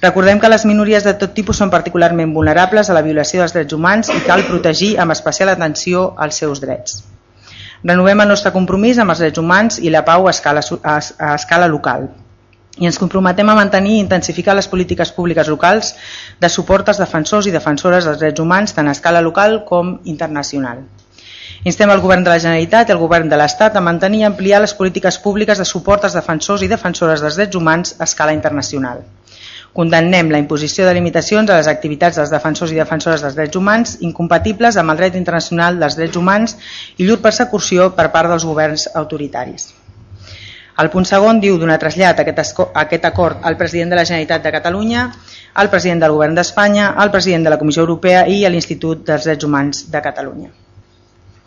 Recordem 0.05 0.41
que 0.41 0.51
les 0.53 0.67
minories 0.69 1.05
de 1.07 1.15
tot 1.17 1.31
tipus 1.33 1.57
són 1.63 1.71
particularment 1.73 2.33
vulnerables 2.37 2.91
a 2.91 2.95
la 2.97 3.03
violació 3.07 3.41
dels 3.41 3.55
drets 3.57 3.73
humans 3.73 4.11
i 4.13 4.19
cal 4.27 4.43
protegir 4.45 4.91
amb 5.01 5.15
especial 5.15 5.53
atenció 5.53 6.11
els 6.27 6.41
seus 6.43 6.61
drets. 6.61 6.99
Renovem 7.91 8.21
el 8.21 8.29
nostre 8.29 8.53
compromís 8.53 9.01
amb 9.01 9.15
els 9.15 9.23
drets 9.25 9.41
humans 9.41 9.79
i 9.81 9.93
la 9.95 10.03
pau 10.05 10.29
a 10.29 10.35
escala, 10.35 10.61
a, 10.83 10.99
a 10.99 11.31
escala 11.39 11.71
local 11.73 12.11
i 12.77 12.89
ens 12.91 12.99
comprometem 12.99 13.49
a 13.49 13.55
mantenir 13.55 13.95
i 13.97 14.03
intensificar 14.03 14.59
les 14.59 14.69
polítiques 14.69 15.13
públiques 15.15 15.49
locals 15.49 15.95
de 16.43 16.53
suport 16.53 16.89
als 16.91 17.01
defensors 17.01 17.47
i 17.47 17.55
defensores 17.55 18.05
dels 18.05 18.21
drets 18.21 18.45
humans 18.45 18.75
tant 18.77 18.91
a 18.91 18.95
escala 18.99 19.25
local 19.25 19.61
com 19.65 19.99
internacional. 20.05 20.85
Instem 21.65 21.89
el 21.95 22.03
Govern 22.05 22.25
de 22.27 22.35
la 22.35 22.41
Generalitat 22.43 22.91
i 22.91 22.99
el 22.99 23.01
Govern 23.01 23.31
de 23.33 23.41
l'Estat 23.41 23.77
a 23.79 23.85
mantenir 23.89 24.21
i 24.25 24.29
ampliar 24.29 24.61
les 24.61 24.75
polítiques 24.77 25.17
públiques 25.27 25.57
de 25.57 25.65
suport 25.65 26.05
als 26.05 26.19
defensors 26.19 26.67
i 26.67 26.69
defensores 26.69 27.25
dels 27.25 27.39
drets 27.41 27.57
humans 27.57 27.97
a 27.99 28.11
escala 28.11 28.37
internacional. 28.37 29.07
Condemnem 29.75 30.29
la 30.31 30.39
imposició 30.39 30.85
de 30.87 30.95
limitacions 30.95 31.51
a 31.51 31.57
les 31.59 31.69
activitats 31.71 32.21
dels 32.21 32.31
defensors 32.31 32.71
i 32.71 32.79
defensores 32.79 33.25
dels 33.25 33.35
drets 33.35 33.59
humans 33.59 33.97
incompatibles 34.07 34.77
amb 34.79 34.95
el 34.95 35.01
dret 35.01 35.17
internacional 35.19 35.81
dels 35.81 35.97
drets 35.99 36.21
humans 36.21 36.55
i 36.97 37.09
llur 37.09 37.19
persecució 37.25 37.89
per 37.97 38.13
part 38.15 38.31
dels 38.31 38.47
governs 38.47 38.87
autoritaris. 38.95 39.73
El 40.79 40.91
punt 40.91 41.07
segon 41.07 41.41
diu 41.43 41.59
donar 41.59 41.81
trasllat 41.83 42.23
aquest, 42.23 42.63
aquest 42.85 43.05
acord 43.11 43.43
al 43.43 43.59
president 43.59 43.91
de 43.91 43.99
la 43.99 44.07
Generalitat 44.07 44.47
de 44.47 44.55
Catalunya, 44.55 45.05
al 45.55 45.71
president 45.75 46.03
del 46.03 46.15
Govern 46.15 46.39
d'Espanya, 46.39 46.89
al 46.95 47.11
president 47.11 47.47
de 47.47 47.55
la 47.55 47.59
Comissió 47.59 47.83
Europea 47.83 48.25
i 48.31 48.41
a 48.45 48.51
l'Institut 48.51 49.05
dels 49.07 49.27
Drets 49.27 49.47
Humans 49.47 49.85
de 49.91 50.03
Catalunya. 50.03 50.51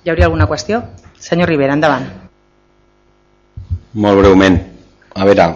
Hi 0.03 0.11
hauria 0.11 0.27
alguna 0.27 0.47
qüestió? 0.51 0.83
Senyor 1.19 1.47
Rivera, 1.51 1.79
endavant. 1.79 2.07
Molt 3.95 4.19
breument. 4.19 4.61
A 5.15 5.25
veure, 5.27 5.49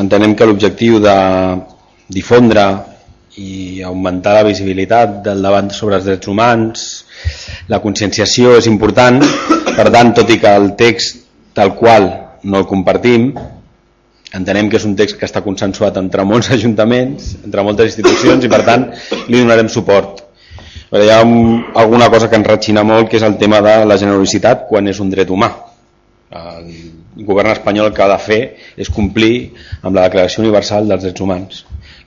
entenem 0.00 0.34
que 0.36 0.48
l'objectiu 0.48 1.00
de 1.00 1.16
difondre 2.08 2.66
i 3.36 3.82
augmentar 3.84 4.32
la 4.38 4.44
visibilitat 4.46 5.20
del 5.24 5.42
debat 5.44 5.72
sobre 5.74 5.98
els 5.98 6.06
drets 6.08 6.28
humans, 6.30 6.84
la 7.68 7.82
conscienciació 7.84 8.54
és 8.56 8.68
important, 8.70 9.20
per 9.76 9.90
tant, 9.92 10.14
tot 10.16 10.30
i 10.32 10.38
que 10.40 10.52
el 10.56 10.72
text 10.78 11.26
tal 11.56 11.74
qual 11.76 12.08
no 12.44 12.62
el 12.62 12.66
compartim, 12.68 13.28
entenem 14.36 14.70
que 14.70 14.80
és 14.80 14.86
un 14.88 14.96
text 14.96 15.18
que 15.20 15.28
està 15.28 15.42
consensuat 15.44 15.98
entre 16.00 16.24
molts 16.24 16.50
ajuntaments, 16.56 17.34
entre 17.44 17.64
moltes 17.66 17.92
institucions 17.92 18.44
i 18.44 18.52
per 18.52 18.62
tant 18.64 18.88
li 19.28 19.42
donarem 19.42 19.68
suport. 19.72 20.24
Però 20.88 21.02
hi 21.02 21.10
ha 21.10 21.22
un, 21.26 21.64
alguna 21.74 22.08
cosa 22.08 22.30
que 22.30 22.38
ens 22.38 22.46
ratxina 22.46 22.84
molt 22.86 23.10
que 23.10 23.18
és 23.18 23.24
el 23.26 23.36
tema 23.40 23.60
de 23.60 23.78
la 23.84 23.98
generositat 24.00 24.68
quan 24.70 24.86
és 24.88 25.00
un 25.02 25.10
dret 25.10 25.32
humà. 25.34 25.50
El 26.36 27.24
govern 27.26 27.50
espanyol 27.52 27.90
el 27.90 27.96
que 27.96 28.04
ha 28.04 28.12
de 28.12 28.20
fer 28.22 28.42
és 28.76 28.92
complir 28.92 29.50
amb 29.82 29.96
la 29.96 30.06
Declaració 30.06 30.44
Universal 30.44 30.88
dels 30.88 31.04
Drets 31.04 31.24
Humans 31.24 31.64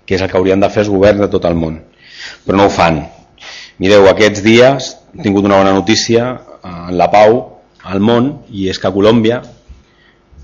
que 0.10 0.18
és 0.18 0.22
el 0.26 0.30
que 0.32 0.40
haurien 0.40 0.58
de 0.58 0.72
fer 0.74 0.82
els 0.82 0.90
governs 0.90 1.22
de 1.22 1.28
tot 1.30 1.44
el 1.46 1.54
món. 1.54 1.76
Però 2.42 2.58
no 2.58 2.66
ho 2.66 2.74
fan. 2.74 3.04
Mireu, 3.78 4.08
aquests 4.10 4.42
dies 4.42 4.88
he 5.14 5.22
tingut 5.22 5.46
una 5.46 5.60
bona 5.60 5.74
notícia 5.76 6.32
en 6.66 6.98
la 6.98 7.12
pau 7.14 7.38
al 7.86 8.02
món 8.02 8.32
i 8.50 8.66
és 8.74 8.82
que 8.82 8.90
a 8.90 8.94
Colòmbia 8.96 9.38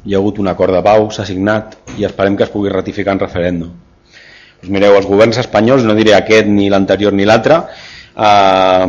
hi 0.06 0.14
ha 0.14 0.20
hagut 0.22 0.38
un 0.44 0.52
acord 0.52 0.78
de 0.78 0.84
pau, 0.86 1.10
s'ha 1.10 1.26
signat 1.26 1.74
i 1.98 2.06
esperem 2.06 2.38
que 2.38 2.46
es 2.46 2.54
pugui 2.54 2.70
ratificar 2.70 3.18
en 3.18 3.24
referèndum. 3.24 3.74
Doncs 4.62 4.72
mireu, 4.78 5.00
els 5.00 5.10
governs 5.10 5.42
espanyols, 5.42 5.84
no 5.90 5.98
diré 5.98 6.14
aquest 6.14 6.46
ni 6.46 6.70
l'anterior 6.70 7.18
ni 7.18 7.26
l'altre, 7.26 7.58
eh, 8.14 8.86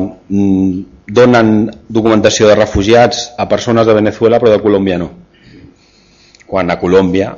donen 1.08 1.56
documentació 1.88 2.52
de 2.52 2.60
refugiats 2.60 3.30
a 3.38 3.48
persones 3.48 3.88
de 3.88 3.96
Venezuela 3.96 4.44
però 4.44 4.52
de 4.52 4.60
Colòmbia 4.60 5.00
no. 5.00 5.10
Quan 6.46 6.68
a 6.70 6.76
Colòmbia 6.78 7.32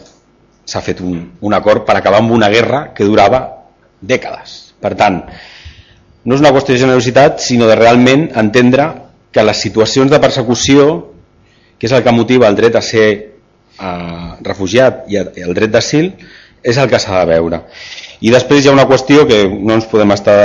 s'ha 0.69 0.83
fet 0.85 1.01
un, 1.01 1.21
un 1.41 1.57
acord 1.57 1.87
per 1.89 1.97
acabar 1.97 2.21
amb 2.21 2.35
una 2.37 2.51
guerra 2.53 2.89
que 2.97 3.07
durava 3.09 3.41
dècades. 4.01 4.75
Per 4.83 4.93
tant, 4.99 5.23
no 6.25 6.37
és 6.37 6.43
una 6.43 6.53
qüestió 6.53 6.75
de 6.75 6.83
generositat, 6.83 7.41
sinó 7.41 7.69
de 7.71 7.79
realment 7.79 8.29
entendre 8.37 8.91
que 9.33 9.45
les 9.45 9.63
situacions 9.65 10.13
de 10.13 10.21
persecució, 10.21 10.85
que 11.79 11.89
és 11.89 11.95
el 11.97 12.05
que 12.05 12.15
motiva 12.15 12.51
el 12.51 12.59
dret 12.59 12.77
a 12.77 12.85
ser 12.85 13.07
eh, 13.09 14.29
refugiat 14.45 15.09
i 15.09 15.19
el 15.23 15.57
dret 15.57 15.73
d'asil, 15.73 16.13
és 16.63 16.77
el 16.77 16.91
que 16.91 17.01
s'ha 17.01 17.23
de 17.23 17.33
veure. 17.33 17.63
I 18.21 18.33
després 18.35 18.65
hi 18.65 18.69
ha 18.69 18.77
una 18.77 18.89
qüestió 18.91 19.25
que 19.29 19.45
no 19.49 19.77
ens 19.79 19.89
podem 19.89 20.13
estar 20.13 20.39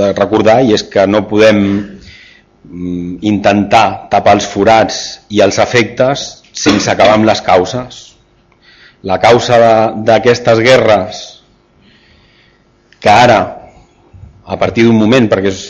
de 0.00 0.12
recordar 0.14 0.60
i 0.64 0.72
és 0.76 0.86
que 0.88 1.04
no 1.10 1.26
podem 1.28 1.58
mm, 1.68 3.18
intentar 3.26 4.08
tapar 4.12 4.38
els 4.38 4.46
forats 4.48 5.00
i 5.34 5.42
els 5.44 5.58
efectes 5.60 6.28
sense 6.54 6.88
acabar 6.90 7.18
amb 7.18 7.28
les 7.28 7.42
causes 7.44 8.04
la 9.02 9.18
causa 9.22 9.58
d'aquestes 10.04 10.62
guerres 10.64 11.24
que 12.98 13.10
ara 13.10 13.40
a 14.44 14.56
partir 14.58 14.86
d'un 14.86 14.98
moment 14.98 15.28
perquè 15.30 15.52
és, 15.52 15.60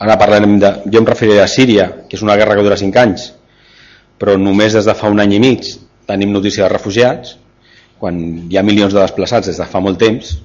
ara 0.00 0.16
parlarem 0.16 0.58
de, 0.60 0.70
jo 0.88 1.00
em 1.00 1.08
referiré 1.08 1.42
a 1.42 1.50
Síria 1.50 1.88
que 2.08 2.16
és 2.16 2.22
una 2.24 2.36
guerra 2.36 2.56
que 2.56 2.64
dura 2.64 2.78
5 2.80 3.02
anys 3.02 3.32
però 4.16 4.38
només 4.40 4.72
des 4.72 4.86
de 4.88 4.94
fa 4.96 5.10
un 5.12 5.20
any 5.20 5.36
i 5.36 5.42
mig 5.42 5.68
tenim 6.08 6.32
notícia 6.32 6.64
de 6.64 6.72
refugiats 6.72 7.36
quan 7.98 8.18
hi 8.50 8.58
ha 8.58 8.64
milions 8.64 8.94
de 8.94 9.00
desplaçats 9.00 9.48
des 9.48 9.58
de 9.60 9.66
fa 9.68 9.80
molt 9.80 9.98
temps. 10.00 10.36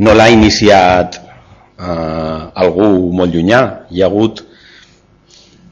No 0.00 0.14
l'ha 0.16 0.30
iniciat 0.32 1.18
eh, 1.18 2.62
algú 2.64 3.12
molt 3.12 3.34
llunyà. 3.34 3.62
Hi 3.92 4.02
ha 4.02 4.08
hagut 4.08 4.42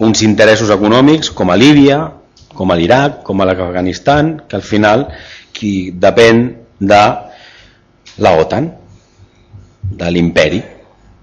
uns 0.01 0.23
interessos 0.25 0.73
econòmics 0.73 1.33
com 1.37 1.51
a 1.51 1.59
Líbia 1.61 2.03
com 2.55 2.71
a 2.71 2.77
l'Iraq, 2.79 3.23
com 3.27 3.41
a 3.41 3.47
l'Afganistan, 3.49 4.37
que 4.49 4.59
al 4.59 4.67
final 4.67 5.07
qui 5.55 5.93
depèn 5.93 6.45
de 6.81 7.03
la 8.21 8.35
OTAN, 8.41 8.69
de 10.01 10.11
l'imperi, 10.13 10.61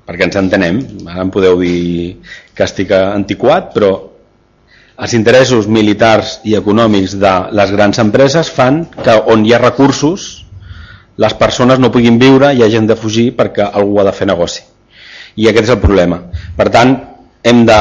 perquè 0.08 0.28
ens 0.28 0.38
entenem, 0.40 0.80
ara 1.08 1.26
em 1.26 1.32
podeu 1.34 1.60
dir 1.60 2.18
que 2.56 2.66
estic 2.66 2.94
antiquat, 2.96 3.74
però 3.76 3.92
els 4.98 5.14
interessos 5.14 5.68
militars 5.70 6.40
i 6.48 6.56
econòmics 6.58 7.18
de 7.22 7.34
les 7.54 7.74
grans 7.76 8.00
empreses 8.02 8.50
fan 8.50 8.86
que 8.96 9.14
on 9.30 9.46
hi 9.46 9.54
ha 9.54 9.62
recursos 9.62 10.30
les 11.18 11.34
persones 11.38 11.82
no 11.82 11.92
puguin 11.94 12.18
viure 12.22 12.54
i 12.54 12.64
hagin 12.64 12.88
de 12.90 12.96
fugir 12.98 13.32
perquè 13.38 13.66
algú 13.66 14.00
ha 14.00 14.06
de 14.08 14.14
fer 14.14 14.28
negoci. 14.30 14.64
I 15.38 15.50
aquest 15.50 15.70
és 15.70 15.74
el 15.76 15.82
problema. 15.82 16.20
Per 16.58 16.70
tant, 16.74 16.94
hem 17.44 17.66
de 17.68 17.80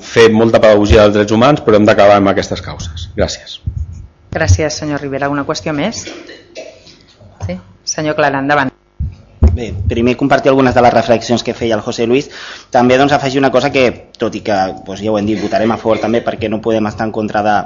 fer 0.00 0.30
molta 0.32 0.60
pedagogia 0.62 1.04
dels 1.04 1.18
drets 1.18 1.36
humans, 1.36 1.62
però 1.66 1.78
hem 1.78 1.86
d'acabar 1.88 2.18
amb 2.20 2.32
aquestes 2.32 2.62
causes. 2.64 3.08
Gràcies. 3.16 3.60
Gràcies, 4.30 4.76
senyor 4.82 5.02
Rivera. 5.02 5.30
Una 5.30 5.44
qüestió 5.46 5.74
més? 5.74 6.04
Sí? 7.46 7.56
Senyor 7.84 8.16
Clara, 8.18 8.38
endavant. 8.38 8.70
Bé, 9.50 9.72
primer 9.88 10.16
compartir 10.16 10.50
algunes 10.52 10.74
de 10.74 10.82
les 10.84 10.92
reflexions 10.94 11.42
que 11.42 11.54
feia 11.58 11.74
el 11.74 11.82
José 11.82 12.06
Luis. 12.06 12.28
També 12.70 12.96
doncs, 12.98 13.12
afegir 13.12 13.40
una 13.40 13.50
cosa 13.50 13.72
que, 13.74 14.12
tot 14.18 14.34
i 14.38 14.44
que 14.46 14.58
doncs, 14.86 15.02
ja 15.02 15.10
ho 15.10 15.18
hem 15.18 15.26
dit, 15.26 15.40
votarem 15.42 15.72
a 15.74 15.78
favor 15.80 15.98
també 15.98 16.20
perquè 16.22 16.48
no 16.48 16.60
podem 16.62 16.86
estar 16.86 17.08
en 17.08 17.14
contra 17.16 17.42
de, 17.42 17.56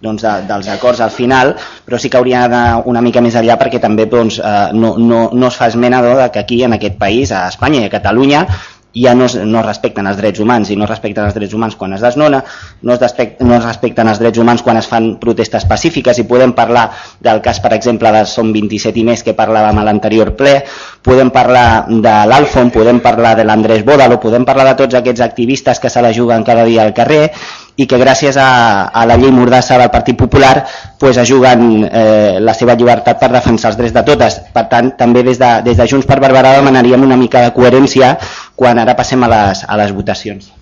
doncs, 0.00 0.24
de, 0.24 0.32
dels 0.48 0.70
acords 0.72 1.02
al 1.04 1.12
final, 1.12 1.52
però 1.84 2.00
sí 2.00 2.08
que 2.08 2.16
hauria 2.16 2.46
d'anar 2.48 2.84
una 2.88 3.02
mica 3.04 3.20
més 3.24 3.36
enllà 3.36 3.58
perquè 3.60 3.82
també 3.82 4.08
doncs, 4.08 4.40
eh, 4.40 4.70
no, 4.72 4.94
no, 4.96 5.26
no 5.34 5.50
es 5.52 5.58
fa 5.60 5.68
esmena 5.68 6.00
no, 6.00 6.16
de 6.22 6.30
que 6.32 6.40
aquí 6.40 6.62
en 6.64 6.78
aquest 6.78 6.96
país, 7.00 7.32
a 7.32 7.46
Espanya 7.52 7.84
i 7.84 7.90
a 7.90 7.92
Catalunya, 7.92 8.46
ja 8.94 9.14
no, 9.14 9.26
no 9.26 9.60
es 9.60 9.66
respecten 9.66 10.06
els 10.06 10.18
drets 10.20 10.40
humans 10.40 10.70
i 10.70 10.76
no 10.78 10.86
es 10.86 10.90
respecten 10.90 11.26
els 11.26 11.34
drets 11.34 11.54
humans 11.54 11.76
quan 11.76 11.96
es 11.96 12.04
desnona, 12.04 12.42
no 12.82 12.94
es, 12.94 13.16
no 13.40 13.56
es 13.56 13.64
respecten 13.64 14.08
els 14.08 14.22
drets 14.22 14.38
humans 14.38 14.62
quan 14.62 14.78
es 14.78 14.88
fan 14.90 15.14
protestes 15.20 15.66
pacífiques 15.70 16.20
i 16.22 16.26
podem 16.30 16.54
parlar 16.54 16.86
del 17.20 17.42
cas, 17.42 17.60
per 17.60 17.74
exemple, 17.74 18.12
de 18.14 18.24
Som 18.30 18.52
27 18.54 19.02
i 19.02 19.04
més 19.06 19.24
que 19.26 19.34
parlàvem 19.36 19.78
a 19.80 19.84
l'anterior 19.86 20.34
ple, 20.38 20.56
podem 21.02 21.30
parlar 21.34 21.84
de 21.90 22.14
l'Alfon, 22.30 22.70
podem 22.74 23.02
parlar 23.04 23.34
de 23.38 23.44
l'Andrés 23.44 23.84
Bódalo, 23.84 24.20
podem 24.22 24.46
parlar 24.46 24.70
de 24.72 24.78
tots 24.84 25.00
aquests 25.00 25.26
activistes 25.26 25.82
que 25.82 25.90
se 25.90 26.02
la 26.02 26.14
juguen 26.14 26.46
cada 26.46 26.64
dia 26.64 26.86
al 26.86 26.94
carrer 26.94 27.30
i 27.76 27.86
que 27.90 27.98
gràcies 27.98 28.36
a, 28.38 28.86
a 28.86 29.02
la 29.06 29.16
llei 29.18 29.32
Mordassa 29.34 29.78
del 29.80 29.90
Partit 29.90 30.16
Popular 30.18 30.64
pues, 31.00 31.18
ajuguen 31.18 31.82
eh, 31.88 32.38
la 32.40 32.54
seva 32.54 32.76
llibertat 32.78 33.18
per 33.18 33.32
defensar 33.32 33.72
els 33.72 33.78
drets 33.80 33.94
de 33.96 34.04
totes. 34.06 34.38
Per 34.54 34.66
tant, 34.70 34.92
també 34.98 35.24
des 35.26 35.40
de, 35.40 35.50
des 35.66 35.80
de 35.80 35.88
Junts 35.90 36.06
per 36.06 36.20
Barberà 36.22 36.54
demanaríem 36.60 37.02
una 37.02 37.18
mica 37.18 37.42
de 37.42 37.50
coherència 37.56 38.14
quan 38.54 38.78
ara 38.78 38.94
passem 38.94 39.26
a 39.26 39.32
les, 39.32 39.64
a 39.66 39.80
les 39.80 39.92
votacions. 39.96 40.52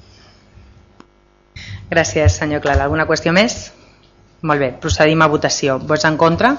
Gràcies, 1.92 2.40
senyor 2.40 2.64
Clara. 2.64 2.86
Alguna 2.88 3.04
qüestió 3.04 3.34
més? 3.36 3.66
Molt 4.42 4.64
bé, 4.64 4.72
procedim 4.80 5.20
a 5.20 5.28
votació. 5.28 5.76
Vots 5.84 6.08
en 6.08 6.16
contra? 6.16 6.56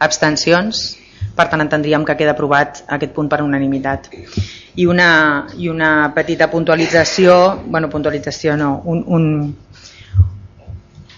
Abstencions? 0.00 0.80
Per 1.36 1.44
tant, 1.52 1.60
entendríem 1.60 2.04
que 2.08 2.16
queda 2.16 2.32
aprovat 2.32 2.82
aquest 2.88 3.12
punt 3.12 3.28
per 3.28 3.44
unanimitat 3.44 4.08
i 4.74 4.86
una, 4.86 5.46
i 5.58 5.68
una 5.68 6.12
petita 6.14 6.48
puntualització, 6.50 7.62
bueno, 7.66 7.90
puntualització 7.90 8.56
no, 8.56 8.80
un, 8.84 9.04
un, 9.06 9.26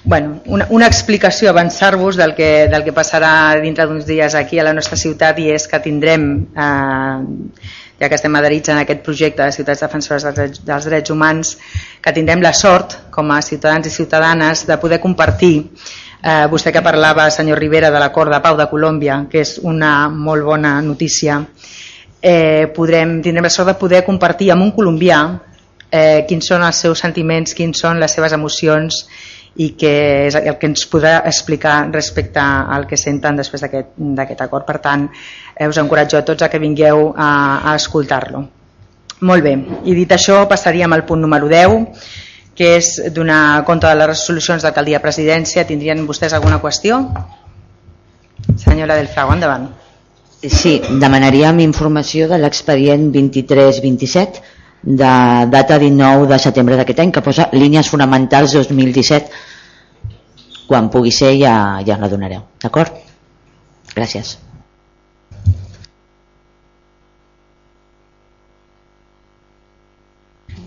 bueno, 0.05 0.40
una, 0.46 0.66
una 0.70 0.86
explicació, 0.86 1.50
avançar-vos 1.50 2.16
del, 2.16 2.34
que, 2.34 2.68
del 2.68 2.84
que 2.84 2.92
passarà 2.92 3.55
dintre 3.62 3.86
d'uns 3.88 4.05
dies 4.07 4.34
aquí 4.34 4.59
a 4.59 4.66
la 4.66 4.74
nostra 4.76 4.98
ciutat 5.00 5.38
i 5.40 5.48
és 5.55 5.68
que 5.70 5.80
tindrem, 5.80 6.26
eh, 6.52 7.62
ja 8.02 8.11
que 8.11 8.18
estem 8.18 8.34
adherits 8.36 8.74
en 8.74 8.82
aquest 8.82 9.05
projecte 9.07 9.46
de 9.46 9.55
ciutats 9.55 9.86
defensores 9.86 10.26
dels 10.26 10.36
drets, 10.36 10.64
dels 10.66 10.88
drets 10.90 11.14
humans, 11.14 11.55
que 12.02 12.12
tindrem 12.12 12.42
la 12.42 12.52
sort, 12.52 12.98
com 13.14 13.30
a 13.32 13.40
ciutadans 13.42 13.86
i 13.86 13.94
ciutadanes, 13.94 14.66
de 14.66 14.76
poder 14.82 15.00
compartir 15.00 15.55
eh, 16.24 16.44
vostè 16.50 16.72
que 16.74 16.82
parlava, 16.82 17.30
senyor 17.30 17.62
Rivera, 17.62 17.90
de 17.94 18.02
l'acord 18.02 18.32
de 18.32 18.42
pau 18.44 18.59
de 18.61 18.68
Colòmbia, 18.68 19.22
que 19.30 19.40
és 19.46 19.57
una 19.62 20.09
molt 20.09 20.44
bona 20.44 20.80
notícia, 20.82 21.40
eh, 22.25 22.72
podrem, 22.72 23.18
tindrem 23.20 23.45
la 23.45 23.53
sort 23.53 23.68
de 23.68 23.77
poder 23.77 24.01
compartir 24.07 24.49
amb 24.55 24.64
un 24.64 24.72
colombià 24.72 25.18
eh, 25.93 26.25
quins 26.29 26.49
són 26.49 26.64
els 26.64 26.81
seus 26.81 27.03
sentiments, 27.05 27.53
quins 27.55 27.85
són 27.85 28.01
les 28.01 28.16
seves 28.16 28.33
emocions 28.33 29.05
i 29.61 29.68
que 29.79 29.93
és 30.31 30.39
el 30.41 30.57
que 30.59 30.66
ens 30.66 30.87
podrà 30.91 31.18
explicar 31.29 31.77
respecte 31.93 32.41
al 32.41 32.89
que 32.91 32.97
senten 32.99 33.37
després 33.39 33.62
d'aquest 33.62 34.41
acord. 34.41 34.64
Per 34.66 34.81
tant, 34.83 35.07
eh, 35.55 35.68
us 35.68 35.79
encoratjo 35.79 36.18
a 36.18 36.25
tots 36.27 36.43
a 36.43 36.51
que 36.51 36.62
vingueu 36.62 37.12
a, 37.12 37.31
a 37.70 37.77
escoltar-lo. 37.77 38.43
Molt 39.20 39.45
bé, 39.45 39.55
i 39.85 39.95
dit 39.95 40.11
això 40.16 40.41
passaríem 40.49 40.97
al 40.97 41.05
punt 41.07 41.22
número 41.22 41.47
10, 41.53 41.87
que 42.57 42.75
és 42.81 42.91
donar 43.14 43.62
compte 43.68 43.87
de 43.87 44.01
les 44.01 44.11
resolucions 44.11 44.64
d'alcaldia-presidència. 44.64 45.68
Tindrien 45.68 46.03
vostès 46.09 46.35
alguna 46.35 46.61
qüestió? 46.62 47.05
Senyora 48.57 48.97
del 48.97 49.09
Frago, 49.12 49.37
endavant. 49.37 49.84
Sí, 50.45 50.82
demanaríem 51.01 51.61
informació 51.64 52.26
de 52.28 52.36
l'expedient 52.36 53.07
23-27 53.14 54.42
de 54.84 55.12
data 55.49 55.78
19 55.80 56.26
de 56.28 56.38
setembre 56.38 56.76
d'aquest 56.76 57.01
any 57.01 57.12
que 57.16 57.22
posa 57.24 57.49
línies 57.57 57.88
fonamentals 57.88 58.53
2017 58.53 59.30
quan 60.68 60.90
pugui 60.92 61.12
ser 61.12 61.32
ja, 61.40 61.80
ja 61.86 61.97
la 61.97 62.11
donareu 62.12 62.42
d'acord? 62.61 62.92
gràcies 63.95 64.36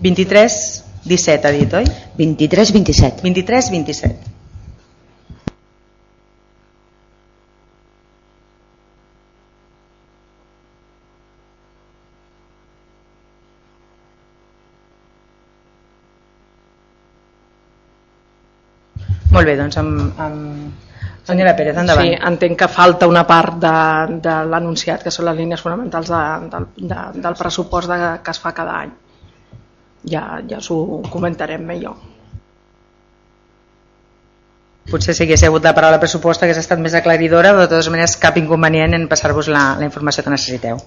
23 0.02 0.58
17 1.08 1.48
ha 1.48 1.52
dit, 1.54 1.74
oi? 1.74 1.86
23 2.18 2.74
27 2.74 4.37
Molt 19.38 19.50
bé, 19.50 19.56
doncs 19.60 19.80
amb, 19.82 20.20
amb... 20.26 20.84
Senyora 21.28 21.54
Pérez, 21.58 21.76
endavant. 21.76 22.08
Sí, 22.08 22.16
entenc 22.30 22.56
que 22.62 22.68
falta 22.72 23.08
una 23.12 23.26
part 23.28 23.58
de, 23.60 23.72
de 24.24 24.36
l'anunciat, 24.48 25.02
que 25.04 25.12
són 25.12 25.28
les 25.28 25.36
línies 25.42 25.64
fonamentals 25.64 26.12
de, 26.14 26.22
de, 26.54 26.62
de, 26.80 27.00
del 27.26 27.36
pressupost 27.36 27.92
de, 27.92 27.98
que 28.24 28.36
es 28.36 28.40
fa 28.40 28.54
cada 28.56 28.78
any. 28.86 28.94
Ja, 30.08 30.22
ja 30.48 30.62
us 30.64 30.70
ho 30.72 31.02
comentarem 31.12 31.66
millor. 31.68 31.98
Potser 34.88 35.12
si 35.18 35.26
hagués 35.26 35.42
hagut 35.44 35.66
la 35.68 35.74
paraula 35.76 36.00
pressupost 36.00 36.46
hagués 36.46 36.62
estat 36.62 36.80
més 36.80 36.96
aclaridora, 36.96 37.52
però 37.52 37.66
de 37.66 37.72
totes 37.74 37.90
maneres 37.92 38.16
cap 38.22 38.38
inconvenient 38.40 38.96
en 38.96 39.10
passar-vos 39.12 39.50
la, 39.52 39.66
la 39.82 39.90
informació 39.90 40.24
que 40.24 40.32
necessiteu. 40.32 40.80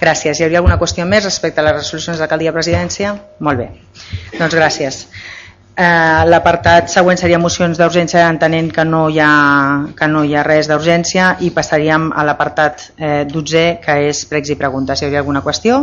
Gràcies. 0.00 0.40
Hi 0.40 0.46
hauria 0.46 0.62
alguna 0.62 0.78
qüestió 0.80 1.04
més 1.10 1.28
respecte 1.28 1.60
a 1.60 1.66
les 1.68 1.76
resolucions 1.76 2.22
d'alcaldia-presidència? 2.22 3.12
Molt 3.44 3.60
bé. 3.60 3.68
Doncs 4.38 4.56
gràcies. 4.56 5.02
Eh, 5.72 6.24
L'apartat 6.28 6.90
següent 6.92 7.16
seria 7.16 7.38
mocions 7.40 7.78
d'urgència 7.80 8.26
entenent 8.28 8.68
que 8.76 8.84
no 8.84 9.06
hi 9.08 9.18
ha, 9.24 9.28
que 9.96 10.08
no 10.08 10.20
hi 10.24 10.34
ha 10.36 10.42
res 10.44 10.68
d'urgència 10.68 11.36
i 11.40 11.48
passaríem 11.50 12.10
a 12.12 12.24
l'apartat 12.28 12.90
eh, 12.98 13.22
12 13.30 13.62
que 13.80 13.94
és 14.10 14.24
pregs 14.28 14.52
i 14.52 14.58
preguntes. 14.60 14.98
Si 14.98 15.06
hi 15.06 15.08
hauria 15.08 15.22
alguna 15.24 15.40
qüestió? 15.40 15.80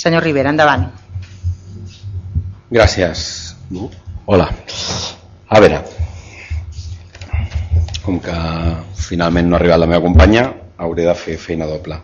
Senyor 0.00 0.24
Rivera, 0.24 0.48
endavant. 0.54 0.86
Gràcies. 2.72 3.26
Hola. 4.24 4.48
A 5.46 5.60
veure, 5.60 5.82
com 8.02 8.16
que 8.22 8.38
finalment 8.96 9.46
no 9.50 9.58
ha 9.58 9.60
arribat 9.60 9.82
la 9.82 9.90
meva 9.90 10.02
companya, 10.02 10.48
hauré 10.80 11.04
de 11.04 11.14
fer 11.14 11.36
feina 11.38 11.68
doble. 11.68 12.00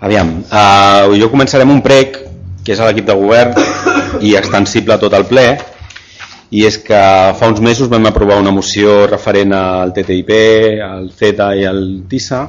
Aviam, 0.00 0.38
eh, 0.46 1.18
jo 1.18 1.28
començarem 1.34 1.74
un 1.74 1.82
prec 1.82 2.16
que 2.64 2.72
és 2.76 2.80
a 2.80 2.86
l'equip 2.86 3.10
de 3.10 3.18
govern 3.18 3.58
i 4.22 4.36
extensible 4.38 4.94
a 4.94 5.02
tot 5.02 5.18
el 5.18 5.26
ple, 5.28 5.44
i 6.50 6.64
és 6.66 6.78
que 6.82 7.00
fa 7.38 7.48
uns 7.50 7.60
mesos 7.62 7.88
vam 7.90 8.08
aprovar 8.10 8.40
una 8.42 8.50
moció 8.50 9.04
referent 9.06 9.52
al 9.54 9.92
TTIP, 9.94 10.32
al 10.82 11.10
CETA 11.14 11.52
i 11.56 11.66
al 11.68 11.84
TISA 12.10 12.40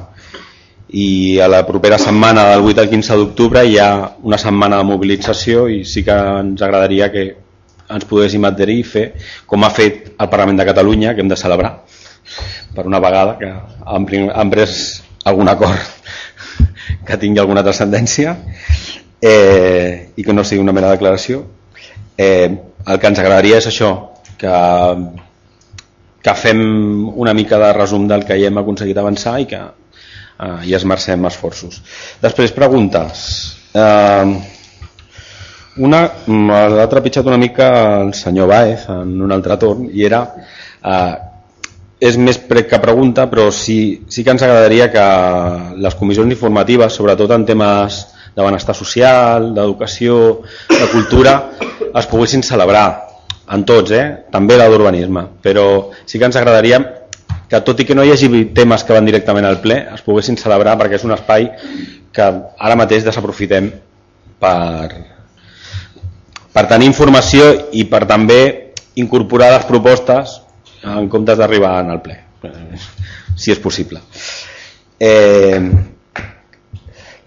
i 0.92 1.38
a 1.40 1.46
la 1.48 1.62
propera 1.64 1.98
setmana 1.98 2.48
del 2.50 2.66
8 2.68 2.82
al 2.82 2.90
15 2.90 3.16
d'octubre 3.20 3.62
hi 3.64 3.78
ha 3.78 3.92
una 4.22 4.38
setmana 4.38 4.82
de 4.82 4.88
mobilització 4.90 5.68
i 5.70 5.84
sí 5.88 6.02
que 6.04 6.16
ens 6.42 6.60
agradaria 6.62 7.08
que 7.14 7.24
ens 7.92 8.08
poguéssim 8.08 8.44
adherir 8.44 8.80
i 8.80 8.88
fer 8.88 9.06
com 9.46 9.64
ha 9.64 9.70
fet 9.72 10.12
el 10.18 10.28
Parlament 10.32 10.58
de 10.60 10.66
Catalunya, 10.68 11.14
que 11.14 11.22
hem 11.22 11.30
de 11.30 11.38
celebrar 11.38 11.72
per 12.74 12.86
una 12.88 13.00
vegada 13.00 13.36
que 13.38 13.50
han 13.86 14.50
pres 14.50 15.02
algun 15.24 15.48
acord 15.48 15.78
que 17.06 17.18
tingui 17.18 17.40
alguna 17.40 17.62
transcendència. 17.62 18.36
Eh, 19.22 20.10
i 20.18 20.24
que 20.26 20.34
no 20.34 20.42
sigui 20.42 20.62
una 20.64 20.74
mera 20.74 20.90
declaració. 20.90 21.44
Eh, 22.18 22.50
el 22.86 22.98
que 22.98 23.10
ens 23.10 23.20
agradaria 23.22 23.60
és 23.62 23.68
això, 23.70 23.92
que, 24.40 24.56
que 26.22 26.34
fem 26.38 26.62
una 27.14 27.34
mica 27.34 27.60
de 27.62 27.72
resum 27.76 28.08
del 28.10 28.26
que 28.28 28.38
ja 28.40 28.50
hem 28.50 28.62
aconseguit 28.62 28.98
avançar 28.98 29.38
i 29.42 29.48
que 29.50 29.60
eh, 29.62 30.56
hi 30.66 30.74
esmercem 30.78 31.30
esforços. 31.30 31.82
Després, 32.22 32.54
preguntes. 32.56 33.28
Eh, 33.74 34.58
Una, 35.80 36.02
l'ha 36.28 36.84
trepitjat 36.84 37.24
una 37.24 37.38
mica 37.40 37.66
el 38.02 38.10
senyor 38.12 38.48
Baez 38.50 38.82
en 38.92 39.14
un 39.24 39.30
altre 39.32 39.56
torn 39.56 39.86
i 39.88 40.02
era 40.04 40.18
eh, 40.84 41.14
és 42.02 42.18
més 42.20 42.36
prec 42.36 42.68
que 42.68 42.80
pregunta 42.82 43.24
però 43.30 43.46
sí, 43.56 44.02
sí 44.12 44.20
que 44.24 44.34
ens 44.34 44.44
agradaria 44.44 44.90
que 44.92 45.04
les 45.80 45.96
comissions 45.96 46.34
informatives 46.34 46.98
sobretot 46.98 47.32
en 47.32 47.46
temes 47.48 48.02
de 48.32 48.42
benestar 48.42 48.74
social, 48.74 49.52
d'educació, 49.54 50.42
de 50.70 50.88
cultura 50.92 51.36
es 51.92 52.08
poguessin 52.08 52.42
celebrar 52.42 52.86
en 53.52 53.64
tots, 53.68 53.92
eh? 53.92 54.24
també 54.32 54.56
la 54.56 54.68
d'urbanisme 54.72 55.26
però 55.44 55.66
sí 56.06 56.18
que 56.18 56.28
ens 56.28 56.38
agradaria 56.40 56.80
que 57.48 57.60
tot 57.60 57.80
i 57.82 57.84
que 57.84 57.94
no 57.94 58.04
hi 58.04 58.12
hagi 58.14 58.44
temes 58.56 58.84
que 58.84 58.96
van 58.96 59.08
directament 59.08 59.44
al 59.44 59.60
ple 59.60 59.76
es 59.92 60.04
poguessin 60.06 60.38
celebrar 60.40 60.78
perquè 60.80 60.96
és 60.96 61.04
un 61.04 61.12
espai 61.12 61.50
que 62.12 62.28
ara 62.56 62.78
mateix 62.80 63.04
desaprofitem 63.04 63.68
per, 64.40 64.88
per 66.52 66.64
tenir 66.70 66.88
informació 66.90 67.48
i 67.72 67.84
per 67.90 68.04
també 68.08 68.40
incorporar 69.00 69.52
les 69.54 69.68
propostes 69.68 70.40
en 70.82 71.08
comptes 71.08 71.38
d'arribar 71.38 71.76
al 71.80 72.00
ple, 72.02 72.16
si 73.38 73.52
és 73.54 73.60
possible. 73.62 74.00
Eh, 74.98 75.60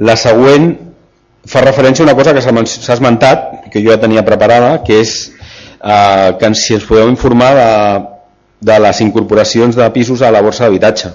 la 0.04 0.16
següent 0.20 0.68
fa 1.46 1.62
referència 1.62 2.04
a 2.04 2.08
una 2.08 2.16
cosa 2.18 2.34
que 2.34 2.42
s'ha 2.42 2.94
esmentat, 2.96 3.70
que 3.72 3.84
jo 3.84 3.94
ja 3.94 4.02
tenia 4.02 4.26
preparada, 4.26 4.80
que 4.84 5.00
és 5.02 5.16
eh, 5.82 6.32
que 6.40 6.54
si 6.58 6.76
ens 6.78 6.88
podeu 6.88 7.10
informar 7.12 7.52
de, 7.58 7.70
de 8.72 8.80
les 8.88 9.02
incorporacions 9.06 9.78
de 9.78 9.90
pisos 9.94 10.22
a 10.22 10.32
la 10.34 10.42
borsa 10.42 10.66
d'habitatge. 10.66 11.12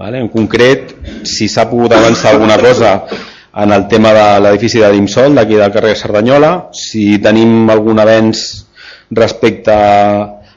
Vale? 0.00 0.22
En 0.22 0.30
concret, 0.32 0.94
si 1.28 1.48
s'ha 1.48 1.66
pogut 1.68 1.92
avançar 1.92 2.32
alguna 2.32 2.56
cosa 2.58 2.94
en 3.60 3.72
el 3.74 3.86
tema 3.90 4.14
de 4.16 4.26
l'edifici 4.40 4.80
de 4.80 4.88
l'IMSOL, 4.92 5.34
d'aquí 5.36 5.58
del 5.58 5.72
carrer 5.74 5.96
Cerdanyola, 5.98 6.70
si 6.72 7.18
tenim 7.20 7.68
algun 7.68 8.00
avenç 8.00 8.44
respecte 9.10 9.74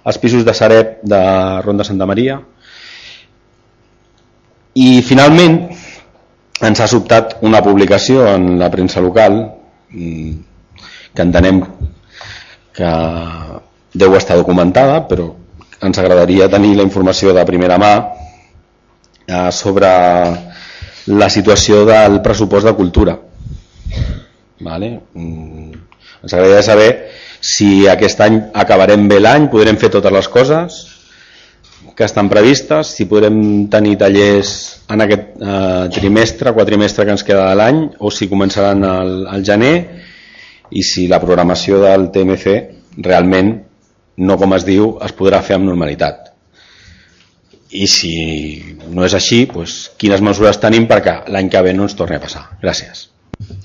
als 0.04 0.20
pisos 0.22 0.46
de 0.46 0.54
Sareb 0.54 1.00
de 1.02 1.22
Ronda 1.66 1.84
Santa 1.84 2.06
Maria. 2.06 2.40
I 4.74 5.02
finalment 5.06 5.58
ens 6.62 6.80
ha 6.80 6.88
sobtat 6.88 7.38
una 7.42 7.62
publicació 7.66 8.28
en 8.36 8.60
la 8.60 8.70
premsa 8.72 9.02
local 9.02 9.40
mm, 9.90 10.34
que 11.14 11.22
entenem 11.22 11.64
que 12.74 12.92
deu 13.94 14.16
estar 14.18 14.38
documentada, 14.38 15.04
però 15.08 15.32
ens 15.84 16.00
agradaria 16.00 16.50
tenir 16.50 16.76
la 16.78 16.86
informació 16.86 17.34
de 17.34 17.46
primera 17.46 17.78
mà 17.78 17.94
eh, 19.28 19.52
sobre 19.52 19.90
la 21.08 21.30
situació 21.30 21.84
del 21.86 22.22
pressupost 22.22 22.66
de 22.66 22.74
cultura. 22.78 23.18
Vale? 24.64 24.90
Mm, 25.14 25.74
ens 26.24 26.34
agradaria 26.34 26.64
saber 26.64 26.90
si 27.44 27.88
aquest 27.92 28.22
any 28.24 28.40
acabarem 28.54 29.08
bé 29.12 29.20
l'any, 29.20 29.50
podrem 29.52 29.78
fer 29.78 29.92
totes 29.92 30.14
les 30.16 30.30
coses 30.32 30.93
que 31.96 32.06
estan 32.08 32.30
previstes, 32.30 32.94
si 32.98 33.06
podrem 33.10 33.68
tenir 33.70 33.98
tallers 34.02 34.54
en 34.90 35.04
aquest 35.06 35.36
eh, 35.38 35.90
trimestre, 35.94 36.54
quadrimestre 36.56 37.06
que 37.06 37.14
ens 37.14 37.26
queda 37.26 37.50
de 37.52 37.60
l'any, 37.60 37.84
o 38.00 38.12
si 38.12 38.30
començaran 38.32 38.84
al, 38.88 39.14
al 39.30 39.46
gener, 39.46 39.76
i 40.74 40.82
si 40.82 41.08
la 41.08 41.22
programació 41.22 41.80
del 41.84 42.10
TMC 42.14 42.56
realment 43.06 43.54
no 44.18 44.38
com 44.38 44.54
es 44.58 44.66
diu, 44.66 44.98
es 45.06 45.14
podrà 45.18 45.42
fer 45.46 45.58
amb 45.58 45.70
normalitat. 45.70 46.32
I 47.74 47.88
si 47.90 48.14
no 48.94 49.06
és 49.06 49.16
així, 49.18 49.46
doncs, 49.50 49.78
quines 49.98 50.22
mesures 50.22 50.60
tenim 50.62 50.86
perquè 50.90 51.24
l'any 51.34 51.50
que 51.50 51.62
ve 51.66 51.74
no 51.74 51.88
ens 51.88 51.98
torni 51.98 52.20
a 52.20 52.22
passar. 52.22 52.46
Gràcies. 52.62 53.08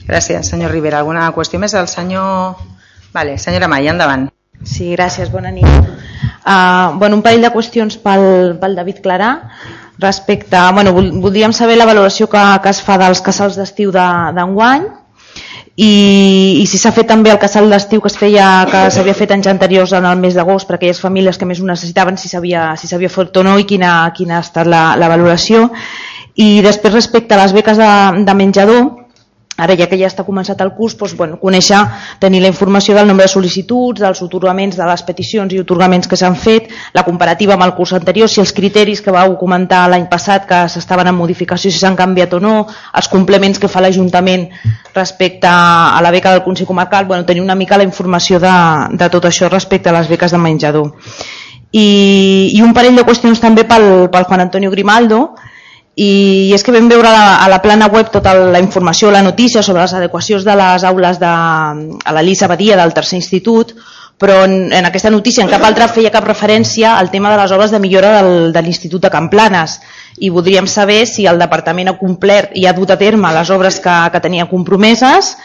Gràcies, 0.08 0.48
senyor 0.48 0.72
Rivera. 0.72 1.02
Alguna 1.02 1.28
qüestió 1.36 1.60
més? 1.60 1.76
El 1.76 1.88
senyor... 1.92 2.56
Vale, 3.12 3.36
senyora 3.40 3.68
Mai, 3.68 3.88
endavant. 3.88 4.28
Sí, 4.64 4.90
gràcies, 4.96 5.28
bona 5.32 5.52
nit. 5.52 5.97
Uh, 6.44 6.98
bueno, 6.98 7.16
un 7.16 7.22
parell 7.22 7.44
de 7.44 7.52
qüestions 7.54 7.98
pel, 8.02 8.56
pel 8.60 8.78
David 8.78 9.02
Clarà 9.04 9.32
respecte, 9.98 10.58
bueno, 10.72 10.92
voldríem 10.94 11.52
saber 11.52 11.76
la 11.76 11.86
valoració 11.86 12.28
que, 12.30 12.44
que 12.62 12.70
es 12.70 12.80
fa 12.82 12.98
dels 13.00 13.20
casals 13.24 13.58
d'estiu 13.58 13.90
d'enguany 13.92 14.86
de, 14.86 14.98
i, 15.78 16.58
i 16.58 16.64
si 16.66 16.78
s'ha 16.78 16.90
fet 16.90 17.06
també 17.06 17.30
el 17.30 17.38
casal 17.38 17.70
d'estiu 17.70 18.02
que 18.02 18.10
es 18.10 18.18
feia 18.18 18.46
que 18.66 18.80
s'havia 18.90 19.14
fet 19.14 19.30
anys 19.34 19.46
anteriors 19.46 19.92
en 19.94 20.08
el 20.10 20.18
mes 20.18 20.34
d'agost 20.34 20.66
per 20.66 20.74
a 20.74 20.78
aquelles 20.80 20.98
famílies 20.98 21.38
que 21.38 21.46
més 21.46 21.60
ho 21.62 21.66
necessitaven 21.68 22.18
si 22.18 22.30
s'havia 22.30 22.72
si 22.74 22.90
fet 22.90 23.36
o 23.38 23.44
no 23.46 23.54
i 23.62 23.66
quina, 23.66 24.10
quina 24.16 24.38
ha 24.38 24.42
estat 24.42 24.66
la, 24.66 24.96
la 24.98 25.10
valoració. 25.10 25.68
I 26.34 26.62
després 26.66 26.94
respecte 26.94 27.34
a 27.34 27.42
les 27.44 27.54
beques 27.54 27.78
de, 27.78 27.90
de 28.26 28.34
menjador 28.34 28.97
ara 29.58 29.74
ja 29.76 29.88
que 29.90 29.98
ja 29.98 30.06
està 30.06 30.22
començat 30.24 30.60
el 30.62 30.70
curs, 30.76 30.94
doncs, 30.96 31.16
bueno, 31.18 31.36
conèixer, 31.42 31.80
tenir 32.22 32.40
la 32.44 32.50
informació 32.52 32.94
del 32.94 33.08
nombre 33.10 33.26
de 33.26 33.32
sol·licituds, 33.32 33.98
dels 34.00 34.22
otorgaments, 34.22 34.78
de 34.78 34.86
les 34.86 35.02
peticions 35.02 35.52
i 35.52 35.58
otorgaments 35.58 36.06
que 36.06 36.16
s'han 36.16 36.36
fet, 36.38 36.70
la 36.94 37.02
comparativa 37.02 37.56
amb 37.56 37.66
el 37.66 37.74
curs 37.74 37.92
anterior, 37.98 38.30
si 38.30 38.40
els 38.40 38.54
criteris 38.54 39.02
que 39.02 39.14
vau 39.14 39.34
comentar 39.40 39.82
l'any 39.90 40.06
passat 40.08 40.46
que 40.46 40.60
s'estaven 40.70 41.10
en 41.10 41.18
modificació, 41.18 41.72
si 41.74 41.82
s'han 41.82 41.98
canviat 41.98 42.38
o 42.38 42.40
no, 42.44 42.54
els 42.94 43.10
complements 43.10 43.58
que 43.58 43.68
fa 43.68 43.82
l'Ajuntament 43.82 44.46
respecte 44.94 45.50
a 45.50 45.98
la 46.02 46.14
beca 46.14 46.32
del 46.32 46.44
Consell 46.46 46.70
Comarcal, 46.70 47.10
bueno, 47.10 47.26
tenir 47.26 47.42
una 47.42 47.58
mica 47.58 47.76
la 47.76 47.86
informació 47.88 48.38
de, 48.38 48.54
de 48.94 49.10
tot 49.10 49.26
això 49.26 49.50
respecte 49.50 49.90
a 49.90 49.98
les 49.98 50.08
beques 50.08 50.30
de 50.30 50.38
menjador. 50.38 50.94
I, 51.72 51.88
i 52.54 52.62
un 52.64 52.72
parell 52.72 52.96
de 52.96 53.04
qüestions 53.04 53.42
també 53.42 53.66
pel, 53.68 54.06
pel 54.08 54.24
Juan 54.30 54.46
Antonio 54.46 54.70
Grimaldo, 54.70 55.34
i 55.98 56.54
és 56.54 56.62
que 56.62 56.70
vam 56.70 56.86
veure 56.86 57.10
a 57.10 57.12
la, 57.12 57.28
a 57.42 57.48
la 57.50 57.58
plana 57.58 57.88
web 57.90 58.12
tota 58.14 58.36
la 58.38 58.60
informació, 58.62 59.10
la 59.10 59.24
notícia 59.26 59.64
sobre 59.66 59.82
les 59.82 59.94
adequacions 59.98 60.44
de 60.46 60.54
les 60.60 60.84
aules 60.86 61.18
de, 61.18 61.30
a 61.30 62.12
la 62.14 62.22
Lisa 62.22 62.46
Badia 62.46 62.76
del 62.78 62.94
tercer 62.94 63.18
institut, 63.18 63.74
però 64.18 64.44
en, 64.44 64.72
en 64.74 64.86
aquesta 64.86 65.10
notícia 65.10 65.42
en 65.42 65.50
cap 65.50 65.62
altra 65.66 65.88
feia 65.90 66.10
cap 66.14 66.26
referència 66.26 66.96
al 66.98 67.10
tema 67.10 67.30
de 67.30 67.38
les 67.40 67.54
obres 67.54 67.74
de 67.74 67.80
millora 67.82 68.16
del, 68.18 68.52
de 68.54 68.62
l'Institut 68.62 69.02
de 69.02 69.10
Camplanes 69.10 69.78
i 70.18 70.30
voldríem 70.34 70.66
saber 70.66 71.04
si 71.06 71.26
el 71.30 71.38
departament 71.38 71.90
ha 71.90 71.98
complert 71.98 72.54
i 72.58 72.66
ha 72.66 72.74
dut 72.74 72.90
a 72.90 72.98
terme 72.98 73.30
les 73.34 73.50
obres 73.54 73.78
que, 73.82 73.94
que 74.10 74.22
tenia 74.22 74.48
compromeses 74.50 75.36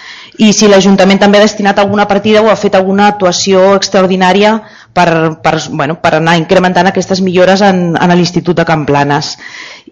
i 0.42 0.50
si 0.54 0.70
l'Ajuntament 0.70 1.22
també 1.22 1.38
ha 1.38 1.46
destinat 1.46 1.82
alguna 1.82 2.08
partida 2.10 2.42
o 2.42 2.50
ha 2.50 2.58
fet 2.58 2.74
alguna 2.78 3.12
actuació 3.14 3.76
extraordinària 3.78 4.60
per, 4.94 5.40
per, 5.42 5.56
bueno, 5.72 5.98
per 6.02 6.14
anar 6.20 6.38
incrementant 6.38 6.88
aquestes 6.90 7.22
millores 7.26 7.62
en, 7.66 7.98
en 7.98 8.14
l'Institut 8.16 8.58
de 8.62 8.66
Camplanes. 8.66 9.34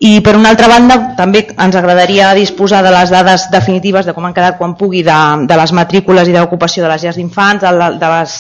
I 0.02 0.20
per 0.26 0.36
una 0.38 0.54
altra 0.54 0.70
banda 0.72 0.98
també 1.18 1.44
ens 1.52 1.78
agradaria 1.78 2.32
disposar 2.38 2.82
de 2.86 2.94
les 2.94 3.14
dades 3.14 3.50
definitives 3.54 4.06
de 4.06 4.16
com 4.18 4.26
han 4.26 4.38
quedat 4.38 4.58
quan 4.62 4.78
pugui 4.78 5.04
de, 5.06 5.20
de 5.50 5.60
les 5.62 5.74
matrícules 5.78 6.30
i 6.30 6.36
d'ocupació 6.38 6.86
de 6.86 6.94
les 6.94 7.06
llars 7.06 7.20
d'infants, 7.20 7.66
de, 7.66 7.92
de, 8.02 8.12
les 8.16 8.38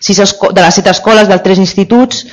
sis 0.00 0.18
de 0.18 0.62
les 0.62 0.80
set 0.80 0.90
escoles, 0.90 1.28
dels 1.28 1.44
tres 1.44 1.60
instituts 1.62 2.24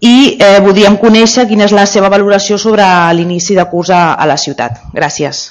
i 0.00 0.38
eh, 0.38 0.58
voldríem 0.62 0.96
conèixer 1.02 1.48
quina 1.50 1.66
és 1.66 1.74
la 1.74 1.86
seva 1.90 2.10
valoració 2.12 2.58
sobre 2.58 2.86
l'inici 3.18 3.58
de 3.58 3.66
curs 3.70 3.90
a, 3.90 4.14
a 4.14 4.26
la 4.30 4.38
ciutat. 4.38 4.82
Gràcies. 4.94 5.48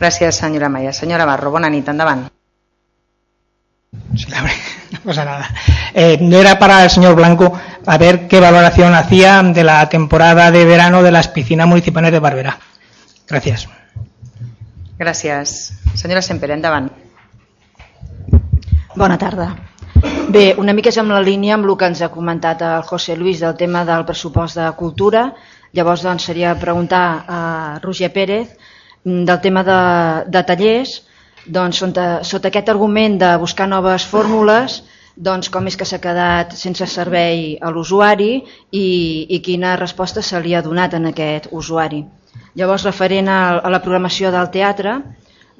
Gràcies, 0.00 0.40
senyora 0.40 0.72
Maia. 0.72 0.92
Senyora 0.96 1.28
Barro, 1.28 1.52
bona 1.52 1.70
nit, 1.70 1.88
endavant. 1.92 2.28
No 4.90 4.98
pasa 5.04 5.24
nada. 5.24 5.48
Eh, 5.94 6.18
no 6.20 6.36
era 6.36 6.58
para 6.58 6.82
el 6.84 6.90
señor 6.90 7.14
Blanco 7.14 7.52
a 7.86 7.98
ver 7.98 8.26
qué 8.26 8.40
valoración 8.40 8.94
hacía 8.94 9.42
de 9.42 9.64
la 9.64 9.88
temporada 9.88 10.50
de 10.50 10.64
verano 10.64 11.02
de 11.02 11.12
las 11.12 11.28
piscinas 11.28 11.66
municipales 11.66 12.12
de 12.12 12.20
Barberà. 12.20 12.58
Gracias. 13.28 13.68
Gràcies. 14.98 15.72
Senyora 15.94 16.20
Semper, 16.20 16.50
endavant. 16.50 16.90
Bona 18.94 19.16
tarda. 19.16 19.54
Bé, 20.28 20.54
una 20.60 20.74
mica 20.76 20.90
és 20.90 20.98
amb 21.00 21.14
la 21.14 21.22
línia 21.24 21.54
amb 21.56 21.64
el 21.64 21.76
que 21.78 21.88
ens 21.88 22.02
ha 22.04 22.10
comentat 22.12 22.60
el 22.66 22.82
José 22.88 23.16
Luis 23.16 23.40
del 23.40 23.56
tema 23.56 23.84
del 23.88 24.04
pressupost 24.04 24.58
de 24.60 24.66
cultura. 24.76 25.30
Llavors 25.72 26.04
doncs, 26.04 26.26
seria 26.28 26.52
preguntar 26.58 27.02
a 27.28 27.40
Roger 27.82 28.10
Pérez 28.12 28.56
mm, 29.04 29.24
del 29.24 29.40
tema 29.40 29.64
de, 29.64 29.78
de 30.30 30.42
tallers, 30.44 30.96
doncs, 31.50 31.82
sota, 31.82 32.06
sota 32.24 32.48
aquest 32.50 32.70
argument 32.72 33.18
de 33.20 33.30
buscar 33.42 33.68
noves 33.68 34.06
fórmules, 34.06 34.80
doncs, 35.16 35.50
com 35.52 35.66
és 35.66 35.76
que 35.76 35.86
s'ha 35.88 36.00
quedat 36.02 36.54
sense 36.56 36.86
servei 36.86 37.58
a 37.60 37.70
l'usuari 37.74 38.32
i, 38.38 38.86
i 39.28 39.40
quina 39.44 39.76
resposta 39.80 40.22
se 40.22 40.40
li 40.40 40.54
ha 40.54 40.62
donat 40.64 40.94
en 40.96 41.10
aquest 41.10 41.50
usuari. 41.50 42.04
Llavors, 42.56 42.86
referent 42.86 43.28
a, 43.28 43.40
a 43.58 43.70
la 43.72 43.82
programació 43.82 44.30
del 44.34 44.50
teatre, 44.54 44.96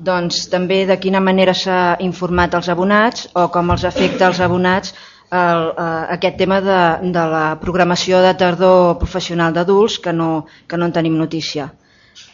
doncs, 0.01 0.47
també 0.53 0.85
de 0.89 0.97
quina 1.03 1.21
manera 1.21 1.55
s'ha 1.55 1.97
informat 2.01 2.55
els 2.57 2.71
abonats 2.73 3.29
o 3.37 3.49
com 3.53 3.75
els 3.75 3.85
afecta 3.85 4.31
als 4.31 4.41
abonats 4.41 4.95
el, 5.31 5.67
eh, 5.77 6.07
aquest 6.17 6.39
tema 6.41 6.61
de, 6.65 6.81
de 7.13 7.27
la 7.35 7.45
programació 7.61 8.23
de 8.25 8.33
tardor 8.35 8.97
professional 9.03 9.53
d'adults 9.55 9.99
que, 10.03 10.13
no, 10.13 10.47
que 10.67 10.81
no 10.81 10.89
en 10.89 10.97
tenim 10.97 11.19
notícia. 11.19 11.69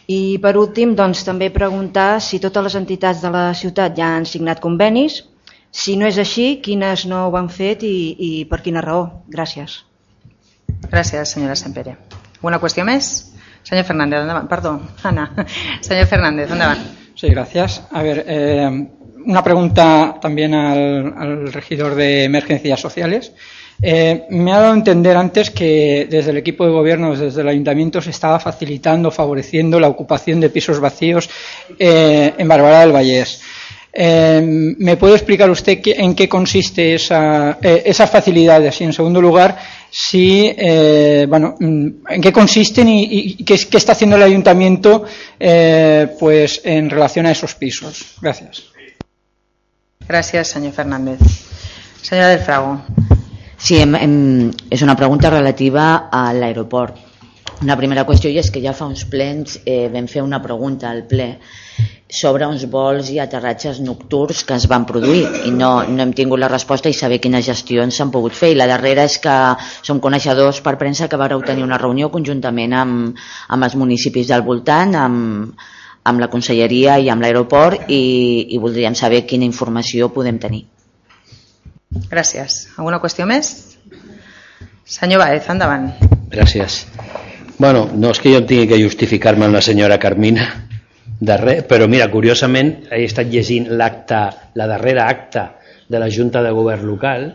I 0.07 0.37
per 0.43 0.55
últim, 0.55 0.93
doncs, 0.95 1.25
també 1.27 1.49
preguntar 1.51 2.21
si 2.23 2.39
totes 2.39 2.63
les 2.63 2.77
entitats 2.79 3.23
de 3.23 3.31
la 3.33 3.49
ciutat 3.53 3.97
ja 3.97 4.13
han 4.15 4.25
signat 4.25 4.61
convenis, 4.63 5.21
si 5.71 5.97
no 5.99 6.07
és 6.07 6.17
així, 6.17 6.61
quines 6.63 7.05
no 7.11 7.25
ho 7.27 7.35
han 7.37 7.49
fet 7.51 7.83
i, 7.83 8.15
i 8.17 8.29
per 8.49 8.61
quina 8.63 8.81
raó. 8.81 9.03
Gràcies. 9.29 9.81
Gràcies, 10.87 11.33
senyora 11.33 11.57
Sempere. 11.59 11.97
Una 12.45 12.59
qüestió 12.61 12.85
més? 12.87 13.09
Senyor 13.67 13.83
Fernández, 13.83 14.23
endavant. 14.23 14.47
Perdó, 14.47 14.77
Anna. 15.03 15.27
Senyor 15.87 16.07
Fernández, 16.07 16.51
endavant. 16.55 16.85
Sí, 17.17 17.29
gracias. 17.33 17.81
A 17.91 18.03
ver, 18.03 18.23
eh, 18.27 18.87
una 19.25 19.43
pregunta 19.43 20.17
también 20.21 20.53
al, 20.53 21.51
regidor 21.51 21.95
de 21.95 22.23
emergencias 22.23 22.79
sociales. 22.79 23.33
Eh, 23.81 24.25
me 24.29 24.51
ha 24.51 24.59
dado 24.59 24.73
a 24.73 24.75
entender 24.75 25.15
antes 25.15 25.51
que 25.51 26.07
desde 26.09 26.31
el 26.31 26.37
equipo 26.37 26.65
de 26.65 26.71
gobierno, 26.71 27.15
desde 27.15 27.41
el 27.41 27.47
ayuntamiento, 27.47 28.01
se 28.01 28.09
estaba 28.09 28.39
facilitando, 28.39 29.11
favoreciendo 29.11 29.79
la 29.79 29.87
ocupación 29.87 30.39
de 30.39 30.49
pisos 30.49 30.79
vacíos 30.79 31.29
eh, 31.77 32.33
en 32.37 32.47
Bárbara 32.47 32.81
del 32.81 32.91
Vallés. 32.91 33.41
Eh, 33.93 34.41
¿Me 34.77 34.97
puede 34.97 35.15
explicar 35.15 35.49
usted 35.49 35.79
en 35.85 36.15
qué 36.15 36.27
consiste 36.27 36.95
esa, 36.95 37.57
esas 37.61 38.09
facilidades? 38.09 38.79
Y 38.81 38.83
en 38.83 38.93
segundo 38.93 39.21
lugar, 39.21 39.57
mm, 40.13 41.89
en 42.09 42.21
qué 42.21 42.33
consisten 42.33 42.87
y, 42.89 43.43
qué, 43.43 43.55
está 43.55 43.93
haciendo 43.93 44.15
el 44.15 44.23
ayuntamiento 44.23 45.05
pues, 46.19 46.61
en 46.63 46.89
relación 46.89 47.25
a 47.27 47.31
esos 47.31 47.55
pisos. 47.55 48.15
Gracias. 48.21 48.65
Gracias, 50.07 50.47
señor 50.47 50.73
Fernández. 50.73 51.19
Señora 52.01 52.29
del 52.29 52.39
Frago. 52.39 52.81
Sí, 53.57 53.79
hem, 53.81 53.95
hem, 53.97 54.17
és 54.69 54.83
una 54.85 54.95
pregunta 54.95 55.31
relativa 55.33 56.09
a 56.13 56.27
l'aeroport. 56.33 56.99
Una 57.65 57.75
primera 57.79 58.03
qüestió 58.05 58.29
és 58.29 58.51
que 58.53 58.61
ja 58.61 58.73
fa 58.77 58.85
uns 58.85 59.01
plens 59.09 59.55
eh, 59.65 59.87
vam 59.89 60.05
fer 60.05 60.21
una 60.21 60.37
pregunta 60.43 60.91
al 60.91 61.07
ple 61.09 61.31
sobre 62.07 62.45
uns 62.45 62.67
vols 62.69 63.09
i 63.09 63.17
aterratges 63.19 63.79
nocturns 63.81 64.43
que 64.45 64.53
es 64.53 64.67
van 64.69 64.85
produir 64.85 65.25
i 65.49 65.51
no, 65.51 65.71
no 65.89 66.05
hem 66.05 66.13
tingut 66.13 66.39
la 66.39 66.51
resposta 66.53 66.93
i 66.93 66.95
saber 66.95 67.17
quines 67.23 67.49
gestions 67.49 67.97
s'han 67.97 68.13
pogut 68.13 68.37
fer 68.37 68.53
i 68.53 68.59
la 68.59 68.69
darrera 68.69 69.07
és 69.09 69.17
que 69.25 69.33
som 69.81 69.99
coneixedors 70.05 70.61
per 70.61 70.77
premsa 70.77 71.09
que 71.09 71.19
vareu 71.19 71.41
tenir 71.41 71.65
una 71.65 71.81
reunió 71.81 72.11
conjuntament 72.13 72.77
amb, 72.77 73.19
amb 73.49 73.67
els 73.67 73.75
municipis 73.75 74.29
del 74.29 74.45
voltant 74.45 74.95
amb, 75.01 75.67
amb 76.05 76.23
la 76.23 76.29
conselleria 76.31 77.01
i 77.01 77.09
amb 77.09 77.25
l'aeroport 77.25 77.89
i, 77.89 78.03
i 78.53 78.61
voldríem 78.61 78.95
saber 78.95 79.25
quina 79.25 79.49
informació 79.49 80.13
podem 80.13 80.39
tenir 80.39 80.67
Gràcies. 81.91 82.67
Alguna 82.77 82.99
qüestió 83.03 83.25
més? 83.27 83.77
Senyor 84.87 85.21
Baez, 85.23 85.47
endavant. 85.51 85.89
Gràcies. 86.31 86.85
Bueno, 87.57 87.87
no 87.95 88.11
és 88.13 88.19
que 88.21 88.31
jo 88.33 88.43
tingui 88.45 88.67
que 88.69 88.79
justificar-me 88.81 89.47
amb 89.47 89.57
la 89.57 89.63
senyora 89.65 89.97
Carmina 89.99 90.47
de 91.19 91.37
res, 91.41 91.63
però 91.69 91.87
mira, 91.89 92.09
curiosament 92.13 92.73
he 92.91 93.03
estat 93.07 93.31
llegint 93.31 93.71
l'acta, 93.79 94.27
la 94.55 94.67
darrera 94.69 95.07
acta 95.09 95.47
de 95.89 95.99
la 95.99 96.09
Junta 96.13 96.43
de 96.43 96.51
Govern 96.53 96.85
local 96.85 97.29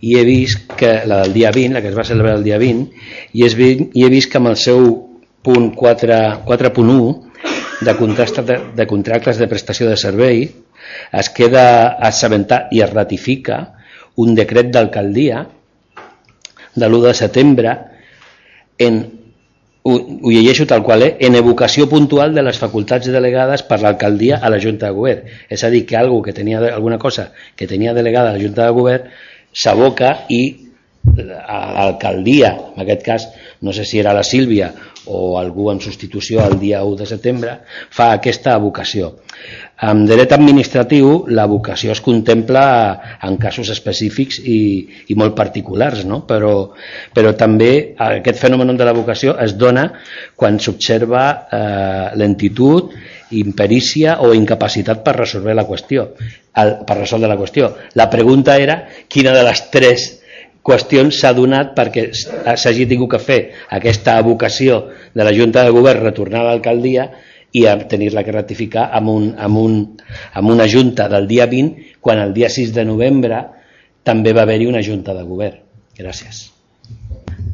i 0.00 0.16
he 0.16 0.24
vist 0.24 0.72
que 0.78 1.02
la 1.04 1.20
del 1.24 1.34
dia 1.34 1.50
20, 1.52 1.74
la 1.74 1.82
que 1.82 1.90
es 1.90 1.98
va 1.98 2.06
celebrar 2.08 2.38
el 2.38 2.46
dia 2.46 2.58
20, 2.58 2.86
i, 3.34 3.44
és, 3.44 3.58
i 3.58 4.06
he 4.06 4.10
vist 4.12 4.30
que 4.32 4.40
amb 4.40 4.48
el 4.54 4.56
seu 4.56 4.86
punt 5.44 5.74
4.1 5.76 7.10
de 7.84 7.96
contractes 7.98 8.46
de, 8.46 8.56
de 8.76 8.86
contractes 8.86 9.36
de 9.40 9.48
prestació 9.50 9.90
de 9.90 9.98
servei 10.00 10.46
es 11.20 11.28
queda 11.36 11.66
assabentat 12.08 12.72
i 12.72 12.80
es 12.84 12.92
ratifica 12.92 13.60
un 14.22 14.34
decret 14.38 14.70
d'alcaldia 14.74 15.46
de 16.74 16.86
l'1 16.86 17.02
de 17.06 17.14
setembre 17.18 17.72
en, 18.78 19.00
ho, 19.82 19.94
ho 19.96 20.30
llegeixo 20.30 20.66
tal 20.66 20.82
qual, 20.84 21.02
eh? 21.02 21.16
en 21.20 21.36
evocació 21.36 21.88
puntual 21.88 22.34
de 22.34 22.44
les 22.46 22.58
facultats 22.60 23.10
delegades 23.12 23.64
per 23.68 23.80
l'alcaldia 23.82 24.40
a 24.42 24.50
la 24.52 24.60
Junta 24.62 24.88
de 24.88 24.96
Govern. 24.96 25.28
És 25.48 25.64
a 25.64 25.70
dir, 25.72 25.84
que 25.88 25.98
algú 25.98 26.20
que 26.22 26.36
tenia 26.36 26.60
alguna 26.70 26.98
cosa 26.98 27.30
que 27.56 27.68
tenia 27.70 27.94
delegada 27.96 28.30
a 28.30 28.36
la 28.36 28.42
Junta 28.42 28.66
de 28.66 28.76
Govern 28.76 29.08
s'aboca 29.52 30.14
i 30.28 30.42
l'alcaldia, 31.00 32.52
en 32.74 32.82
aquest 32.84 33.04
cas 33.04 33.28
no 33.64 33.72
sé 33.72 33.86
si 33.88 33.98
era 33.98 34.12
la 34.12 34.24
Sílvia 34.24 34.70
o 35.06 35.38
algú 35.40 35.70
en 35.72 35.80
substitució 35.80 36.44
el 36.44 36.58
dia 36.60 36.82
1 36.84 37.00
de 37.00 37.06
setembre, 37.08 37.56
fa 37.90 38.12
aquesta 38.12 38.54
evocació. 38.60 39.14
En 39.80 40.02
dret 40.04 40.32
administratiu 40.36 41.24
la 41.32 41.46
vocació 41.48 41.94
es 41.94 42.02
contempla 42.04 42.64
en 43.24 43.38
casos 43.40 43.70
específics 43.72 44.36
i, 44.44 44.58
i 45.08 45.16
molt 45.16 45.32
particulars, 45.38 46.02
no? 46.04 46.20
però, 46.28 46.52
però 47.16 47.32
també 47.32 47.70
aquest 47.96 48.42
fenomen 48.42 48.76
de 48.76 48.84
la 48.84 48.92
vocació 48.96 49.38
es 49.40 49.56
dona 49.56 49.86
quan 50.36 50.60
s'observa 50.60 51.24
eh, 51.32 52.06
lentitud, 52.20 52.92
imperícia 53.40 54.18
o 54.20 54.34
incapacitat 54.36 55.00
per 55.06 55.16
resoldre 55.22 55.56
la 55.56 55.64
qüestió. 55.64 56.10
El, 56.60 56.76
per 56.84 56.98
resoldre 56.98 57.30
la 57.30 57.38
qüestió. 57.40 57.72
La 57.96 58.10
pregunta 58.12 58.58
era 58.60 58.82
quina 59.08 59.32
de 59.32 59.46
les 59.48 59.64
tres 59.72 60.10
qüestions 60.66 61.22
s'ha 61.22 61.32
donat 61.32 61.72
perquè 61.76 62.10
s'hagi 62.12 62.84
tingut 62.90 63.14
que 63.14 63.22
fer 63.22 63.40
aquesta 63.72 64.18
evocació 64.20 64.82
de 65.16 65.24
la 65.24 65.32
Junta 65.32 65.64
de 65.64 65.72
Govern 65.72 66.04
retornar 66.04 66.42
a 66.42 66.50
l'alcaldia 66.50 67.08
i 67.52 67.64
a 67.66 67.76
tenir-la 67.88 68.22
que 68.24 68.34
ratificar 68.34 68.88
amb, 68.96 69.10
un, 69.10 69.30
amb, 69.38 69.58
un, 69.58 69.78
amb 70.38 70.52
una 70.52 70.68
junta 70.70 71.08
del 71.10 71.26
dia 71.30 71.46
20 71.50 71.98
quan 72.00 72.20
el 72.22 72.34
dia 72.34 72.48
6 72.48 72.74
de 72.76 72.84
novembre 72.86 73.42
també 74.06 74.32
va 74.36 74.44
haver-hi 74.46 74.68
una 74.70 74.82
junta 74.82 75.14
de 75.16 75.24
govern. 75.26 75.58
Gràcies. 75.98 76.46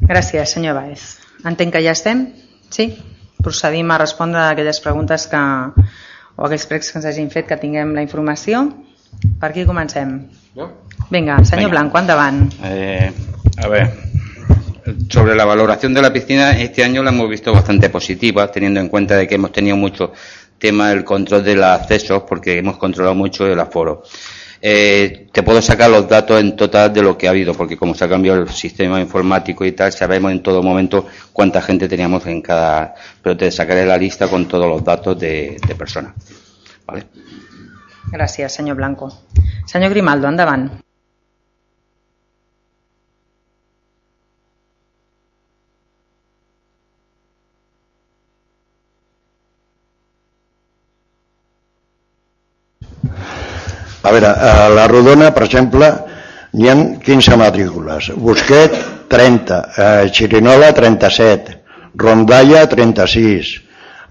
Gràcies, 0.06 0.52
senyor 0.52 0.76
Baez. 0.76 1.06
Entenc 1.48 1.74
que 1.74 1.82
ja 1.82 1.94
estem? 1.96 2.28
Sí? 2.70 2.90
Procedim 3.42 3.90
a 3.90 3.98
respondre 3.98 4.40
a 4.42 4.50
aquelles 4.54 4.80
preguntes 4.84 5.26
que, 5.30 5.40
o 6.36 6.46
aquells 6.46 6.66
pregs 6.70 6.92
que 6.92 7.00
ens 7.00 7.08
hagin 7.08 7.30
fet 7.32 7.48
que 7.48 7.58
tinguem 7.60 7.94
la 7.96 8.04
informació. 8.04 8.66
Per 9.40 9.50
aquí 9.50 9.64
comencem. 9.66 10.18
No? 10.56 10.70
Vinga, 11.10 11.40
senyor 11.44 11.70
Venga. 11.70 11.74
Blanco, 11.74 11.98
endavant. 11.98 12.42
Eh, 12.64 13.10
a 13.62 13.68
ver, 13.72 13.86
sobre 15.08 15.34
la 15.34 15.44
valoración 15.44 15.94
de 15.94 16.02
la 16.02 16.12
piscina, 16.12 16.52
este 16.58 16.84
año 16.84 17.02
la 17.02 17.10
hemos 17.10 17.28
visto 17.28 17.52
bastante 17.52 17.90
positiva, 17.90 18.50
teniendo 18.50 18.80
en 18.80 18.88
cuenta 18.88 19.16
de 19.16 19.26
que 19.26 19.34
hemos 19.34 19.52
tenido 19.52 19.76
mucho 19.76 20.12
tema 20.58 20.90
del 20.90 21.04
control 21.04 21.44
de 21.44 21.56
los 21.56 21.64
accesos, 21.64 22.22
porque 22.28 22.58
hemos 22.58 22.76
controlado 22.76 23.14
mucho 23.14 23.46
el 23.46 23.58
aforo. 23.58 24.02
Eh, 24.60 25.28
te 25.32 25.42
puedo 25.42 25.60
sacar 25.60 25.90
los 25.90 26.08
datos 26.08 26.40
en 26.40 26.56
total 26.56 26.92
de 26.92 27.02
lo 27.02 27.16
que 27.16 27.26
ha 27.26 27.30
habido, 27.30 27.54
porque 27.54 27.76
como 27.76 27.94
se 27.94 28.04
ha 28.04 28.08
cambiado 28.08 28.40
el 28.42 28.48
sistema 28.48 29.00
informático 29.00 29.64
y 29.64 29.72
tal, 29.72 29.92
sabemos 29.92 30.32
en 30.32 30.42
todo 30.42 30.62
momento 30.62 31.06
cuánta 31.32 31.60
gente 31.60 31.88
teníamos 31.88 32.26
en 32.26 32.40
cada, 32.40 32.94
pero 33.22 33.36
te 33.36 33.50
sacaré 33.50 33.84
la 33.84 33.98
lista 33.98 34.28
con 34.28 34.48
todos 34.48 34.66
los 34.66 34.82
datos 34.82 35.18
de, 35.18 35.56
personas. 35.76 36.14
¿Vale? 36.86 37.06
Gràcies, 38.12 38.54
senyor 38.54 38.76
Blanco. 38.76 39.10
Senyor 39.66 39.90
Grimaldo, 39.90 40.28
endavant. 40.28 40.85
A 54.06 54.12
veure, 54.14 54.28
a 54.30 54.68
la 54.70 54.86
Rodona, 54.86 55.32
per 55.34 55.48
exemple, 55.48 55.86
hi 56.54 56.68
ha 56.70 56.74
15 57.02 57.36
matrícules. 57.40 58.12
Busquet, 58.22 58.76
30. 59.10 59.56
Eh, 59.76 60.10
Xirinola, 60.14 60.70
37. 60.76 61.56
Rondalla, 61.98 62.66
36. 62.70 63.50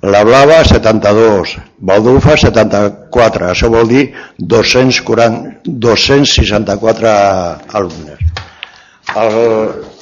La 0.01 0.25
Blava, 0.27 0.57
72. 0.67 1.55
Baldufa, 1.79 2.35
74. 2.41 3.47
Això 3.53 3.71
vol 3.71 3.87
dir 3.87 4.03
240, 4.37 5.63
264 5.63 7.15
alumnes. 7.79 8.27
El, 9.15 9.39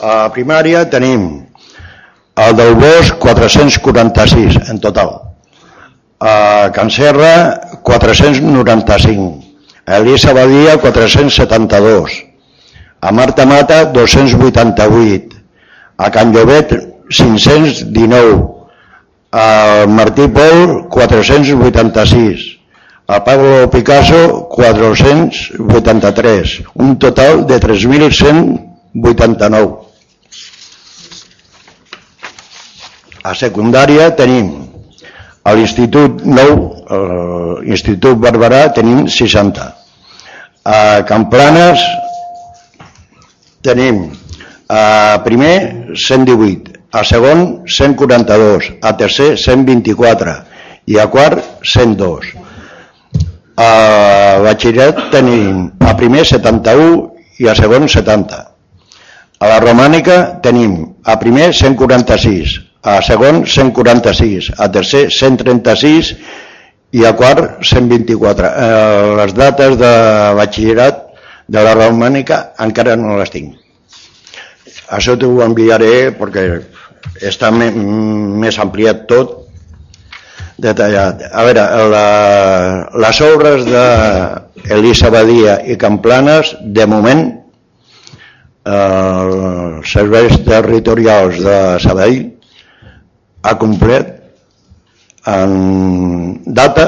a 0.02 0.18
primària 0.34 0.88
tenim 0.90 1.30
el 2.42 2.58
del 2.58 2.74
Bosch, 2.82 3.14
446 3.22 4.62
en 4.74 4.82
total. 4.82 5.16
A 6.18 6.72
Can 6.74 6.90
Serra, 6.90 7.34
495 7.86 9.53
a 9.86 9.98
Elisa 9.98 10.34
Badia 10.34 10.78
472, 10.78 12.26
a 13.02 13.12
Marta 13.12 13.46
Mata 13.46 13.84
288, 13.86 15.36
a 15.98 16.10
Can 16.10 16.32
Llobet 16.32 17.04
519, 17.10 18.54
a 19.32 19.86
Martí 19.88 20.28
Pol 20.28 20.88
486, 20.88 22.60
a 23.08 23.24
Pablo 23.24 23.70
Picasso 23.70 24.48
483, 24.48 26.64
un 26.76 26.98
total 26.98 27.46
de 27.46 27.60
3.189. 27.60 29.78
A 33.24 33.34
secundària 33.36 34.12
tenim 34.16 34.63
a 35.44 35.54
l'Institut 35.54 36.24
Nou, 36.24 36.60
l'Institut 37.64 38.20
Barberà, 38.20 38.68
tenim 38.76 39.08
60. 39.12 39.66
A 40.64 41.04
Camplanes 41.08 41.84
tenim 43.64 44.06
a 44.72 45.20
primer 45.26 45.94
118, 45.96 46.80
a 46.94 47.04
segon 47.04 47.44
142, 47.68 48.72
a 48.82 48.96
tercer 48.96 49.34
124 49.38 50.38
i 50.94 51.00
a 51.00 51.08
quart 51.12 51.44
102. 51.62 52.34
A 53.54 53.70
batxillerat 54.42 55.10
tenim 55.14 55.68
a 55.84 55.94
primer 56.00 56.24
71 56.26 57.44
i 57.44 57.50
a 57.52 57.56
segon 57.58 57.88
70. 57.92 58.40
A 59.44 59.50
la 59.52 59.60
romànica 59.60 60.40
tenim 60.44 60.78
a 61.04 61.18
primer 61.20 61.52
146, 61.52 62.62
a 62.84 63.00
segon 63.02 63.46
146, 63.48 64.52
a 64.60 64.68
tercer 64.72 65.08
136 65.10 66.14
i 66.94 67.06
a 67.08 67.14
quart 67.16 67.64
124. 67.64 68.50
Eh, 68.50 69.16
les 69.22 69.36
dates 69.38 69.78
de 69.80 69.92
batxillerat 70.38 71.00
de 71.48 71.64
la 71.64 71.76
romànica 71.80 72.50
encara 72.66 72.98
no 73.00 73.16
les 73.20 73.32
tinc. 73.32 73.56
Això 74.94 75.16
t'ho 75.18 75.40
enviaré 75.46 76.12
perquè 76.18 76.44
està 77.24 77.50
més 77.56 78.60
ampliat 78.60 79.08
tot 79.08 79.40
detallat. 80.60 81.24
A 81.32 81.46
veure, 81.48 81.64
la, 81.94 82.04
les 83.06 83.22
obres 83.26 83.64
d'Elisa 83.66 85.10
Badia 85.14 85.58
i 85.66 85.80
Camplanes, 85.80 86.54
de 86.62 86.86
moment, 86.86 87.24
eh, 88.68 88.76
els 88.76 89.96
serveis 89.98 90.38
territorials 90.46 91.40
de 91.48 91.58
Sabadell 91.80 92.33
ha 93.44 93.58
complet 93.60 94.14
en 95.30 96.40
data 96.46 96.88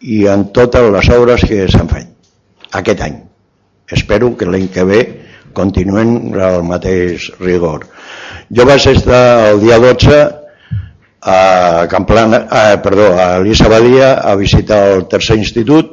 i 0.00 0.24
en 0.30 0.48
totes 0.56 0.86
les 0.94 1.10
obres 1.14 1.44
que 1.46 1.66
s'han 1.70 1.90
fet 1.90 2.76
aquest 2.80 3.02
any. 3.06 3.18
Espero 3.90 4.32
que 4.38 4.46
l'any 4.46 4.68
que 4.72 4.86
ve 4.86 5.00
continuen 5.52 6.32
el 6.38 6.62
mateix 6.66 7.30
rigor. 7.40 7.88
Jo 8.50 8.66
vaig 8.66 8.86
estar 8.90 9.50
el 9.50 9.60
dia 9.62 9.78
12 9.82 10.20
a 11.20 11.86
Camplana, 11.90 12.46
eh, 12.50 12.78
perdó, 12.82 13.10
a 13.18 13.36
Elisa 13.38 13.68
Badia 13.68 14.14
a 14.14 14.34
visitar 14.36 14.86
el 14.94 15.06
tercer 15.06 15.36
institut, 15.36 15.90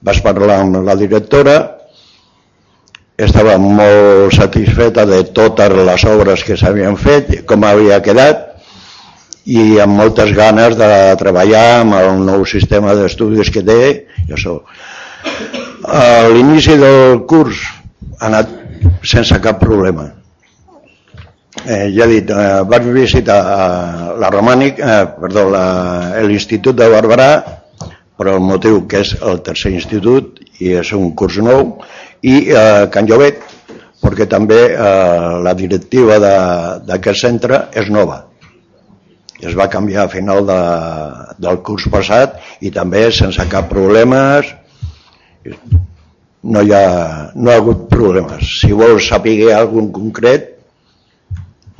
vaig 0.00 0.22
parlar 0.24 0.60
amb 0.62 0.80
la 0.86 0.96
directora, 0.96 1.56
estava 3.20 3.58
molt 3.60 4.32
satisfeta 4.32 5.04
de 5.04 5.24
totes 5.36 5.74
les 5.76 6.04
obres 6.08 6.44
que 6.46 6.56
s'havien 6.56 6.96
fet, 6.96 7.42
com 7.44 7.66
havia 7.68 8.00
quedat, 8.02 8.39
i 9.48 9.80
amb 9.80 9.96
moltes 9.96 10.32
ganes 10.36 10.76
de 10.76 10.90
treballar 11.20 11.80
amb 11.80 11.96
el 11.96 12.22
nou 12.26 12.44
sistema 12.44 12.94
d'estudis 12.94 13.50
que 13.52 13.62
té 13.64 13.80
i 14.28 14.34
això. 14.36 14.60
A 15.84 16.28
l'inici 16.28 16.76
del 16.80 17.22
curs 17.28 17.62
ha 18.20 18.26
anat 18.28 18.50
sense 19.04 19.38
cap 19.40 19.60
problema. 19.60 20.10
Eh, 21.66 21.90
ja 21.92 22.04
he 22.06 22.20
dit, 22.20 22.30
eh, 22.30 22.60
vaig 22.68 22.86
visitar 22.94 23.38
eh, 23.40 24.04
la 24.20 24.30
Romànic, 24.32 24.78
eh, 24.78 25.06
perdó, 25.20 25.48
l'Institut 26.28 26.76
de 26.76 26.88
Barberà, 26.92 27.30
per 28.16 28.28
el 28.28 28.40
motiu 28.44 28.84
que 28.86 29.00
és 29.00 29.14
el 29.24 29.40
tercer 29.44 29.72
institut 29.72 30.40
i 30.60 30.74
és 30.80 30.92
un 30.96 31.10
curs 31.16 31.40
nou, 31.42 31.80
i 32.22 32.52
eh, 32.52 32.86
Can 32.92 33.08
Llobet, 33.08 33.42
perquè 34.00 34.28
també 34.28 34.62
eh, 34.70 35.38
la 35.44 35.54
directiva 35.56 36.20
d'aquest 36.22 37.26
centre 37.26 37.64
és 37.76 37.90
nova 37.92 38.29
es 39.40 39.56
va 39.56 39.68
canviar 39.72 40.04
a 40.04 40.12
final 40.12 40.44
de, 40.46 40.58
del 41.38 41.60
curs 41.66 41.88
passat 41.92 42.38
i 42.60 42.72
també 42.74 43.06
sense 43.14 43.46
cap 43.52 43.70
problemes 43.72 44.52
no 46.42 46.62
hi 46.64 46.72
ha, 46.76 46.84
no 47.34 47.50
ha 47.50 47.58
hagut 47.60 47.86
problemes 47.92 48.60
si 48.60 48.72
vols 48.76 49.08
saber 49.12 49.36
algun 49.54 49.90
concret 49.92 50.52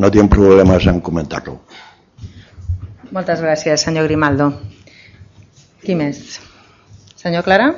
no 0.00 0.10
tinc 0.10 0.32
problemes 0.32 0.88
en 0.88 1.00
comentar-lo 1.04 1.58
moltes 3.10 3.42
gràcies 3.44 3.86
senyor 3.88 4.08
Grimaldo 4.08 4.52
qui 5.84 5.96
més? 5.96 6.40
senyor 7.16 7.44
Clara? 7.44 7.70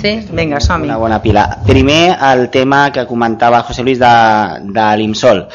Sí, 0.00 0.12
vinga, 0.30 0.60
som 0.60 0.82
-hi. 0.82 0.84
Una 0.84 0.96
bona 0.96 1.20
pila. 1.22 1.58
Primer, 1.66 2.16
el 2.32 2.48
tema 2.50 2.92
que 2.92 3.06
comentava 3.06 3.62
José 3.62 3.82
Luis 3.82 3.98
de, 3.98 4.06
de 4.62 4.96
l'IMSOL. 4.96 5.48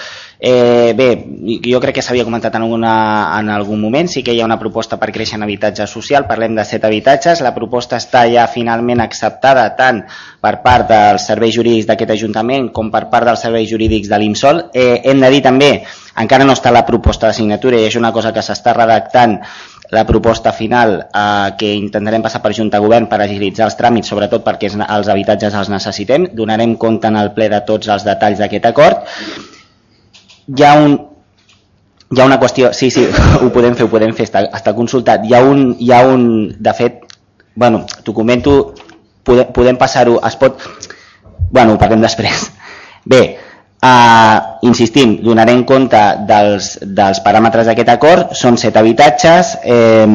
Eh, 0.48 0.94
bé, 0.94 1.26
jo 1.66 1.80
crec 1.82 1.96
que 1.98 2.02
s'havia 2.06 2.24
comentat 2.24 2.54
en, 2.54 2.62
alguna, 2.68 2.92
en 3.40 3.48
algun 3.50 3.80
moment, 3.82 4.06
sí 4.06 4.22
que 4.22 4.36
hi 4.36 4.44
ha 4.44 4.46
una 4.46 4.60
proposta 4.62 5.00
per 5.02 5.08
créixer 5.10 5.40
en 5.40 5.46
habitatge 5.48 5.88
social, 5.90 6.28
parlem 6.30 6.54
de 6.54 6.66
set 6.70 6.84
habitatges, 6.86 7.40
la 7.42 7.50
proposta 7.56 7.98
està 7.98 8.22
ja 8.30 8.44
finalment 8.46 9.02
acceptada 9.02 9.64
tant 9.80 10.04
per 10.46 10.52
part 10.62 10.86
dels 10.92 11.26
serveis 11.26 11.56
jurídics 11.58 11.88
d'aquest 11.90 12.14
Ajuntament 12.14 12.68
com 12.76 12.92
per 12.94 13.08
part 13.10 13.26
dels 13.26 13.42
serveis 13.42 13.72
jurídics 13.72 14.12
de 14.12 14.20
l'IMSOL. 14.22 14.62
Eh, 14.70 15.00
hem 15.10 15.24
de 15.26 15.32
dir 15.34 15.40
també, 15.48 15.72
encara 16.22 16.46
no 16.46 16.54
està 16.54 16.70
la 16.70 16.86
proposta 16.86 17.34
de 17.34 17.40
signatura 17.40 17.82
i 17.82 17.90
és 17.90 17.98
una 17.98 18.14
cosa 18.14 18.30
que 18.30 18.46
s'està 18.46 18.78
redactant 18.78 19.40
la 19.98 20.06
proposta 20.06 20.54
final 20.54 20.96
eh, 21.08 21.50
que 21.58 21.74
intentarem 21.74 22.22
passar 22.22 22.44
per 22.46 22.54
Junta 22.54 22.84
Govern 22.86 23.10
per 23.10 23.24
agilitzar 23.26 23.66
els 23.72 23.80
tràmits, 23.82 24.14
sobretot 24.14 24.46
perquè 24.46 24.70
els 24.70 25.10
habitatges 25.10 25.58
els 25.58 25.74
necessitem. 25.74 26.30
Donarem 26.38 26.78
compte 26.78 27.10
en 27.10 27.18
el 27.26 27.34
ple 27.34 27.50
de 27.50 27.66
tots 27.66 27.90
els 27.98 28.06
detalls 28.06 28.46
d'aquest 28.46 28.74
acord 28.76 29.10
hi 30.48 30.64
ha 30.64 30.74
un 30.80 30.98
hi 32.16 32.22
ha 32.22 32.26
una 32.26 32.40
qüestió, 32.40 32.72
sí, 32.74 32.92
sí, 32.92 33.06
ho 33.42 33.50
podem 33.54 33.76
fer, 33.76 33.88
ho 33.88 33.92
podem 33.92 34.14
fer, 34.16 34.28
està, 34.30 34.46
està 34.56 34.76
consultat. 34.78 35.26
Hi 35.26 35.34
ha 35.36 35.42
un, 35.44 35.72
hi 35.82 35.92
ha 35.92 36.04
un 36.08 36.28
de 36.54 36.74
fet, 36.78 37.02
bueno, 37.56 37.86
t'ho 38.04 38.14
comento, 38.14 38.76
podem, 39.26 39.52
podem 39.56 39.80
passar-ho, 39.82 40.20
es 40.28 40.38
pot... 40.40 40.62
Bueno, 41.52 41.76
ho 41.76 41.82
parlem 41.82 42.04
després. 42.04 42.48
Bé, 43.12 43.22
uh, 43.86 44.38
insistim, 44.70 45.18
donarem 45.26 45.66
compte 45.68 46.02
dels, 46.30 46.76
dels 46.86 47.22
paràmetres 47.26 47.70
d'aquest 47.70 47.92
acord, 47.98 48.38
són 48.38 48.60
set 48.62 48.78
habitatges, 48.80 49.58
eh, 49.64 50.08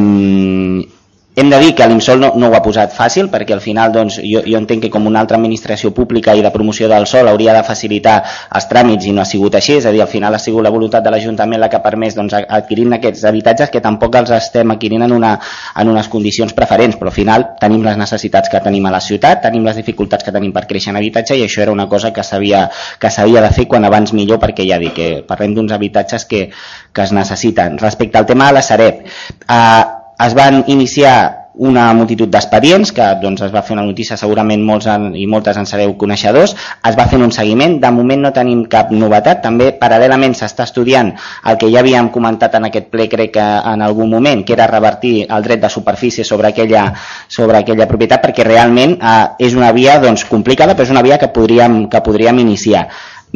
hem 1.40 1.50
de 1.50 1.58
dir 1.58 1.74
que 1.74 1.86
l'IMSOL 1.88 2.20
no, 2.20 2.32
no 2.36 2.48
ho 2.50 2.54
ha 2.56 2.62
posat 2.62 2.92
fàcil 2.92 3.30
perquè 3.32 3.54
al 3.56 3.62
final 3.64 3.92
doncs, 3.94 4.18
jo, 4.20 4.42
jo 4.44 4.58
entenc 4.58 4.84
que 4.84 4.90
com 4.92 5.06
una 5.08 5.22
altra 5.22 5.38
administració 5.38 5.92
pública 5.96 6.34
i 6.36 6.42
de 6.44 6.50
promoció 6.52 6.88
del 6.88 7.06
sol 7.08 7.28
hauria 7.28 7.54
de 7.56 7.62
facilitar 7.64 8.16
els 8.56 8.68
tràmits 8.70 9.08
i 9.08 9.14
no 9.16 9.22
ha 9.22 9.28
sigut 9.28 9.56
així, 9.56 9.78
és 9.80 9.86
a 9.86 9.92
dir, 9.94 10.02
al 10.04 10.10
final 10.12 10.34
ha 10.34 10.40
sigut 10.42 10.64
la 10.64 10.72
voluntat 10.74 11.04
de 11.04 11.12
l'Ajuntament 11.14 11.60
la 11.60 11.70
que 11.72 11.78
ha 11.78 11.84
permès 11.84 12.16
doncs, 12.18 12.36
adquirir 12.40 12.86
aquests 12.94 13.24
habitatges 13.28 13.70
que 13.72 13.80
tampoc 13.84 14.16
els 14.20 14.32
estem 14.36 14.74
adquirint 14.74 15.06
en, 15.06 15.14
una, 15.16 15.32
en 15.80 15.92
unes 15.92 16.08
condicions 16.12 16.52
preferents, 16.56 16.98
però 17.00 17.12
al 17.12 17.16
final 17.16 17.46
tenim 17.60 17.84
les 17.86 17.96
necessitats 18.00 18.52
que 18.52 18.60
tenim 18.64 18.86
a 18.86 18.94
la 18.94 19.00
ciutat, 19.04 19.42
tenim 19.46 19.64
les 19.64 19.78
dificultats 19.80 20.26
que 20.26 20.34
tenim 20.34 20.52
per 20.52 20.66
créixer 20.68 20.92
en 20.94 21.00
habitatge 21.00 21.38
i 21.38 21.46
això 21.46 21.64
era 21.64 21.72
una 21.72 21.88
cosa 21.88 22.12
que 22.12 22.24
s'havia 22.26 22.66
que 23.00 23.10
s'havia 23.10 23.44
de 23.44 23.52
fer 23.54 23.66
quan 23.70 23.86
abans 23.88 24.12
millor 24.16 24.40
perquè 24.42 24.66
ja 24.68 24.80
dic 24.82 24.96
que 24.96 25.08
parlem 25.28 25.54
d'uns 25.56 25.72
habitatges 25.72 26.26
que, 26.26 26.48
que 26.92 27.06
es 27.06 27.14
necessiten. 27.16 27.78
Respecte 27.78 28.18
al 28.18 28.26
tema 28.26 28.48
de 28.50 28.58
la 28.58 28.62
Sareb, 28.66 29.06
eh, 29.48 29.99
es 30.26 30.34
van 30.34 30.64
iniciar 30.68 31.40
una 31.60 31.92
multitud 31.92 32.30
d'expedients, 32.30 32.92
que 32.94 33.06
doncs, 33.20 33.42
es 33.44 33.50
va 33.52 33.60
fer 33.66 33.74
una 33.74 33.84
notícia, 33.84 34.16
segurament 34.16 34.62
molts 34.64 34.86
en, 34.88 35.10
i 35.18 35.26
moltes 35.28 35.58
en 35.60 35.66
sereu 35.68 35.92
coneixedors, 35.98 36.54
es 36.88 36.96
va 36.96 37.06
fer 37.10 37.18
un 37.20 37.34
seguiment, 37.36 37.76
de 37.82 37.90
moment 37.92 38.22
no 38.24 38.32
tenim 38.32 38.62
cap 38.70 38.92
novetat, 38.94 39.42
també 39.44 39.68
paral·lelament 39.80 40.36
s'està 40.38 40.64
estudiant 40.68 41.12
el 41.50 41.58
que 41.60 41.68
ja 41.72 41.82
havíem 41.82 42.08
comentat 42.14 42.56
en 42.56 42.70
aquest 42.70 42.88
ple, 42.94 43.08
crec 43.12 43.34
que 43.36 43.46
en 43.74 43.84
algun 43.84 44.08
moment, 44.14 44.44
que 44.46 44.56
era 44.56 44.70
revertir 44.70 45.26
el 45.28 45.44
dret 45.44 45.60
de 45.60 45.72
superfície 45.72 46.24
sobre 46.24 46.48
aquella, 46.54 46.86
sobre 47.28 47.60
aquella 47.60 47.88
propietat, 47.90 48.24
perquè 48.24 48.46
realment 48.46 48.96
eh, 48.96 49.46
és 49.50 49.58
una 49.58 49.72
via 49.76 49.98
doncs, 50.00 50.24
complicada, 50.30 50.78
però 50.78 50.88
és 50.88 50.96
una 50.96 51.04
via 51.04 51.18
que 51.18 51.28
podríem, 51.34 51.82
que 51.90 52.04
podríem 52.06 52.40
iniciar. 52.46 52.88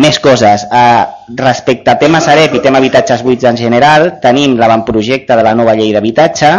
Més 0.02 0.18
coses. 0.18 0.64
Eh, 0.66 1.04
respecte 1.38 1.92
a 1.92 1.98
tema 2.00 2.20
Sareb 2.24 2.56
i 2.56 2.62
tema 2.64 2.80
habitatges 2.82 3.22
buits 3.22 3.46
en 3.46 3.58
general, 3.58 4.16
tenim 4.22 4.56
l'avantprojecte 4.58 5.36
de 5.38 5.44
la 5.46 5.54
nova 5.54 5.76
llei 5.78 5.92
d'habitatge, 5.94 6.50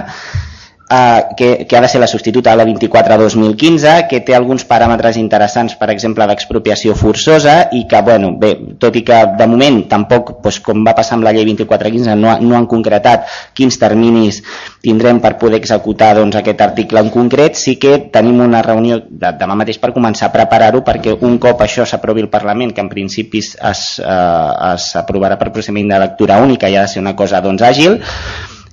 eh, 0.90 1.24
que, 1.36 1.66
que 1.68 1.78
ha 1.78 1.82
de 1.82 1.88
ser 1.88 2.00
la 2.00 2.08
substituta 2.08 2.52
de 2.52 2.58
la 2.58 2.66
24-2015, 2.66 4.08
que 4.10 4.22
té 4.26 4.36
alguns 4.36 4.66
paràmetres 4.70 5.18
interessants, 5.18 5.76
per 5.80 5.90
exemple, 5.94 6.28
d'expropiació 6.30 6.96
forçosa, 6.96 7.56
i 7.74 7.86
que, 7.90 8.02
bueno, 8.06 8.34
bé, 8.40 8.54
tot 8.82 8.96
i 8.96 9.04
que 9.06 9.22
de 9.38 9.48
moment 9.50 9.82
tampoc, 9.92 10.36
doncs, 10.44 10.62
com 10.66 10.84
va 10.86 10.96
passar 10.98 11.18
amb 11.18 11.28
la 11.28 11.34
llei 11.36 11.48
24-15, 11.48 12.16
no, 12.20 12.36
no 12.42 12.58
han 12.58 12.70
concretat 12.70 13.30
quins 13.58 13.80
terminis 13.82 14.42
tindrem 14.86 15.20
per 15.24 15.36
poder 15.42 15.60
executar 15.62 16.14
doncs, 16.20 16.38
aquest 16.40 16.62
article 16.62 17.02
en 17.02 17.12
concret, 17.14 17.58
sí 17.60 17.78
que 17.82 17.98
tenim 18.14 18.44
una 18.46 18.62
reunió 18.66 19.02
de, 19.10 19.34
demà 19.40 19.58
mateix 19.58 19.80
per 19.82 19.94
començar 19.96 20.30
a 20.30 20.36
preparar-ho 20.36 20.84
perquè 20.86 21.18
un 21.26 21.40
cop 21.42 21.62
això 21.66 21.86
s'aprovi 21.88 22.26
el 22.26 22.32
Parlament, 22.34 22.74
que 22.76 22.84
en 22.84 22.92
principi 22.92 23.42
es, 23.42 23.86
eh, 24.00 24.76
s'aprovarà 24.86 25.40
per 25.40 25.52
procediment 25.54 25.96
de 25.96 26.04
lectura 26.06 26.42
única 26.44 26.70
i 26.70 26.78
ha 26.78 26.86
de 26.86 26.94
ser 26.94 27.02
una 27.02 27.16
cosa 27.16 27.42
doncs, 27.42 27.64
àgil, 27.66 28.00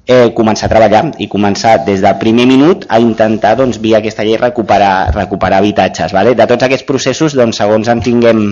eh, 0.07 0.31
començar 0.35 0.67
a 0.69 0.73
treballar 0.73 1.05
i 1.23 1.29
començar 1.31 1.79
des 1.87 2.03
del 2.03 2.19
primer 2.21 2.47
minut 2.51 2.87
a 2.89 3.01
intentar 3.03 3.57
doncs, 3.61 3.79
via 3.83 4.01
aquesta 4.03 4.27
llei 4.27 4.39
recuperar, 4.41 5.13
recuperar 5.15 5.63
habitatges. 5.63 6.13
Vale? 6.13 6.35
De 6.35 6.47
tots 6.47 6.67
aquests 6.67 6.87
processos, 6.89 7.37
doncs, 7.39 7.61
segons 7.63 7.89
en 7.89 8.03
tinguem 8.03 8.45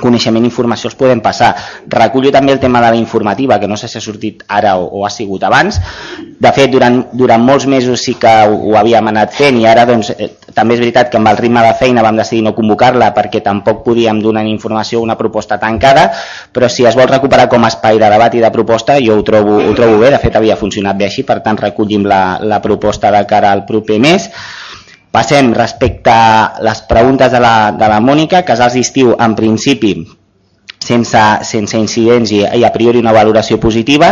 coneixement 0.00 0.42
i 0.42 0.50
informació 0.50 0.90
els 0.90 0.98
podem 0.98 1.20
passar. 1.22 1.52
Recullo 1.90 2.32
també 2.34 2.52
el 2.52 2.60
tema 2.62 2.80
de 2.82 2.90
la 2.94 2.98
informativa, 2.98 3.58
que 3.60 3.68
no 3.70 3.76
sé 3.76 3.88
si 3.88 3.98
ha 3.98 4.04
sortit 4.04 4.42
ara 4.48 4.76
o, 4.76 4.88
o 5.00 5.04
ha 5.06 5.10
sigut 5.10 5.44
abans. 5.46 5.78
De 6.40 6.50
fet, 6.52 6.70
durant, 6.72 7.00
durant 7.12 7.42
molts 7.42 7.66
mesos 7.70 8.02
sí 8.02 8.16
que 8.20 8.32
ho, 8.48 8.56
ho 8.70 8.74
havíem 8.78 9.12
anat 9.12 9.34
fent 9.36 9.60
i 9.60 9.68
ara 9.70 9.86
doncs, 9.88 10.10
eh, 10.18 10.32
també 10.54 10.76
és 10.76 10.82
veritat 10.82 11.10
que 11.10 11.18
amb 11.20 11.30
el 11.30 11.38
ritme 11.38 11.62
de 11.64 11.72
feina 11.78 12.02
vam 12.04 12.18
decidir 12.18 12.42
no 12.46 12.54
convocar-la 12.56 13.12
perquè 13.14 13.42
tampoc 13.44 13.84
podíem 13.86 14.20
donar 14.22 14.44
informació 14.46 15.00
una 15.02 15.16
proposta 15.18 15.58
tancada, 15.62 16.10
però 16.52 16.68
si 16.68 16.86
es 16.86 16.98
vol 16.98 17.08
recuperar 17.10 17.48
com 17.52 17.64
a 17.64 17.70
espai 17.72 17.98
de 18.02 18.10
debat 18.10 18.34
i 18.34 18.42
de 18.42 18.52
proposta 18.54 18.98
jo 19.02 19.18
ho 19.18 19.24
trobo, 19.26 19.60
ho 19.62 19.72
trobo 19.78 20.02
bé, 20.02 20.10
de 20.14 20.20
fet 20.22 20.36
havia 20.36 20.58
funcionat 20.58 20.98
bé 20.98 21.08
així, 21.08 21.24
per 21.26 21.40
tant 21.44 21.58
recollim 21.60 22.06
la, 22.06 22.38
la 22.42 22.60
proposta 22.62 23.14
de 23.14 23.24
cara 23.30 23.54
al 23.54 23.64
proper 23.66 23.98
mes. 24.02 24.30
Passem 25.14 25.52
respecte 25.54 26.10
a 26.10 26.58
les 26.66 26.82
preguntes 26.90 27.30
de 27.30 27.40
la, 27.40 27.54
de 27.78 27.88
la 27.90 28.02
Mònica, 28.02 28.42
casals 28.42 28.74
d'estiu 28.74 29.14
en 29.14 29.38
principi 29.38 29.94
sense, 30.84 31.20
sense 31.48 31.78
incidents 31.80 32.32
i, 32.34 32.42
i 32.44 32.64
a 32.64 32.70
priori 32.74 33.00
una 33.00 33.14
valoració 33.16 33.58
positiva. 33.60 34.10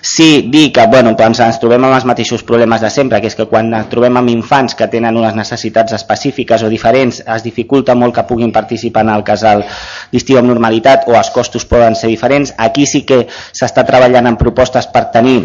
Sí, 0.00 0.46
dir 0.52 0.70
que 0.74 0.86
bueno, 0.90 1.14
doncs 1.18 1.42
ens 1.44 1.60
trobem 1.62 1.84
amb 1.84 1.96
els 1.96 2.06
mateixos 2.08 2.44
problemes 2.46 2.82
de 2.84 2.90
sempre, 2.92 3.20
que 3.20 3.30
és 3.30 3.36
que 3.38 3.48
quan 3.50 3.72
trobem 3.90 4.20
amb 4.20 4.32
infants 4.32 4.76
que 4.78 4.88
tenen 4.92 5.18
unes 5.20 5.36
necessitats 5.36 5.96
específiques 5.98 6.64
o 6.64 6.72
diferents, 6.72 7.20
es 7.36 7.46
dificulta 7.46 7.96
molt 7.98 8.16
que 8.16 8.26
puguin 8.28 8.54
participar 8.54 9.04
en 9.06 9.14
el 9.16 9.26
casal 9.26 9.64
d'estiu 10.12 10.40
amb 10.40 10.50
normalitat 10.52 11.08
o 11.10 11.18
els 11.18 11.34
costos 11.34 11.68
poden 11.68 11.98
ser 11.98 12.12
diferents. 12.12 12.54
Aquí 12.58 12.88
sí 12.88 13.04
que 13.08 13.24
s'està 13.52 13.86
treballant 13.86 14.30
en 14.30 14.40
propostes 14.40 14.88
per 14.90 15.08
tenir 15.14 15.38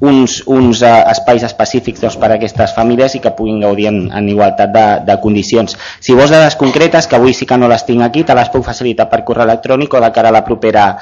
uns, 0.00 0.42
uns 0.46 0.82
uh, 0.82 1.06
espais 1.10 1.44
específics 1.46 2.02
doncs, 2.02 2.18
per 2.20 2.30
a 2.30 2.36
aquestes 2.36 2.74
famílies 2.76 3.16
i 3.16 3.22
que 3.24 3.32
puguin 3.36 3.62
gaudir 3.64 3.88
en, 3.92 4.00
en 4.12 4.28
igualtat 4.28 4.72
de, 4.74 4.86
de 5.08 5.18
condicions. 5.22 5.76
Si 6.00 6.16
vols 6.16 6.34
dades 6.34 6.58
concretes, 6.60 7.08
que 7.08 7.16
avui 7.16 7.34
sí 7.34 7.48
que 7.48 7.58
no 7.58 7.70
les 7.72 7.86
tinc 7.88 8.04
aquí, 8.04 8.26
te 8.26 8.36
les 8.36 8.52
puc 8.52 8.66
facilitar 8.66 9.08
per 9.12 9.24
correu 9.24 9.46
electrònic 9.48 9.96
o 9.96 10.04
de 10.04 10.12
cara 10.12 10.32
a 10.32 10.36
la 10.36 10.44
propera 10.44 10.92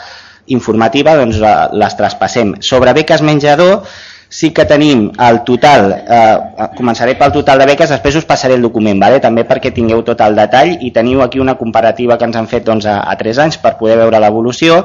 informativa 0.47 1.15
doncs 1.17 1.39
les 1.73 1.97
traspassem. 1.97 2.59
Sobre 2.61 2.93
beques 2.93 3.23
menjador, 3.25 3.87
sí 4.29 4.51
que 4.53 4.67
tenim 4.69 5.07
el 5.23 5.41
total, 5.47 5.91
eh, 5.95 6.69
començaré 6.77 7.15
pel 7.19 7.33
total 7.33 7.63
de 7.63 7.69
beques, 7.71 7.91
després 7.91 8.19
us 8.19 8.27
passaré 8.29 8.59
el 8.59 8.63
document, 8.67 8.99
vale? 9.01 9.21
també 9.23 9.45
perquè 9.47 9.73
tingueu 9.73 10.03
tot 10.03 10.21
el 10.21 10.35
detall 10.37 10.77
i 10.81 10.91
teniu 10.91 11.23
aquí 11.23 11.41
una 11.41 11.55
comparativa 11.55 12.19
que 12.19 12.27
ens 12.29 12.37
han 12.37 12.51
fet 12.51 12.65
doncs, 12.67 12.87
a, 12.87 13.01
a 13.07 13.17
3 13.17 13.39
anys 13.47 13.61
per 13.63 13.77
poder 13.79 13.97
veure 14.03 14.21
l'evolució. 14.21 14.85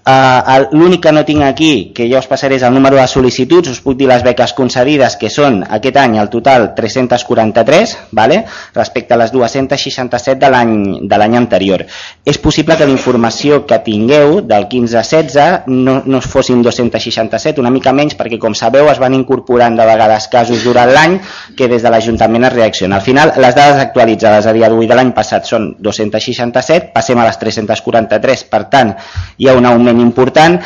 Uh, 0.00 0.64
L'únic 0.72 1.02
que 1.04 1.12
no 1.12 1.26
tinc 1.28 1.42
aquí, 1.44 1.92
que 1.92 2.06
ja 2.08 2.22
us 2.22 2.28
passaré, 2.28 2.56
és 2.56 2.64
el 2.64 2.72
número 2.72 2.96
de 2.96 3.04
sol·licituds, 3.04 3.68
us 3.68 3.82
puc 3.84 3.98
dir 4.00 4.06
les 4.08 4.22
beques 4.24 4.54
concedides, 4.56 5.18
que 5.20 5.28
són 5.28 5.60
aquest 5.76 5.98
any 6.00 6.16
al 6.18 6.30
total 6.32 6.70
343, 6.76 7.92
vale? 8.16 8.38
respecte 8.74 9.12
a 9.12 9.18
les 9.20 9.32
267 9.34 10.40
de 10.40 11.18
l'any 11.20 11.36
anterior. 11.36 11.84
És 12.24 12.40
possible 12.40 12.78
que 12.80 12.88
la 12.88 12.94
informació 12.94 13.60
que 13.68 13.80
tingueu 13.84 14.40
del 14.40 14.66
15 14.72 14.96
a 14.96 15.04
16 15.04 15.68
no, 15.68 15.98
no 16.06 16.22
fossin 16.24 16.62
267, 16.64 17.60
una 17.60 17.72
mica 17.74 17.92
menys, 17.92 18.16
perquè 18.16 18.40
com 18.40 18.56
sabeu 18.56 18.88
es 18.88 19.02
van 19.02 19.14
incorporant 19.18 19.76
de 19.76 19.86
vegades 19.86 20.30
casos 20.32 20.64
durant 20.64 20.90
l'any 20.94 21.18
que 21.58 21.68
des 21.68 21.84
de 21.84 21.92
l'Ajuntament 21.92 22.48
es 22.48 22.56
reacciona. 22.56 22.96
Al 22.96 23.04
final, 23.04 23.34
les 23.36 23.58
dades 23.58 23.84
actualitzades 23.84 24.48
a 24.48 24.56
dia 24.56 24.72
d'avui 24.72 24.88
de 24.88 24.96
l'any 24.96 25.12
passat 25.12 25.44
són 25.44 25.74
267, 25.78 26.90
passem 26.96 27.20
a 27.20 27.28
les 27.28 27.40
343, 27.44 28.48
per 28.48 28.64
tant, 28.72 28.96
hi 29.36 29.48
ha 29.48 29.58
un 29.60 29.68
augment 29.68 29.89
augment 29.90 30.08
important. 30.08 30.60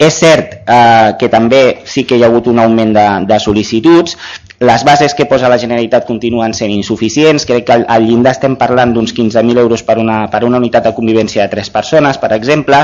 És 0.00 0.16
cert 0.16 0.54
eh, 0.64 1.10
que 1.20 1.28
també 1.28 1.82
sí 1.84 2.06
que 2.08 2.16
hi 2.16 2.22
ha 2.24 2.30
hagut 2.30 2.46
un 2.48 2.58
augment 2.62 2.94
de, 2.96 3.08
de 3.28 3.36
sol·licituds, 3.44 4.16
les 4.60 4.84
bases 4.84 5.14
que 5.16 5.24
posa 5.24 5.48
la 5.48 5.56
Generalitat 5.60 6.04
continuen 6.04 6.52
sent 6.52 6.72
insuficients, 6.72 7.46
crec 7.48 7.66
que 7.68 7.76
al 7.80 8.04
llindar 8.04 8.34
estem 8.36 8.58
parlant 8.60 8.92
d'uns 8.92 9.14
15.000 9.16 9.60
euros 9.62 9.82
per 9.84 9.96
una, 10.00 10.22
per 10.32 10.42
una 10.44 10.60
unitat 10.60 10.84
de 10.84 10.92
convivència 10.96 11.46
de 11.46 11.52
tres 11.52 11.70
persones, 11.72 12.20
per 12.20 12.32
exemple, 12.36 12.82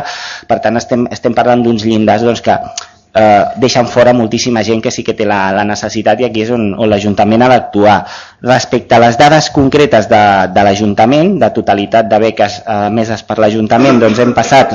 per 0.48 0.58
tant 0.64 0.80
estem, 0.80 1.04
estem 1.12 1.36
parlant 1.36 1.64
d'uns 1.64 1.84
llindars 1.84 2.24
doncs, 2.24 2.40
que 2.44 2.54
eh, 2.56 3.44
deixen 3.60 3.90
fora 3.92 4.14
moltíssima 4.16 4.64
gent 4.64 4.80
que 4.84 4.92
sí 4.92 5.04
que 5.04 5.12
té 5.18 5.28
la, 5.28 5.40
la 5.56 5.66
necessitat 5.68 6.20
i 6.20 6.30
aquí 6.30 6.46
és 6.46 6.52
on, 6.56 6.70
on 6.80 6.88
l'Ajuntament 6.88 7.44
ha 7.44 7.50
d'actuar. 7.52 7.98
Respecte 8.48 8.96
a 8.96 9.02
les 9.04 9.20
dades 9.20 9.50
concretes 9.52 10.08
de, 10.08 10.22
de 10.56 10.64
l'Ajuntament, 10.64 11.36
de 11.44 11.52
totalitat 11.60 12.08
de 12.08 12.24
beques 12.24 12.62
eh, 12.64 12.80
meses 12.88 13.20
per 13.28 13.36
l'Ajuntament, 13.44 14.00
doncs 14.00 14.24
hem 14.24 14.32
passat 14.36 14.72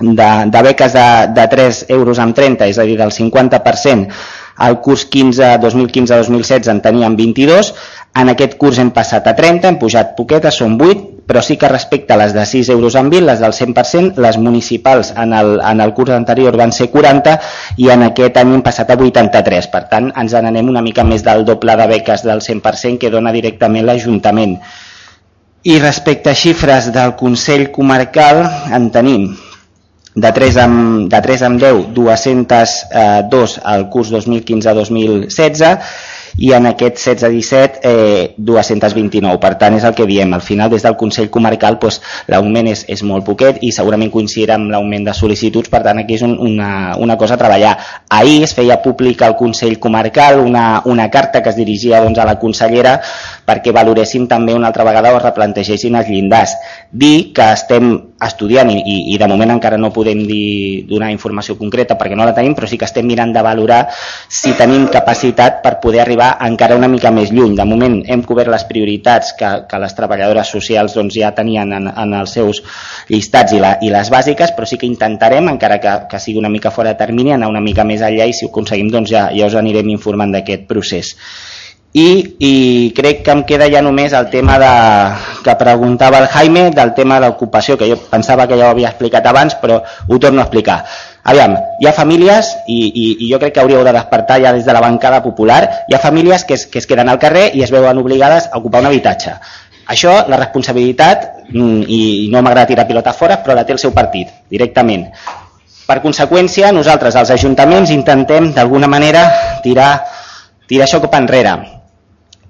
de, 0.00 0.30
de 0.52 0.62
beques 0.62 0.92
de, 0.92 1.06
de 1.34 1.46
3 1.48 1.86
euros 1.88 2.18
amb 2.18 2.34
30, 2.36 2.66
és 2.68 2.78
a 2.78 2.84
dir, 2.88 2.98
del 2.98 3.12
50%, 3.12 4.10
al 4.56 4.80
curs 4.80 5.06
2015-2016 5.10 6.70
en 6.72 6.80
teníem 6.80 7.16
22, 7.16 7.74
en 8.16 8.28
aquest 8.32 8.56
curs 8.56 8.78
hem 8.80 8.90
passat 8.96 9.26
a 9.28 9.34
30, 9.36 9.68
hem 9.68 9.78
pujat 9.80 10.16
poquetes, 10.16 10.56
són 10.56 10.78
8, 10.80 11.16
però 11.26 11.42
sí 11.42 11.56
que 11.60 11.68
respecte 11.68 12.14
a 12.14 12.16
les 12.20 12.32
de 12.32 12.44
6 12.46 12.70
euros 12.72 12.96
amb 12.96 13.12
20, 13.12 13.26
les 13.26 13.40
del 13.42 13.52
100%, 13.52 14.16
les 14.22 14.38
municipals 14.38 15.12
en 15.16 15.34
el, 15.36 15.60
en 15.60 15.80
el 15.84 15.92
curs 15.92 16.14
anterior 16.14 16.56
van 16.56 16.72
ser 16.72 16.88
40 16.92 17.36
i 17.82 17.90
en 17.92 18.06
aquest 18.08 18.36
any 18.40 18.54
hem 18.54 18.62
passat 18.64 18.90
a 18.94 18.96
83. 18.96 19.68
Per 19.72 19.82
tant, 19.90 20.12
ens 20.16 20.32
n'anem 20.32 20.70
una 20.72 20.84
mica 20.86 21.04
més 21.04 21.26
del 21.26 21.44
doble 21.44 21.76
de 21.76 21.88
beques 21.90 22.24
del 22.24 22.40
100% 22.40 23.02
que 23.02 23.10
dona 23.12 23.34
directament 23.34 23.84
l'Ajuntament. 23.84 24.56
I 25.66 25.80
respecte 25.82 26.30
a 26.30 26.38
xifres 26.38 26.92
del 26.94 27.16
Consell 27.18 27.72
Comarcal, 27.74 28.44
en 28.72 28.88
tenim 28.94 29.34
de 30.16 30.32
3 30.32 30.56
amb, 30.64 31.08
de 31.12 31.20
3 31.20 31.42
amb 31.50 31.60
10, 31.60 31.90
202 31.96 33.56
al 33.62 33.88
curs 33.92 34.12
2015-2016 34.14 35.76
i 36.38 36.52
en 36.52 36.66
aquest 36.68 36.98
16-17 37.00 37.80
eh, 37.82 38.34
229. 38.36 39.38
Per 39.40 39.52
tant, 39.60 39.76
és 39.76 39.84
el 39.88 39.94
que 39.96 40.06
diem. 40.08 40.34
Al 40.36 40.44
final, 40.44 40.70
des 40.70 40.84
del 40.84 40.96
Consell 41.00 41.30
Comarcal, 41.32 41.78
doncs, 41.80 42.00
l'augment 42.28 42.68
és, 42.70 42.84
és 42.92 43.02
molt 43.06 43.24
poquet 43.26 43.62
i 43.64 43.72
segurament 43.72 44.12
coincidirà 44.12 44.58
amb 44.60 44.70
l'augment 44.72 45.06
de 45.06 45.14
sol·licituds, 45.16 45.70
per 45.72 45.82
tant, 45.86 46.02
aquí 46.02 46.18
és 46.18 46.24
un, 46.26 46.36
una, 46.42 46.70
una 47.00 47.16
cosa 47.16 47.36
a 47.36 47.40
treballar. 47.40 47.76
Ahir 48.12 48.42
es 48.44 48.54
feia 48.56 48.80
pública 48.84 49.26
al 49.26 49.36
Consell 49.36 49.78
Comarcal 49.80 50.40
una, 50.40 50.82
una 50.84 51.08
carta 51.10 51.42
que 51.42 51.52
es 51.52 51.56
dirigia 51.56 52.02
doncs, 52.04 52.18
a 52.20 52.28
la 52.28 52.38
consellera 52.40 52.98
perquè 53.46 53.72
valoressin 53.72 54.26
també 54.28 54.54
una 54.56 54.68
altra 54.72 54.84
vegada 54.84 55.14
o 55.14 55.22
replantegessin 55.22 55.96
els 55.96 56.10
llindars. 56.10 56.56
Dir 56.90 57.32
que 57.36 57.46
estem 57.54 57.92
estudiant 58.26 58.70
i, 58.72 58.78
i, 58.80 58.96
i 59.14 59.18
de 59.20 59.28
moment 59.28 59.54
encara 59.54 59.78
no 59.78 59.92
podem 59.94 60.22
dir, 60.26 60.86
donar 60.88 61.12
informació 61.12 61.56
concreta 61.58 61.96
perquè 62.00 62.16
no 62.18 62.26
la 62.26 62.34
tenim, 62.36 62.56
però 62.56 62.68
sí 62.68 62.78
que 62.80 62.88
estem 62.88 63.06
mirant 63.06 63.34
de 63.34 63.44
valorar 63.44 63.84
si 63.92 64.54
tenim 64.58 64.88
capacitat 64.92 65.60
per 65.64 65.76
poder 65.82 66.02
arribar 66.02 66.25
encara 66.46 66.76
una 66.78 66.88
mica 66.92 67.10
més 67.14 67.32
lluny. 67.34 67.54
De 67.58 67.66
moment 67.68 67.98
hem 68.12 68.22
cobert 68.26 68.50
les 68.52 68.64
prioritats 68.68 69.32
que, 69.38 69.50
que 69.70 69.80
les 69.82 69.96
treballadores 69.98 70.52
socials 70.56 70.96
doncs, 70.98 71.16
ja 71.18 71.32
tenien 71.36 71.72
en, 71.76 71.90
en 71.90 72.14
els 72.20 72.36
seus 72.38 72.62
llistats 73.10 73.56
i, 73.56 73.60
la, 73.62 73.76
i 73.82 73.92
les 73.92 74.12
bàsiques, 74.12 74.54
però 74.56 74.68
sí 74.68 74.80
que 74.80 74.88
intentarem, 74.90 75.52
encara 75.52 75.80
que, 75.82 75.98
que 76.10 76.22
sigui 76.22 76.40
una 76.42 76.52
mica 76.52 76.74
fora 76.74 76.94
de 76.94 77.00
termini, 77.02 77.34
anar 77.34 77.52
una 77.52 77.64
mica 77.64 77.84
més 77.84 78.04
enllà 78.06 78.28
i 78.28 78.36
si 78.36 78.46
ho 78.46 78.52
aconseguim 78.52 78.90
doncs 78.92 79.12
ja, 79.12 79.28
ja 79.36 79.50
us 79.50 79.58
anirem 79.58 79.94
informant 79.96 80.34
d'aquest 80.36 80.66
procés 80.70 81.16
i, 81.96 82.08
i 82.44 82.54
crec 82.96 83.22
que 83.24 83.32
em 83.32 83.42
queda 83.48 83.70
ja 83.72 83.80
només 83.84 84.12
el 84.16 84.28
tema 84.28 84.58
de, 84.60 84.72
que 85.44 85.54
preguntava 85.56 86.20
el 86.20 86.28
Jaime 86.34 86.68
del 86.76 86.92
tema 86.98 87.16
de 87.16 87.30
l'ocupació, 87.30 87.78
que 87.80 87.88
jo 87.88 87.96
pensava 88.10 88.44
que 88.46 88.58
ja 88.58 88.68
ho 88.68 88.74
havia 88.74 88.90
explicat 88.92 89.24
abans, 89.30 89.56
però 89.62 89.80
ho 89.80 90.18
torno 90.20 90.42
a 90.42 90.44
explicar. 90.44 90.82
Aviam, 91.26 91.56
hi 91.82 91.88
ha 91.88 91.92
famílies, 91.92 92.52
i, 92.70 92.78
i, 92.86 93.06
i 93.26 93.30
jo 93.32 93.40
crec 93.42 93.56
que 93.56 93.62
hauríeu 93.62 93.82
de 93.84 93.92
despertar 93.96 94.38
ja 94.44 94.52
des 94.54 94.66
de 94.66 94.74
la 94.76 94.82
bancada 94.84 95.22
popular, 95.24 95.60
hi 95.88 95.96
ha 95.96 96.02
famílies 96.02 96.44
que 96.46 96.54
es, 96.54 96.66
que 96.70 96.78
es 96.78 96.86
queden 96.86 97.10
al 97.10 97.18
carrer 97.18 97.48
i 97.58 97.64
es 97.66 97.72
veuen 97.74 97.98
obligades 97.98 98.46
a 98.46 98.60
ocupar 98.60 98.84
un 98.84 98.90
habitatge. 98.92 99.34
Això, 99.90 100.14
la 100.30 100.38
responsabilitat, 100.38 101.26
mm, 101.50 101.82
i 101.88 102.00
no 102.30 102.42
m'agrada 102.42 102.70
tirar 102.70 102.86
pilota 102.86 103.14
fora, 103.14 103.40
però 103.42 103.58
la 103.58 103.66
té 103.66 103.74
el 103.74 103.82
seu 103.82 103.94
partit, 103.94 104.30
directament. 104.50 105.08
Per 105.86 106.00
conseqüència, 106.02 106.70
nosaltres, 106.74 107.18
els 107.18 107.34
ajuntaments, 107.34 107.90
intentem 107.94 108.52
d'alguna 108.54 108.90
manera 108.90 109.26
tirar, 109.66 109.90
tirar 110.66 110.86
això 110.86 111.02
cap 111.02 111.18
enrere 111.18 111.58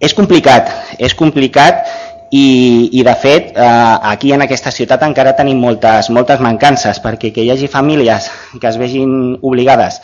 és 0.00 0.12
complicat, 0.14 0.68
és 1.00 1.14
complicat 1.16 1.86
i, 2.30 2.90
i 2.92 3.02
de 3.06 3.14
fet 3.14 3.52
eh, 3.56 3.96
aquí 4.12 4.32
en 4.32 4.42
aquesta 4.42 4.72
ciutat 4.74 5.02
encara 5.06 5.36
tenim 5.38 5.60
moltes, 5.62 6.10
moltes 6.10 6.42
mancances 6.42 7.00
perquè 7.02 7.32
que 7.32 7.44
hi 7.44 7.50
hagi 7.54 7.70
famílies 7.70 8.30
que 8.60 8.68
es 8.68 8.78
vegin 8.80 9.38
obligades 9.42 10.00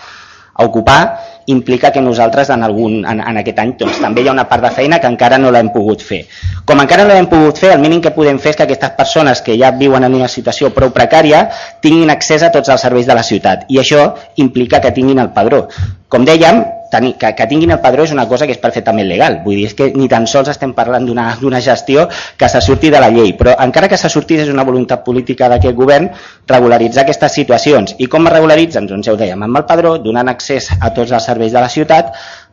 a 0.54 0.64
ocupar 0.64 1.02
implica 1.46 1.90
que 1.90 2.00
nosaltres 2.00 2.50
en, 2.50 2.62
algun, 2.62 3.04
en, 3.04 3.20
en 3.20 3.38
aquest 3.40 3.58
any 3.58 3.72
doncs, 3.78 3.98
també 4.02 4.22
hi 4.22 4.28
ha 4.30 4.34
una 4.34 4.44
part 4.48 4.62
de 4.62 4.70
feina 4.70 5.00
que 5.02 5.10
encara 5.10 5.38
no 5.38 5.50
l'hem 5.50 5.72
pogut 5.74 6.04
fer. 6.04 6.20
Com 6.68 6.80
encara 6.82 7.06
no 7.08 7.16
l'hem 7.16 7.26
pogut 7.30 7.58
fer, 7.58 7.72
el 7.74 7.82
mínim 7.82 8.02
que 8.04 8.12
podem 8.14 8.38
fer 8.38 8.52
és 8.52 8.60
que 8.60 8.66
aquestes 8.68 8.92
persones 8.98 9.42
que 9.42 9.56
ja 9.58 9.72
viuen 9.74 10.06
en 10.06 10.14
una 10.14 10.30
situació 10.30 10.70
prou 10.76 10.92
precària 10.94 11.48
tinguin 11.82 12.12
accés 12.14 12.44
a 12.46 12.52
tots 12.54 12.70
els 12.70 12.86
serveis 12.86 13.08
de 13.10 13.18
la 13.18 13.26
ciutat 13.26 13.66
i 13.68 13.80
això 13.82 14.12
implica 14.44 14.80
que 14.80 14.94
tinguin 14.94 15.18
el 15.18 15.32
padró. 15.34 15.64
Com 16.08 16.28
dèiem, 16.28 16.62
tenir, 16.92 17.14
que, 17.18 17.32
que 17.34 17.46
tinguin 17.50 17.72
el 17.74 17.80
padró 17.82 18.04
és 18.06 18.12
una 18.14 18.26
cosa 18.28 18.46
que 18.46 18.54
és 18.54 18.60
perfectament 18.62 19.08
legal. 19.08 19.40
Vull 19.46 19.56
dir, 19.58 19.66
és 19.70 19.76
que 19.78 19.88
ni 19.96 20.08
tan 20.12 20.28
sols 20.30 20.52
estem 20.52 20.74
parlant 20.76 21.08
d'una 21.08 21.62
gestió 21.64 22.06
que 22.38 22.50
se 22.52 22.60
surti 22.64 22.92
de 22.92 23.00
la 23.02 23.10
llei, 23.14 23.32
però 23.38 23.56
encara 23.64 23.88
que 23.88 23.98
se 24.00 24.10
sortís 24.12 24.44
és 24.44 24.52
una 24.52 24.66
voluntat 24.68 25.04
política 25.06 25.48
d'aquest 25.52 25.76
govern 25.78 26.10
regularitzar 26.52 27.06
aquestes 27.06 27.38
situacions. 27.40 27.96
I 27.98 28.08
com 28.12 28.28
es 28.28 28.36
regularitzen? 28.36 28.86
Doncs 28.90 29.08
ja 29.08 29.16
ho 29.16 29.20
dèiem, 29.20 29.42
amb 29.42 29.62
el 29.62 29.66
padró, 29.68 29.96
donant 30.02 30.30
accés 30.32 30.70
a 30.78 30.92
tots 30.94 31.12
els 31.12 31.28
serveis 31.32 31.52
de 31.56 31.64
la 31.64 31.72
ciutat, 31.72 32.12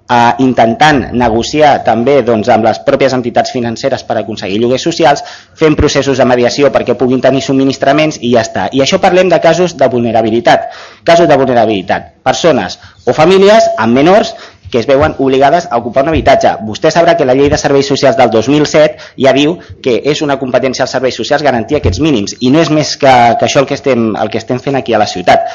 eh, 0.10 0.34
intentant 0.44 1.06
negociar 1.14 1.77
també 1.86 2.19
doncs, 2.26 2.49
amb 2.49 2.68
les 2.68 2.81
pròpies 2.86 3.15
entitats 3.18 3.53
financeres 3.56 4.03
per 4.03 4.19
aconseguir 4.19 4.60
lloguers 4.61 4.86
socials, 4.90 5.23
fent 5.56 5.77
processos 5.80 6.18
de 6.18 6.27
mediació 6.30 6.73
perquè 6.73 6.98
puguin 6.98 7.22
tenir 7.22 7.44
subministraments 7.45 8.19
i 8.22 8.34
ja 8.36 8.44
està. 8.45 8.69
I 8.73 8.84
això 8.86 8.99
parlem 8.99 9.30
de 9.30 9.40
casos 9.44 9.77
de 9.77 9.90
vulnerabilitat. 9.90 10.69
Casos 11.03 11.30
de 11.30 11.38
vulnerabilitat. 11.38 12.15
Persones 12.23 12.80
o 13.06 13.14
famílies 13.14 13.69
amb 13.77 13.95
menors 13.95 14.36
que 14.69 14.77
es 14.77 14.86
veuen 14.86 15.15
obligades 15.18 15.68
a 15.72 15.77
ocupar 15.77 16.03
un 16.03 16.11
habitatge. 16.11 16.52
Vostè 16.65 16.91
sabrà 16.94 17.15
que 17.18 17.26
la 17.26 17.34
llei 17.34 17.49
de 17.49 17.57
serveis 17.57 17.88
socials 17.90 18.18
del 18.19 18.30
2007 18.30 19.15
ja 19.18 19.34
diu 19.34 19.57
que 19.81 19.95
és 20.11 20.22
una 20.22 20.38
competència 20.38 20.86
als 20.86 20.94
serveis 20.94 21.18
socials 21.18 21.44
garantir 21.44 21.80
aquests 21.80 22.02
mínims 22.06 22.38
i 22.40 22.53
no 22.53 22.61
és 22.61 22.69
més 22.69 22.95
que, 23.02 23.15
que 23.40 23.49
això 23.49 23.64
el 23.64 23.69
que, 23.69 23.80
estem, 23.80 24.11
el 24.15 24.30
que 24.30 24.38
estem 24.38 24.61
fent 24.61 24.77
aquí 24.77 24.94
a 24.94 25.02
la 25.02 25.10
ciutat 25.10 25.49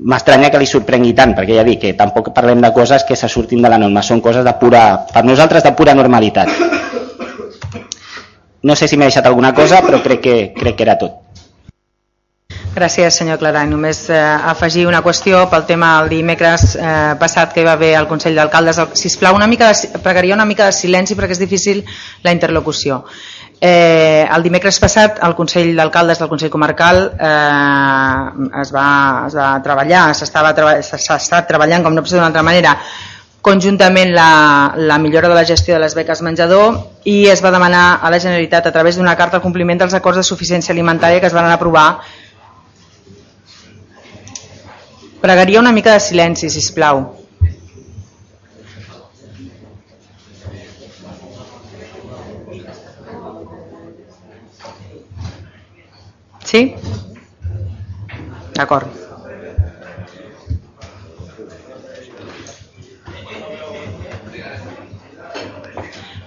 m'estranya 0.00 0.50
que 0.50 0.60
li 0.60 0.68
sorprengui 0.68 1.12
tant, 1.16 1.34
perquè 1.36 1.56
ja 1.58 1.64
dic 1.66 1.80
que 1.84 1.94
tampoc 1.98 2.32
parlem 2.36 2.60
de 2.64 2.72
coses 2.72 3.04
que 3.04 3.16
se 3.16 3.28
surtin 3.28 3.62
de 3.62 3.70
la 3.72 3.78
norma, 3.78 4.02
són 4.02 4.20
coses 4.24 4.44
de 4.44 4.54
pura, 4.60 4.84
per 5.12 5.24
nosaltres 5.24 5.66
de 5.66 5.74
pura 5.76 5.94
normalitat. 5.94 6.48
No 8.62 8.76
sé 8.76 8.88
si 8.88 8.96
m'he 8.96 9.08
deixat 9.08 9.26
alguna 9.26 9.54
cosa, 9.56 9.80
però 9.84 10.02
crec 10.04 10.20
que, 10.20 10.36
crec 10.56 10.76
que 10.76 10.88
era 10.88 10.98
tot. 11.00 11.20
Gràcies, 12.70 13.16
senyor 13.18 13.40
Clarà. 13.40 13.64
Només 13.66 14.04
eh, 14.12 14.16
afegir 14.52 14.84
una 14.86 15.00
qüestió 15.02 15.40
pel 15.50 15.64
tema 15.66 15.88
el 16.02 16.10
dimecres 16.12 16.76
eh, 16.78 17.16
passat 17.18 17.50
que 17.54 17.64
hi 17.64 17.66
va 17.66 17.74
haver 17.74 17.96
al 17.98 18.06
Consell 18.06 18.38
d'Alcaldes. 18.38 18.78
Si 18.94 19.10
plau, 19.18 19.34
una 19.34 19.48
mica 19.50 19.72
de, 19.72 19.98
pregaria 20.04 20.36
una 20.36 20.46
mica 20.46 20.68
de 20.68 20.76
silenci 20.76 21.16
perquè 21.18 21.34
és 21.34 21.42
difícil 21.42 21.82
la 22.22 22.34
interlocució. 22.36 23.02
Eh, 23.60 24.24
el 24.24 24.42
dimecres 24.42 24.78
passat 24.80 25.18
el 25.26 25.34
Consell 25.36 25.74
d'Alcaldes 25.76 26.20
del 26.22 26.30
Consell 26.30 26.48
Comarcal 26.52 27.02
eh, 27.12 28.50
es, 28.62 28.70
va, 28.72 28.86
es 29.26 29.36
va 29.36 29.48
treballar, 29.60 30.06
s'està 30.16 30.44
treba, 30.56 31.42
treballant 31.48 31.84
com 31.84 31.92
no 31.92 32.00
pot 32.00 32.08
ser 32.08 32.16
d'una 32.16 32.30
altra 32.30 32.46
manera 32.46 32.72
conjuntament 33.44 34.14
la, 34.16 34.30
la 34.76 34.96
millora 34.98 35.28
de 35.28 35.36
la 35.36 35.44
gestió 35.44 35.76
de 35.76 35.82
les 35.84 35.96
beques 35.96 36.24
menjador 36.24 36.80
i 37.04 37.26
es 37.28 37.44
va 37.44 37.52
demanar 37.52 38.00
a 38.00 38.08
la 38.08 38.20
Generalitat 38.20 38.66
a 38.66 38.72
través 38.72 38.96
d'una 38.96 39.16
carta 39.16 39.36
el 39.40 39.44
compliment 39.44 39.84
dels 39.84 39.96
acords 39.96 40.22
de 40.22 40.24
suficiència 40.24 40.72
alimentària 40.72 41.20
que 41.20 41.28
es 41.28 41.36
van 41.36 41.52
aprovar 41.52 41.88
Pregaria 45.20 45.60
una 45.60 45.72
mica 45.72 45.92
de 45.92 46.00
silenci, 46.00 46.48
si 46.48 46.58
us 46.58 46.70
plau. 46.72 47.19
Sí? 56.50 56.74
D'acord. 58.56 58.88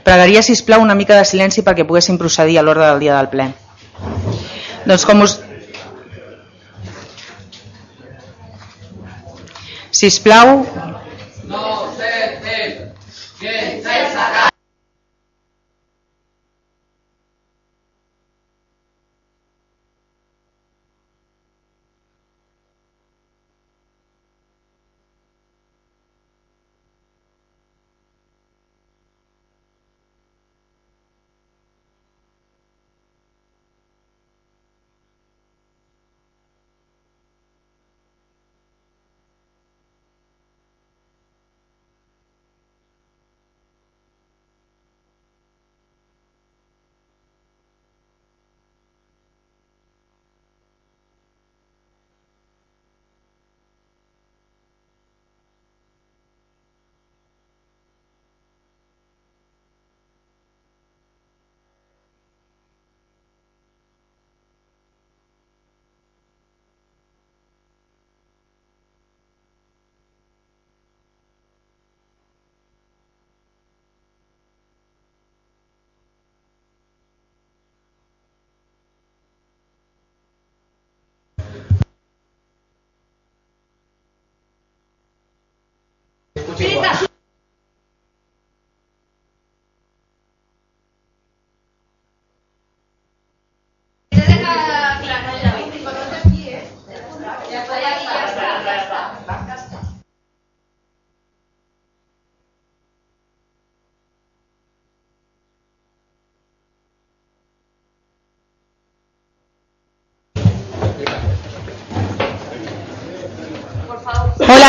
Pregaria, 0.04 0.44
si 0.44 0.56
plau 0.68 0.84
una 0.84 0.95
mica 0.95 1.16
de 1.18 1.26
silenci 1.28 1.64
perquè 1.64 1.84
poguéssim 1.88 2.20
procedir 2.22 2.58
a 2.60 2.64
l'ordre 2.64 2.88
del 2.91 3.04
dia 3.04 3.18
del 3.18 3.32
ple. 3.34 3.50
Doncs 4.88 5.06
com 5.08 5.24
us, 5.24 5.40
Si 9.94 10.08
us 10.08 10.20
plau... 10.20 10.66
No, 11.48 11.94
sé, 11.95 12.40
sé. 12.44 13.82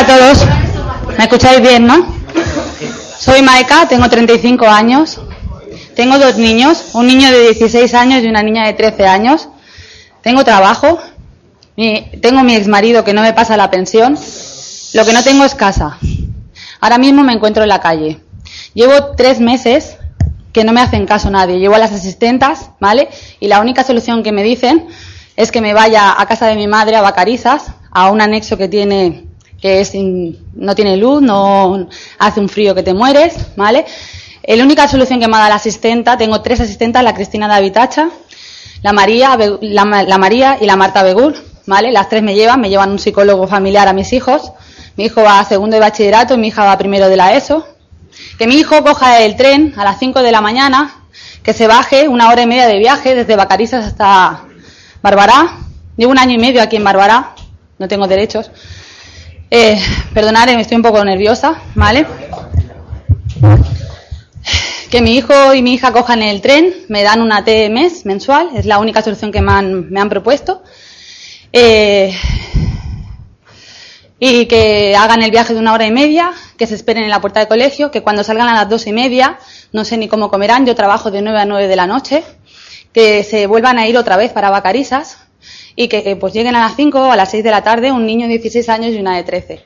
Todos. 0.07 0.47
¿Me 1.17 1.25
escucháis 1.25 1.61
bien, 1.61 1.87
no? 1.87 2.07
Soy 3.19 3.43
Maika, 3.43 3.89
tengo 3.89 4.09
35 4.09 4.67
años. 4.67 5.21
Tengo 5.95 6.19
dos 6.19 6.37
niños, 6.37 6.91
un 6.95 7.07
niño 7.07 7.31
de 7.31 7.53
16 7.53 7.95
años 7.95 8.23
y 8.23 8.27
una 8.27 8.43
niña 8.43 8.67
de 8.67 8.75
13 8.75 9.07
años. 9.07 9.49
Tengo 10.23 10.45
trabajo. 10.45 10.99
tengo 11.77 12.43
mi 12.43 12.55
ex 12.57 12.69
marido 12.69 13.05
que 13.05 13.15
no 13.15 13.23
me 13.23 13.33
pasa 13.33 13.57
la 13.57 13.71
pensión. 13.71 14.19
Lo 14.95 15.05
que 15.05 15.13
no 15.13 15.23
tengo 15.23 15.45
es 15.45 15.55
casa. 15.55 15.99
Ahora 16.81 16.99
mismo 16.99 17.23
me 17.23 17.33
encuentro 17.33 17.63
en 17.63 17.69
la 17.69 17.81
calle. 17.81 18.21
Llevo 18.75 19.15
tres 19.17 19.41
meses 19.41 19.97
que 20.53 20.65
no 20.65 20.73
me 20.73 20.81
hacen 20.81 21.07
caso 21.07 21.31
nadie. 21.31 21.59
Llevo 21.59 21.77
a 21.77 21.79
las 21.79 21.93
asistentas, 21.93 22.71
¿vale? 22.79 23.09
Y 23.41 23.49
la 23.49 23.61
única 23.61 23.85
solución 23.85 24.23
que 24.23 24.33
me 24.33 24.43
dicen 24.43 24.87
es 25.37 25.51
que 25.51 25.61
me 25.61 25.73
vaya 25.73 26.15
a 26.21 26.27
casa 26.27 26.47
de 26.47 26.57
mi 26.57 26.67
madre, 26.67 26.97
a 26.97 27.03
Bacarizas, 27.03 27.73
a 27.91 28.11
un 28.11 28.21
anexo 28.21 28.59
que 28.59 28.69
tiene 28.69 29.34
que 29.65 30.37
no 30.57 30.75
tiene 30.75 30.99
luz, 30.99 31.23
no 31.23 31.89
hace 32.19 32.39
un 32.39 32.51
frío 32.51 32.75
que 32.75 32.83
te 32.83 32.93
mueres, 32.93 33.35
¿vale? 33.57 33.87
La 34.47 34.63
única 34.63 34.87
solución 34.87 35.19
que 35.19 35.27
me 35.27 35.37
ha 35.37 35.39
dado 35.39 35.49
la 35.49 35.55
asistenta, 35.55 36.19
tengo 36.19 36.43
tres 36.43 36.61
asistentas, 36.61 37.03
la 37.03 37.15
Cristina 37.15 37.47
de 37.47 37.73
la 38.83 38.93
María, 38.93 39.39
la, 39.63 40.19
María 40.19 40.59
y 40.61 40.67
la 40.67 40.77
Marta 40.77 41.03
Begur, 41.03 41.35
¿vale? 41.65 41.93
Las 41.93 42.11
tres 42.11 42.23
me 42.23 42.35
llevan, 42.35 42.61
me 42.61 42.69
llevan 42.69 42.91
un 42.91 42.99
psicólogo 42.99 43.47
familiar 43.47 43.89
a 43.89 43.95
mis 43.95 44.13
hijos. 44.13 44.53
Mi 44.97 45.05
hijo 45.05 45.23
va 45.23 45.41
a 45.41 45.45
segundo 45.47 45.77
de 45.77 45.81
bachillerato 45.81 46.35
y 46.35 46.37
mi 46.37 46.49
hija 46.49 46.63
va 46.63 46.73
a 46.73 46.77
primero 46.77 47.09
de 47.09 47.17
la 47.17 47.33
ESO. 47.35 47.67
Que 48.37 48.47
mi 48.47 48.57
hijo 48.57 48.85
coja 48.85 49.23
el 49.23 49.35
tren 49.35 49.73
a 49.79 49.85
las 49.85 49.99
5 49.99 50.21
de 50.21 50.31
la 50.31 50.43
mañana, 50.43 51.07
que 51.43 51.55
se 51.55 51.67
baje 51.67 52.07
una 52.07 52.29
hora 52.29 52.43
y 52.43 52.47
media 52.47 52.67
de 52.67 52.79
viaje 52.79 53.15
desde 53.15 53.35
Bacarizas 53.35 53.87
hasta 53.87 54.45
Barbará. 55.01 55.57
Llevo 55.97 56.13
un 56.13 56.19
año 56.19 56.35
y 56.35 56.39
medio 56.39 56.61
aquí 56.61 56.77
en 56.77 56.85
Barbará, 56.85 57.35
no 57.79 57.89
tengo 57.89 58.07
derechos. 58.07 58.51
Eh, 59.51 59.81
perdonad, 60.13 60.47
me 60.47 60.63
estoy 60.63 60.77
un 60.77 60.83
poco 60.83 61.05
nerviosa, 61.05 61.61
¿vale? 61.75 62.07
Que 64.91 65.03
mi 65.03 65.17
hijo 65.17 65.55
y 65.55 65.63
mi 65.63 65.75
hija 65.75 65.93
cojan 65.93 66.23
el 66.23 66.41
tren, 66.41 66.73
me 66.89 67.03
dan 67.03 67.21
una 67.21 67.45
T 67.45 67.69
mes 67.69 68.07
mensual, 68.07 68.51
es 68.55 68.65
la 68.65 68.79
única 68.79 69.03
solución 69.03 69.33
que 69.33 69.41
me 69.41 69.53
han, 69.53 70.09
propuesto. 70.09 70.63
Eh, 71.53 72.17
y 74.19 74.47
que 74.47 74.97
hagan 74.97 75.23
el 75.23 75.31
viaje 75.31 75.53
de 75.53 75.61
una 75.61 75.73
hora 75.73 75.87
y 75.87 75.91
media, 75.91 76.33
que 76.57 76.67
se 76.67 76.75
esperen 76.75 77.05
en 77.05 77.11
la 77.11 77.21
puerta 77.21 77.41
de 77.41 77.49
colegio, 77.49 77.91
que 77.91 78.03
cuando 78.03 78.25
salgan 78.25 78.49
a 78.49 78.55
las 78.55 78.69
dos 78.69 78.87
y 78.87 78.93
media, 78.93 79.39
no 79.73 79.85
sé 79.85 79.99
ni 79.99 80.09
cómo 80.09 80.31
comerán, 80.31 80.65
yo 80.65 80.75
trabajo 80.75 81.11
de 81.11 81.23
nueve 81.23 81.41
a 81.41 81.45
nueve 81.45 81.69
de 81.69 81.77
la 81.77 81.87
noche, 81.87 82.25
que 82.93 83.25
se 83.25 83.47
vuelvan 83.47 83.79
a 83.79 83.87
ir 83.87 83.99
otra 83.99 84.17
vez 84.17 84.33
para 84.33 84.51
Vacarisas, 84.51 85.19
y 85.77 85.89
que 85.89 86.17
pues 86.17 86.33
lleguen 86.33 86.55
a 86.57 86.61
las 86.61 86.77
5 86.77 86.99
o 86.99 87.11
a 87.11 87.17
las 87.17 87.31
6 87.31 87.43
de 87.43 87.51
la 87.51 87.63
tarde 87.63 87.93
un 87.93 88.07
niño 88.07 88.27
de 88.27 88.35
16 88.39 88.69
años 88.69 88.95
y 88.95 88.99
una 88.99 89.17
de 89.17 89.25
13. 89.25 89.65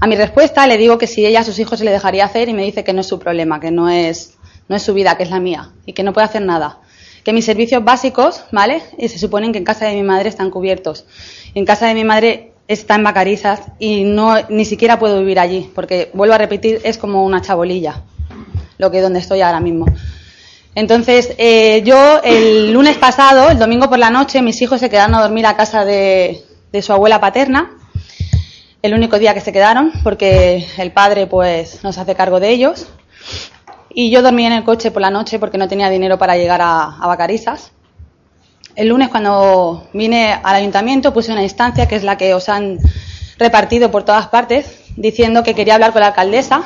A 0.00 0.06
mi 0.06 0.16
respuesta 0.16 0.66
le 0.66 0.78
digo 0.78 0.98
que 0.98 1.06
si 1.06 1.26
ella 1.26 1.40
a 1.40 1.44
sus 1.44 1.58
hijos 1.58 1.78
se 1.78 1.84
le 1.84 1.90
dejaría 1.90 2.24
hacer 2.24 2.48
y 2.48 2.54
me 2.54 2.64
dice 2.64 2.84
que 2.84 2.92
no 2.92 3.02
es 3.02 3.06
su 3.06 3.18
problema, 3.18 3.60
que 3.60 3.70
no 3.70 3.88
es, 3.88 4.38
no 4.68 4.76
es 4.76 4.82
su 4.82 4.94
vida, 4.94 5.16
que 5.16 5.24
es 5.24 5.30
la 5.30 5.40
mía 5.40 5.72
y 5.84 5.92
que 5.92 6.02
no 6.02 6.12
puede 6.12 6.26
hacer 6.26 6.42
nada. 6.42 6.78
Que 7.24 7.34
mis 7.34 7.44
servicios 7.44 7.84
básicos, 7.84 8.44
¿vale? 8.50 8.82
Y 8.96 9.08
se 9.08 9.18
suponen 9.18 9.52
que 9.52 9.58
en 9.58 9.64
casa 9.64 9.86
de 9.86 9.94
mi 9.94 10.02
madre 10.02 10.30
están 10.30 10.50
cubiertos. 10.50 11.04
En 11.54 11.66
casa 11.66 11.86
de 11.86 11.94
mi 11.94 12.04
madre 12.04 12.52
está 12.66 12.94
en 12.94 13.02
Bacarizas 13.02 13.60
y 13.78 14.04
no, 14.04 14.36
ni 14.48 14.64
siquiera 14.64 14.98
puedo 14.98 15.18
vivir 15.18 15.38
allí, 15.38 15.70
porque 15.74 16.10
vuelvo 16.14 16.34
a 16.34 16.38
repetir, 16.38 16.80
es 16.84 16.96
como 16.96 17.24
una 17.26 17.42
chabolilla, 17.42 18.04
lo 18.78 18.90
que 18.90 19.02
donde 19.02 19.18
estoy 19.18 19.42
ahora 19.42 19.60
mismo. 19.60 19.84
Entonces, 20.74 21.34
eh, 21.36 21.82
yo 21.84 22.20
el 22.22 22.72
lunes 22.72 22.96
pasado, 22.96 23.50
el 23.50 23.58
domingo 23.58 23.88
por 23.88 23.98
la 23.98 24.10
noche, 24.10 24.40
mis 24.40 24.60
hijos 24.62 24.80
se 24.80 24.88
quedaron 24.88 25.14
a 25.16 25.22
dormir 25.22 25.46
a 25.46 25.56
casa 25.56 25.84
de, 25.84 26.44
su 26.80 26.92
abuela 26.92 27.20
paterna, 27.20 27.76
el 28.82 28.94
único 28.94 29.18
día 29.18 29.34
que 29.34 29.40
se 29.40 29.52
quedaron, 29.52 29.92
porque 30.04 30.66
el 30.78 30.92
padre 30.92 31.26
pues 31.26 31.82
nos 31.82 31.98
hace 31.98 32.14
cargo 32.14 32.38
de 32.38 32.50
ellos. 32.50 32.86
Y 33.92 34.10
yo 34.10 34.22
dormí 34.22 34.46
en 34.46 34.52
el 34.52 34.64
coche 34.64 34.92
por 34.92 35.02
la 35.02 35.10
noche 35.10 35.40
porque 35.40 35.58
no 35.58 35.66
tenía 35.66 35.90
dinero 35.90 36.16
para 36.16 36.36
llegar 36.36 36.62
a, 36.62 36.96
a 37.00 37.06
Bacarizas. 37.08 37.72
el 38.76 38.88
lunes 38.88 39.08
cuando 39.08 39.88
vine 39.92 40.32
al 40.32 40.54
ayuntamiento 40.54 41.12
puse 41.12 41.32
una 41.32 41.42
instancia 41.42 41.88
que 41.88 41.96
es 41.96 42.04
la 42.04 42.16
que 42.16 42.32
os 42.34 42.48
han 42.48 42.78
repartido 43.36 43.90
por 43.90 44.04
todas 44.04 44.28
partes 44.28 44.78
diciendo 44.96 45.42
que 45.42 45.56
quería 45.56 45.74
hablar 45.74 45.92
con 45.92 46.02
la 46.02 46.08
alcaldesa 46.08 46.62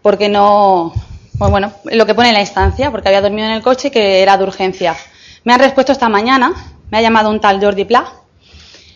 porque 0.00 0.30
no, 0.30 0.94
pues 1.38 1.50
bueno, 1.50 1.72
lo 1.84 2.06
que 2.06 2.14
pone 2.14 2.28
en 2.28 2.34
la 2.34 2.40
instancia, 2.40 2.90
porque 2.90 3.08
había 3.08 3.20
dormido 3.20 3.48
en 3.48 3.54
el 3.54 3.62
coche 3.62 3.90
que 3.90 4.22
era 4.22 4.36
de 4.36 4.44
urgencia. 4.44 4.96
Me 5.42 5.52
han 5.52 5.60
respuesto 5.60 5.92
esta 5.92 6.08
mañana, 6.08 6.52
me 6.90 6.98
ha 6.98 7.02
llamado 7.02 7.30
un 7.30 7.40
tal 7.40 7.62
Jordi 7.62 7.84
Pla 7.84 8.06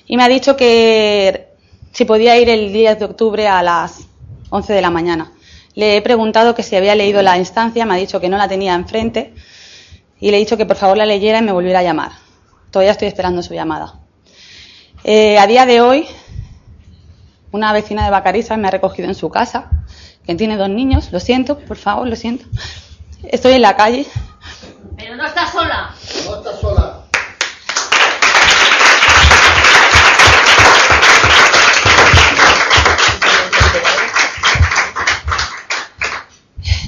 y 0.06 0.16
me 0.16 0.23
ha 0.23 0.28
dicho 0.28 0.56
que 0.56 1.48
si 1.93 2.05
podía 2.05 2.39
ir 2.39 2.48
el 2.48 2.73
10 2.73 2.98
de 2.98 3.05
octubre 3.05 3.48
a 3.48 3.62
las 3.62 4.06
11 4.51 4.73
de 4.73 4.81
la 4.81 4.90
mañana. 4.90 5.32
Le 5.74 5.97
he 5.97 6.02
preguntado 6.02 6.55
que 6.55 6.62
si 6.62 6.77
había 6.77 6.94
leído 6.94 7.23
la 7.23 7.39
instancia, 7.39 7.85
me 7.86 7.94
ha 7.94 7.97
dicho 7.97 8.20
que 8.20 8.28
no 8.28 8.36
la 8.36 8.48
tenía 8.48 8.74
enfrente 8.74 9.35
y 10.20 10.31
le 10.31 10.36
he 10.36 10.40
dicho 10.40 10.56
que 10.56 10.66
por 10.66 10.77
favor 10.77 10.97
la 10.97 11.06
leyera 11.06 11.39
y 11.39 11.43
me 11.43 11.52
volviera 11.52 11.81
a 11.81 11.82
llamar. 11.82 12.12
Todavía 12.70 12.93
estoy 12.93 13.09
esperando 13.09 13.43
su 13.43 13.55
llamada. 13.55 13.94
Eh, 15.05 15.39
a 15.39 15.47
día 15.47 15.66
de 15.66 15.81
hoy, 15.81 16.06
una 17.52 17.73
vecina 17.73 18.05
de 18.05 18.10
Bacariza 18.10 18.56
me 18.56 18.69
ha 18.69 18.70
recogido 18.70 19.09
en 19.09 19.15
su 19.15 19.31
casa, 19.31 19.70
que 20.29 20.35
tiene 20.35 20.59
dos 20.59 20.69
niños. 20.69 21.11
Lo 21.11 21.21
siento, 21.21 21.59
por 21.59 21.79
favor, 21.79 22.07
lo 22.07 22.15
siento. 22.15 22.45
Estoy 23.23 23.55
en 23.55 23.63
la 23.63 23.75
calle. 23.77 24.07
Pero 24.95 25.17
no 25.17 25.25
estás 25.25 25.51
sola. 25.51 25.95
No 26.27 26.37
estás 26.37 26.61
sola. 26.61 27.01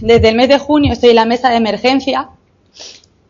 Desde 0.02 0.28
el 0.28 0.34
mes 0.34 0.48
de 0.50 0.58
junio 0.58 0.92
estoy 0.92 1.10
en 1.10 1.16
la 1.16 1.24
mesa 1.24 1.48
de 1.48 1.56
emergencia, 1.56 2.28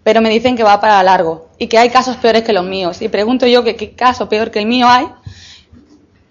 pero 0.03 0.21
me 0.21 0.31
dicen 0.31 0.57
que 0.57 0.65
va 0.65 0.81
para 0.81 1.01
largo 1.05 1.51
y 1.57 1.69
que 1.69 1.79
hay 1.79 1.91
casos 1.91 2.17
peores 2.17 2.43
que 2.43 2.53
los 2.53 2.65
míos. 2.65 3.01
Y 3.01 3.09
pregunto 3.09 3.47
yo 3.47 3.63
que 3.63 3.77
qué 3.77 3.93
caso 3.93 4.29
peor 4.29 4.51
que 4.51 4.59
el 4.59 4.67
mío 4.67 4.89
hay 4.89 5.07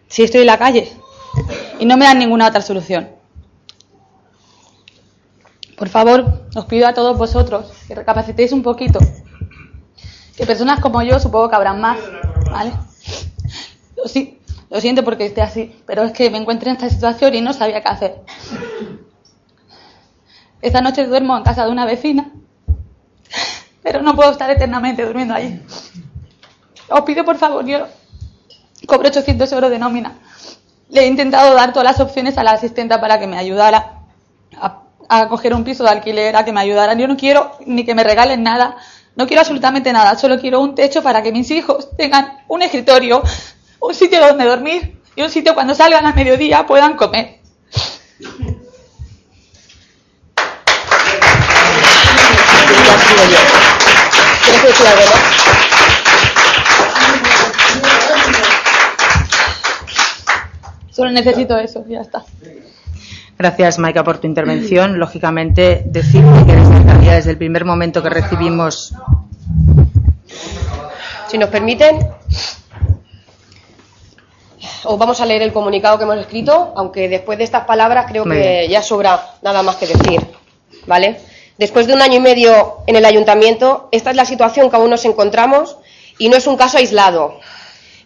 si 0.09 0.23
estoy 0.23 0.41
en 0.41 0.47
la 0.47 0.57
calle 0.57 0.91
y 1.79 1.85
no 1.85 1.95
me 1.95 2.03
dan 2.03 2.19
ninguna 2.19 2.45
otra 2.45 2.61
solución. 2.61 3.18
Por 5.79 5.87
favor, 5.87 6.43
os 6.53 6.65
pido 6.65 6.85
a 6.87 6.93
todos 6.93 7.17
vosotros 7.17 7.71
que 7.87 7.95
recapacitéis 7.95 8.51
un 8.51 8.61
poquito. 8.61 8.99
Que 10.35 10.45
personas 10.45 10.81
como 10.81 11.01
yo 11.03 11.21
supongo 11.21 11.49
que 11.49 11.55
habrán 11.55 11.79
más, 11.79 11.97
¿vale? 12.51 12.73
Sí, 14.05 14.41
lo 14.69 14.81
siento 14.81 15.05
porque 15.05 15.25
esté 15.25 15.41
así, 15.41 15.73
pero 15.85 16.03
es 16.03 16.11
que 16.11 16.29
me 16.29 16.37
encuentro 16.37 16.69
en 16.69 16.75
esta 16.75 16.89
situación 16.89 17.33
y 17.33 17.39
no 17.39 17.53
sabía 17.53 17.81
qué 17.81 17.87
hacer. 17.87 18.21
Esta 20.61 20.81
noche 20.81 21.07
duermo 21.07 21.37
en 21.37 21.43
casa 21.43 21.63
de 21.65 21.71
una 21.71 21.85
vecina, 21.85 22.29
pero 23.81 24.01
no 24.01 24.17
puedo 24.17 24.31
estar 24.31 24.49
eternamente 24.49 25.05
durmiendo 25.05 25.33
allí. 25.33 25.61
Os 26.89 27.01
pido 27.01 27.23
por 27.23 27.37
favor, 27.37 27.65
yo 27.65 27.87
cobro 28.85 29.07
800 29.07 29.49
euros 29.53 29.71
de 29.71 29.79
nómina. 29.79 30.19
Le 30.89 31.03
he 31.03 31.07
intentado 31.07 31.53
dar 31.53 31.71
todas 31.71 31.85
las 31.85 31.99
opciones 32.01 32.37
a 32.37 32.43
la 32.43 32.51
asistenta 32.51 32.99
para 32.99 33.17
que 33.17 33.27
me 33.27 33.37
ayudara 33.37 34.01
a, 34.59 34.88
a 35.09 35.27
coger 35.27 35.53
un 35.53 35.63
piso 35.63 35.83
de 35.83 35.89
alquiler, 35.89 36.35
a 36.35 36.45
que 36.45 36.53
me 36.53 36.61
ayudara. 36.61 36.93
Yo 36.93 37.07
no 37.07 37.17
quiero 37.17 37.51
ni 37.65 37.83
que 37.83 37.95
me 37.95 38.03
regalen 38.03 38.43
nada, 38.43 38.77
no 39.15 39.27
quiero 39.27 39.41
absolutamente 39.41 39.91
nada, 39.91 40.15
solo 40.15 40.39
quiero 40.39 40.61
un 40.61 40.75
techo 40.75 41.03
para 41.03 41.21
que 41.23 41.31
mis 41.31 41.49
hijos 41.51 41.89
tengan 41.97 42.43
un 42.47 42.61
escritorio, 42.61 43.23
un 43.81 43.93
sitio 43.93 44.19
donde 44.25 44.45
dormir 44.45 45.01
y 45.15 45.23
un 45.23 45.29
sitio 45.29 45.55
cuando 45.55 45.73
salgan 45.73 46.05
a 46.05 46.13
mediodía 46.13 46.65
puedan 46.65 46.95
comer. 46.95 47.39
Solo 60.91 61.11
necesito 61.11 61.57
eso, 61.57 61.83
ya 61.87 62.01
está. 62.01 62.23
Gracias, 63.41 63.79
Maika, 63.79 64.03
por 64.03 64.17
tu 64.17 64.27
intervención. 64.27 64.99
Lógicamente, 64.99 65.83
decirte 65.85 66.45
que 66.45 66.55
desde 66.57 67.15
desde 67.15 67.31
el 67.31 67.37
primer 67.37 67.63
momento 67.63 68.03
que 68.03 68.09
recibimos. 68.09 68.93
Si 71.29 71.37
nos 71.37 71.49
permiten, 71.49 72.05
os 74.83 74.99
vamos 74.99 75.21
a 75.21 75.25
leer 75.25 75.41
el 75.43 75.53
comunicado 75.53 75.97
que 75.97 76.03
hemos 76.03 76.17
escrito, 76.17 76.73
aunque 76.75 77.07
después 77.07 77.37
de 77.37 77.45
estas 77.45 77.63
palabras 77.63 78.07
creo 78.09 78.25
que 78.25 78.67
ya 78.69 78.81
sobra 78.81 79.35
nada 79.41 79.63
más 79.63 79.77
que 79.77 79.87
decir. 79.87 80.19
¿Vale? 80.85 81.21
Después 81.57 81.87
de 81.87 81.93
un 81.93 82.01
año 82.01 82.15
y 82.15 82.21
medio 82.21 82.79
en 82.87 82.97
el 82.97 83.05
ayuntamiento, 83.05 83.87
esta 83.93 84.09
es 84.09 84.17
la 84.17 84.25
situación 84.25 84.69
que 84.69 84.75
aún 84.75 84.89
nos 84.89 85.05
encontramos 85.05 85.77
y 86.17 86.27
no 86.27 86.35
es 86.35 86.45
un 86.45 86.57
caso 86.57 86.77
aislado. 86.77 87.39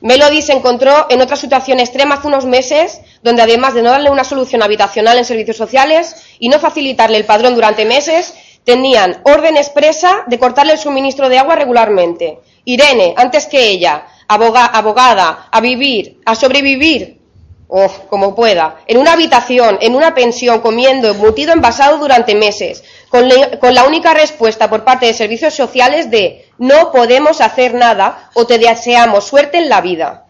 Melody 0.03 0.41
se 0.41 0.51
encontró 0.51 1.07
en 1.09 1.21
otra 1.21 1.38
situación 1.38 1.80
extrema 1.80 2.15
hace 2.15 2.27
unos 2.27 2.45
meses, 2.45 2.99
donde 3.23 3.41
además 3.41 3.73
de 3.73 3.81
no 3.81 3.89
darle 3.89 4.09
una 4.11 4.25
solución 4.25 4.61
habitacional 4.61 5.17
en 5.17 5.23
servicios 5.23 5.55
sociales 5.55 6.17
y 6.39 6.49
no 6.49 6.59
facilitarle 6.59 7.17
el 7.17 7.25
padrón 7.25 7.55
durante 7.55 7.85
meses, 7.85 8.34
tenían 8.65 9.21
orden 9.23 9.55
expresa 9.55 10.23
de 10.27 10.38
cortarle 10.38 10.73
el 10.73 10.77
suministro 10.80 11.30
de 11.30 11.39
agua 11.39 11.55
regularmente. 11.55 12.39
Irene, 12.65 13.13
antes 13.15 13.45
que 13.45 13.69
ella, 13.69 14.05
aboga- 14.27 14.65
abogada, 14.65 15.47
a 15.49 15.61
vivir, 15.61 16.19
a 16.25 16.35
sobrevivir, 16.35 17.21
o 17.76 17.90
como 18.08 18.36
pueda, 18.36 18.76
en 18.86 18.98
una 18.98 19.14
habitación, 19.14 19.80
en 19.82 19.95
una 19.95 20.14
pensión, 20.14 20.62
comiendo, 20.62 21.10
embutido, 21.10 21.54
envasado 21.54 21.98
durante 21.98 22.36
meses, 22.36 22.84
con, 23.10 23.28
la 23.28 23.86
única 23.86 24.14
respuesta 24.14 24.70
por 24.70 24.84
parte 24.84 25.08
de 25.08 25.16
servicios 25.16 25.56
sociales 25.56 26.12
de 26.12 26.45
no 26.60 26.91
podemos 26.91 27.41
hacer 27.41 27.74
nada 27.74 28.30
o 28.36 28.45
te 28.45 28.60
deseamos 28.60 29.24
suerte 29.24 29.58
en 29.58 29.70
la 29.70 29.82
vida. 29.82 30.26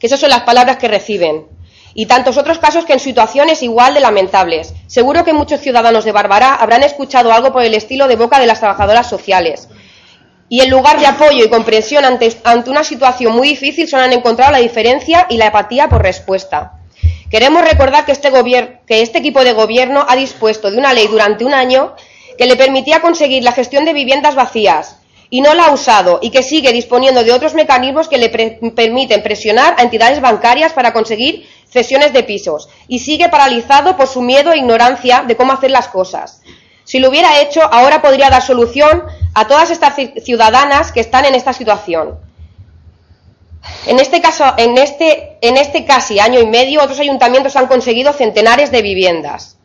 Que 0.00 0.06
esas 0.06 0.18
son 0.18 0.30
las 0.30 0.44
palabras 0.44 0.78
que 0.78 0.88
reciben. 0.88 1.48
Y 1.92 2.06
tantos 2.06 2.38
otros 2.38 2.58
casos 2.58 2.86
que 2.86 2.94
en 2.94 3.00
situaciones 3.00 3.62
igual 3.62 3.92
de 3.92 4.00
lamentables. 4.00 4.72
Seguro 4.86 5.24
que 5.24 5.34
muchos 5.34 5.60
ciudadanos 5.60 6.06
de 6.06 6.12
Barbará 6.12 6.54
habrán 6.54 6.84
escuchado 6.84 7.34
algo 7.34 7.52
por 7.52 7.64
el 7.64 7.74
estilo 7.74 8.08
de 8.08 8.16
boca 8.16 8.40
de 8.40 8.46
las 8.46 8.60
trabajadoras 8.60 9.10
sociales. 9.10 9.68
Y 10.48 10.62
en 10.62 10.70
lugar 10.70 10.98
de 10.98 11.06
apoyo 11.06 11.44
y 11.44 11.50
comprensión 11.50 12.06
ante, 12.06 12.34
ante 12.44 12.70
una 12.70 12.82
situación 12.82 13.34
muy 13.34 13.48
difícil, 13.48 13.86
solo 13.86 14.04
han 14.04 14.14
encontrado 14.14 14.52
la 14.52 14.58
diferencia 14.58 15.26
y 15.28 15.36
la 15.36 15.48
apatía 15.48 15.90
por 15.90 16.02
respuesta. 16.02 16.77
Queremos 17.30 17.62
recordar 17.62 18.06
que 18.06 18.12
este, 18.12 18.30
que 18.86 19.02
este 19.02 19.18
equipo 19.18 19.44
de 19.44 19.52
gobierno 19.52 20.04
ha 20.08 20.16
dispuesto 20.16 20.70
de 20.70 20.78
una 20.78 20.92
ley 20.94 21.06
durante 21.08 21.44
un 21.44 21.52
año 21.52 21.94
que 22.38 22.46
le 22.46 22.56
permitía 22.56 23.00
conseguir 23.00 23.42
la 23.42 23.52
gestión 23.52 23.84
de 23.84 23.92
viviendas 23.92 24.34
vacías 24.34 24.96
y 25.28 25.42
no 25.42 25.52
la 25.52 25.66
ha 25.66 25.72
usado 25.72 26.20
y 26.22 26.30
que 26.30 26.42
sigue 26.42 26.72
disponiendo 26.72 27.22
de 27.22 27.32
otros 27.32 27.52
mecanismos 27.52 28.08
que 28.08 28.16
le 28.16 28.30
permiten 28.30 29.22
presionar 29.22 29.74
a 29.76 29.82
entidades 29.82 30.20
bancarias 30.22 30.72
para 30.72 30.92
conseguir 30.94 31.46
cesiones 31.68 32.14
de 32.14 32.22
pisos 32.22 32.70
y 32.86 33.00
sigue 33.00 33.28
paralizado 33.28 33.96
por 33.96 34.06
su 34.06 34.22
miedo 34.22 34.52
e 34.52 34.58
ignorancia 34.58 35.24
de 35.26 35.36
cómo 35.36 35.52
hacer 35.52 35.70
las 35.70 35.88
cosas. 35.88 36.40
Si 36.84 36.98
lo 36.98 37.10
hubiera 37.10 37.42
hecho, 37.42 37.60
ahora 37.62 38.00
podría 38.00 38.30
dar 38.30 38.40
solución 38.40 39.02
a 39.34 39.46
todas 39.46 39.70
estas 39.70 39.94
ci- 39.98 40.22
ciudadanas 40.22 40.92
que 40.92 41.00
están 41.00 41.26
en 41.26 41.34
esta 41.34 41.52
situación. 41.52 42.18
En 43.86 43.98
este 43.98 44.20
caso, 44.20 44.44
en 44.56 44.78
este, 44.78 45.36
en 45.40 45.56
este 45.56 45.84
casi 45.84 46.20
año 46.20 46.40
y 46.40 46.46
medio, 46.46 46.82
otros 46.82 47.00
ayuntamientos 47.00 47.56
han 47.56 47.66
conseguido 47.66 48.12
centenares 48.12 48.70
de 48.70 48.82
viviendas. 48.82 49.56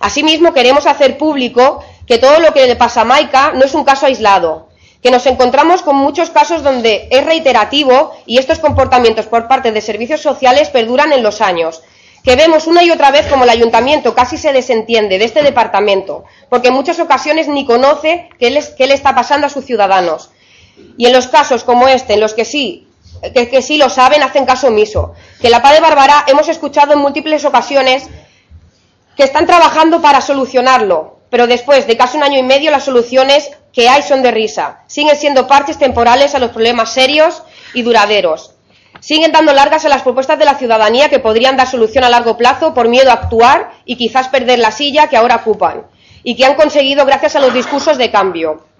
Asimismo, 0.00 0.52
queremos 0.52 0.86
hacer 0.86 1.18
público 1.18 1.82
que 2.06 2.18
todo 2.18 2.40
lo 2.40 2.52
que 2.52 2.66
le 2.66 2.76
pasa 2.76 3.02
a 3.02 3.04
Maika 3.04 3.52
no 3.52 3.64
es 3.64 3.74
un 3.74 3.84
caso 3.84 4.06
aislado, 4.06 4.68
que 5.02 5.10
nos 5.10 5.26
encontramos 5.26 5.82
con 5.82 5.96
muchos 5.96 6.30
casos 6.30 6.62
donde 6.62 7.08
es 7.10 7.24
reiterativo 7.24 8.12
y 8.26 8.38
estos 8.38 8.58
comportamientos 8.58 9.26
por 9.26 9.46
parte 9.48 9.70
de 9.70 9.80
servicios 9.80 10.20
sociales 10.20 10.70
perduran 10.70 11.12
en 11.12 11.22
los 11.22 11.40
años, 11.40 11.82
que 12.24 12.36
vemos 12.36 12.66
una 12.66 12.82
y 12.84 12.90
otra 12.90 13.10
vez 13.10 13.26
como 13.26 13.44
el 13.44 13.50
ayuntamiento 13.50 14.14
casi 14.14 14.36
se 14.38 14.52
desentiende 14.52 15.18
de 15.18 15.24
este 15.24 15.42
departamento, 15.42 16.24
porque 16.48 16.68
en 16.68 16.74
muchas 16.74 16.98
ocasiones 17.00 17.48
ni 17.48 17.64
conoce 17.64 18.28
qué 18.38 18.50
les- 18.50 18.70
qué 18.70 18.86
le 18.86 18.94
está 18.94 19.14
pasando 19.14 19.46
a 19.46 19.50
sus 19.50 19.64
ciudadanos. 19.64 20.30
Y 20.96 21.06
en 21.06 21.12
los 21.12 21.28
casos 21.28 21.64
como 21.64 21.86
este, 21.88 22.14
en 22.14 22.20
los 22.20 22.34
que 22.34 22.44
sí, 22.44 22.88
que, 23.30 23.62
sí 23.62 23.76
lo 23.76 23.88
saben, 23.88 24.22
hacen 24.22 24.46
caso 24.46 24.68
omiso. 24.68 25.14
Que 25.40 25.50
la 25.50 25.62
PA 25.62 25.72
de 25.72 25.80
Bárbara 25.80 26.24
hemos 26.26 26.48
escuchado 26.48 26.92
en 26.92 26.98
múltiples 26.98 27.44
ocasiones 27.44 28.08
que 29.16 29.22
están 29.22 29.46
trabajando 29.46 30.00
para 30.00 30.20
solucionarlo, 30.20 31.18
pero 31.30 31.46
después 31.46 31.86
de 31.86 31.96
casi 31.96 32.16
un 32.16 32.24
año 32.24 32.38
y 32.38 32.42
medio 32.42 32.70
las 32.70 32.84
soluciones 32.84 33.50
que 33.72 33.88
hay 33.88 34.02
son 34.02 34.22
de 34.22 34.30
risa. 34.30 34.80
Siguen 34.86 35.16
siendo 35.16 35.46
parches 35.46 35.78
temporales 35.78 36.34
a 36.34 36.38
los 36.38 36.50
problemas 36.50 36.92
serios 36.92 37.42
y 37.74 37.82
duraderos. 37.82 38.54
Siguen 39.00 39.32
dando 39.32 39.52
largas 39.52 39.84
a 39.84 39.88
las 39.88 40.02
propuestas 40.02 40.38
de 40.38 40.44
la 40.44 40.54
ciudadanía 40.56 41.08
que 41.08 41.18
podrían 41.18 41.56
dar 41.56 41.68
solución 41.68 42.04
a 42.04 42.10
largo 42.10 42.36
plazo 42.36 42.74
por 42.74 42.88
miedo 42.88 43.10
a 43.10 43.14
actuar 43.14 43.72
y 43.84 43.96
quizás 43.96 44.28
perder 44.28 44.58
la 44.58 44.70
silla 44.70 45.08
que 45.08 45.16
ahora 45.16 45.36
ocupan 45.36 45.86
y 46.24 46.36
que 46.36 46.44
han 46.44 46.54
conseguido 46.54 47.04
gracias 47.06 47.36
a 47.36 47.40
los 47.40 47.54
discursos 47.54 47.98
de 47.98 48.10
cambio. 48.10 48.71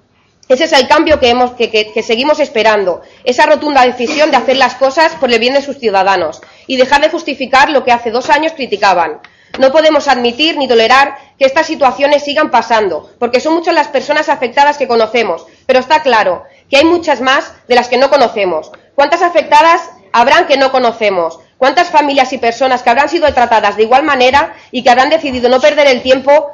Ese 0.48 0.64
es 0.64 0.73
el 0.73 0.89
cambio 0.89 1.20
que, 1.20 2.02
seguimos 2.02 2.40
esperando, 2.40 3.01
esa 3.24 3.47
rotunda 3.47 3.86
decisión 3.86 4.31
de 4.31 4.36
hacer 4.36 4.56
las 4.56 4.74
cosas 4.74 5.14
por 5.14 5.32
el 5.32 5.39
bien 5.39 5.55
de 5.55 5.62
sus 5.62 5.78
ciudadanos 5.78 6.43
y 6.66 6.77
dejar 6.77 7.01
de 7.01 7.10
justificar 7.10 7.70
lo 7.70 7.85
que 7.85 7.93
hace 7.93 8.10
dos 8.10 8.28
años 8.28 8.52
criticaban. 8.52 9.20
No 9.59 9.70
podemos 9.70 10.09
admitir 10.09 10.56
ni 10.56 10.66
tolerar 10.66 11.16
que 11.39 11.44
estas 11.44 11.66
situaciones 11.66 12.24
sigan 12.24 12.51
pasando, 12.51 13.10
porque 13.19 13.40
son 13.40 13.55
muchas 13.55 13.74
las 13.74 13.89
personas 13.89 14.28
afectadas 14.28 14.78
que 14.78 14.89
conocemos, 14.89 15.47
pero 15.66 15.78
está 15.78 16.02
claro 16.02 16.44
que 16.69 16.78
hay 16.78 16.85
muchas 16.85 17.20
más 17.20 17.52
de 17.69 17.74
las 17.74 17.89
que 17.89 17.98
no 17.98 18.10
conocemos. 18.10 18.73
¿Cuántas 18.94 19.23
afectadas 19.23 19.90
habrán 20.12 20.47
que 20.47 20.56
no 20.56 20.73
conocemos? 20.73 21.39
¿Cuántas 21.59 21.90
familias 21.90 22.32
y 22.32 22.39
personas 22.39 22.82
que 22.82 22.90
habrán 22.90 23.09
sido 23.09 23.32
tratadas 23.32 23.77
de 23.77 23.85
igual 23.85 24.02
manera 24.02 24.55
y 24.73 24.82
que 24.82 24.90
habrán 24.90 25.10
decidido 25.10 25.48
no 25.48 25.60
perder 25.60 25.86
el 25.86 26.02
tiempo 26.02 26.51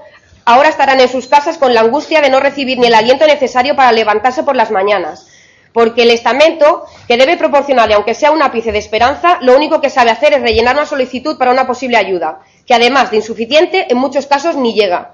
ahora 0.49 0.71
estarán 0.71 0.99
en 0.99 1.11
sus 1.11 1.27
casas 1.27 1.59
con 1.59 1.75
la 1.75 1.83
angustia 1.83 2.23
de 2.23 2.31
no 2.31 2.41
recibir 2.41 2.79
ni 2.79 2.87
el 2.87 2.95
aliento 2.95 3.27
necesario 3.27 3.77
para 3.77 3.93
levantarse 3.93 4.43
por 4.45 4.57
las 4.57 4.71
mañanas? 4.71 5.27
Porque 5.75 6.05
el 6.05 6.11
estamento, 6.11 6.87
que 7.07 7.19
debe 7.19 7.37
proporcionarle, 7.37 7.93
aunque 7.93 8.15
sea 8.15 8.31
un 8.31 8.43
ápice 8.43 8.73
de 8.73 8.79
esperanza, 8.79 9.37
lo 9.43 9.55
único 9.55 9.83
que 9.83 9.91
sabe 9.91 10.11
hacer 10.11 10.33
es 10.33 10.41
rellenar 10.41 10.75
una 10.75 10.87
solicitud 10.87 11.37
para 11.37 11.51
una 11.51 11.67
posible 11.67 11.99
ayuda, 11.99 12.41
que 12.67 12.73
además 12.73 13.11
de 13.11 13.19
insuficiente, 13.19 13.89
en 13.91 13.99
muchos 13.99 14.27
casos 14.27 14.57
ni 14.57 14.73
llega. 14.73 15.13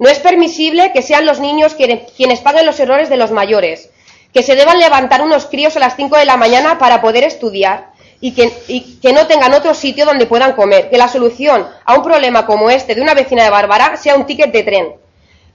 No 0.00 0.08
es 0.08 0.18
permisible 0.18 0.90
que 0.92 1.02
sean 1.02 1.26
los 1.26 1.38
niños 1.38 1.76
quienes 1.76 2.40
paguen 2.40 2.66
los 2.66 2.80
errores 2.80 3.08
de 3.08 3.18
los 3.18 3.30
mayores, 3.30 3.90
que 4.34 4.42
se 4.42 4.56
deban 4.56 4.80
levantar 4.80 5.22
unos 5.22 5.46
críos 5.46 5.76
a 5.76 5.80
las 5.80 5.94
5 5.94 6.16
de 6.16 6.24
la 6.24 6.36
mañana 6.36 6.76
para 6.76 7.00
poder 7.00 7.22
estudiar 7.22 7.90
y 8.20 8.32
que, 8.32 9.12
no 9.12 9.26
tengan 9.26 9.54
otro 9.54 9.74
sitio 9.74 10.04
donde 10.04 10.26
puedan 10.26 10.52
comer, 10.52 10.88
que 10.90 10.96
la 10.96 11.08
solución 11.08 11.66
a 11.84 11.94
un 11.94 12.02
problema 12.02 12.46
como 12.46 12.70
este 12.70 12.94
de 12.94 13.00
una 13.00 13.14
vecina 13.14 13.44
de 13.44 13.50
Bárbara 13.50 13.96
sea 13.96 14.16
un 14.16 14.26
ticket 14.26 14.52
de 14.52 14.62
tren, 14.62 14.94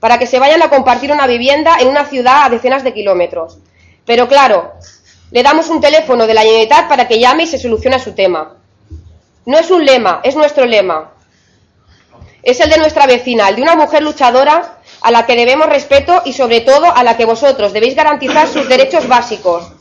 para 0.00 0.18
que 0.18 0.26
se 0.26 0.38
vayan 0.38 0.62
a 0.62 0.70
compartir 0.70 1.10
una 1.10 1.26
vivienda 1.26 1.76
en 1.80 1.88
una 1.88 2.04
ciudad 2.04 2.44
a 2.44 2.48
decenas 2.48 2.84
de 2.84 2.94
kilómetros. 2.94 3.58
Pero 4.04 4.28
claro, 4.28 4.72
le 5.30 5.42
damos 5.42 5.68
un 5.68 5.80
teléfono 5.80 6.26
de 6.26 6.34
la 6.34 6.42
Generalitat 6.42 6.88
para 6.88 7.08
que 7.08 7.18
llame 7.18 7.44
y 7.44 7.46
se 7.46 7.58
solucione 7.58 7.98
su 7.98 8.14
tema. 8.14 8.56
No 9.44 9.58
es 9.58 9.70
un 9.70 9.84
lema, 9.84 10.20
es 10.22 10.36
nuestro 10.36 10.66
lema. 10.66 11.12
Es 12.42 12.60
el 12.60 12.70
de 12.70 12.78
nuestra 12.78 13.06
vecina, 13.06 13.48
el 13.48 13.56
de 13.56 13.62
una 13.62 13.76
mujer 13.76 14.02
luchadora 14.02 14.78
a 15.00 15.10
la 15.10 15.26
que 15.26 15.36
debemos 15.36 15.68
respeto 15.68 16.22
y 16.24 16.32
sobre 16.32 16.60
todo 16.60 16.94
a 16.94 17.02
la 17.02 17.16
que 17.16 17.24
vosotros 17.24 17.72
debéis 17.72 17.94
garantizar 17.94 18.48
sus 18.48 18.68
derechos 18.68 19.06
básicos. 19.08 19.72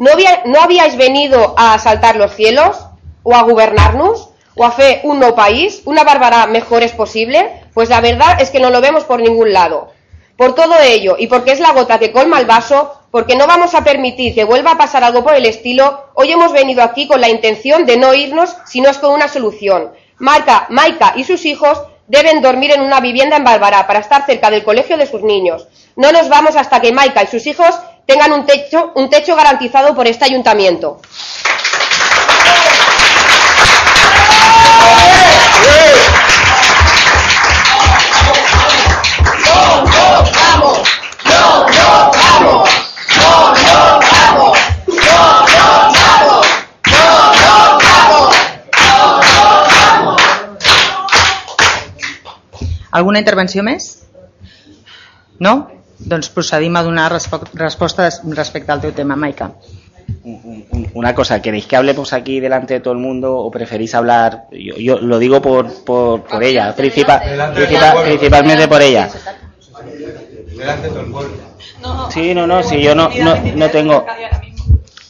¿No, 0.00 0.12
no 0.46 0.62
habíais 0.62 0.96
venido 0.96 1.54
a 1.58 1.74
asaltar 1.74 2.16
los 2.16 2.34
cielos 2.34 2.74
o 3.22 3.34
a 3.34 3.42
gobernarnos 3.42 4.30
o 4.56 4.64
a 4.64 4.68
hacer 4.68 5.00
un 5.02 5.18
nuevo 5.18 5.34
país, 5.34 5.82
una 5.84 6.04
bárbara 6.04 6.46
mejor 6.46 6.82
es 6.82 6.92
posible? 6.92 7.66
Pues 7.74 7.90
la 7.90 8.00
verdad 8.00 8.40
es 8.40 8.48
que 8.48 8.60
no 8.60 8.70
lo 8.70 8.80
vemos 8.80 9.04
por 9.04 9.20
ningún 9.20 9.52
lado. 9.52 9.92
Por 10.38 10.54
todo 10.54 10.80
ello, 10.80 11.16
y 11.18 11.26
porque 11.26 11.52
es 11.52 11.60
la 11.60 11.72
gota 11.72 11.98
que 11.98 12.12
colma 12.12 12.40
el 12.40 12.46
vaso, 12.46 12.98
porque 13.10 13.36
no 13.36 13.46
vamos 13.46 13.74
a 13.74 13.84
permitir 13.84 14.34
que 14.34 14.44
vuelva 14.44 14.70
a 14.70 14.78
pasar 14.78 15.04
algo 15.04 15.22
por 15.22 15.34
el 15.34 15.44
estilo, 15.44 16.06
hoy 16.14 16.32
hemos 16.32 16.52
venido 16.54 16.82
aquí 16.82 17.06
con 17.06 17.20
la 17.20 17.28
intención 17.28 17.84
de 17.84 17.98
no 17.98 18.14
irnos 18.14 18.56
si 18.64 18.80
no 18.80 18.88
es 18.88 18.96
con 18.96 19.12
una 19.12 19.28
solución. 19.28 19.92
Marca, 20.16 20.64
Maika 20.70 21.12
y 21.14 21.24
sus 21.24 21.44
hijos 21.44 21.78
deben 22.08 22.40
dormir 22.40 22.72
en 22.72 22.80
una 22.80 23.00
vivienda 23.00 23.36
en 23.36 23.44
Barbará 23.44 23.86
para 23.86 23.98
estar 23.98 24.24
cerca 24.24 24.50
del 24.50 24.64
colegio 24.64 24.96
de 24.96 25.04
sus 25.04 25.22
niños. 25.22 25.68
No 25.94 26.10
nos 26.10 26.30
vamos 26.30 26.56
hasta 26.56 26.80
que 26.80 26.90
Maika 26.90 27.22
y 27.22 27.26
sus 27.26 27.46
hijos 27.46 27.78
tengan 28.10 28.32
un 28.32 28.44
techo, 28.44 28.90
un 28.96 29.08
techo 29.08 29.36
garantizado 29.36 29.94
por 29.94 30.08
este 30.08 30.24
ayuntamiento. 30.24 31.00
Alguna 52.90 53.20
intervenció 53.20 53.62
més? 53.62 54.02
No? 55.38 55.79
Doncs 56.00 56.30
procedim 56.30 56.76
a 56.76 56.82
donar 56.82 57.12
respostes 57.12 58.20
respecte 58.24 58.72
al 58.72 58.80
teu 58.80 58.92
tema, 58.92 59.16
Maica. 59.16 59.52
Una 60.94 61.14
cosa, 61.14 61.40
¿queréis 61.40 61.66
que 61.66 61.76
hablemos 61.76 62.12
aquí 62.12 62.40
delante 62.40 62.74
de 62.74 62.80
todo 62.80 62.94
el 62.94 63.00
mundo 63.00 63.36
o 63.36 63.50
preferís 63.50 63.94
hablar? 63.94 64.46
Yo, 64.50 64.76
yo 64.76 64.98
lo 64.98 65.18
digo 65.18 65.40
por, 65.40 65.84
por, 65.84 66.22
por 66.24 66.42
ella, 66.42 66.74
principal, 66.74 67.20
principal, 67.54 68.02
principalmente 68.04 68.68
por 68.68 68.82
ella. 68.82 69.08
Sí, 72.10 72.34
no, 72.34 72.46
no, 72.46 72.62
sí, 72.62 72.82
yo 72.82 72.94
no, 72.94 73.08
no, 73.08 73.36
no 73.54 73.70
tengo. 73.70 74.04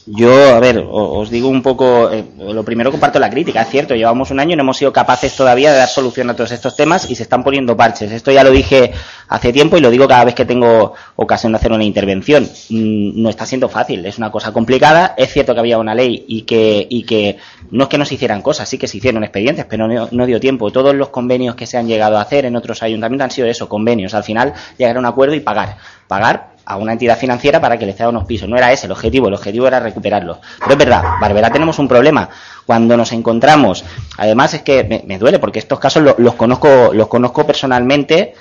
Yo, 0.07 0.55
a 0.55 0.59
ver, 0.59 0.83
os 0.89 1.29
digo 1.29 1.47
un 1.47 1.61
poco, 1.61 2.09
eh, 2.11 2.25
lo 2.39 2.65
primero 2.65 2.89
comparto 2.89 3.19
la 3.19 3.29
crítica, 3.29 3.61
es 3.61 3.69
cierto, 3.69 3.93
llevamos 3.93 4.31
un 4.31 4.39
año 4.39 4.53
y 4.53 4.55
no 4.55 4.63
hemos 4.63 4.77
sido 4.77 4.91
capaces 4.91 5.35
todavía 5.35 5.71
de 5.71 5.77
dar 5.77 5.87
solución 5.87 6.29
a 6.29 6.35
todos 6.35 6.51
estos 6.51 6.75
temas 6.75 7.09
y 7.09 7.15
se 7.15 7.23
están 7.23 7.43
poniendo 7.43 7.77
parches. 7.77 8.11
Esto 8.11 8.31
ya 8.31 8.43
lo 8.43 8.49
dije 8.49 8.91
hace 9.27 9.53
tiempo 9.53 9.77
y 9.77 9.81
lo 9.81 9.91
digo 9.91 10.07
cada 10.07 10.25
vez 10.25 10.33
que 10.33 10.45
tengo 10.45 10.93
ocasión 11.15 11.51
de 11.51 11.59
hacer 11.59 11.71
una 11.71 11.83
intervención. 11.83 12.45
Mm, 12.69 13.21
no 13.21 13.29
está 13.29 13.45
siendo 13.45 13.69
fácil, 13.69 14.03
es 14.05 14.17
una 14.17 14.31
cosa 14.31 14.51
complicada. 14.51 15.13
Es 15.17 15.31
cierto 15.31 15.53
que 15.53 15.59
había 15.59 15.77
una 15.77 15.93
ley 15.93 16.25
y 16.27 16.41
que, 16.43 16.87
y 16.89 17.03
que 17.03 17.37
no 17.69 17.83
es 17.83 17.89
que 17.89 17.97
no 17.99 18.05
se 18.05 18.15
hicieran 18.15 18.41
cosas, 18.41 18.67
sí 18.67 18.79
que 18.79 18.87
se 18.87 18.97
hicieron 18.97 19.23
expedientes, 19.23 19.65
pero 19.65 19.87
no, 19.87 20.09
no 20.11 20.25
dio 20.25 20.39
tiempo. 20.39 20.71
Todos 20.71 20.95
los 20.95 21.09
convenios 21.09 21.55
que 21.55 21.67
se 21.67 21.77
han 21.77 21.87
llegado 21.87 22.17
a 22.17 22.21
hacer 22.21 22.45
en 22.45 22.55
otros 22.55 22.81
ayuntamientos 22.81 23.25
han 23.25 23.31
sido 23.31 23.47
eso, 23.47 23.69
convenios. 23.69 24.15
Al 24.15 24.23
final 24.23 24.53
llegar 24.77 24.95
a 24.95 24.99
un 24.99 25.05
acuerdo 25.05 25.35
y 25.35 25.41
pagar. 25.41 25.77
Pagar 26.11 26.51
a 26.65 26.75
una 26.75 26.91
entidad 26.91 27.17
financiera 27.17 27.61
para 27.61 27.77
que 27.79 27.85
le 27.85 27.93
ceda 27.93 28.09
unos 28.09 28.25
pisos. 28.25 28.49
No 28.49 28.57
era 28.57 28.69
ese 28.73 28.85
el 28.85 28.91
objetivo, 28.91 29.29
el 29.29 29.33
objetivo 29.33 29.65
era 29.65 29.79
recuperarlos. 29.79 30.39
Pero 30.59 30.73
es 30.73 30.77
verdad, 30.77 31.03
Barbera 31.21 31.49
tenemos 31.49 31.79
un 31.79 31.87
problema. 31.87 32.27
Cuando 32.65 32.97
nos 32.97 33.13
encontramos, 33.13 33.85
además 34.17 34.53
es 34.55 34.61
que 34.61 35.03
me, 35.07 35.17
duele 35.17 35.39
porque 35.39 35.59
estos 35.59 35.79
casos 35.79 36.03
los, 36.17 36.35
conozco, 36.35 36.91
los 36.93 37.07
conozco 37.07 37.47
personalmente. 37.47 38.33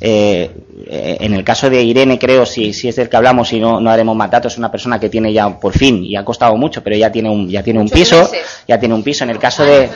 Eh, 0.00 0.50
en 1.20 1.34
el 1.34 1.44
caso 1.44 1.68
de 1.68 1.82
Irene, 1.82 2.18
creo, 2.18 2.46
si, 2.46 2.72
si 2.72 2.88
es 2.88 2.96
del 2.96 3.10
que 3.10 3.16
hablamos 3.18 3.52
y 3.52 3.60
no, 3.60 3.78
no 3.78 3.90
haremos 3.90 4.16
más 4.16 4.30
datos, 4.30 4.54
es 4.54 4.58
una 4.58 4.70
persona 4.70 4.98
que 4.98 5.10
tiene 5.10 5.30
ya 5.30 5.50
por 5.60 5.74
fin, 5.74 6.02
y 6.02 6.16
ha 6.16 6.24
costado 6.24 6.56
mucho, 6.56 6.82
pero 6.82 6.96
ya 6.96 7.12
tiene 7.12 7.28
un, 7.28 7.46
ya 7.46 7.62
tiene 7.62 7.80
un 7.80 7.90
piso, 7.90 8.30
ya 8.66 8.80
tiene 8.80 8.94
un 8.94 9.02
piso. 9.02 9.24
En 9.24 9.30
el 9.30 9.38
caso 9.38 9.64
de. 9.64 9.90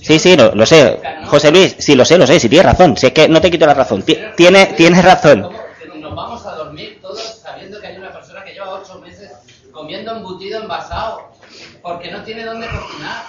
Sí, 0.00 0.18
sí, 0.18 0.36
lo, 0.36 0.54
lo, 0.54 0.66
sé. 0.66 1.00
José 1.26 1.50
Luis, 1.50 1.76
sí, 1.78 1.94
lo 1.94 2.04
sé, 2.04 2.18
lo 2.18 2.26
sé, 2.26 2.38
si 2.38 2.48
tienes 2.48 2.66
razón. 2.66 2.96
Si 2.96 3.06
es 3.06 3.12
que 3.12 3.28
no 3.28 3.40
te 3.40 3.50
quito 3.50 3.66
la 3.66 3.74
razón. 3.74 4.04
Tiene, 4.36 4.66
tienes 4.76 5.04
razón. 5.04 5.48
Nos 5.98 6.14
vamos 6.14 6.44
a 6.46 6.54
dormir 6.56 6.98
todos 7.00 7.40
sabiendo 7.42 7.80
que 7.80 7.86
hay 7.86 7.96
una 7.96 8.12
persona 8.12 8.44
que 8.44 8.52
lleva 8.52 8.70
ocho 8.70 8.98
meses 9.00 9.30
comiendo 9.70 10.12
embutido 10.12 10.60
envasado 10.60 11.30
porque 11.82 12.10
no 12.10 12.22
tiene 12.22 12.44
dónde 12.44 12.66
cocinar. 12.66 13.22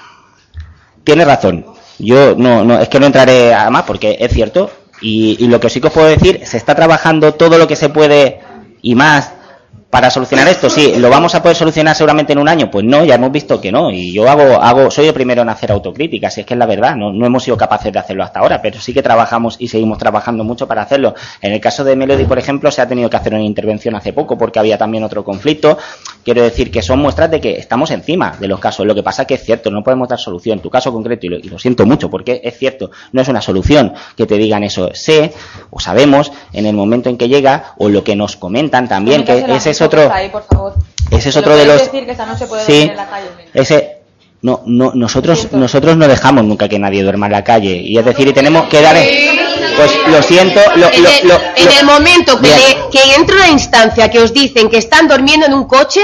Tienes 1.03 1.27
razón. 1.27 1.65
Yo 1.99 2.35
no, 2.35 2.63
no, 2.63 2.79
es 2.79 2.89
que 2.89 2.99
no 2.99 3.05
entraré 3.05 3.53
a 3.53 3.69
más 3.69 3.83
porque 3.83 4.17
es 4.19 4.31
cierto. 4.33 4.69
Y, 5.01 5.37
y 5.39 5.47
lo 5.47 5.59
que 5.59 5.69
sí 5.69 5.81
que 5.81 5.87
os 5.87 5.93
puedo 5.93 6.07
decir, 6.07 6.45
se 6.45 6.57
está 6.57 6.75
trabajando 6.75 7.33
todo 7.33 7.57
lo 7.57 7.67
que 7.67 7.75
se 7.75 7.89
puede 7.89 8.41
y 8.81 8.95
más 8.95 9.33
para 9.93 10.09
solucionar 10.09 10.47
esto, 10.47 10.71
sí, 10.71 10.95
¿lo 10.97 11.07
vamos 11.07 11.35
a 11.35 11.43
poder 11.43 11.55
solucionar 11.55 11.95
seguramente 11.95 12.33
en 12.33 12.39
un 12.39 12.49
año? 12.49 12.71
Pues 12.71 12.83
no, 12.83 13.05
ya 13.05 13.13
hemos 13.13 13.31
visto 13.31 13.61
que 13.61 13.71
no. 13.71 13.91
Y 13.91 14.11
yo 14.11 14.27
hago, 14.27 14.59
hago, 14.59 14.89
soy 14.89 15.05
el 15.05 15.13
primero 15.13 15.43
en 15.43 15.49
hacer 15.49 15.71
autocrítica, 15.71 16.31
si 16.31 16.41
es 16.41 16.47
que 16.47 16.55
es 16.55 16.57
la 16.57 16.65
verdad, 16.65 16.95
no, 16.95 17.13
no 17.13 17.27
hemos 17.27 17.43
sido 17.43 17.55
capaces 17.57 17.93
de 17.93 17.99
hacerlo 17.99 18.23
hasta 18.23 18.39
ahora, 18.39 18.59
pero 18.59 18.79
sí 18.79 18.91
que 18.91 19.03
trabajamos 19.03 19.55
y 19.59 19.67
seguimos 19.67 19.99
trabajando 19.99 20.43
mucho 20.43 20.67
para 20.67 20.81
hacerlo. 20.81 21.13
En 21.43 21.53
el 21.53 21.61
caso 21.61 21.83
de 21.83 21.95
Melody, 21.95 22.25
por 22.25 22.39
ejemplo, 22.39 22.71
se 22.71 22.81
ha 22.81 22.87
tenido 22.87 23.07
que 23.07 23.17
hacer 23.17 23.35
una 23.35 23.43
intervención 23.43 23.93
hace 23.93 24.13
poco 24.13 24.35
porque 24.35 24.57
había 24.57 24.79
también 24.79 25.03
otro 25.03 25.23
conflicto. 25.23 25.77
Quiero 26.25 26.41
decir 26.41 26.71
que 26.71 26.81
son 26.81 26.97
muestras 26.97 27.29
de 27.29 27.39
que 27.39 27.59
estamos 27.59 27.91
encima 27.91 28.35
de 28.39 28.47
los 28.47 28.59
casos. 28.59 28.87
Lo 28.87 28.95
que 28.95 29.03
pasa 29.03 29.21
es 29.21 29.27
que 29.27 29.35
es 29.35 29.43
cierto, 29.43 29.69
no 29.69 29.83
podemos 29.83 30.09
dar 30.09 30.17
solución. 30.17 30.59
Tu 30.59 30.71
caso 30.71 30.91
concreto, 30.91 31.27
y 31.27 31.29
lo, 31.29 31.37
y 31.37 31.43
lo 31.43 31.59
siento 31.59 31.85
mucho 31.85 32.09
porque 32.09 32.41
es 32.43 32.57
cierto, 32.57 32.89
no 33.11 33.21
es 33.21 33.27
una 33.27 33.41
solución 33.41 33.93
que 34.17 34.25
te 34.25 34.39
digan 34.39 34.63
eso. 34.63 34.89
Sé 34.95 35.33
o 35.69 35.79
sabemos 35.79 36.31
en 36.51 36.65
el 36.65 36.75
momento 36.75 37.11
en 37.11 37.17
que 37.17 37.29
llega 37.29 37.75
o 37.77 37.89
lo 37.89 38.03
que 38.03 38.15
nos 38.15 38.37
comentan 38.37 38.87
también, 38.87 39.23
que 39.23 39.45
es 39.55 39.67
otro. 39.83 40.11
Ahí, 40.13 40.29
por 40.29 40.43
favor. 40.45 40.73
Ese 41.11 41.29
es 41.29 41.37
otro 41.37 41.55
de 41.55 41.65
los. 41.65 41.79
decir 41.81 42.05
que 42.05 42.11
esta 42.11 42.25
noche 42.25 42.45
puede 42.47 42.65
Sí, 42.65 42.81
en 42.83 42.95
la 42.95 43.07
calle? 43.09 43.27
ese. 43.53 43.97
No, 44.41 44.61
no, 44.65 44.91
nosotros, 44.93 45.47
nosotros 45.53 45.95
no 45.95 46.05
dejamos 46.05 46.43
nunca 46.43 46.67
que 46.67 46.77
nadie 46.77 47.01
duerma 47.01 47.27
en 47.27 47.31
la 47.31 47.43
calle. 47.45 47.75
Y 47.77 47.97
es 47.97 48.03
decir, 48.03 48.27
y 48.27 48.33
tenemos 48.33 48.67
que 48.67 48.81
dar. 48.81 48.93
Pues 49.77 49.91
lo 50.07 50.21
siento. 50.21 50.59
Lo, 50.75 50.87
en, 50.91 51.01
lo- 51.03 51.09
el, 51.09 51.27
lo- 51.29 51.35
en 51.55 51.65
lo- 51.65 51.71
el 51.79 51.85
momento 51.85 52.39
que, 52.41 52.47
le- 52.49 52.77
que 52.91 53.15
entra 53.17 53.37
una 53.37 53.49
instancia 53.49 54.09
que 54.09 54.19
os 54.19 54.33
dicen 54.33 54.69
que 54.69 54.77
están 54.79 55.07
durmiendo 55.07 55.45
en 55.45 55.53
un 55.53 55.63
coche, 55.65 56.01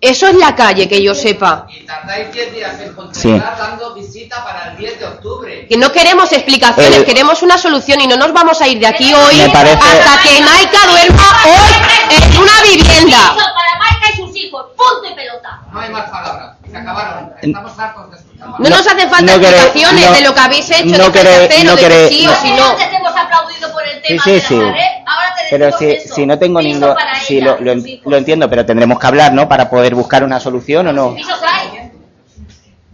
eso 0.00 0.26
es 0.28 0.34
la 0.34 0.54
calle, 0.54 0.88
que 0.88 1.02
yo 1.02 1.14
sepa. 1.14 1.66
Y 1.68 1.84
tardáis 1.86 2.32
10 2.32 2.52
días 2.54 2.80
en 2.80 2.92
contestar 2.94 3.22
Sí. 3.56 3.58
dando 3.58 3.94
visita 3.94 4.44
para 4.44 4.70
el 4.70 4.76
10 4.76 4.98
de 5.00 5.06
octubre. 5.06 5.66
Que 5.68 5.76
no 5.76 5.90
queremos 5.92 6.30
explicaciones, 6.32 6.96
El- 6.98 7.04
queremos 7.04 7.42
una 7.42 7.56
solución 7.58 8.00
y 8.00 8.06
no 8.06 8.16
nos 8.16 8.32
vamos 8.32 8.60
a 8.60 8.68
ir 8.68 8.78
de 8.78 8.86
aquí 8.86 9.12
hoy 9.14 9.40
parece- 9.52 9.74
hasta 9.82 10.22
que 10.22 10.40
Maika 10.42 10.86
duerma 10.90 11.36
hoy 11.46 12.16
en 12.16 12.38
una 12.38 12.62
vivienda. 12.62 13.34
Para 13.36 13.78
Marca 13.78 14.10
y 14.12 14.16
sus 14.16 14.36
hijos, 14.36 14.66
punto 14.76 15.10
y 15.10 15.14
pelota. 15.14 15.60
No 15.72 15.80
hay 15.80 15.90
más 15.90 16.10
palabras. 16.10 16.56
Se 16.70 16.76
acabaron. 16.76 17.32
Estamos 17.40 17.78
hartos 17.78 18.10
de 18.10 18.16
No, 18.58 18.68
nos 18.70 18.80
hacen 18.86 19.08
falta 19.10 19.22
no 19.22 19.32
explicaciones 19.32 20.06
no- 20.06 20.12
de 20.16 20.20
lo 20.22 20.34
que 20.34 20.40
habéis 20.40 20.70
hecho, 20.70 20.84
no 20.84 21.10
de 21.10 21.20
hacer, 21.20 21.64
no 21.64 21.72
o 21.72 21.76
de 21.76 21.82
que 21.88 22.08
sí 22.08 22.26
o 22.26 22.34
si 22.34 22.50
no. 22.52 22.64
Antes 22.70 22.90
te 22.90 22.96
hemos 22.96 23.16
aplaudido 23.16 23.72
por 23.72 23.82
el 23.84 23.94
Sí, 23.94 24.02
tema 24.08 24.22
sí, 24.24 24.30
de 24.32 24.40
sí. 24.40 24.56
la 24.56 24.64
pared, 24.70 24.80
ahora 25.06 25.34
te 25.36 25.42
Pero 25.50 25.72
si, 25.78 25.84
eso. 25.90 26.14
si 26.14 26.26
no 26.26 26.38
tengo 26.38 26.60
ningún. 26.62 26.94
Si 27.24 27.38
ella, 27.38 27.56
lo, 28.04 28.16
entiendo, 28.16 28.48
pero 28.50 28.64
tendremos 28.66 28.98
que 28.98 29.06
hablar, 29.06 29.32
¿no? 29.32 29.48
Para 29.48 29.68
poder 29.70 29.94
buscar 29.94 30.22
una 30.24 30.38
solución 30.40 30.86
o 30.88 30.92
no. 30.92 31.10
Hay. 31.10 31.90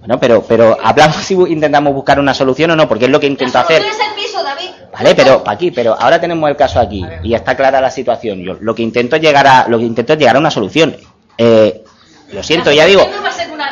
Bueno, 0.01 0.19
pero, 0.19 0.43
pero 0.43 0.77
hablamos 0.83 1.17
si 1.17 1.35
intentamos 1.35 1.95
buscar 1.95 2.19
una 2.19 2.35
solución 2.35 2.73
o 2.73 2.77
no, 2.77 2.89
porque 2.89 3.05
es 3.05 3.11
lo 3.11 3.21
que 3.21 3.27
intento 3.29 3.59
hacer. 3.59 3.83
solución 3.83 4.01
es 4.03 4.09
el 4.09 4.15
piso, 4.25 4.43
David. 4.43 4.71
Vale, 4.93 5.15
pero 5.15 5.43
aquí, 5.47 5.71
pero 5.71 5.97
ahora 5.99 6.21
tenemos 6.21 6.51
el 6.51 6.57
caso 6.57 6.81
aquí 6.81 7.05
y 7.23 7.35
está 7.35 7.57
clara 7.57 7.81
la 7.81 7.91
situación. 7.91 8.41
Yo 8.43 8.55
lo 8.61 8.75
que 8.75 8.83
intento 8.83 9.17
es 9.17 9.23
llegar 9.23 9.47
a 9.47 9.67
lo 9.69 9.79
que 9.79 9.85
intento 9.85 10.13
es 10.15 10.19
llegar 10.19 10.37
a 10.37 10.39
una 10.41 10.51
solución. 10.51 10.97
Eh, 11.39 11.83
lo 12.33 12.43
siento, 12.43 12.71
ya 12.73 12.85
digo 12.87 13.07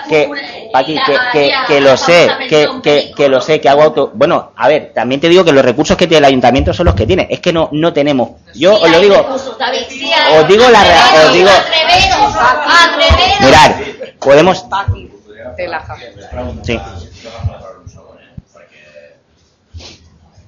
que 0.09 0.29
aquí 0.75 0.95
que, 1.07 1.17
que, 1.33 1.53
que 1.67 1.81
lo 1.81 1.97
sé, 1.97 2.29
que, 2.49 2.69
que, 2.83 3.13
que 3.17 3.29
lo 3.29 3.41
sé, 3.41 3.61
que 3.61 3.69
hago 3.69 3.83
auto. 3.83 4.11
Bueno, 4.15 4.53
a 4.57 4.69
ver, 4.69 4.93
también 4.95 5.21
te 5.21 5.29
digo 5.29 5.45
que 5.45 5.53
los 5.53 5.65
recursos 5.65 5.97
que 5.97 6.07
tiene 6.07 6.19
el 6.19 6.25
ayuntamiento 6.27 6.73
son 6.73 6.87
los 6.87 6.95
que 6.95 7.07
tiene. 7.07 7.27
Es 7.31 7.41
que 7.41 7.53
no 7.53 7.69
no 7.73 7.93
tenemos. 7.93 8.31
Yo 8.55 8.75
os 8.81 8.91
lo 8.91 9.01
digo, 9.01 9.17
os 10.41 10.49
digo 10.49 10.69
la 10.71 10.83
rea- 10.85 11.27
os 11.27 11.33
digo, 11.33 11.51
mirar, 13.41 13.77
podemos 14.19 14.65
Sí. 16.63 16.79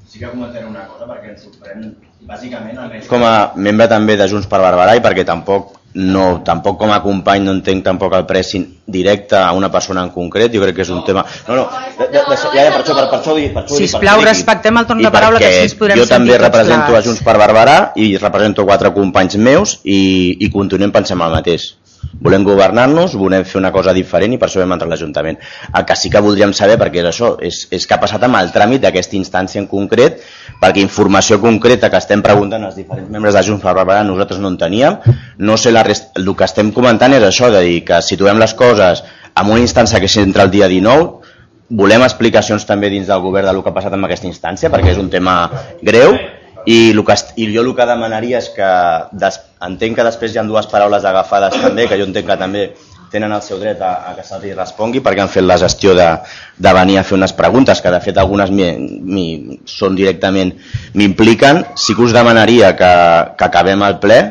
Sí 0.07 0.19
que 0.19 0.29
comentaré 0.29 0.67
una 0.67 0.85
cosa 0.87 1.07
perquè 1.09 1.31
ens 1.33 1.45
sorprèn 1.47 1.87
bàsicament 2.29 3.07
com 3.09 3.23
a 3.25 3.53
membre 3.57 3.87
també 3.89 4.17
de 4.21 4.27
Junts 4.29 4.47
per 4.51 4.61
Barberà 4.61 4.93
i 4.99 5.01
perquè 5.05 5.25
tampoc 5.25 5.73
no, 5.95 6.41
tampoc 6.45 6.79
com 6.81 6.93
a 6.93 7.01
company 7.05 7.45
no 7.45 7.53
entenc 7.57 7.85
tampoc 7.85 8.15
el 8.17 8.25
pressing 8.29 8.65
directe 8.93 9.37
a 9.37 9.53
una 9.53 9.71
persona 9.73 10.03
en 10.07 10.11
concret, 10.15 10.53
jo 10.55 10.63
crec 10.63 10.79
que 10.79 10.87
és 10.87 10.93
un 10.93 11.03
tema 11.05 11.25
no, 11.49 11.57
no, 11.57 11.67
de, 11.99 12.07
de, 12.07 12.23
de, 12.31 12.39
ja, 12.39 12.65
ja, 12.65 12.71
per 12.73 12.81
això, 12.81 12.97
per, 12.97 13.05
per 13.11 13.19
això 13.19 13.35
ho 13.35 13.39
dic, 13.39 13.53
per 13.53 13.65
això 13.65 13.77
per 13.77 13.83
Sisplau, 13.85 14.23
dic. 14.23 14.31
respectem 14.31 14.81
el 14.81 14.89
torn 14.89 15.05
de 15.05 15.13
paraula 15.13 15.43
que 15.43 15.51
així 15.51 15.69
ens 15.69 15.77
podrem 15.79 16.01
jo 16.01 16.09
també 16.09 16.41
represento 16.41 16.97
a. 16.97 17.05
Junts 17.05 17.23
per 17.27 17.37
Barberà 17.41 17.77
i 18.01 18.13
represento 18.17 18.65
quatre 18.69 18.93
companys 18.97 19.37
meus 19.37 19.79
i, 19.85 20.03
i 20.41 20.51
continuem 20.55 20.95
pensant 20.95 21.21
el 21.21 21.37
mateix 21.37 21.73
volem 22.21 22.45
governar-nos, 22.45 23.15
volem 23.17 23.45
fer 23.49 23.59
una 23.61 23.73
cosa 23.73 23.95
diferent 23.97 24.35
i 24.35 24.39
per 24.41 24.49
això 24.49 24.61
vam 24.61 24.75
entrar 24.77 24.89
a 24.89 24.93
l'Ajuntament. 24.93 25.39
El 25.73 25.87
que 25.89 25.97
sí 25.97 26.11
que 26.13 26.21
voldríem 26.25 26.53
saber, 26.57 26.77
perquè 26.81 27.01
és 27.03 27.09
això, 27.13 27.33
és, 27.41 27.63
és 27.73 27.87
què 27.89 27.97
ha 27.97 28.01
passat 28.03 28.27
amb 28.27 28.39
el 28.41 28.53
tràmit 28.55 28.83
d'aquesta 28.85 29.17
instància 29.19 29.63
en 29.63 29.69
concret, 29.71 30.21
perquè 30.61 30.85
informació 30.85 31.41
concreta 31.43 31.91
que 31.91 32.01
estem 32.03 32.23
preguntant 32.25 32.69
als 32.69 32.77
diferents 32.79 33.11
membres 33.11 33.39
de 33.39 33.45
Junts 33.49 33.65
per 33.65 33.75
Barberà 33.79 34.03
nosaltres 34.07 34.43
no 34.43 34.53
en 34.53 34.61
teníem. 34.61 35.01
No 35.39 35.57
sé, 35.57 35.73
la 35.73 35.85
rest... 35.87 36.13
el 36.19 36.29
que 36.37 36.49
estem 36.49 36.73
comentant 36.73 37.17
és 37.17 37.25
això, 37.27 37.51
de 37.53 37.65
dir 37.65 37.83
que 37.89 38.03
situem 38.05 38.41
les 38.43 38.55
coses 38.59 39.05
en 39.33 39.49
una 39.49 39.63
instància 39.63 40.01
que 40.01 40.11
s'entra 40.13 40.45
el 40.45 40.53
dia 40.53 40.69
19, 40.69 41.33
volem 41.73 42.05
explicacions 42.05 42.67
també 42.69 42.91
dins 42.93 43.09
del 43.09 43.25
govern 43.25 43.49
del 43.49 43.63
que 43.65 43.73
ha 43.73 43.77
passat 43.77 43.97
amb 43.97 44.05
aquesta 44.09 44.29
instància, 44.29 44.71
perquè 44.73 44.93
és 44.93 45.01
un 45.01 45.09
tema 45.13 45.37
greu, 45.81 46.19
i, 46.67 46.93
el 46.93 47.03
que, 47.05 47.17
i 47.37 47.49
jo 47.55 47.65
el 47.65 47.75
que 47.77 47.89
demanaria 47.89 48.41
és 48.43 48.49
que 48.55 48.71
des, 49.19 49.39
entenc 49.67 49.99
que 49.99 50.07
després 50.07 50.35
hi 50.35 50.41
ha 50.41 50.47
dues 50.49 50.69
paraules 50.71 51.05
agafades 51.09 51.59
també, 51.61 51.89
que 51.91 51.99
jo 52.01 52.09
entenc 52.09 52.29
que 52.29 52.39
també 52.41 52.67
tenen 53.13 53.33
el 53.37 53.43
seu 53.45 53.61
dret 53.61 53.81
a, 53.85 53.93
a 54.09 54.15
que 54.17 54.25
se'ls 54.25 54.57
respongui 54.57 55.03
perquè 55.05 55.21
han 55.23 55.31
fet 55.33 55.45
la 55.45 55.59
gestió 55.61 55.93
de, 55.95 56.09
de 56.57 56.73
venir 56.79 56.99
a 56.99 57.05
fer 57.05 57.19
unes 57.19 57.35
preguntes 57.37 57.83
que 57.85 57.93
de 57.93 58.01
fet 58.01 58.19
algunes 58.19 58.51
mi, 58.51 58.71
mi, 58.79 59.27
són 59.69 59.99
directament 59.99 60.55
m'impliquen. 60.97 61.67
Sí 61.77 61.95
que 61.99 62.07
us 62.09 62.17
demanaria 62.17 62.73
que, 62.79 62.95
que 63.37 63.49
acabem 63.51 63.85
el 63.85 64.01
ple 64.01 64.23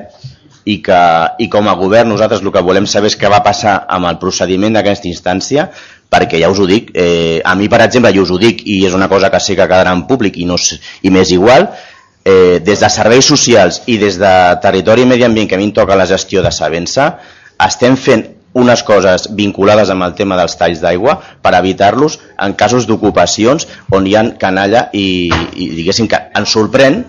i 0.66 0.78
que 0.86 1.02
i 1.42 1.48
com 1.50 1.70
a 1.70 1.78
govern 1.78 2.12
nosaltres 2.14 2.42
el 2.42 2.52
que 2.54 2.66
volem 2.66 2.90
saber 2.90 3.10
és 3.10 3.18
què 3.18 3.30
va 3.30 3.42
passar 3.46 3.80
amb 3.90 4.10
el 4.10 4.20
procediment 4.22 4.78
d'aquesta 4.78 5.10
instància 5.10 5.70
perquè 6.12 6.42
ja 6.42 6.50
us 6.52 6.60
ho 6.60 6.68
dic, 6.68 6.92
eh, 6.94 7.40
a 7.46 7.56
mi 7.56 7.70
per 7.72 7.80
exemple 7.86 8.12
jo 8.14 8.26
us 8.26 8.34
ho 8.34 8.38
dic 8.42 8.66
i 8.68 8.82
és 8.86 8.94
una 8.98 9.08
cosa 9.10 9.32
que 9.32 9.40
sé 9.40 9.56
que 9.56 9.64
quedarà 9.64 9.94
en 9.96 10.04
públic 10.10 10.38
i, 10.38 10.46
no, 10.46 10.58
i 11.02 11.10
m'és 11.10 11.32
igual 11.32 11.70
eh, 12.26 12.60
des 12.64 12.80
de 12.80 12.90
serveis 12.90 13.26
socials 13.26 13.82
i 13.88 13.98
des 14.02 14.20
de 14.22 14.34
territori 14.62 15.06
i 15.06 15.10
medi 15.10 15.26
ambient 15.26 15.50
que 15.50 15.56
a 15.56 15.62
mi 15.62 15.70
em 15.70 15.74
toca 15.74 15.96
la 15.96 16.06
gestió 16.10 16.44
de 16.44 16.52
Sabença 16.52 17.18
estem 17.66 17.98
fent 17.98 18.28
unes 18.54 18.84
coses 18.84 19.30
vinculades 19.36 19.90
amb 19.90 20.04
el 20.04 20.14
tema 20.14 20.36
dels 20.36 20.58
talls 20.60 20.82
d'aigua 20.84 21.16
per 21.42 21.54
evitar-los 21.56 22.20
en 22.38 22.54
casos 22.60 22.88
d'ocupacions 22.88 23.68
on 23.96 24.08
hi 24.08 24.16
ha 24.16 24.26
canalla 24.38 24.90
i, 24.92 25.32
i 25.56 25.70
diguéssim 25.78 26.10
que 26.12 26.20
ens 26.36 26.52
sorprèn 26.52 27.04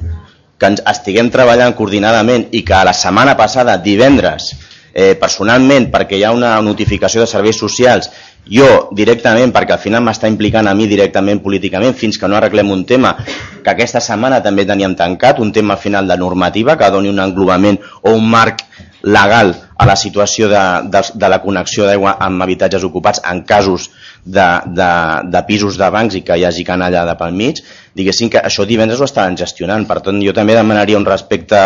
que 0.63 0.69
ens 0.71 0.83
estiguem 0.87 1.33
treballant 1.35 1.75
coordinadament 1.75 2.47
i 2.55 2.61
que 2.63 2.85
la 2.87 2.95
setmana 2.95 3.35
passada, 3.35 3.75
divendres, 3.83 4.53
eh, 4.95 5.17
personalment, 5.19 5.89
perquè 5.91 6.21
hi 6.21 6.23
ha 6.23 6.31
una 6.37 6.53
notificació 6.63 7.25
de 7.25 7.27
serveis 7.27 7.59
socials, 7.59 8.13
jo 8.51 8.91
directament, 8.93 9.53
perquè 9.55 9.77
al 9.77 9.83
final 9.83 10.03
m'està 10.03 10.31
implicant 10.31 10.67
a 10.67 10.75
mi 10.75 10.89
directament 10.91 11.43
políticament, 11.43 11.95
fins 11.95 12.19
que 12.19 12.29
no 12.29 12.37
arreglem 12.37 12.71
un 12.75 12.85
tema 12.85 13.15
que 13.63 13.71
aquesta 13.71 14.03
setmana 14.03 14.43
també 14.43 14.67
teníem 14.67 14.97
tancat, 14.99 15.39
un 15.39 15.53
tema 15.53 15.75
al 15.75 15.83
final 15.83 16.09
de 16.09 16.17
normativa 16.19 16.77
que 16.77 16.91
doni 16.91 17.13
un 17.13 17.23
englobament 17.23 17.79
o 18.03 18.17
un 18.17 18.29
marc 18.31 18.65
legal 19.03 19.55
a 19.79 19.87
la 19.87 19.97
situació 19.97 20.49
de, 20.49 20.63
de, 20.91 21.03
de 21.15 21.29
la 21.29 21.41
connexió 21.43 21.87
d'aigua 21.87 22.17
amb 22.23 22.43
habitatges 22.45 22.85
ocupats 22.87 23.23
en 23.27 23.43
casos 23.43 23.91
de, 24.25 24.47
de, 24.67 24.91
de 25.27 25.43
pisos 25.49 25.79
de 25.79 25.89
bancs 25.91 26.15
i 26.15 26.23
que 26.27 26.39
hi 26.39 26.47
hagi 26.47 26.63
canallada 26.67 27.17
pel 27.19 27.35
mig, 27.35 27.63
diguéssim 27.95 28.31
que 28.33 28.41
això 28.41 28.65
divendres 28.69 29.01
ho 29.01 29.07
estaven 29.09 29.37
gestionant, 29.37 29.85
per 29.89 30.01
tant 30.05 30.21
jo 30.25 30.35
també 30.37 30.57
demanaria 30.57 30.99
un 30.99 31.07
respecte 31.09 31.61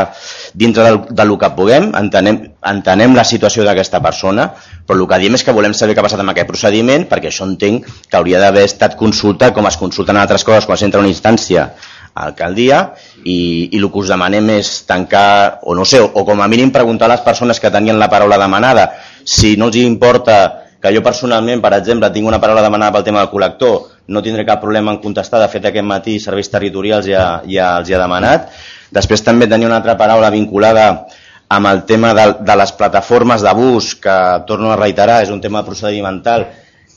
dintre 0.55 0.86
del, 0.86 1.01
de 1.11 1.27
lo 1.28 1.39
que 1.39 1.51
puguem, 1.59 1.90
entenem, 1.98 2.40
entenem 2.66 3.15
la 3.16 3.24
situació 3.24 3.66
d'aquesta 3.66 4.03
persona, 4.03 4.48
però 4.86 4.98
el 5.01 5.09
que 5.11 5.20
diem 5.23 5.39
és 5.39 5.47
que 5.47 5.55
volem 5.57 5.74
saber 5.74 5.94
què 5.94 6.03
ha 6.03 6.07
passat 6.07 6.23
amb 6.23 6.35
aquest 6.35 6.51
procediment, 6.51 7.07
perquè 7.11 7.31
això 7.31 7.47
entenc 7.48 7.86
que 7.86 8.19
hauria 8.19 8.43
d'haver 8.43 8.66
estat 8.66 8.98
consultat 8.98 9.55
com 9.55 9.69
es 9.70 9.78
consulten 9.78 10.19
altres 10.19 10.44
coses 10.47 10.66
quan 10.66 10.81
s'entra 10.81 11.03
una 11.03 11.12
instància 11.12 11.70
a 12.16 12.28
alcaldia 12.31 12.81
i, 13.24 13.69
i 13.70 13.78
el 13.78 13.90
que 13.93 14.01
us 14.01 14.11
demanem 14.11 14.55
és 14.57 14.70
tancar, 14.89 15.61
o 15.62 15.74
no 15.77 15.85
sé, 15.85 16.01
o 16.01 16.24
com 16.24 16.40
a 16.40 16.48
mínim 16.48 16.73
preguntar 16.73 17.11
a 17.11 17.15
les 17.15 17.24
persones 17.24 17.61
que 17.61 17.70
tenien 17.70 18.01
la 18.01 18.09
paraula 18.09 18.39
demanada. 18.40 18.89
Si 19.24 19.57
no 19.61 19.69
els 19.69 19.77
importa 19.82 20.39
que 20.81 20.94
jo 20.94 21.03
personalment, 21.05 21.61
per 21.61 21.74
exemple, 21.77 22.09
tinc 22.15 22.28
una 22.28 22.40
paraula 22.40 22.65
demanada 22.65 22.94
pel 22.97 23.05
tema 23.05 23.23
del 23.23 23.32
col·lector, 23.32 23.95
no 24.09 24.23
tindré 24.23 24.47
cap 24.47 24.61
problema 24.62 24.93
en 24.95 25.01
contestar, 25.03 25.41
de 25.43 25.51
fet 25.53 25.69
aquest 25.69 25.87
matí 25.87 26.19
serveis 26.23 26.51
territorials 26.53 27.09
ja, 27.09 27.27
ja 27.51 27.73
els 27.81 27.91
hi 27.91 27.97
ha 27.97 28.03
demanat. 28.03 28.51
Després 28.95 29.24
també 29.27 29.49
tenia 29.51 29.69
una 29.69 29.81
altra 29.81 29.97
paraula 29.99 30.31
vinculada 30.31 31.07
amb 31.49 31.70
el 31.70 31.83
tema 31.87 32.12
de, 32.15 32.27
de 32.47 32.57
les 32.59 32.73
plataformes 32.74 33.43
de 33.43 33.53
bus, 33.55 33.95
que 34.03 34.16
torno 34.47 34.73
a 34.73 34.78
reiterar, 34.78 35.23
és 35.23 35.31
un 35.35 35.43
tema 35.43 35.65
procedimental 35.66 36.47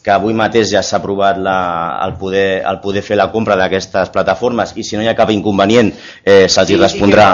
que 0.04 0.12
avui 0.12 0.34
mateix 0.34 0.70
ja 0.72 0.80
s'ha 0.82 0.98
aprovat 0.98 1.38
la, 1.44 2.00
el, 2.06 2.14
poder, 2.16 2.64
el 2.66 2.78
poder 2.80 3.02
fer 3.04 3.18
la 3.20 3.26
compra 3.34 3.58
d'aquestes 3.60 4.10
plataformes 4.14 4.72
i 4.80 4.84
si 4.88 4.96
no 4.96 5.04
hi 5.04 5.10
ha 5.12 5.16
cap 5.18 5.30
inconvenient 5.34 5.90
eh, 6.24 6.48
se'ls 6.48 6.70
hi 6.72 6.78
respondrà. 6.80 7.34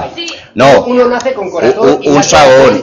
No, 0.55 0.69
Uno 0.87 1.05
nace 1.07 1.33
con 1.33 1.51
corazón 1.51 1.99
un, 2.01 2.07
un 2.09 2.15
nace 2.15 2.29
segon. 2.29 2.81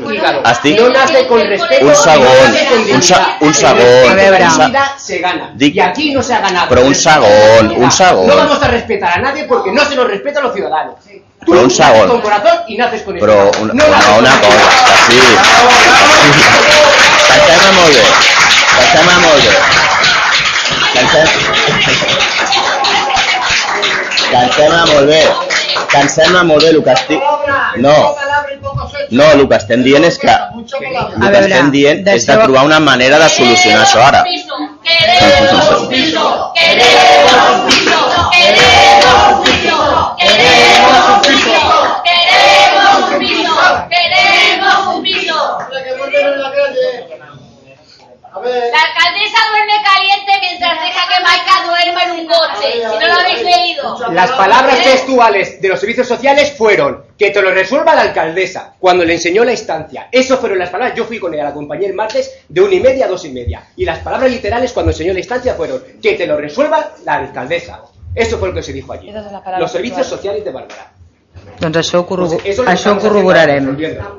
Estic... 0.52 0.78
No 0.80 0.88
nace 0.90 1.26
con 1.26 1.40
respeto. 1.40 1.86
Un 1.86 1.94
segon, 1.94 2.56
un, 2.94 3.02
se, 3.02 3.14
un 3.40 3.54
segon. 3.54 3.80
un 3.80 4.18
y 4.20 4.30
la 4.30 4.94
se- 4.98 5.18
gana. 5.18 5.52
Dic- 5.56 5.74
Y 5.74 5.80
aquí 5.80 6.12
no 6.14 6.22
se 6.22 6.34
ha 6.34 6.40
ganado. 6.40 6.68
Però 6.68 6.84
un 6.86 6.94
segon, 6.94 7.72
un 7.76 7.90
segon. 7.90 8.26
No 8.28 8.36
vamos 8.36 8.62
a 8.62 8.68
respetar 8.68 9.18
a 9.18 9.22
nadie 9.22 9.44
porque 9.44 9.72
no 9.72 9.84
se 9.84 9.96
nos 9.96 10.06
respeta 10.06 10.40
a 10.40 10.42
los 10.44 10.54
ciudadanos. 10.54 10.94
Tú 11.44 11.50
Però 11.52 11.62
un 11.64 11.70
segon. 11.70 12.09
con 12.09 12.20
corazón 12.20 12.59
y 12.68 12.76
naces 12.76 13.02
con 13.02 13.18
Però 13.18 13.50
una, 13.60 13.74
no 13.74 13.84
una, 13.88 14.18
una 14.18 14.40
cosa, 14.40 14.70
que 15.09 15.14
sí. 15.14 15.18
Pensem 17.28 17.74
molt 17.78 17.94
bé. 17.96 18.41
Molt 18.93 19.40
bé. 19.44 19.52
Pensem... 20.93 21.24
Pensem 24.32 24.73
molt 24.90 25.06
bé. 25.09 25.23
Pensem 25.93 26.32
molt 26.47 26.62
bé 26.64 26.70
estic... 26.93 27.20
No. 27.81 27.97
No, 29.12 29.24
el 29.32 29.48
que 29.48 29.56
estem 29.56 29.82
dient 29.85 30.05
és 30.09 30.19
que 30.20 30.32
el 30.32 30.39
que 30.69 30.78
veure, 30.82 31.39
estem 31.40 31.70
dient 31.73 32.09
és 32.14 32.27
de 32.28 32.36
trobar 32.43 32.64
una 32.69 32.81
manera 32.81 33.19
de 33.23 33.28
solucionar 33.32 33.82
això 33.86 34.01
ara. 34.05 34.23
Queremos 34.24 35.89
piso, 35.89 36.16
queremos 36.59 37.64
piso, 37.69 37.98
queremos 38.32 38.36
piso, 38.36 38.43
queremos 38.82 39.32
un 39.32 39.39
piso, 41.32 41.56
queremos 42.52 43.05
un 43.05 43.10
piso, 43.23 43.74
queremos 44.85 44.86
un 44.93 45.02
piso. 45.02 45.40
La 48.44 48.81
alcaldesa 48.81 49.39
duerme 49.51 49.73
caliente 49.85 50.32
mientras 50.40 50.81
deja 50.81 51.09
que 51.09 51.23
Maika 51.23 51.66
duerma 51.66 52.02
en 52.02 52.10
un 52.20 52.27
coche. 52.27 52.73
Si 52.73 52.81
no 52.81 53.06
lo 53.06 53.14
habéis 53.14 53.43
leído. 53.43 54.12
Las 54.12 54.31
palabras 54.32 54.82
textuales 54.82 55.60
de 55.60 55.69
los 55.69 55.78
servicios 55.78 56.09
sociales 56.09 56.52
fueron 56.56 57.05
que 57.16 57.31
te 57.31 57.40
lo 57.40 57.51
resuelva 57.52 57.94
la 57.94 58.02
alcaldesa 58.02 58.74
cuando 58.78 59.05
le 59.05 59.14
enseñó 59.14 59.44
la 59.44 59.52
instancia. 59.52 60.09
Eso 60.10 60.39
fueron 60.39 60.59
las 60.59 60.70
palabras. 60.70 60.97
Yo 60.97 61.05
fui 61.05 61.19
con 61.19 61.32
ella, 61.35 61.44
la 61.44 61.51
acompañé 61.51 61.86
el 61.86 61.94
martes 61.94 62.43
de 62.48 62.60
una 62.60 62.74
y 62.74 62.81
media 62.81 63.06
a 63.06 63.09
dos 63.09 63.24
y 63.24 63.31
media. 63.31 63.64
Y 63.77 63.85
las 63.85 64.01
palabras 64.01 64.31
literales 64.31 64.73
cuando 64.73 64.90
enseñó 64.90 65.12
la 65.12 65.20
instancia 65.20 65.55
fueron 65.55 65.82
que 66.02 66.14
te 66.14 66.27
lo 66.27 66.36
resuelva 66.36 66.93
la 67.05 67.14
alcaldesa. 67.14 67.81
Eso 68.14 68.39
fue 68.39 68.48
lo 68.48 68.55
que 68.55 68.62
se 68.62 68.73
dijo 68.73 68.93
allí. 68.93 69.12
Los 69.59 69.73
servicios 69.73 70.06
sociales 70.06 70.44
de 70.44 70.51
Bárbara. 70.51 70.93
Doncs 71.62 71.77
això 71.78 72.01
ho, 72.01 72.06
corrobo, 72.06 72.39
pues 72.39 72.59
eso 72.59 72.64
això 72.66 72.93
ho 72.97 72.98
corroborarem. 72.98 73.69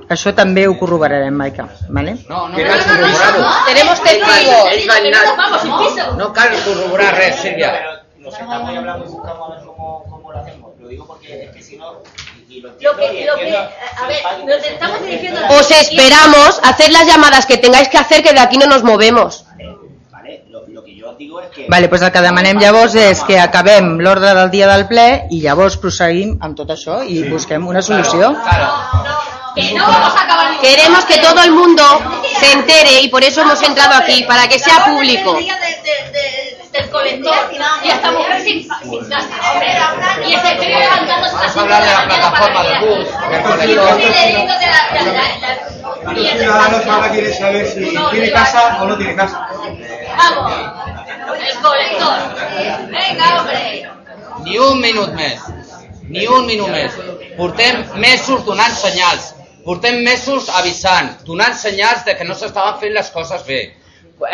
Això 0.09 0.31
també 0.35 0.67
ho 0.67 0.77
corroborarem, 0.79 1.33
Maica. 1.35 1.67
¿vale? 1.89 2.15
No, 2.29 2.47
no, 2.47 2.55
cal. 2.55 2.79
No, 2.87 3.39
no, 3.39 3.65
Tenemos 3.67 4.01
testigos. 4.03 4.87
Anar... 4.95 6.17
No 6.17 6.31
cal 6.33 6.49
corroborar 6.63 7.15
res, 7.15 7.35
Silvia. 7.35 7.73
Nosotros 8.17 8.47
estamos 8.47 8.77
hablamos 8.77 9.09
y 9.09 9.11
buscamos 9.11 9.51
a 9.51 9.55
ver 9.55 9.65
cómo, 9.65 10.03
cómo 10.09 10.31
lo 10.31 10.39
hacemos. 10.39 10.71
Lo 10.79 10.87
digo 10.87 11.05
porque 11.05 11.43
es 11.43 11.51
que 11.51 11.61
si 11.61 11.77
no... 11.77 12.01
Lo 12.61 12.77
que, 12.77 13.25
lo 13.25 13.35
que, 13.35 13.55
a 13.55 14.07
ver, 14.07 14.45
nos 14.45 14.63
estamos 14.63 15.01
dirigiendo 15.01 15.43
a 15.43 15.49
Os 15.49 15.71
esperamos, 15.71 16.59
hacer 16.63 16.91
las 16.91 17.07
llamadas 17.07 17.47
que 17.47 17.57
tengáis 17.57 17.89
que 17.89 17.97
hacer, 17.97 18.21
que 18.21 18.31
de 18.31 18.39
aquí 18.39 18.57
no 18.57 18.67
nos 18.67 18.83
movemos. 18.83 19.45
Vale, 21.13 21.13
lo, 21.13 21.13
lo 21.13 21.13
que 21.13 21.25
yo 21.25 21.29
digo 21.29 21.41
es 21.41 21.69
Vale, 21.69 21.87
doncs 21.87 22.03
el 22.03 22.11
que 22.11 22.21
demanem 22.21 22.59
llavors 22.59 22.95
és 22.95 23.23
que 23.27 23.39
acabem 23.39 23.99
l'ordre 23.99 24.33
del 24.33 24.49
dia 24.49 24.67
del 24.67 24.87
ple 24.87 25.27
i 25.31 25.41
llavors 25.43 25.77
proseguim 25.77 26.37
amb 26.41 26.57
tot 26.57 26.69
això 26.73 27.03
i 27.05 27.23
busquem 27.29 27.67
una 27.67 27.81
solució. 27.81 28.33
Que 29.55 29.71
no 29.73 29.85
vamos 29.85 30.15
a 30.15 30.23
acabar. 30.23 30.59
Queremos 30.61 31.05
que 31.05 31.19
todo 31.19 31.43
el 31.43 31.51
mundo 31.51 31.83
se 32.39 32.53
entere 32.53 33.01
y 33.01 33.09
por 33.09 33.23
eso 33.23 33.41
hemos 33.41 33.61
entrado 33.61 33.95
aquí, 33.95 34.23
para 34.23 34.47
que 34.47 34.57
sea 34.57 34.85
público. 34.85 35.37
del 36.73 36.89
colector 36.89 37.35
y 37.53 38.07
mujer 38.11 38.41
sin, 38.41 38.63
sin 38.63 39.09
casa. 39.09 39.29
Y 40.25 40.33
ese 40.33 40.57
crío 40.57 40.79
levantándose 40.79 41.35
Vamos 41.35 41.57
a 41.57 41.61
hablar 41.61 41.83
de 41.83 41.91
la 41.91 42.05
plataforma 42.07 42.63
de 42.63 42.79
bus, 42.79 43.07
del 43.29 43.41
colector. 43.43 44.01
El 46.15 46.39
ciudadanos 46.39 46.87
ahora 46.87 47.09
quieren 47.11 47.33
saber 47.33 47.67
si 47.67 47.95
tiene 48.11 48.31
casa 48.31 48.77
o 48.81 48.85
no 48.87 48.97
tiene 48.97 49.15
casa. 49.15 49.47
Vamos, 50.17 50.51
Ni 54.43 54.57
un 54.59 54.81
minut 54.81 55.13
més. 55.15 55.45
Ni 56.09 56.25
un 56.27 56.45
minut 56.49 56.69
més. 56.73 56.97
Portem 57.37 57.83
mesos 58.01 58.43
donant 58.47 58.75
senyals. 58.75 59.31
Portem 59.63 60.01
mesos 60.03 60.49
avisant, 60.59 61.13
donant 61.27 61.55
senyals 61.55 62.03
de 62.07 62.17
que 62.19 62.27
no 62.27 62.35
s'estaven 62.35 62.79
fent 62.81 62.93
les 62.97 63.09
coses 63.15 63.45
bé. 63.47 63.61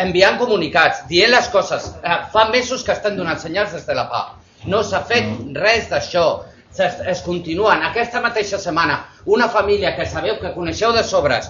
Enviant 0.02 0.40
comunicats, 0.41 1.03
dient 1.10 1.30
les 1.32 1.49
coses. 1.53 1.91
Eh, 2.02 2.18
Fa 2.34 2.48
mesos 2.49 2.84
que 2.84 2.95
estan 2.95 3.18
donant 3.18 3.38
senyals 3.41 3.76
des 3.78 3.86
de 3.86 3.98
la 3.98 4.07
PA. 4.10 4.24
No 4.66 4.82
s'ha 4.84 5.03
fet 5.06 5.30
res 5.56 5.90
d'això. 5.91 6.26
Es, 6.70 6.99
es 7.14 7.22
continuen. 7.26 7.82
Aquesta 7.84 8.22
mateixa 8.22 8.57
setmana, 8.61 8.99
una 9.26 9.48
família 9.49 9.95
que 9.98 10.06
sabeu 10.06 10.38
que 10.41 10.53
coneixeu 10.53 10.94
de 10.94 11.03
sobres, 11.03 11.49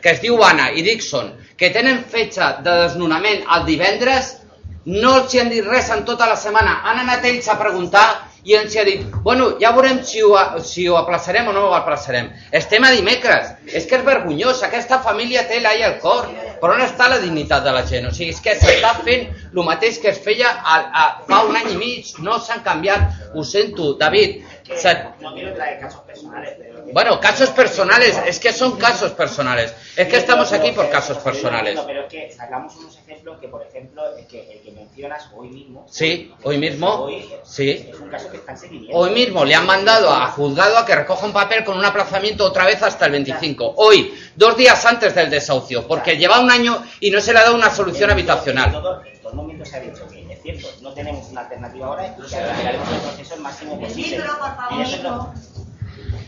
que 0.00 0.12
es 0.14 0.20
diu 0.22 0.38
Anna 0.42 0.70
i 0.70 0.84
Dixon, 0.86 1.32
que 1.58 1.70
tenen 1.74 2.04
fetge 2.08 2.46
de 2.62 2.76
desnonament 2.84 3.42
el 3.56 3.66
divendres, 3.66 4.36
no 4.84 5.16
els 5.20 5.34
hi 5.34 5.40
han 5.40 5.50
dit 5.52 5.66
res 5.66 5.90
en 5.94 6.04
tota 6.04 6.26
la 6.28 6.36
setmana. 6.36 6.80
Han 6.84 7.02
anat 7.04 7.24
ells 7.28 7.48
a 7.48 7.58
preguntar 7.60 8.06
i 8.44 8.56
ens 8.58 8.74
hi 8.74 8.80
ha 8.80 8.84
dit, 8.86 9.04
bueno, 9.22 9.52
ja 9.62 9.70
veurem 9.74 10.00
si 10.06 10.22
ho, 10.22 10.32
si 10.66 10.88
ho 10.88 10.96
aplaçarem 10.98 11.48
o 11.48 11.52
no 11.54 11.68
ho 11.68 11.76
aplaçarem. 11.76 12.32
Estem 12.50 12.84
a 12.84 12.90
dimecres. 12.90 13.52
És 13.66 13.86
que 13.86 14.00
és 14.00 14.06
vergonyós. 14.06 14.62
Aquesta 14.66 14.98
família 15.04 15.46
té 15.48 15.60
l'ai 15.62 15.84
al 15.86 16.00
cor. 16.02 16.26
Però 16.62 16.76
on 16.78 16.82
està 16.84 17.08
la 17.10 17.18
dignitat 17.18 17.64
de 17.66 17.72
la 17.74 17.82
gent? 17.88 18.04
O 18.06 18.12
sigui, 18.14 18.30
és 18.30 18.40
que 18.44 18.54
s'està 18.54 18.92
fent 19.02 19.24
el 19.50 19.64
mateix 19.66 19.98
que 19.98 20.12
es 20.12 20.20
feia 20.22 20.52
a, 20.62 20.76
a, 21.00 21.06
fa 21.26 21.40
un 21.48 21.58
any 21.58 21.72
i 21.74 21.78
mig. 21.80 22.12
No 22.22 22.38
s'han 22.38 22.62
canviat. 22.62 23.32
Ho 23.34 23.42
sento, 23.42 23.94
David. 23.98 24.42
Se, 24.78 24.92
No 25.20 25.34
quiero 25.34 25.52
traer 25.54 25.80
casos 25.80 26.00
personales, 26.02 26.54
pero... 26.56 26.84
bueno, 26.92 27.18
casos 27.20 27.50
personales. 27.50 28.20
Es 28.26 28.38
que 28.38 28.52
son 28.52 28.78
casos 28.78 29.10
personales. 29.12 29.74
Es 29.96 30.06
que 30.06 30.16
estamos 30.16 30.52
aquí 30.52 30.70
por 30.72 30.88
casos 30.88 31.18
personales. 31.18 31.78
Pero 31.84 32.02
es 32.02 32.08
que 32.08 32.30
sacamos 32.30 32.76
unos 32.76 32.96
ejemplos 32.96 33.40
que, 33.40 33.48
por 33.48 33.66
ejemplo, 33.66 34.16
el 34.16 34.26
que, 34.26 34.52
el 34.52 34.60
que 34.60 34.70
mencionas 34.70 35.28
hoy 35.36 35.48
mismo... 35.48 35.86
Sí, 35.90 36.32
hoy 36.44 36.58
mismo. 36.58 37.08
Sí. 37.44 37.88
es 37.90 37.98
un 37.98 38.08
caso 38.08 38.30
que 38.30 38.36
está 38.36 38.52
en 38.52 38.58
seguimiento. 38.58 38.96
Hoy 38.96 39.10
mismo 39.10 39.44
le 39.44 39.54
han 39.54 39.66
mandado 39.66 40.10
a 40.10 40.28
juzgado 40.28 40.78
a 40.78 40.86
que 40.86 40.94
recoja 40.94 41.26
un 41.26 41.32
papel 41.32 41.64
con 41.64 41.76
un 41.76 41.84
aplazamiento 41.84 42.46
otra 42.46 42.64
vez 42.64 42.82
hasta 42.82 43.06
el 43.06 43.12
25. 43.12 43.74
Hoy, 43.76 44.14
dos 44.36 44.56
días 44.56 44.84
antes 44.86 45.14
del 45.14 45.28
desahucio, 45.28 45.86
porque 45.86 46.16
lleva 46.16 46.40
un 46.40 46.51
año 46.52 46.82
y 47.00 47.10
no 47.10 47.20
se 47.20 47.32
le 47.32 47.38
ha 47.40 47.42
dado 47.44 47.56
una 47.56 47.70
solución 47.70 48.10
habitacional. 48.10 48.66
En 48.66 48.72
todo, 48.72 49.02
en 49.04 49.20
todo 49.22 49.34
momento 49.34 49.64
se 49.64 49.76
ha 49.76 49.80
dicho 49.80 50.06
que 50.08 50.32
es 50.32 50.42
cierto, 50.42 50.68
no 50.82 50.92
tenemos 50.92 51.28
una 51.30 51.42
alternativa 51.42 51.86
ahora 51.86 52.06
y 52.06 52.20
que 52.20 52.26
aceleraremos 52.36 52.88
el 52.88 53.00
proceso 53.00 53.34
el 53.34 53.40
máximo 53.40 53.80
posible. 53.80 54.20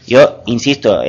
Yo 0.07 0.43
insisto, 0.47 1.01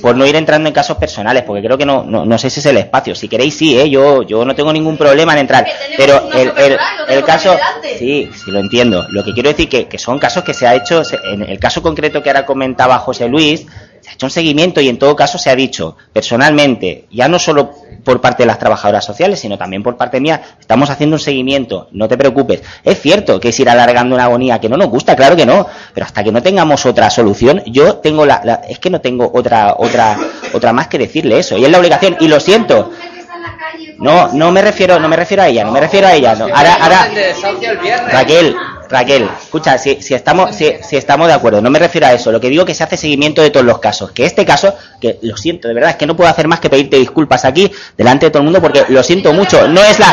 por 0.00 0.16
no 0.16 0.24
ir 0.26 0.34
entrando 0.36 0.66
en 0.68 0.72
casos 0.74 0.96
personales, 0.96 1.42
porque 1.42 1.62
creo 1.62 1.76
que 1.76 1.84
no, 1.84 2.04
no, 2.04 2.24
no 2.24 2.38
sé 2.38 2.48
si 2.48 2.60
es 2.60 2.66
el 2.66 2.78
espacio. 2.78 3.14
Si 3.14 3.28
queréis, 3.28 3.54
sí, 3.56 3.78
¿eh? 3.78 3.90
yo, 3.90 4.22
yo 4.22 4.44
no 4.46 4.54
tengo 4.54 4.72
ningún 4.72 4.96
problema 4.96 5.34
en 5.34 5.40
entrar. 5.40 5.66
Pero 5.98 6.30
el, 6.32 6.50
el, 6.56 6.78
el 7.08 7.24
caso, 7.24 7.54
sí, 7.98 8.30
sí 8.32 8.50
lo 8.50 8.60
entiendo. 8.60 9.06
Lo 9.10 9.22
que 9.22 9.34
quiero 9.34 9.50
decir 9.50 9.68
que, 9.68 9.88
que 9.88 9.98
son 9.98 10.18
casos 10.18 10.42
que 10.42 10.54
se 10.54 10.66
ha 10.66 10.74
hecho, 10.74 11.04
se- 11.04 11.18
en 11.30 11.42
el 11.42 11.58
caso 11.58 11.82
concreto 11.82 12.22
que 12.22 12.30
ahora 12.30 12.46
comentaba 12.46 12.98
José 12.98 13.28
Luis, 13.28 13.66
se 14.04 14.10
ha 14.10 14.12
hecho 14.12 14.26
un 14.26 14.30
seguimiento 14.30 14.82
y 14.82 14.90
en 14.90 14.98
todo 14.98 15.16
caso 15.16 15.38
se 15.38 15.48
ha 15.48 15.56
dicho 15.56 15.96
personalmente, 16.12 17.06
ya 17.10 17.26
no 17.26 17.38
solo 17.38 17.72
por 18.04 18.20
parte 18.20 18.42
de 18.42 18.46
las 18.46 18.58
trabajadoras 18.58 19.02
sociales, 19.02 19.40
sino 19.40 19.56
también 19.56 19.82
por 19.82 19.96
parte 19.96 20.20
mía, 20.20 20.42
estamos 20.60 20.90
haciendo 20.90 21.16
un 21.16 21.20
seguimiento, 21.20 21.88
no 21.92 22.06
te 22.06 22.18
preocupes. 22.18 22.62
Es 22.84 23.00
cierto 23.00 23.40
que 23.40 23.48
es 23.48 23.58
ir 23.60 23.70
alargando 23.70 24.14
una 24.14 24.24
agonía 24.24 24.60
que 24.60 24.68
no 24.68 24.76
nos 24.76 24.90
gusta, 24.90 25.16
claro 25.16 25.36
que 25.36 25.46
no, 25.46 25.66
pero 25.94 26.04
hasta 26.04 26.22
que 26.22 26.30
no 26.30 26.42
tengamos 26.42 26.84
otra 26.84 27.08
solución, 27.08 27.62
yo 27.64 27.96
tengo 27.96 28.26
la, 28.26 28.60
es 28.68 28.78
que 28.78 28.90
no 28.90 29.00
tengo 29.00 29.30
otra, 29.32 29.74
otra, 29.78 30.18
otra 30.52 30.74
más 30.74 30.88
que 30.88 30.98
decirle 30.98 31.38
eso, 31.38 31.56
y 31.56 31.64
es 31.64 31.70
la 31.70 31.78
obligación, 31.78 32.18
y 32.20 32.28
lo 32.28 32.38
siento. 32.40 32.90
No, 33.96 34.28
no 34.34 34.52
me 34.52 34.60
refiero, 34.60 35.00
no 35.00 35.08
me 35.08 35.16
refiero 35.16 35.44
a 35.44 35.48
ella, 35.48 35.64
no 35.64 35.72
me 35.72 35.80
refiero 35.80 36.08
a 36.08 36.12
ella, 36.12 36.34
no. 36.34 36.44
Ahora, 36.44 36.74
ahora. 36.74 37.08
Raquel, 38.10 38.54
Raquel, 38.94 39.28
escucha, 39.42 39.76
si, 39.76 40.00
si 40.00 40.14
estamos, 40.14 40.54
si, 40.54 40.72
si 40.88 40.96
estamos 40.96 41.26
de 41.26 41.34
acuerdo, 41.34 41.60
no 41.60 41.68
me 41.68 41.80
refiero 41.80 42.06
a 42.06 42.12
eso, 42.12 42.30
lo 42.30 42.40
que 42.40 42.48
digo 42.48 42.62
es 42.62 42.66
que 42.68 42.74
se 42.74 42.84
hace 42.84 42.96
seguimiento 42.96 43.42
de 43.42 43.50
todos 43.50 43.66
los 43.66 43.80
casos, 43.80 44.12
que 44.12 44.24
este 44.24 44.46
caso, 44.46 44.72
que 45.00 45.18
lo 45.22 45.36
siento, 45.36 45.66
de 45.66 45.74
verdad, 45.74 45.90
es 45.90 45.96
que 45.96 46.06
no 46.06 46.14
puedo 46.14 46.30
hacer 46.30 46.46
más 46.46 46.60
que 46.60 46.70
pedirte 46.70 46.96
disculpas 46.96 47.44
aquí, 47.44 47.70
delante 47.96 48.26
de 48.26 48.30
todo 48.30 48.38
el 48.40 48.44
mundo, 48.44 48.60
porque 48.62 48.84
lo 48.88 49.02
siento 49.02 49.32
mucho, 49.32 49.66
no 49.66 49.82
es 49.82 49.98
la... 49.98 50.12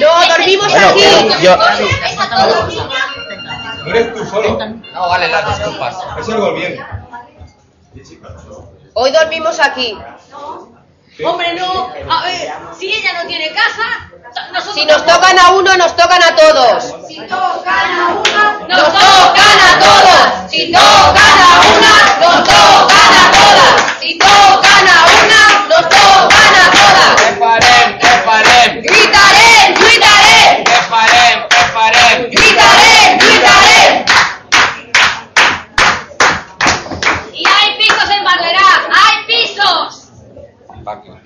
No, 0.00 0.08
dormimos 0.28 0.70
Bueno, 0.70 0.88
aquí. 0.88 1.00
yo-. 1.42 1.56
No 3.84 3.90
eres 3.94 4.14
tú 4.14 4.24
solo. 4.26 4.58
No 4.92 5.08
vale 5.08 5.28
las 5.28 5.58
disculpas. 5.58 5.96
Es 6.20 6.28
el 6.28 6.36
gobierno. 6.36 6.86
Hoy 8.94 9.10
dormimos 9.12 9.60
aquí. 9.60 9.96
Hombre, 11.24 11.54
no. 11.54 11.92
A 12.10 12.24
ver, 12.24 12.52
si 12.78 12.92
ella 12.92 13.12
no 13.14 13.26
tiene 13.26 13.50
casa, 13.52 14.10
nosotros 14.52 14.74
Si 14.74 14.84
nos 14.84 15.04
tocan 15.06 15.38
a 15.38 15.50
uno, 15.52 15.76
nos 15.76 15.96
tocan 15.96 16.22
a 16.22 16.36
todos. 16.36 16.94
Si 17.08 17.16
tocan 17.16 17.98
a 17.98 18.08
una, 18.08 18.66
Nos 18.68 18.84
tocan 18.92 19.60
a 19.60 19.78
todos. 19.78 20.50
Si 20.50 20.72
tocan 20.72 21.38
a 21.40 21.60
una, 21.72 21.92
nos 22.20 22.44
tocan 22.44 23.14
a 23.14 23.30
todas. 23.32 24.00
Si 24.00 24.18
tocan 24.18 24.88
a 24.88 25.06
una, 25.16 25.66
nos 25.68 25.88
tocan 25.88 26.54
a 26.54 26.70
todas. 26.70 27.65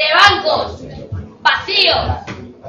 De 0.01 0.15
bancos 0.15 0.81
vacíos. 1.43 2.07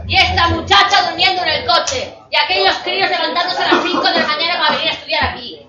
Y 0.07 0.15
esta 0.17 0.47
muchacha 0.49 1.09
durmiendo 1.09 1.41
en 1.43 1.49
el 1.49 1.65
coche. 1.65 2.13
Y 2.29 2.35
aquellos 2.35 2.75
críos 2.83 3.09
levantándose 3.09 3.63
a 3.63 3.73
las 3.73 3.83
5 3.83 4.01
de 4.03 4.19
la 4.19 4.27
mañana 4.27 4.59
para 4.59 4.75
venir 4.75 4.89
a 4.89 4.93
estudiar 4.93 5.23
aquí. 5.25 5.59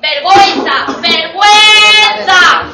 ¡Vergüenza! 0.00 0.86
¡Vergüenza! 1.00 2.66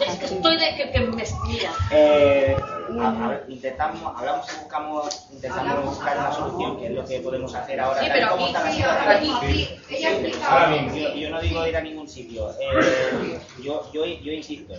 Es 0.00 0.16
que 0.18 0.24
estoy 0.26 0.56
de 0.58 0.74
que, 0.76 0.90
que 0.90 1.00
me 1.00 1.06
mira. 1.46 1.70
Eh, 1.90 2.56
a- 3.00 3.08
a 3.08 3.40
intentamos, 3.48 4.02
hablamos 4.18 4.46
y 4.52 4.56
buscamos, 4.58 5.26
intentamos 5.32 5.84
buscar 5.86 6.18
una 6.18 6.32
solución, 6.32 6.78
que 6.78 6.86
es 6.86 6.92
lo 6.92 7.04
que 7.04 7.20
podemos 7.20 7.54
hacer 7.54 7.80
ahora. 7.80 8.00
Sí, 8.02 8.08
pero 8.12 8.34
aquí, 8.34 8.44
sí, 8.74 8.82
aquí, 8.82 9.32
sí. 9.40 9.78
Ella 9.94 10.10
mismo, 10.68 10.96
yo, 10.96 11.14
yo 11.14 11.30
no 11.30 11.40
digo 11.40 11.66
ir 11.66 11.76
a 11.76 11.80
ningún 11.80 12.08
sitio. 12.08 12.50
Eh, 12.60 13.40
yo, 13.62 13.90
yo, 13.92 14.04
yo 14.04 14.32
insisto, 14.32 14.74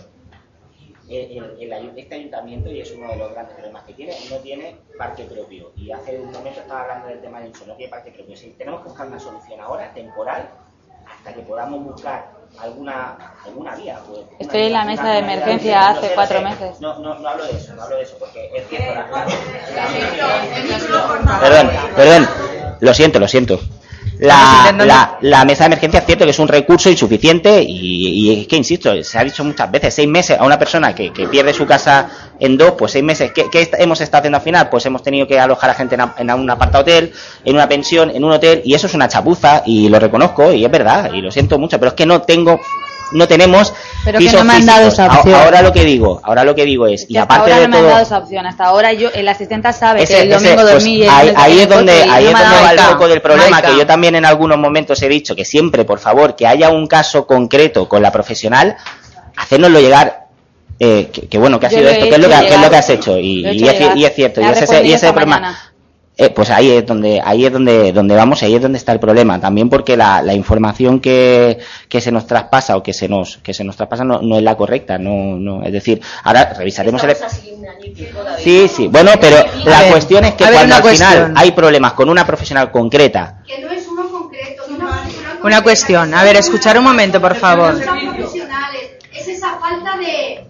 el, 1.08 1.38
el- 1.38 1.56
el 1.62 1.72
ayu- 1.72 1.92
este 1.96 2.14
ayuntamiento, 2.14 2.70
y 2.70 2.80
es 2.80 2.90
uno 2.92 3.08
de 3.08 3.16
los 3.16 3.32
grandes 3.32 3.54
problemas 3.54 3.82
que 3.84 3.94
tiene, 3.94 4.14
no 4.30 4.36
tiene 4.36 4.76
parque 4.96 5.24
propio. 5.24 5.72
Y 5.76 5.90
hace 5.90 6.18
un 6.18 6.30
momento 6.32 6.60
estaba 6.60 6.82
hablando 6.82 7.08
del 7.08 7.20
tema 7.20 7.40
del 7.40 7.50
uso, 7.50 7.66
no 7.66 7.74
tiene 7.74 7.90
parque 7.90 8.10
propio. 8.12 8.36
Sí, 8.36 8.54
tenemos 8.58 8.82
que 8.82 8.88
buscar 8.88 9.06
una 9.06 9.18
solución 9.20 9.60
ahora, 9.60 9.92
temporal, 9.94 10.48
hasta 11.06 11.32
que 11.34 11.40
podamos 11.42 11.82
buscar 11.84 12.30
alguna 12.58 13.16
alguna 13.44 13.74
vía. 13.76 13.98
pues, 14.06 14.20
una 14.20 14.28
Estoy 14.40 14.62
en 14.62 14.72
la 14.72 14.84
mesa 14.84 15.02
una 15.02 15.12
de 15.12 15.18
emergencia 15.20 15.88
hace 15.88 16.00
sé, 16.02 16.08
no 16.08 16.14
cuatro 16.14 16.38
sé. 16.38 16.44
meses. 16.44 16.80
No, 16.80 16.98
no, 16.98 17.14
no 17.18 17.28
hablo 17.28 17.44
de 17.44 17.50
eso, 17.52 17.74
no 17.74 17.82
hablo 17.82 17.96
de 17.96 18.02
eso, 18.02 18.16
porque 18.18 18.50
es 18.54 18.68
cierto. 18.68 18.94
la- 18.94 19.08
la- 19.08 19.26
Perdón, 21.40 21.70
perdón, 21.96 22.28
lo 22.80 22.94
siento, 22.94 23.18
lo 23.18 23.28
siento. 23.28 23.58
La, 24.20 24.72
la, 24.84 25.18
la 25.20 25.44
mesa 25.44 25.64
de 25.64 25.66
emergencia 25.66 26.00
es 26.00 26.06
cierto 26.06 26.24
que 26.24 26.32
es 26.32 26.38
un 26.40 26.48
recurso 26.48 26.90
insuficiente 26.90 27.62
y, 27.62 28.30
y 28.32 28.40
es 28.40 28.46
que, 28.48 28.56
insisto, 28.56 29.02
se 29.04 29.18
ha 29.18 29.22
dicho 29.22 29.44
muchas 29.44 29.70
veces, 29.70 29.94
seis 29.94 30.08
meses 30.08 30.38
a 30.38 30.44
una 30.44 30.58
persona 30.58 30.92
que, 30.94 31.12
que 31.12 31.28
pierde 31.28 31.54
su 31.54 31.64
casa 31.66 32.10
en 32.40 32.56
dos, 32.58 32.72
pues 32.72 32.92
seis 32.92 33.04
meses. 33.04 33.30
¿Qué, 33.32 33.70
hemos 33.78 34.00
estado 34.00 34.18
haciendo 34.22 34.38
al 34.38 34.42
final? 34.44 34.68
Pues 34.70 34.84
hemos 34.86 35.02
tenido 35.04 35.26
que 35.26 35.38
alojar 35.38 35.70
a 35.70 35.74
gente 35.74 35.94
en, 35.94 36.00
a- 36.00 36.14
en 36.18 36.30
un 36.32 36.50
aparta 36.50 36.80
hotel, 36.80 37.12
en 37.44 37.54
una 37.54 37.68
pensión, 37.68 38.10
en 38.10 38.24
un 38.24 38.32
hotel, 38.32 38.60
y 38.64 38.74
eso 38.74 38.88
es 38.88 38.94
una 38.94 39.06
chapuza, 39.08 39.62
y 39.66 39.88
lo 39.88 40.00
reconozco, 40.00 40.52
y 40.52 40.64
es 40.64 40.70
verdad, 40.70 41.12
y 41.12 41.20
lo 41.20 41.30
siento 41.30 41.58
mucho, 41.58 41.78
pero 41.78 41.90
es 41.90 41.94
que 41.94 42.06
no 42.06 42.22
tengo, 42.22 42.60
no 43.12 43.26
tenemos 43.28 43.72
Pero 44.04 44.18
que 44.18 44.24
pisos 44.26 44.40
no 44.40 44.44
me 44.44 44.54
han 44.58 44.66
dado 44.66 44.84
físicos. 44.90 45.06
esa 45.06 45.18
opción. 45.20 45.34
Ahora 45.40 45.62
lo 45.62 45.72
que 45.72 45.84
digo, 45.84 46.20
ahora 46.22 46.44
lo 46.44 46.54
que 46.54 46.64
digo 46.64 46.86
es, 46.86 47.04
y 47.08 47.14
Que 47.14 47.18
hasta 47.20 47.34
aparte 47.34 47.52
ahora 47.52 47.62
de 47.62 47.68
no 47.68 47.70
me 47.70 47.76
han 47.78 47.82
dado 47.84 47.94
todo, 47.96 48.02
esa 48.06 48.18
opción. 48.18 48.46
Hasta 48.46 48.64
ahora 48.64 48.92
yo, 48.92 49.08
el 49.14 49.28
asistente 49.28 49.72
sabe 49.72 50.02
ese- 50.02 50.14
que 50.14 50.20
el 50.22 50.32
ese, 50.32 50.34
domingo 50.36 50.62
pues, 50.62 50.74
dormí 50.74 50.94
y 50.96 51.02
el 51.04 51.08
ahí, 51.10 51.32
ahí 51.36 51.58
es 51.60 51.68
donde, 51.68 51.92
y 51.98 52.10
ahí 52.10 52.24
no 52.24 52.30
es 52.30 52.38
donde 52.38 52.56
va 52.64 52.70
el 52.72 52.78
foco 52.80 53.08
del 53.08 53.20
problema, 53.22 53.50
Maika. 53.50 53.68
que 53.70 53.76
yo 53.78 53.86
también 53.86 54.14
en 54.14 54.24
algunos 54.24 54.58
momentos 54.58 55.00
he 55.02 55.08
dicho 55.08 55.34
que 55.34 55.44
siempre, 55.44 55.84
por 55.84 55.98
favor, 55.98 56.36
que 56.36 56.46
haya 56.46 56.68
un 56.70 56.86
caso 56.86 57.26
concreto 57.26 57.88
con 57.88 58.02
la 58.02 58.12
profesional, 58.12 58.76
hacérnoslo 59.36 59.80
llegar 59.80 60.26
eh, 60.80 61.10
que, 61.12 61.26
que, 61.28 61.38
bueno, 61.38 61.58
que 61.58 61.66
ha 61.66 61.70
Yo 61.70 61.78
sido 61.78 61.90
esto, 61.90 62.04
¿qué 62.08 62.14
es, 62.14 62.18
lo 62.20 62.28
que, 62.28 62.46
qué 62.46 62.54
es 62.54 62.60
lo 62.60 62.70
que 62.70 62.76
has 62.76 62.90
hecho? 62.90 63.18
Y, 63.18 63.44
he 63.44 63.52
y 63.54 63.56
hecho 63.62 63.70
es, 63.70 63.74
ci- 63.74 63.78
llegar. 63.80 63.96
y 63.98 64.04
es 64.04 64.14
cierto, 64.14 64.40
y 64.40 64.44
ese, 64.44 64.84
y 64.84 64.92
ese 64.92 65.12
problema, 65.12 65.40
mañana. 65.40 65.67
Eh, 66.18 66.30
pues 66.30 66.50
ahí 66.50 66.70
es 66.72 66.84
donde 66.84 67.22
ahí 67.24 67.46
es 67.46 67.52
donde 67.52 67.92
donde 67.92 68.14
vamos 68.16 68.42
y 68.42 68.46
ahí 68.46 68.54
es 68.56 68.60
donde 68.62 68.76
está 68.78 68.92
el 68.92 69.00
problema. 69.00 69.40
También 69.40 69.68
porque 69.70 69.96
la, 69.96 70.20
la 70.20 70.34
información 70.34 70.98
que, 71.00 71.58
que 71.88 72.00
se 72.00 72.10
nos 72.12 72.26
traspasa 72.26 72.76
o 72.76 72.82
que 72.82 72.92
se 72.92 73.08
nos 73.08 73.38
que 73.38 73.54
se 73.54 73.62
nos 73.64 73.76
traspasa 73.76 74.04
no, 74.04 74.20
no 74.20 74.36
es 74.36 74.42
la 74.42 74.56
correcta 74.56 74.98
no 74.98 75.36
no. 75.38 75.62
Es 75.62 75.72
decir 75.72 76.00
ahora 76.24 76.52
revisaremos 76.58 77.02
el 77.04 77.16
sí 78.38 78.68
sí. 78.68 78.88
bueno 78.88 79.12
pero 79.20 79.36
la 79.64 79.80
ver, 79.82 79.92
cuestión 79.92 80.24
es 80.24 80.34
que 80.34 80.44
cuando 80.44 80.74
al 80.74 80.82
final 80.82 81.32
hay 81.36 81.52
problemas 81.52 81.92
con 81.92 82.08
una 82.08 82.26
profesional 82.26 82.70
concreta 82.70 83.42
Que 83.46 83.60
no 83.60 83.70
es 83.70 83.86
uno 83.86 84.08
concreto, 84.10 84.62
es 84.64 84.68
una 84.70 84.86
profesional 84.90 85.38
Una 85.42 85.62
cuestión. 85.62 86.14
A 86.14 86.24
ver, 86.24 86.36
escuchar 86.36 86.78
un 86.78 86.84
momento, 86.84 87.20
por 87.20 87.34
favor. 87.36 87.74
No 87.74 87.84
son 87.84 87.98
profesionales, 88.16 88.90
es 89.12 89.28
esa 89.28 89.56
falta 89.58 89.96
de... 89.96 90.44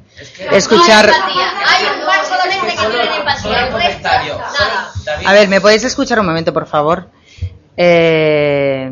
Escuchar- 0.51 1.07
No 1.09 1.27
hay 1.27 1.98
solamente 2.53 2.83
que 2.83 2.89
tienen 2.89 3.13
empatía. 3.21 3.67
el 3.67 3.73
resto, 3.73 4.09
nada. 4.09 4.93
A 5.27 5.33
ver, 5.33 5.49
¿me 5.49 5.61
podéis 5.61 5.85
escuchar 5.85 6.21
un 6.21 6.27
momento, 6.27 6.53
por 6.53 6.67
favor? 6.67 7.09
Eh, 7.77 8.91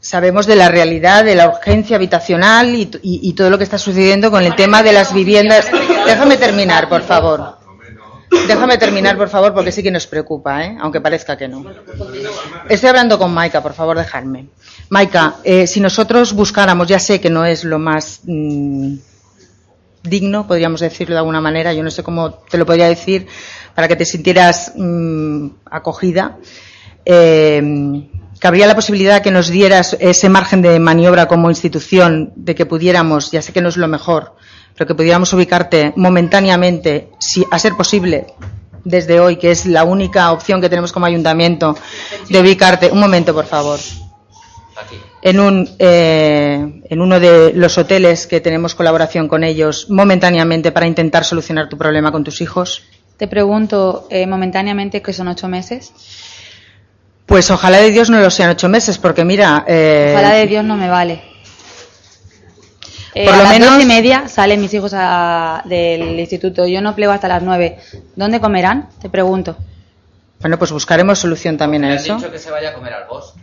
sabemos 0.00 0.46
de 0.46 0.56
la 0.56 0.68
realidad, 0.68 1.24
de 1.24 1.34
la 1.34 1.48
urgencia 1.48 1.96
habitacional 1.96 2.74
y, 2.74 2.82
y- 3.02 3.20
y 3.28 3.32
todo 3.32 3.50
lo 3.50 3.58
que 3.58 3.64
está 3.64 3.78
sucediendo 3.78 4.30
con 4.30 4.42
el 4.44 4.54
tema 4.54 4.82
de 4.82 4.92
las 4.92 5.12
viviendas. 5.14 5.66
Déjame 6.06 6.36
terminar, 6.36 6.88
por 6.88 7.02
favor. 7.02 7.58
Déjame 8.48 8.78
terminar, 8.78 9.16
por 9.16 9.28
favor, 9.28 9.54
porque 9.54 9.70
sí 9.70 9.82
que 9.82 9.90
nos 9.92 10.06
preocupa, 10.08 10.64
¿eh? 10.64 10.76
aunque 10.80 11.00
parezca 11.00 11.36
que 11.36 11.46
no. 11.46 11.64
Estoy 12.68 12.88
hablando 12.88 13.16
con 13.18 13.32
Maika, 13.32 13.62
por 13.62 13.74
favor, 13.74 13.96
dejadme. 13.96 14.46
Maika, 14.88 15.36
eh, 15.44 15.66
si 15.68 15.80
nosotros 15.80 16.32
buscáramos, 16.32 16.88
ya 16.88 16.98
sé 16.98 17.20
que 17.20 17.30
no 17.30 17.44
es 17.44 17.62
lo 17.64 17.78
más 17.78 18.20
mm, 18.24 18.94
digno, 20.04 20.46
podríamos 20.46 20.80
decirlo 20.80 21.14
de 21.14 21.20
alguna 21.20 21.40
manera, 21.40 21.72
yo 21.72 21.82
no 21.82 21.90
sé 21.90 22.02
cómo 22.02 22.30
te 22.30 22.58
lo 22.58 22.66
podría 22.66 22.88
decir, 22.88 23.26
para 23.74 23.88
que 23.88 23.96
te 23.96 24.04
sintieras 24.04 24.72
mm, 24.76 25.46
acogida, 25.70 26.38
eh, 27.04 28.08
cabría 28.38 28.66
la 28.66 28.74
posibilidad 28.74 29.22
que 29.22 29.30
nos 29.30 29.48
dieras 29.48 29.96
ese 29.98 30.28
margen 30.28 30.60
de 30.60 30.78
maniobra 30.78 31.26
como 31.26 31.48
institución, 31.48 32.32
de 32.36 32.54
que 32.54 32.66
pudiéramos, 32.66 33.30
ya 33.30 33.40
sé 33.40 33.52
que 33.52 33.62
no 33.62 33.70
es 33.70 33.78
lo 33.78 33.88
mejor, 33.88 34.36
pero 34.76 34.86
que 34.86 34.94
pudiéramos 34.94 35.32
ubicarte 35.32 35.94
momentáneamente, 35.96 37.10
si, 37.18 37.44
a 37.50 37.58
ser 37.58 37.74
posible, 37.74 38.26
desde 38.84 39.18
hoy, 39.18 39.36
que 39.36 39.50
es 39.50 39.64
la 39.64 39.84
única 39.84 40.30
opción 40.32 40.60
que 40.60 40.68
tenemos 40.68 40.92
como 40.92 41.06
ayuntamiento, 41.06 41.76
de 42.28 42.40
ubicarte, 42.40 42.90
un 42.90 43.00
momento, 43.00 43.32
por 43.32 43.46
favor, 43.46 43.80
en, 45.24 45.40
un, 45.40 45.68
eh, 45.78 46.82
en 46.88 47.00
uno 47.00 47.18
de 47.18 47.52
los 47.54 47.78
hoteles 47.78 48.26
que 48.26 48.40
tenemos 48.40 48.74
colaboración 48.74 49.26
con 49.26 49.42
ellos, 49.42 49.88
momentáneamente, 49.90 50.70
para 50.70 50.86
intentar 50.86 51.24
solucionar 51.24 51.68
tu 51.70 51.78
problema 51.78 52.12
con 52.12 52.22
tus 52.22 52.40
hijos. 52.42 52.82
Te 53.16 53.26
pregunto 53.26 54.06
eh, 54.10 54.26
momentáneamente 54.26 55.00
que 55.00 55.12
son 55.14 55.28
ocho 55.28 55.48
meses. 55.48 55.92
Pues 57.26 57.50
ojalá 57.50 57.78
de 57.78 57.90
Dios 57.90 58.10
no 58.10 58.20
lo 58.20 58.30
sean 58.30 58.50
ocho 58.50 58.68
meses, 58.68 58.98
porque 58.98 59.24
mira. 59.24 59.64
eh, 59.66 60.10
Ojalá 60.14 60.34
de 60.34 60.46
Dios 60.46 60.62
no 60.62 60.76
me 60.76 60.90
vale. 60.90 61.22
Eh, 63.14 63.24
Por 63.24 63.32
a 63.34 63.36
lo 63.38 63.42
las 63.44 63.52
menos- 63.52 63.70
dos 63.70 63.82
y 63.82 63.86
media 63.86 64.28
salen 64.28 64.60
mis 64.60 64.74
hijos 64.74 64.92
a- 64.94 65.62
del 65.64 66.18
instituto. 66.20 66.66
Yo 66.66 66.82
no 66.82 66.94
plego 66.94 67.12
hasta 67.12 67.28
las 67.28 67.42
nueve. 67.42 67.78
¿Dónde 68.16 68.40
comerán? 68.40 68.88
Te 69.00 69.08
pregunto. 69.08 69.56
Bueno, 70.40 70.58
pues 70.58 70.70
buscaremos 70.72 71.18
solución 71.18 71.56
también 71.56 71.84
a 71.84 71.86
Me 71.86 71.92
han 71.94 71.98
eso. 72.00 72.16
dicho 72.16 72.30
que 72.30 72.38
se 72.38 72.50
vaya 72.50 72.70
a 72.70 72.74
comer 72.74 72.92
al 72.92 73.06
bosque. 73.08 73.40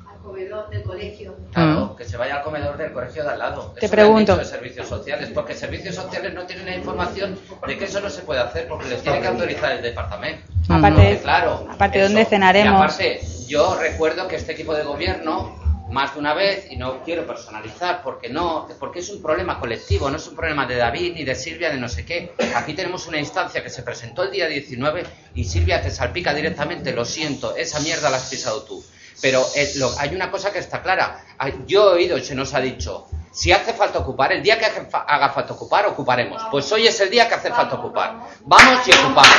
Comedor 0.49 0.69
del 0.69 0.83
colegio. 0.83 1.35
Claro, 1.53 1.95
que 1.95 2.03
se 2.05 2.17
vaya 2.17 2.37
al 2.37 2.43
comedor 2.43 2.77
del 2.77 2.91
colegio 2.91 3.23
de 3.23 3.29
al 3.29 3.39
lado. 3.39 3.73
Te 3.79 3.85
Eso 3.85 3.91
pregunto. 3.91 4.33
dicho 4.33 4.37
de 4.37 4.45
servicios 4.45 4.87
sociales, 4.87 5.29
porque 5.33 5.53
servicios 5.53 5.95
sociales 5.95 6.33
no 6.33 6.45
tienen 6.45 6.65
la 6.65 6.75
información 6.75 7.37
de 7.67 7.77
que 7.77 7.85
eso 7.85 7.99
no 8.01 8.09
se 8.09 8.21
puede 8.23 8.39
hacer 8.41 8.67
porque 8.67 8.89
les 8.89 9.01
tiene 9.01 9.21
que 9.21 9.27
autorizar 9.27 9.71
el 9.73 9.81
departamento. 9.81 10.41
Aparte- 10.69 10.95
Porque, 11.01 11.19
claro. 11.21 11.67
aparte, 11.69 11.99
eso. 11.99 12.07
¿dónde 12.07 12.25
cenaremos? 12.25 12.73
Y 12.73 12.75
aparte, 12.75 13.21
yo 13.47 13.75
recuerdo 13.79 14.27
que 14.27 14.37
este 14.37 14.53
equipo 14.53 14.73
de 14.73 14.83
gobierno 14.83 15.59
más 15.91 16.13
de 16.13 16.21
una 16.21 16.33
vez 16.33 16.67
y 16.71 16.77
no 16.77 17.03
quiero 17.03 17.27
personalizar 17.27 18.01
porque 18.01 18.29
no 18.29 18.65
porque 18.79 18.99
es 18.99 19.09
un 19.09 19.21
problema 19.21 19.59
colectivo 19.59 20.09
no 20.09 20.15
es 20.15 20.25
un 20.25 20.37
problema 20.37 20.65
de 20.65 20.77
David 20.77 21.15
ni 21.15 21.25
de 21.25 21.35
Silvia 21.35 21.69
de 21.69 21.75
no 21.75 21.89
sé 21.89 22.05
qué 22.05 22.31
aquí 22.55 22.73
tenemos 22.73 23.07
una 23.07 23.17
instancia 23.19 23.61
que 23.61 23.69
se 23.69 23.83
presentó 23.83 24.23
el 24.23 24.31
día 24.31 24.47
19 24.47 25.03
y 25.35 25.43
Silvia 25.43 25.81
te 25.81 25.91
salpica 25.91 26.33
directamente 26.33 26.93
lo 26.93 27.03
siento 27.03 27.57
esa 27.57 27.81
mierda 27.81 28.09
la 28.09 28.15
has 28.15 28.29
pisado 28.29 28.63
tú 28.63 28.81
pero 29.21 29.45
eh, 29.55 29.71
hay 29.99 30.15
una 30.15 30.31
cosa 30.31 30.51
que 30.51 30.59
está 30.59 30.81
clara. 30.81 31.23
Yo 31.65 31.91
he 31.91 31.93
oído 31.93 32.17
y 32.17 32.23
se 32.23 32.35
nos 32.35 32.53
ha 32.53 32.59
dicho 32.59 33.07
si 33.31 33.51
hace 33.51 33.73
falta 33.73 33.99
ocupar 33.99 34.33
el 34.33 34.43
día 34.43 34.59
que 34.59 34.65
haga 34.65 35.29
falta 35.29 35.53
ocupar 35.53 35.85
ocuparemos. 35.85 36.41
Pues 36.51 36.69
hoy 36.71 36.87
es 36.87 36.99
el 36.99 37.09
día 37.09 37.29
que 37.29 37.35
hace 37.35 37.49
falta 37.49 37.75
ocupar. 37.75 38.15
Vamos 38.41 38.87
y 38.87 38.91
ocupamos. 38.91 39.37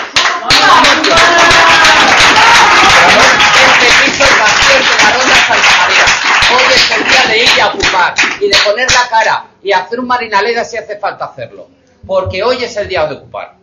Hoy 6.54 6.72
es 6.74 6.90
el 6.90 7.04
día 7.04 7.26
de 7.28 7.38
ir 7.38 7.48
y 7.56 7.60
a 7.60 7.66
ocupar 7.68 8.14
y 8.40 8.48
de 8.48 8.56
poner 8.64 8.90
la 8.90 9.08
cara 9.10 9.46
y 9.62 9.72
hacer 9.72 10.00
un 10.00 10.06
marinaleda 10.06 10.64
si 10.64 10.78
hace 10.78 10.98
falta 10.98 11.26
hacerlo. 11.26 11.68
Porque 12.06 12.42
hoy 12.42 12.64
es 12.64 12.76
el 12.76 12.88
día 12.88 13.06
de 13.06 13.16
ocupar. 13.16 13.61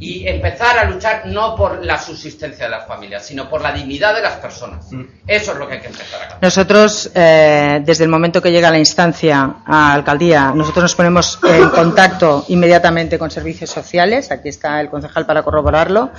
Y 0.00 0.26
empezar 0.26 0.78
a 0.78 0.84
luchar 0.84 1.26
no 1.26 1.54
por 1.54 1.84
la 1.84 1.98
subsistencia 1.98 2.64
de 2.64 2.70
las 2.70 2.86
familias, 2.86 3.26
sino 3.26 3.50
por 3.50 3.60
la 3.60 3.70
dignidad 3.70 4.14
de 4.14 4.22
las 4.22 4.36
personas. 4.36 4.86
Eso 5.26 5.52
es 5.52 5.58
lo 5.58 5.68
que 5.68 5.74
hay 5.74 5.80
que 5.80 5.88
empezar 5.88 6.16
a 6.16 6.28
cambiar. 6.28 6.42
Nosotros, 6.42 7.10
eh, 7.14 7.82
desde 7.84 8.04
el 8.04 8.10
momento 8.10 8.40
que 8.40 8.50
llega 8.50 8.70
la 8.70 8.78
instancia 8.78 9.56
a 9.66 9.92
alcaldía, 9.92 10.52
nosotros 10.54 10.84
nos 10.84 10.94
ponemos 10.94 11.38
en 11.46 11.68
contacto 11.68 12.46
inmediatamente 12.48 13.18
con 13.18 13.30
servicios 13.30 13.68
sociales. 13.68 14.30
Aquí 14.30 14.48
está 14.48 14.80
el 14.80 14.88
concejal 14.88 15.26
para 15.26 15.42
corroborarlo. 15.42 16.10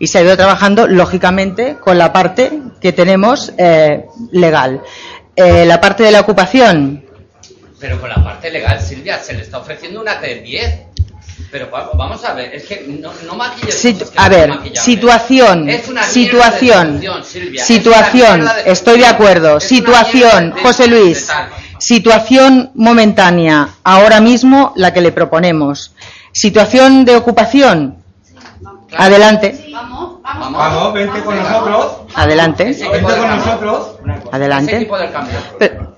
Y 0.00 0.08
se 0.08 0.18
ha 0.18 0.22
ido 0.22 0.36
trabajando, 0.36 0.88
lógicamente, 0.88 1.76
con 1.76 1.96
la 1.96 2.12
parte 2.12 2.50
que 2.80 2.92
tenemos 2.92 3.52
eh, 3.56 4.06
legal. 4.32 4.82
Eh, 5.36 5.64
la 5.64 5.80
parte 5.80 6.02
de 6.02 6.10
la 6.10 6.20
ocupación, 6.20 7.04
Pero 7.78 8.00
con 8.00 8.08
la 8.08 8.16
parte 8.16 8.50
legal, 8.50 8.80
Silvia, 8.80 9.18
se 9.18 9.34
le 9.34 9.42
está 9.42 9.58
ofreciendo 9.58 10.00
una 10.00 10.20
T10. 10.20 10.86
Pero 11.50 11.70
va- 11.70 11.90
vamos 11.94 12.22
a 12.24 12.34
ver, 12.34 12.54
es 12.54 12.64
que 12.64 12.84
no, 13.00 13.10
no 13.26 13.34
maquilles 13.34 13.74
Sit- 13.82 13.94
cosas 13.98 14.10
que 14.10 14.18
a 14.18 14.24
no 14.24 14.28
ver, 14.36 14.48
maquillables. 14.50 14.82
situación, 14.82 15.68
Es 15.68 15.88
una 15.88 16.02
de 16.02 16.06
situación, 16.08 16.86
solución, 16.88 17.24
Silvia, 17.24 17.62
es 17.62 17.70
una 17.70 17.78
situación, 17.80 18.40
mierda 18.40 18.54
de 18.54 18.70
estoy 18.72 18.98
de 18.98 19.06
acuerdo, 19.06 19.56
Es 19.56 19.64
situación, 19.64 20.54
de- 20.54 20.60
José 20.62 20.82
de 20.84 20.88
Luis, 20.90 21.28
situación 21.78 22.70
momentánea, 22.74 23.68
ahora 23.84 24.20
mismo 24.20 24.72
la 24.76 24.92
que 24.92 25.00
le 25.00 25.12
proponemos. 25.12 25.94
Situación 26.32 27.04
de 27.06 27.16
ocupación, 27.16 27.96
adelante, 28.96 29.64
Vamos, 30.22 30.92
vente 30.92 31.20
con 31.22 31.36
nosotros. 31.38 31.92
adelante, 32.14 32.64
Vente 32.64 33.00
con 33.00 33.28
nosotros. 33.36 33.88
adelante. 34.30 34.88
Pero- 35.58 35.96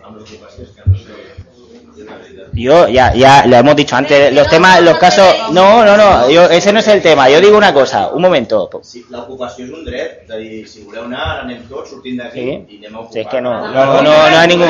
Yo 2.52 2.89
ya, 2.89 3.14
ya 3.14 3.47
lo 3.47 3.56
hemos 3.56 3.77
dicho 3.77 3.97
antes, 3.97 4.32
los 4.32 4.48
temas, 4.48 4.82
los 4.82 4.98
casos, 4.98 5.24
no, 5.52 5.85
no, 5.85 5.97
no, 5.97 6.28
yo, 6.31 6.44
ese 6.51 6.72
no 6.72 6.81
es 6.81 6.89
el 6.89 7.01
tema. 7.01 7.28
Yo 7.28 7.40
digo 7.40 7.56
una 7.56 7.72
cosa, 7.72 8.09
un 8.09 8.22
momento. 8.22 8.68
Sí, 8.82 9.05
l'ocupació 9.09 9.64
és 9.66 9.72
un 9.72 9.85
dret, 9.85 10.24
és 10.24 10.31
a 10.31 10.36
dir, 10.40 10.66
si 10.68 10.82
voleu 10.85 11.05
anar, 11.06 11.44
anem 11.44 11.62
tots 11.70 11.90
sortint 11.94 12.18
d'aquí 12.20 12.40
Sí. 12.40 12.56
i 12.68 12.78
anem 12.81 12.97
a 12.97 13.01
ocupar. 13.01 13.12
Si 13.12 13.20
es 13.20 13.28
que 13.28 13.40
no, 13.40 13.55
no, 13.68 14.02
no, 14.02 14.31
no 14.31 14.39
hay 14.39 14.48
ningún. 14.48 14.68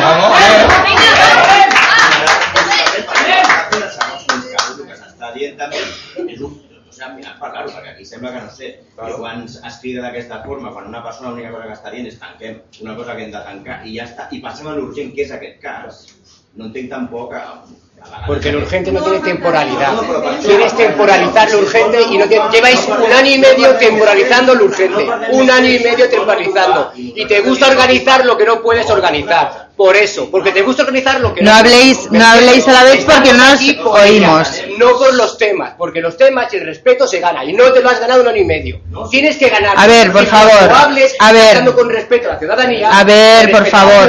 El 4.81 4.87
que 4.87 4.97
s'està 4.97 5.33
dient 5.35 5.57
també 5.61 5.81
és 5.81 6.41
un... 6.41 6.59
O 6.91 6.93
sigui, 6.93 7.07
al 7.07 7.15
final 7.17 7.35
parlar-ho, 7.41 7.71
perquè 7.73 7.93
aquí 7.95 8.05
sembla 8.05 8.33
que 8.35 8.41
no 8.45 8.51
sé. 8.55 8.69
Jo 8.99 9.19
quan 9.21 9.45
es 9.47 9.77
crida 9.83 10.03
d'aquesta 10.05 10.43
forma, 10.45 10.73
quan 10.75 10.89
una 10.91 11.03
persona 11.05 11.31
l'única 11.31 11.53
cosa 11.55 11.69
que 11.69 11.77
està 11.79 11.93
dient 11.95 12.09
és 12.11 12.19
tanquem 12.21 12.59
una 12.85 12.97
cosa 12.99 13.15
que 13.17 13.25
hem 13.25 13.33
de 13.35 13.43
tancar 13.47 13.81
i 13.87 13.97
ja 13.99 14.05
està, 14.09 14.27
i 14.35 14.41
passem 14.45 14.67
a 14.69 14.75
l'urgent, 14.77 15.13
que 15.15 15.23
és 15.25 15.31
aquest 15.37 15.61
cas, 15.63 16.01
no 16.55 16.71
tampoc 16.89 17.35
a, 17.35 17.63
Porque 18.27 18.49
el 18.49 18.57
urgente 18.57 18.91
no 18.93 19.03
tiene 19.03 19.21
temporalidad. 19.21 19.93
Quieres 20.43 20.75
temporalizar 20.75 21.51
lo 21.51 21.59
urgente 21.59 22.03
y 22.11 22.17
no 22.19 22.27
tiene- 22.27 22.45
lleváis 22.51 22.89
un 22.89 23.13
año 23.13 23.31
y 23.31 23.39
medio 23.39 23.77
temporalizando 23.77 24.55
lo 24.55 24.65
urgente. 24.65 25.07
Un 25.33 25.51
año 25.51 25.69
y 25.69 25.79
medio 25.81 26.09
temporalizando. 26.09 26.93
Y 26.95 27.25
te 27.27 27.41
gusta 27.41 27.69
organizar 27.69 28.25
lo 28.25 28.37
que 28.37 28.47
no 28.47 28.63
puedes 28.63 28.89
organizar. 28.91 29.70
Por 29.81 29.97
eso, 29.97 30.31
porque 30.31 30.53
te 30.53 30.61
gusta 30.61 30.83
organizar 30.83 31.19
lo 31.23 31.33
que 31.33 31.41
No 31.41 31.51
habléis- 31.53 32.11
no 32.11 32.23
habléis 32.23 32.69
a 32.69 32.73
la 32.73 32.85
vez 32.85 33.03
porque 33.03 33.33
no 33.33 33.45
os 33.51 33.61
oímos. 34.03 34.59
ella, 34.59 34.67
no 34.77 34.99
por 34.99 35.15
los 35.15 35.39
temas, 35.39 35.73
porque 35.79 36.03
los 36.03 36.19
temas 36.19 36.53
y 36.53 36.59
el 36.59 36.67
respeto 36.67 37.07
se 37.07 37.19
gana 37.19 37.43
y 37.47 37.55
no 37.55 37.73
te 37.73 37.81
lo 37.81 37.89
has 37.89 37.99
ganado 37.99 38.21
un 38.21 38.29
año 38.29 38.43
y 38.43 38.45
medio. 38.45 38.83
Tienes 39.11 39.39
que 39.39 39.49
ganar. 39.49 39.73
A 39.79 39.87
ver, 39.87 40.13
por 40.13 40.27
favor, 40.27 40.53
hables, 40.71 41.15
a 41.19 41.33
ver. 41.33 41.65
con 41.73 41.89
respeto 41.89 42.29
a 42.29 42.35
la 42.35 42.39
ciudadanía. 42.39 42.91
A 42.91 43.05
ver, 43.05 43.51
por 43.51 43.65
favor, 43.69 44.07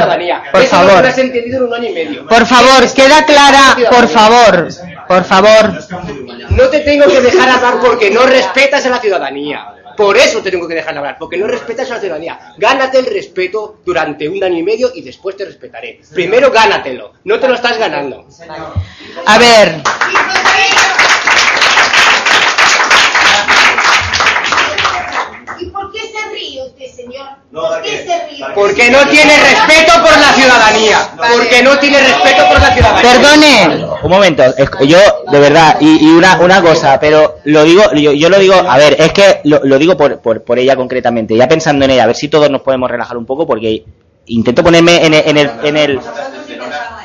por 0.52 0.61
Eso 0.61 0.76
no 0.76 0.88
favor. 0.89 1.02
lo 1.03 1.07
has 1.07 1.18
entendido 1.18 1.57
en 1.60 1.64
un 1.64 1.73
año 1.73 1.89
y 1.89 1.93
medio. 1.93 2.27
Por 2.27 2.45
favor, 2.45 2.93
queda 2.93 3.23
clara, 3.26 3.77
por 3.89 4.10
favor, 4.10 4.68
por 5.07 5.23
favor. 5.23 5.73
No 6.49 6.64
te 6.68 6.81
tengo 6.81 7.06
que 7.07 7.22
dejar 7.22 7.48
hablar 7.49 7.76
porque 7.80 8.10
no 8.11 8.23
respetas 8.26 8.85
a 8.88 8.89
la 8.89 8.99
ciudadanía. 8.99 9.68
Por 10.02 10.18
eso 10.18 10.41
te 10.41 10.49
tengo 10.49 10.68
que 10.68 10.73
dejar 10.73 10.98
hablar, 10.98 11.15
porque 11.19 11.38
no 11.38 11.45
respetas 11.45 11.91
a 11.91 11.94
la 11.94 11.99
ciudadanía. 11.99 12.56
Gánate 12.57 12.98
el 12.98 13.06
respeto 13.06 13.82
durante 13.86 14.28
un 14.28 14.44
año 14.44 14.57
y 14.57 14.64
medio 14.64 14.91
y 14.95 15.03
después 15.03 15.38
te 15.38 15.45
respetaré. 15.45 16.02
Primero 16.11 16.49
gánatelo, 16.49 17.14
no 17.23 17.40
te 17.40 17.48
lo 17.48 17.53
estás 17.53 17.78
ganando. 17.78 18.26
A 19.28 19.38
ver. 19.38 19.84
¿Y 25.60 25.65
por 25.68 25.91
qué 25.91 25.99
se 25.99 26.30
ríe 26.32 26.64
usted, 26.65 26.88
señor? 26.88 27.28
¿Por 27.52 27.82
qué 27.84 28.03
se 28.03 28.28
ríe? 28.28 28.45
Porque 28.56 28.90
no 28.90 29.07
tiene 29.07 29.38
respeto 29.38 30.02
por 30.02 30.18
la 30.18 30.34
ciudadanía. 30.34 31.11
Porque 31.15 31.61
no 31.61 31.78
tiene 31.78 31.99
respeto 31.99 32.48
por 32.48 32.60
la 32.60 32.73
ciudadanía. 32.73 33.11
Perdone. 33.11 33.91
Un 34.03 34.10
momento, 34.10 34.44
es- 34.44 34.69
yo 34.88 34.98
de 35.32 35.40
verdad, 35.40 35.78
y, 35.80 36.06
y 36.07 36.10
una, 36.11 36.38
una 36.41 36.61
cosa, 36.61 36.99
pero 36.99 37.38
lo 37.45 37.64
digo, 37.64 37.84
yo, 37.94 38.14
yo 38.14 38.30
lo 38.30 38.40
digo, 38.40 38.56
a 38.56 38.78
ver, 38.78 38.95
es 38.99 39.11
que 39.14 39.41
lo, 39.44 39.60
lo 39.64 39.78
digo 39.78 39.95
por, 39.98 40.19
por, 40.19 40.44
por 40.44 40.57
ella 40.60 40.76
concretamente, 40.76 41.36
ya 41.36 41.48
pensando 41.48 41.86
en 41.86 41.91
ella, 41.91 42.03
a 42.03 42.07
ver 42.07 42.15
si 42.15 42.28
todos 42.28 42.49
nos 42.49 42.61
podemos 42.61 42.90
relajar 42.90 43.18
un 43.18 43.26
poco, 43.26 43.45
porque 43.45 43.84
intento 44.28 44.64
ponerme 44.64 45.06
en 45.06 45.14
el... 45.14 45.23
En 45.28 45.38
el, 45.38 45.52
en 45.64 45.78
el 45.78 45.99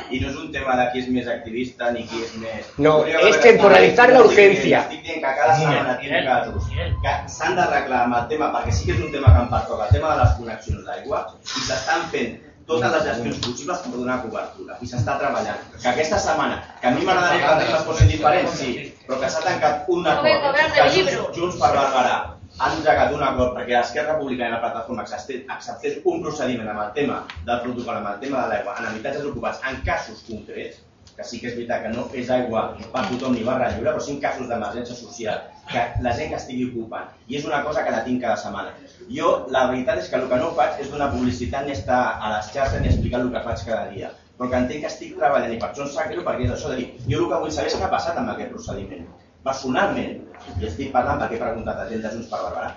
I 0.09 0.21
no 0.21 0.29
és 0.29 0.37
un 0.39 0.51
tema 0.53 0.77
de 0.79 0.85
qui 0.93 1.01
és 1.01 1.07
més 1.11 1.25
activista 1.27 1.89
ni 1.91 2.05
qui 2.07 2.21
és 2.23 2.29
més... 2.39 2.67
No, 2.79 3.01
és 3.03 3.35
temporalitzar 3.43 4.05
la 4.13 4.21
urgència. 4.23 4.85
Estic 4.85 5.01
dient 5.03 5.19
que 5.19 5.33
cada 5.35 5.55
setmana 5.57 5.97
tiene 5.99 6.21
casos 6.23 6.69
que 7.03 7.15
s'han 7.33 7.57
d'arreglar 7.59 8.05
amb 8.05 8.15
el 8.21 8.27
tema, 8.29 8.47
perquè 8.53 8.71
sí 8.71 8.87
que 8.87 8.95
és 8.95 9.01
un 9.03 9.11
tema 9.11 9.33
que 9.35 9.41
em 9.43 9.49
pertoca, 9.51 9.89
el 9.89 9.97
tema 9.97 10.13
de 10.15 10.21
les 10.21 10.31
connexions 10.39 10.85
d'aigua, 10.87 11.19
i 11.43 11.65
s'estan 11.67 12.07
fent 12.13 12.37
totes 12.67 12.95
les 12.95 13.05
gestions 13.07 13.41
possibles 13.45 13.83
per 13.83 13.91
donar 13.95 14.21
cobertura, 14.23 14.77
i 14.83 14.89
s'està 14.89 15.17
treballant. 15.21 15.61
Que 15.75 15.91
aquesta 15.93 16.19
setmana, 16.23 16.57
que 16.81 16.89
a 16.89 16.95
mi 16.95 17.05
m'agradaria 17.07 17.45
que 17.45 17.65
temes 17.65 17.85
fossin 17.87 18.11
diferents, 18.11 18.57
sí, 18.59 18.73
però 19.07 19.19
que 19.21 19.29
s'ha 19.31 19.45
tancat 19.45 19.87
un 19.93 20.09
acord, 20.13 20.57
que 20.75 20.89
Junts, 20.95 21.21
Junts 21.37 21.61
per 21.61 21.71
Barberà 21.77 22.17
han 22.57 22.73
entregat 22.79 23.13
un 23.13 23.23
acord 23.23 23.53
perquè 23.53 23.77
Esquerra 23.79 24.15
Republicana 24.15 24.49
i 24.49 24.55
la 24.55 24.61
plataforma 24.63 25.05
acceptés 25.05 25.99
un 26.09 26.23
procediment 26.25 26.71
amb 26.73 26.83
el 26.87 26.91
tema 26.95 27.21
del 27.45 27.63
protocol, 27.65 27.99
amb 27.99 28.11
el 28.15 28.19
tema 28.23 28.43
de 28.43 28.53
l'aigua, 28.53 28.75
en 28.79 28.91
habitatges 28.91 29.29
ocupats, 29.31 29.61
en 29.69 29.81
casos 29.85 30.23
concrets, 30.27 30.81
que 31.17 31.25
sí 31.25 31.39
que 31.41 31.47
és 31.49 31.55
veritat 31.57 31.81
que 31.83 31.91
no 31.95 32.03
és 32.13 32.27
aigua 32.33 32.63
per 32.93 33.01
tothom 33.09 33.33
ni 33.33 33.45
barra 33.45 33.71
lliure, 33.73 33.95
però 33.95 34.11
en 34.13 34.19
casos 34.21 34.49
d'emergència 34.51 34.97
social, 34.97 35.39
que 35.71 35.85
la 36.05 36.13
gent 36.19 36.29
que 36.29 36.37
estigui 36.37 36.67
ocupant. 36.69 37.09
I 37.27 37.39
és 37.39 37.47
una 37.49 37.63
cosa 37.65 37.83
que 37.85 37.93
la 37.95 38.03
tinc 38.05 38.21
cada 38.21 38.37
setmana. 38.37 38.75
Jo, 39.09 39.31
la 39.55 39.65
veritat 39.71 40.03
és 40.03 40.11
que 40.11 40.19
el 40.19 40.27
que 40.29 40.39
no 40.43 40.53
faig 40.59 40.83
és 40.83 40.91
donar 40.93 41.09
publicitat 41.15 41.65
ni 41.65 41.73
estar 41.73 41.99
a 42.21 42.35
les 42.35 42.51
xarxes 42.53 42.83
ni 42.83 42.91
explicar 42.91 43.23
el 43.23 43.31
que 43.33 43.43
faig 43.47 43.63
cada 43.71 43.87
dia. 43.95 44.11
Però 44.37 44.51
que 44.51 44.61
entenc 44.61 44.85
que 44.85 44.91
estic 44.91 45.15
treballant 45.17 45.55
i 45.55 45.57
per 45.63 45.71
això 45.71 45.87
em 45.87 45.89
sap 45.95 46.11
greu 46.11 46.21
perquè 46.27 46.45
és 46.45 46.53
això 46.53 46.69
de 46.69 46.77
dir, 46.83 46.87
jo 47.07 47.23
el 47.23 47.31
que 47.31 47.41
vull 47.45 47.55
saber 47.55 47.71
és 47.71 47.79
què 47.79 47.87
ha 47.87 47.93
passat 47.95 48.21
amb 48.21 48.35
aquest 48.35 48.53
procediment. 48.53 49.09
Personalment, 49.47 50.21
i 50.59 50.69
estic 50.69 50.93
parlant 50.93 51.23
perquè 51.23 51.39
he 51.39 51.41
preguntat 51.41 51.81
a 51.81 51.89
gent 51.89 52.05
de 52.05 52.13
Junts 52.13 52.29
per 52.29 52.43
Barberà, 52.45 52.69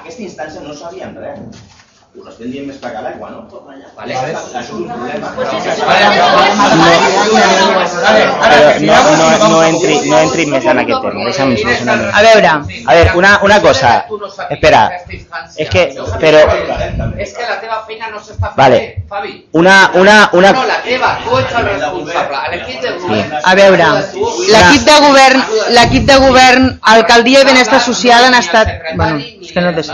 aquesta 0.00 0.26
instància 0.26 0.66
no 0.66 0.74
sabien 0.74 1.14
res. 1.22 1.70
No? 2.14 3.40
Vale. 3.96 4.14
Això 4.14 4.58
és 4.60 4.68
un 4.70 4.84
problema. 4.86 5.30
Però 5.34 5.48
no, 8.80 8.98
no, 9.18 9.48
no, 9.48 9.62
entri, 9.66 9.96
no 10.06 10.20
entri 10.22 10.46
més 10.46 10.68
en 10.70 10.80
aquest 10.82 11.02
tema, 11.02 11.24
deixa'm 11.26 11.54
solucionar 11.58 11.96
A 12.14 12.22
veure. 12.22 12.52
A 12.86 12.94
veure, 12.94 13.14
una, 13.18 13.32
una 13.48 13.58
cosa, 13.64 13.92
espera, 14.46 14.82
és 15.56 15.68
que, 15.72 15.84
però, 16.22 16.44
És 17.18 17.34
que 17.34 17.48
la 17.48 17.58
teva 17.62 17.80
feina 17.88 18.12
no 18.12 18.22
s'està 18.22 18.52
fent 18.52 18.58
Vale. 18.62 18.80
Fabi. 19.10 19.34
una, 19.58 19.76
una, 19.94 20.16
una, 20.38 20.52
No, 20.54 20.64
la 20.70 20.78
teva, 20.86 21.10
tu 21.24 21.38
ets 21.40 21.58
el 21.58 21.66
responsable. 21.72 22.42
L'equip 22.54 22.80
de 22.86 22.94
govern... 23.02 23.36
A 23.42 23.54
veure, 23.58 23.90
l'equip 24.54 24.86
de 24.86 24.96
govern, 25.08 25.44
l'equip 25.78 26.08
de 26.12 26.18
govern, 26.28 26.70
alcaldia 26.94 27.42
i 27.42 27.50
benestar 27.50 27.82
social 27.82 28.30
han 28.30 28.38
estat... 28.38 28.70
Bueno, 28.94 29.18
és 29.18 29.52
que 29.52 29.66
no 29.66 29.74
té 29.74 29.86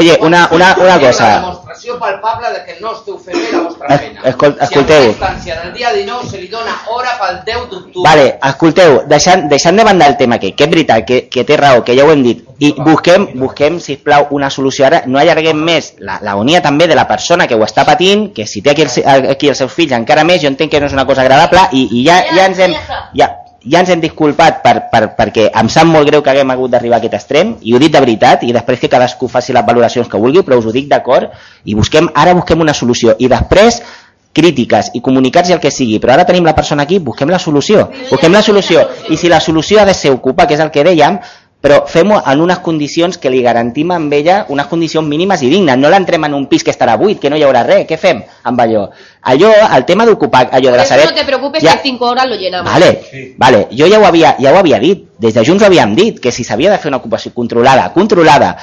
oye, 0.00 0.18
una, 0.20 0.48
una, 0.52 0.74
una 0.80 1.00
cosa, 1.00 1.30
demostració 1.72 1.98
palpable 1.98 2.50
de 2.52 2.64
que 2.66 2.80
no 2.80 2.92
esteu 2.92 3.18
fent 3.18 3.36
bé 3.38 3.50
la 3.52 3.60
vostra 3.64 3.86
es, 3.94 4.00
feina. 4.00 4.20
escol, 4.28 4.52
Si 4.54 4.60
a 4.60 4.64
escolteu, 4.64 5.02
una 5.02 5.12
instància 5.12 5.56
del 5.62 5.72
dia 5.72 5.92
19 5.92 6.28
se 6.30 6.38
li 6.38 6.48
dona 6.48 6.74
hora 6.88 7.16
pel 7.20 7.38
10 7.46 7.68
d'octubre. 7.70 8.08
Vale, 8.08 8.38
escolteu, 8.48 9.02
deixant, 9.08 9.48
deixant 9.48 9.76
de 9.76 9.84
banda 9.84 10.06
el 10.06 10.16
tema 10.16 10.38
que, 10.38 10.52
que 10.54 10.64
és 10.64 10.70
veritat, 10.70 11.04
que, 11.06 11.28
que 11.28 11.44
té 11.44 11.56
raó, 11.56 11.82
que 11.84 11.96
ja 11.96 12.04
ho 12.04 12.12
hem 12.12 12.22
dit, 12.22 12.44
i 12.62 12.72
busquem, 12.78 13.26
busquem, 13.40 13.80
sisplau, 13.80 14.28
una 14.30 14.50
solució 14.50 14.86
ara, 14.86 15.02
no 15.06 15.18
allarguem 15.18 15.56
més 15.64 15.94
la- 15.98 16.20
l'agonia 16.22 16.62
també 16.62 16.86
de 16.86 16.94
la 16.94 17.06
persona 17.08 17.46
que 17.48 17.54
ho 17.56 17.64
està 17.64 17.84
patint, 17.84 18.32
que 18.34 18.46
si 18.46 18.62
té 18.62 18.70
aquí, 18.70 18.82
el, 19.04 19.30
aquí 19.32 19.48
els 19.48 19.58
seus 19.58 19.72
fills 19.72 19.92
encara 19.92 20.24
més, 20.24 20.42
jo 20.42 20.48
entenc 20.48 20.70
que 20.70 20.80
no 20.80 20.86
és 20.86 20.92
una 20.92 21.06
cosa 21.06 21.22
agradable, 21.22 21.68
i, 21.72 21.88
i 22.00 22.04
ja, 22.06 22.22
ja 22.36 22.46
ens 22.46 22.58
hem... 22.58 22.74
Ja, 23.16 23.38
ja 23.64 23.80
ens 23.82 23.90
hem 23.92 24.00
disculpat 24.02 24.62
per, 24.64 24.74
per, 24.90 25.02
perquè 25.18 25.48
em 25.58 25.68
sap 25.72 25.86
molt 25.86 26.08
greu 26.08 26.22
que 26.22 26.30
haguem 26.32 26.50
hagut 26.54 26.72
d'arribar 26.72 26.98
a 26.98 27.02
aquest 27.02 27.18
extrem 27.18 27.56
i 27.62 27.74
ho 27.74 27.80
dic 27.82 27.92
de 27.94 28.02
veritat 28.02 28.46
i 28.46 28.52
després 28.54 28.80
que 28.80 28.90
cadascú 28.92 29.28
faci 29.30 29.54
les 29.54 29.66
valoracions 29.66 30.08
que 30.10 30.20
vulgui 30.20 30.42
però 30.46 30.58
us 30.58 30.66
ho 30.66 30.74
dic 30.74 30.88
d'acord 30.90 31.30
i 31.64 31.76
busquem, 31.78 32.10
ara 32.14 32.34
busquem 32.34 32.60
una 32.60 32.74
solució. 32.74 33.14
I 33.18 33.28
després 33.30 33.82
crítiques 34.32 34.90
i 34.96 35.00
comunicats 35.04 35.50
i 35.50 35.56
el 35.56 35.60
que 35.60 35.70
sigui, 35.70 35.98
però 36.00 36.14
ara 36.16 36.24
tenim 36.28 36.46
la 36.48 36.54
persona 36.56 36.86
aquí, 36.86 36.98
busquem 36.98 37.30
la 37.30 37.38
solució, 37.38 37.84
busquem 38.10 38.32
la 38.32 38.42
solució. 38.42 38.86
I 39.12 39.18
si 39.20 39.28
la 39.28 39.40
solució 39.44 39.82
ha 39.82 39.84
de 39.84 39.94
ser 39.94 40.10
ocupar, 40.10 40.48
que 40.48 40.56
és 40.56 40.64
el 40.64 40.72
que 40.72 40.84
dèiem 40.88 41.20
però 41.62 41.84
fem-ho 41.86 42.16
en 42.26 42.40
unes 42.42 42.58
condicions 42.58 43.16
que 43.22 43.30
li 43.30 43.40
garantim 43.42 43.92
amb 43.94 44.12
ella 44.12 44.40
unes 44.50 44.66
condicions 44.66 45.06
mínimes 45.08 45.42
i 45.46 45.48
dignes, 45.52 45.78
no 45.78 45.88
l'entrem 45.92 46.24
en 46.26 46.34
un 46.34 46.46
pis 46.50 46.64
que 46.66 46.72
estarà 46.74 46.96
buit, 46.98 47.20
que 47.22 47.30
no 47.30 47.36
hi 47.38 47.44
haurà 47.46 47.62
res, 47.62 47.86
què 47.86 47.96
fem 47.96 48.20
amb 48.50 48.60
allò? 48.64 48.88
Allò, 49.30 49.52
el 49.76 49.84
tema 49.86 50.04
d'ocupar 50.04 50.48
allò 50.50 50.72
de 50.72 50.76
la 50.76 50.84
Sareb... 50.84 51.06
no 51.12 51.14
te 51.14 51.24
preocupes 51.24 51.62
ja- 51.62 51.76
que 51.80 51.88
en 51.88 51.94
5 51.94 52.04
horas 52.10 52.26
lo 52.26 52.34
llenamos. 52.34 52.72
Vale, 52.72 53.34
vale, 53.38 53.66
jo 53.70 53.86
ja 53.86 54.00
ho, 54.00 54.04
havia, 54.04 54.34
ja 54.42 54.52
ho 54.52 54.58
havia 54.58 54.80
dit, 54.82 55.04
des 55.18 55.34
de 55.34 55.44
Junts 55.46 55.62
ho 55.62 55.66
havíem 55.66 55.94
dit, 55.94 56.18
que 56.18 56.32
si 56.32 56.42
s'havia 56.42 56.72
de 56.72 56.78
fer 56.82 56.90
una 56.90 56.98
ocupació 56.98 57.30
controlada, 57.32 57.92
controlada, 57.94 58.56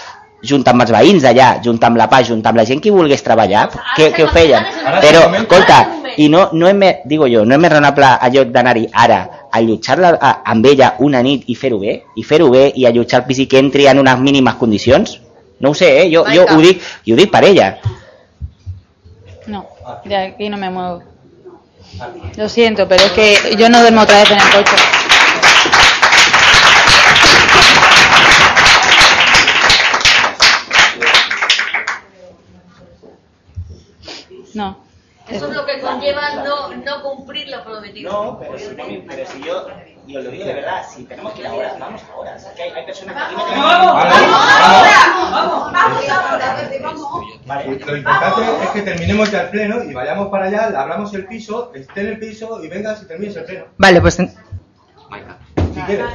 junt 0.44 0.64
amb 0.68 0.82
els 0.86 0.92
veïns 0.92 1.24
d'allà, 1.24 1.48
junt 1.64 1.80
amb 1.84 1.98
la 1.98 2.08
paz, 2.10 2.28
junt 2.30 2.46
amb 2.46 2.58
la 2.58 2.66
gent 2.66 2.82
que 2.82 2.92
volgués 2.92 3.24
treballar, 3.24 3.70
que, 3.96 4.12
que 4.16 4.24
ho 4.24 4.28
feien. 4.32 4.64
Però, 5.02 5.26
escolta, 5.42 5.80
i 6.18 6.30
no, 6.30 6.48
no 6.54 6.68
és 6.68 6.76
més, 6.76 7.02
digo 7.06 7.28
jo, 7.32 7.46
no 7.46 7.56
és 7.56 7.62
més 7.62 7.72
raonable 7.72 8.06
allò 8.28 8.44
d'anar-hi 8.46 8.88
ara, 8.94 9.20
allotjar-la 9.52 10.14
a- 10.20 10.36
amb 10.54 10.66
ella 10.66 10.94
una 11.00 11.22
nit 11.24 11.44
i 11.48 11.56
fer-ho 11.56 11.80
bé, 11.80 12.02
i 12.16 12.24
fer-ho 12.24 12.50
bé 12.52 12.72
i 12.76 12.86
allotjar 12.86 13.22
el 13.22 13.28
pis 13.28 13.40
i 13.44 13.48
que 13.48 13.60
entri 13.60 13.88
en 13.88 14.00
unes 14.00 14.20
mínimes 14.20 14.56
condicions? 14.56 15.20
No 15.60 15.72
ho 15.72 15.74
sé, 15.76 15.90
eh? 16.04 16.10
jo, 16.14 16.24
jo 16.34 16.46
ho 16.56 16.60
dic, 16.62 16.82
i 17.06 17.14
ho 17.14 17.18
dic 17.20 17.32
per 17.32 17.44
ella. 17.44 17.74
No, 19.48 19.66
de 20.06 20.16
aquí 20.16 20.48
no 20.50 20.58
me 20.58 20.70
muevo. 20.70 21.02
Lo 22.38 22.48
siento, 22.48 22.88
pero 22.88 23.04
es 23.04 23.12
que 23.12 23.56
yo 23.58 23.68
no 23.70 23.82
duermo 23.82 24.02
otra 24.02 24.20
vez 24.20 24.32
en 24.32 24.38
el 24.38 24.44
coche. 24.52 24.76
No. 34.54 34.90
Eso 35.30 35.48
es 35.48 35.56
lo 35.56 35.66
que 35.66 35.80
conlleva 35.80 36.44
no, 36.44 36.76
no 36.76 37.04
cumplir 37.04 37.50
lo 37.50 37.64
prometido. 37.64 38.12
No, 38.12 38.40
pero 38.40 38.58
si, 38.58 38.76
no, 38.76 38.84
pero 39.08 39.26
si 39.28 39.44
yo, 39.44 39.68
y 40.08 40.18
os 40.18 40.24
lo 40.24 40.32
digo 40.32 40.46
de 40.46 40.54
verdad, 40.54 40.84
si 40.90 41.04
tenemos 41.04 41.34
que 41.34 41.42
ir 41.42 41.48
ahora, 41.48 41.76
vamos 41.80 42.02
ahora. 42.12 42.34
O 42.36 42.40
sea, 42.40 42.52
que 42.56 42.64
hay, 42.64 42.72
hay 42.72 42.86
personas 42.86 43.16
que 43.16 43.22
aquí 43.22 43.36
no 43.36 43.46
tienen... 43.46 43.64
Lo 47.86 47.96
importante 47.96 48.64
es 48.64 48.70
que 48.72 48.82
terminemos 48.82 49.30
ya 49.30 49.42
el 49.44 49.50
pleno 49.50 49.84
y 49.84 49.94
vayamos 49.94 50.30
para 50.30 50.46
allá, 50.46 50.82
abramos 50.82 51.14
el 51.14 51.28
piso, 51.28 51.72
esté 51.76 52.02
en 52.02 52.08
el 52.08 52.20
piso 52.20 52.64
y 52.64 52.68
vengas 52.68 53.04
y 53.04 53.06
termines 53.06 53.36
el 53.36 53.46
pleno. 53.46 53.66
Vale, 53.78 54.02
pues 54.02 54.16
Si 54.16 54.26
quieres. 55.86 56.08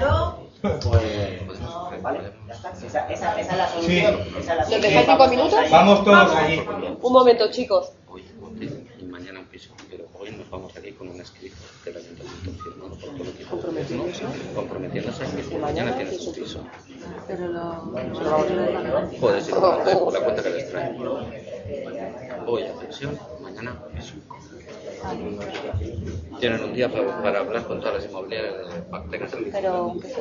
Vale, 2.03 2.19
ya 2.21 2.27
está. 2.27 2.33
Si 2.44 2.44
esa, 2.73 3.09
esa, 3.13 3.41
esa 3.41 3.53
es 3.53 3.57
la 3.59 3.69
Sí. 3.69 3.75
solución. 3.75 4.15
Esa 4.21 4.39
es 4.39 4.47
la 4.47 4.55
¿Nos 4.55 4.65
solución. 4.65 4.81
dejáis 4.83 5.07
cinco 5.09 5.29
minutos? 5.29 5.71
Vamos 5.71 6.05
todos 6.05 6.35
allí. 6.37 6.63
Un 7.03 7.13
momento, 7.13 7.51
chicos. 7.51 7.93
Y 9.01 9.05
mañana 9.07 9.41
un 9.41 9.47
piso, 9.47 9.71
pero 9.91 10.05
hoy 10.19 10.31
nos 10.31 10.49
vamos 10.51 10.77
aquí 10.77 10.93
con 10.93 11.09
un 11.09 11.21
escrito 11.21 11.57
del 11.85 11.97
ayuntamiento 11.97 12.63
firmado 12.63 12.91
por 12.91 13.11
todo 13.11 13.23
el 13.23 13.29
equipo 13.31 13.51
comprometiéndose 14.55 15.25
a 15.25 15.27
que 15.37 15.43
si 15.43 15.55
mañana 15.57 15.97
tienes 15.97 16.21
un 16.27 16.35
piso. 16.35 16.61
Pero 17.27 17.49
lo... 17.49 17.93
Puedes 19.21 19.49
ir 19.49 19.55
por 19.55 19.87
la, 19.87 19.99
por 19.99 20.13
la 20.13 20.21
cuenta 20.21 20.43
que 20.43 20.51
les 20.51 20.71
trae. 20.71 20.97
Hoy 22.47 22.63
a 22.65 22.75
pensión, 22.79 23.19
mañana 23.41 23.77
piso. 23.95 24.15
Tienen 26.39 26.65
un 26.65 26.73
día 26.73 26.91
para, 26.91 27.23
para 27.23 27.41
hablar 27.41 27.65
con 27.65 27.81
todas 27.81 27.95
las 27.95 28.05
inmobiliarias 28.07 28.55
de 28.69 28.81
Pacteca 28.83 29.27
Pero, 29.53 29.87
un 29.87 30.01
piso, 30.01 30.21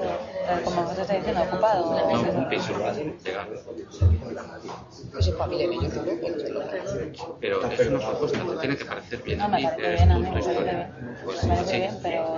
como 0.63 0.83
vos 0.83 0.97
estáis 0.97 1.25
diciendo, 1.25 1.43
ocupado. 1.43 2.09
No, 2.09 2.39
un 2.39 2.49
piso, 2.49 2.73
legal. 3.23 3.47
Eso 5.19 5.29
es 5.31 5.37
familia 5.37 5.67
de 5.67 5.75
ellos, 5.75 5.93
¿no? 5.93 6.03
Pero 7.39 7.71
es 7.71 7.87
una 7.87 7.99
propuesta, 7.99 8.39
te 8.39 8.57
tiene 8.57 8.77
que 8.77 8.85
parecer 8.85 9.23
bien. 9.23 9.37
No, 9.39 9.45
a 9.45 9.47
me 9.49 9.63
parece 9.63 9.93
bien, 9.93 10.11
a 10.11 10.17
mí 10.17 10.21
me 10.23 10.29
parece 10.31 10.63
bien. 10.63 10.87
Pues 11.23 11.43
Me 11.43 11.55
parece 11.55 11.71
sí, 11.71 11.77
bien, 11.77 11.99
pero... 12.01 12.37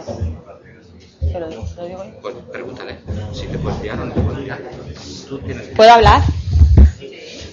Pero 1.34 1.50
lo 1.50 1.86
digo 1.86 2.04
yo. 2.06 2.22
pues 2.22 2.36
pregúntale 2.52 2.98
si 3.34 3.48
te 3.48 3.58
puedes 3.58 3.80
fiar 3.80 4.00
o 4.00 4.06
no 4.06 4.14
te 4.14 4.22
puedes 4.22 4.44
fiar. 4.44 4.60
Tú 5.28 5.40
tienes 5.40 5.68
¿Puedo 5.70 5.92
hablar? 5.92 6.22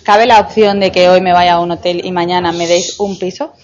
¿Cabe 0.04 0.26
la 0.26 0.40
opción 0.40 0.80
de 0.80 0.92
que 0.92 1.08
hoy 1.08 1.20
me 1.20 1.32
vaya 1.32 1.54
a 1.54 1.60
un 1.60 1.70
hotel 1.70 2.00
y 2.04 2.12
mañana 2.12 2.52
me 2.52 2.66
deis 2.66 2.98
un 3.00 3.18
piso? 3.18 3.54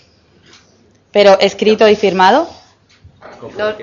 Pero 1.19 1.37
escrito 1.41 1.89
y 1.89 1.97
firmado. 1.97 2.49
Nos, 3.59 3.75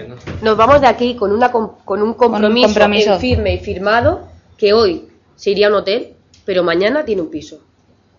nos 0.41 0.55
vamos 0.55 0.79
de 0.79 0.87
aquí 0.87 1.17
con, 1.17 1.33
una, 1.33 1.51
com- 1.51 1.73
con 1.83 2.01
un 2.01 2.13
compromiso, 2.13 2.67
compromiso. 2.67 3.13
en 3.15 3.19
firme 3.19 3.53
y 3.55 3.59
firmado 3.59 4.29
que 4.57 4.71
hoy 4.71 5.09
se 5.35 5.49
iría 5.51 5.67
a 5.67 5.69
un 5.69 5.75
hotel, 5.75 6.13
pero 6.45 6.63
mañana 6.63 7.03
tiene 7.03 7.21
un 7.23 7.29
piso. 7.29 7.59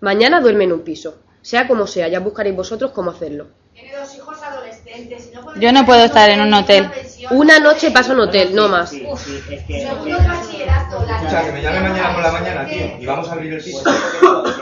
Mañana 0.02 0.42
duerme 0.42 0.64
en 0.64 0.72
un 0.72 0.80
piso. 0.82 1.16
Sea 1.40 1.66
como 1.66 1.86
sea, 1.86 2.08
ya 2.08 2.20
buscaréis 2.20 2.54
vosotros 2.56 2.90
cómo 2.90 3.10
hacerlo. 3.10 3.46
Tiene 3.72 3.96
dos 3.96 4.14
hijos 4.16 4.36
adolescentes. 4.42 5.30
no 5.32 5.58
Yo 5.58 5.72
no 5.72 5.86
puedo 5.86 6.04
estar 6.04 6.28
en 6.28 6.42
un 6.42 6.52
hotel. 6.52 6.86
Una 7.30 7.58
noche 7.58 7.90
paso 7.92 8.12
en 8.12 8.20
hotel, 8.20 8.54
no 8.54 8.68
más. 8.68 8.92
Escucha, 8.92 9.14
que 11.46 11.52
me 11.52 11.62
llame 11.62 11.80
mañana 11.88 12.12
por 12.12 12.22
la 12.22 12.32
mañana, 12.32 12.66
tío, 12.66 12.98
y 13.00 13.06
vamos 13.06 13.26
a 13.30 13.32
abrir 13.32 13.54
el 13.54 13.64
piso. 13.64 13.82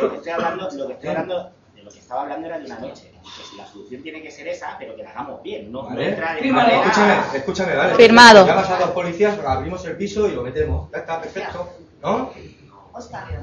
Lo 0.00 0.10
que 0.12 0.16
estoy 0.18 0.30
hablando, 0.32 0.68
lo 0.76 0.86
que 0.86 0.92
estoy 0.92 1.08
hablando, 1.08 1.50
lo 1.84 1.90
que 1.90 1.98
estaba 1.98 2.22
hablando 2.22 2.46
era 2.46 2.58
de 2.58 2.66
una 2.66 2.78
noche. 2.78 3.10
Que 3.12 3.42
si 3.42 3.56
la 3.56 3.66
solución 3.66 4.02
tiene 4.02 4.22
que 4.22 4.30
ser 4.30 4.48
esa, 4.48 4.76
pero 4.78 4.96
que 4.96 5.02
la 5.02 5.10
hagamos 5.10 5.42
bien, 5.42 5.70
no, 5.72 5.82
no 5.82 5.88
¿Vale? 5.90 6.08
entrar 6.10 6.36
en 6.38 6.42
Firmado. 6.44 6.68
manera- 6.68 6.86
Escúchame, 6.90 7.38
escúchame, 7.38 7.76
vale. 7.76 7.94
Firmado. 7.94 8.46
Llamas 8.46 8.70
a 8.70 8.78
dos 8.78 8.90
policías, 8.90 9.38
abrimos 9.46 9.84
el 9.84 9.96
piso 9.96 10.28
y 10.28 10.32
lo 10.32 10.42
metemos. 10.42 10.90
Ya 10.92 10.98
está, 10.98 11.20
perfecto. 11.20 11.68
¿No? 12.02 12.32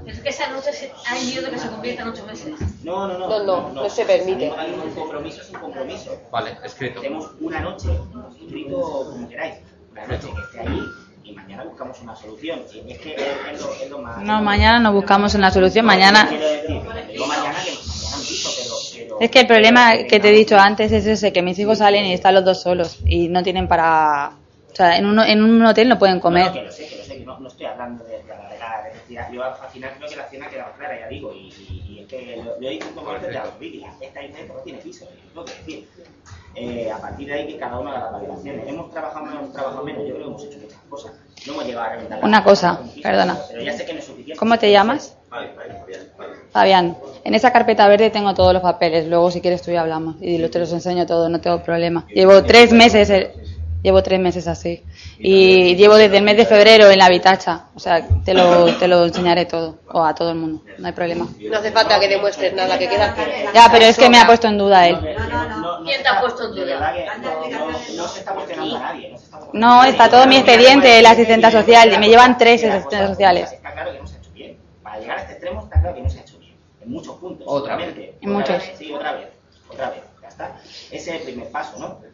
Es 0.05 0.19
que 0.21 0.29
esa 0.29 0.47
noche 0.49 0.71
se- 0.71 0.91
hay 1.09 1.25
miedo 1.25 1.43
de 1.43 1.51
que 1.51 1.57
se 1.59 1.67
convierta 1.67 2.03
en 2.03 2.07
ocho 2.07 2.25
meses. 2.25 2.53
No, 2.83 3.05
no, 3.07 3.17
no. 3.17 3.27
No, 3.27 3.43
no, 3.43 3.69
no 3.73 3.89
se 3.89 4.05
permite. 4.05 4.49
Hay 4.57 4.71
un 4.71 4.91
compromiso, 4.93 5.41
es 5.41 5.49
un 5.49 5.59
compromiso. 5.59 6.21
Vale, 6.31 6.57
escrito. 6.63 6.99
Hacemos 7.01 7.31
una 7.41 7.59
noche, 7.59 7.89
escrito 8.39 8.81
como 8.81 9.27
queráis, 9.27 9.55
una 9.91 10.07
noche 10.07 10.27
que 10.33 10.41
esté 10.41 10.59
ahí 10.61 10.81
y 11.31 11.35
mañana 11.35 11.63
buscamos 11.63 11.99
una 12.01 12.15
solución. 12.15 12.59
Y 12.85 12.91
es 12.91 12.99
que 12.99 13.15
es, 13.15 13.61
lo, 13.61 13.73
es 13.73 13.89
lo 13.89 13.99
más... 13.99 14.21
No, 14.23 14.41
mañana 14.41 14.79
no 14.79 14.93
buscamos 14.93 15.33
una 15.35 15.51
solución, 15.51 15.85
mañana... 15.85 16.27
Quiero 16.27 16.45
decir, 16.47 16.81
digo 17.11 17.25
mañana 17.27 17.57
que 17.63 17.71
mañana 17.71 18.15
un 18.17 18.21
piso, 18.27 18.49
pero... 18.57 18.75
pero 18.93 19.19
Es 19.21 19.31
que 19.31 19.39
el 19.41 19.47
problema 19.47 19.97
que 20.09 20.19
te 20.19 20.29
he 20.29 20.33
dicho 20.33 20.57
antes 20.57 20.91
es 20.91 21.05
ese, 21.05 21.31
que 21.33 21.41
mis 21.41 21.57
hijos 21.59 21.77
salen 21.79 22.05
y 22.05 22.13
están 22.13 22.35
los 22.35 22.45
dos 22.45 22.61
solos 22.61 22.99
y 23.05 23.27
no 23.29 23.43
tienen 23.43 23.67
para... 23.67 24.31
O 24.71 24.75
sea, 24.75 24.97
en 24.97 25.05
un, 25.05 25.19
en 25.19 25.43
un 25.43 25.65
hotel 25.65 25.89
no 25.89 25.99
pueden 25.99 26.15
No, 26.17 26.21
comer. 26.21 26.51
que 26.53 26.61
lo 26.63 26.71
sé, 26.71 26.87
que 26.87 26.95
lo 26.97 27.03
sé, 27.03 27.17
que 27.17 27.25
no, 27.25 27.39
no 27.39 27.47
estoy 27.47 27.65
hablando 27.65 28.03
de, 28.05 28.11
decir, 28.93 29.19
yo 29.33 29.43
al 29.43 29.69
final 29.71 29.91
creo 29.97 30.09
que 30.09 30.15
la 30.15 30.29
cena 30.29 30.45
ha 30.45 30.49
quedado 30.49 30.73
clara, 30.77 30.99
ya 30.99 31.07
digo, 31.09 31.33
y, 31.33 31.49
y, 31.49 31.83
y 31.89 31.99
es 31.99 32.07
que 32.07 32.37
lo, 32.37 32.59
lo 32.59 32.67
he 32.67 32.71
dicho 32.71 32.87
en 32.87 32.95
momentos 32.95 33.27
de 33.27 33.33
los 33.33 33.59
vídeos, 33.59 33.89
esta 33.99 34.23
isla 34.23 34.39
no 34.47 34.53
tiene 34.63 34.79
piso, 34.79 35.05
es 35.05 35.35
lo 35.35 35.43
que 35.45 35.51
decir. 35.53 35.87
Eh, 36.55 36.91
a 36.91 36.97
partir 36.97 37.27
de 37.27 37.33
ahí 37.33 37.47
que 37.47 37.57
cada 37.57 37.79
uno 37.79 37.89
haga 37.89 38.01
las 38.01 38.11
validaciones. 38.11 38.67
Hemos 38.67 38.91
trabajado 38.91 39.25
más, 39.25 39.35
hemos 39.35 39.53
trabajado 39.53 39.83
menos, 39.83 40.03
yo 40.03 40.15
creo 40.15 40.17
que 40.17 40.29
hemos 40.29 40.43
hecho 40.43 40.59
muchas 40.59 40.79
cosas. 40.89 41.11
No 41.47 41.53
hemos 41.53 41.65
llegado 41.65 41.85
a 41.85 41.89
reventar 41.91 42.19
la 42.19 42.25
Una 42.25 42.43
cosa, 42.43 42.79
perdona. 43.01 43.37
Pero 43.49 43.61
ya 43.61 43.77
sé 43.77 43.85
que 43.85 43.93
no 43.93 43.99
es 43.99 44.05
suficiente. 44.05 44.37
¿Cómo 44.37 44.59
te 44.59 44.71
llamas? 44.71 45.17
Fabián. 45.29 45.53
Fabián, 46.51 46.97
en 47.23 47.35
esa 47.35 47.53
carpeta 47.53 47.87
verde 47.87 48.09
tengo 48.09 48.33
todos 48.33 48.53
los 48.53 48.61
papeles, 48.61 49.07
luego 49.07 49.31
si 49.31 49.39
quieres 49.39 49.61
tú 49.61 49.71
y 49.71 49.77
hablamos 49.77 50.17
y 50.19 50.45
te 50.49 50.59
los 50.59 50.73
enseño 50.73 51.05
todo, 51.05 51.29
no 51.29 51.39
tengo 51.39 51.63
problema. 51.63 52.05
Llevo 52.09 52.43
tres 52.43 52.73
meses, 52.73 53.09
eh, 53.09 53.33
llevo 53.81 54.03
tres 54.03 54.19
meses 54.19 54.47
así 54.47 54.83
y 55.17 55.75
llevo 55.75 55.95
desde 55.95 56.17
el 56.17 56.23
mes 56.23 56.37
de 56.37 56.45
febrero 56.45 56.89
en 56.89 56.97
la 56.97 57.05
habitacha, 57.05 57.65
o 57.75 57.79
sea, 57.79 58.07
te 58.23 58.33
lo, 58.33 58.75
te 58.77 58.87
lo 58.87 59.05
enseñaré 59.05 59.45
todo, 59.45 59.79
o 59.91 60.03
a 60.03 60.13
todo 60.13 60.29
el 60.31 60.37
mundo, 60.37 60.63
no 60.77 60.87
hay 60.87 60.93
problema. 60.93 61.27
No 61.39 61.57
hace 61.57 61.71
falta 61.71 61.99
que 61.99 62.07
demuestres 62.07 62.53
nada, 62.53 62.77
que 62.77 62.87
queda 62.87 63.15
Ya, 63.53 63.69
pero 63.71 63.85
es 63.85 63.97
que 63.97 64.09
me 64.09 64.19
ha 64.19 64.25
puesto 64.25 64.47
en 64.47 64.57
duda 64.57 64.87
él. 64.87 64.97
¿Quién 65.83 66.03
te 66.03 66.09
ha 66.09 66.19
puesto 66.19 66.45
en 66.45 66.55
duda? 66.55 66.93
no, 67.95 68.07
se 68.07 68.19
está 68.19 68.33
cuestionando 68.33 68.77
a 68.77 68.79
nadie. 68.79 69.15
No 69.53 69.83
está 69.83 70.09
todo 70.09 70.27
mi 70.27 70.37
expediente 70.37 71.01
la 71.01 71.11
asistenta 71.11 71.51
social, 71.51 71.93
y 71.93 71.97
me 71.97 72.07
llevan 72.07 72.37
tres 72.37 72.63
asistentes 72.63 73.09
sociales. 73.09 73.51
Está 73.51 73.73
claro 73.73 73.91
que 73.91 73.99
no 73.99 74.07
se 74.07 74.15
ha 74.15 74.19
hecho 74.19 74.31
bien. 74.33 74.57
Para 74.83 74.99
llegar 74.99 75.17
a 75.17 75.21
este 75.21 75.33
extremo 75.33 75.61
está 75.63 75.79
claro 75.81 75.95
que 75.95 76.01
no 76.01 76.09
se 76.09 76.19
ha 76.19 76.21
hecho 76.21 76.37
bien. 76.39 76.55
En 76.81 76.91
muchos 76.91 77.15
puntos. 77.17 77.47
Otra 77.49 77.75
vez. 77.77 77.95
En 78.21 78.31
muchos. 78.31 78.63
Sí, 78.77 78.91
otra 78.91 79.13
vez. 79.13 79.27
Otra 79.69 79.89
vez. 79.89 80.01
Ya 80.21 80.27
está. 80.27 80.55
Ese 80.91 80.95
es 80.95 81.07
el 81.07 81.21
primer 81.21 81.49
paso, 81.49 81.79
¿no? 81.79 82.10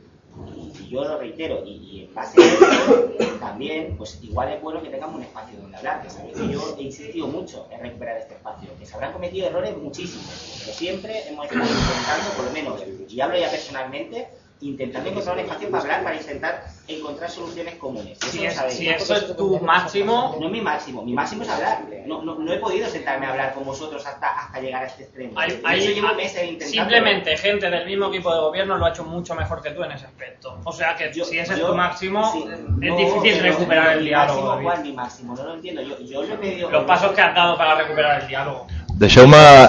Y, 0.56 0.88
yo 0.90 1.04
lo 1.04 1.18
reitero. 1.18 1.64
Y, 1.66 1.72
y 1.72 2.06
en 2.06 2.14
base 2.14 2.42
a 2.42 2.46
eso, 2.46 3.12
también, 3.40 3.96
pues 3.98 4.20
igual 4.24 4.54
es 4.54 4.62
bueno 4.62 4.82
que 4.82 4.90
tengamos 4.90 5.18
un 5.18 5.24
espacio 5.24 5.60
donde 5.60 5.78
hablar. 5.78 6.04
Que 6.04 6.10
sabéis 6.10 6.38
que 6.38 6.48
yo 6.50 6.76
he 6.78 6.84
insistido 6.84 7.28
mucho 7.28 7.68
en 7.72 7.82
recuperar 7.82 8.18
este 8.18 8.36
espacio. 8.36 8.70
Que 8.80 8.86
se 8.86 8.94
habrán 8.94 9.14
cometido 9.14 9.48
errores 9.48 9.76
muchísimos. 9.78 10.60
Pero 10.60 10.78
siempre 10.78 11.28
hemos 11.28 11.46
estado 11.46 11.66
intentando, 11.66 12.30
por 12.36 12.46
lo 12.46 12.52
menos, 12.52 12.84
y 13.10 13.22
hablo 13.22 13.38
ya 13.38 13.50
personalmente, 13.50 14.28
intentando 14.62 15.10
encontrar 15.10 15.36
un 15.36 15.42
espacio 15.42 15.70
para 15.70 15.84
hablar, 15.84 16.04
para 16.04 16.16
intentar 16.16 16.64
encontrar 16.88 17.30
soluciones 17.30 17.76
comunes. 17.76 18.18
Si 18.20 18.40
Eso 18.40 18.48
es- 18.48 18.56
sabéis. 18.56 18.78
si 18.78 18.90
eso 18.90 19.16
es 19.16 19.36
tu 19.38 19.60
máximo- 19.60 20.36
No 20.40 20.46
es 20.48 20.52
mi 20.52 20.62
máximo, 20.62 21.04
mi 21.04 21.14
máximo 21.14 21.44
es 21.44 21.50
hablar. 21.50 21.82
No, 22.06 22.22
no, 22.24 22.36
no 22.36 22.54
he 22.54 22.58
podido 22.58 22.88
sentarme 22.90 23.26
a 23.28 23.32
hablar 23.32 23.54
con 23.54 23.66
vosotros 23.66 24.06
hasta, 24.06 24.28
hasta 24.28 24.60
llegar 24.60 24.84
a 24.84 24.88
este 24.88 25.04
extremo. 25.04 25.40
Hay- 25.40 25.62
hay- 25.64 25.80
eso 25.84 25.92
llevo 25.92 26.14
meses 26.16 26.44
intentando. 26.44 26.72
simplemente 26.72 27.38
gente 27.38 27.70
del 27.70 27.86
mismo 27.86 28.08
equipo 28.08 28.34
de 28.34 28.40
gobierno 28.40 28.78
lo 28.78 28.86
ha 28.86 28.90
hecho 28.90 29.04
mucho 29.04 29.36
mejor 29.36 29.62
que 29.62 29.72
tú 29.72 29.84
en 29.84 29.92
ese 29.92 30.06
aspecto. 30.06 30.60
O 30.64 30.72
sea 30.72 30.96
que 30.96 31.14
si 31.14 31.22
ese 31.40 31.54
es 31.54 31.62
tu 31.66 31.74
máximo, 31.76 32.32
sí, 32.32 32.46
es 32.50 32.60
no, 32.60 32.96
difícil 32.98 33.42
recuperar 33.44 33.94
el 33.94 34.00
mi 34.00 34.06
diálogo. 34.08 34.42
Máximo. 34.42 34.64
¿Cuál 34.64 34.82
mi 34.84 34.92
máximo? 34.94 35.36
No 35.36 35.44
lo 35.44 35.54
entiendo. 35.56 35.82
Yo, 35.82 36.00
yo 36.00 36.24
lo 36.24 36.34
he 36.34 36.38
pedido. 36.38 36.70
Los 36.72 36.84
pasos 36.86 37.12
que 37.12 37.22
has 37.22 37.36
dado 37.36 37.58
para 37.58 37.76
recuperar 37.76 38.22
el 38.22 38.28
diálogo. 38.28 38.68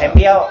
He 0.01 0.06
enviado 0.06 0.47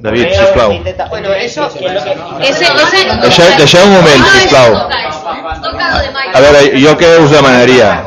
David, 0.00 0.26
sisplau. 0.32 0.70
Bueno, 1.10 1.32
eso- 1.34 1.66
es 1.66 1.74
lo 1.74 2.02
que- 2.04 2.48
ese- 2.48 2.64
ese- 2.64 3.20
Deixeu, 3.20 3.56
deixeu 3.56 3.84
un 3.84 3.92
moment, 3.92 4.24
sisplau. 4.34 4.72
De 4.72 6.08
Mike. 6.08 6.30
A 6.34 6.40
veure, 6.40 6.80
jo 6.80 6.96
què 6.98 7.18
us 7.24 7.30
demanaria? 7.30 8.02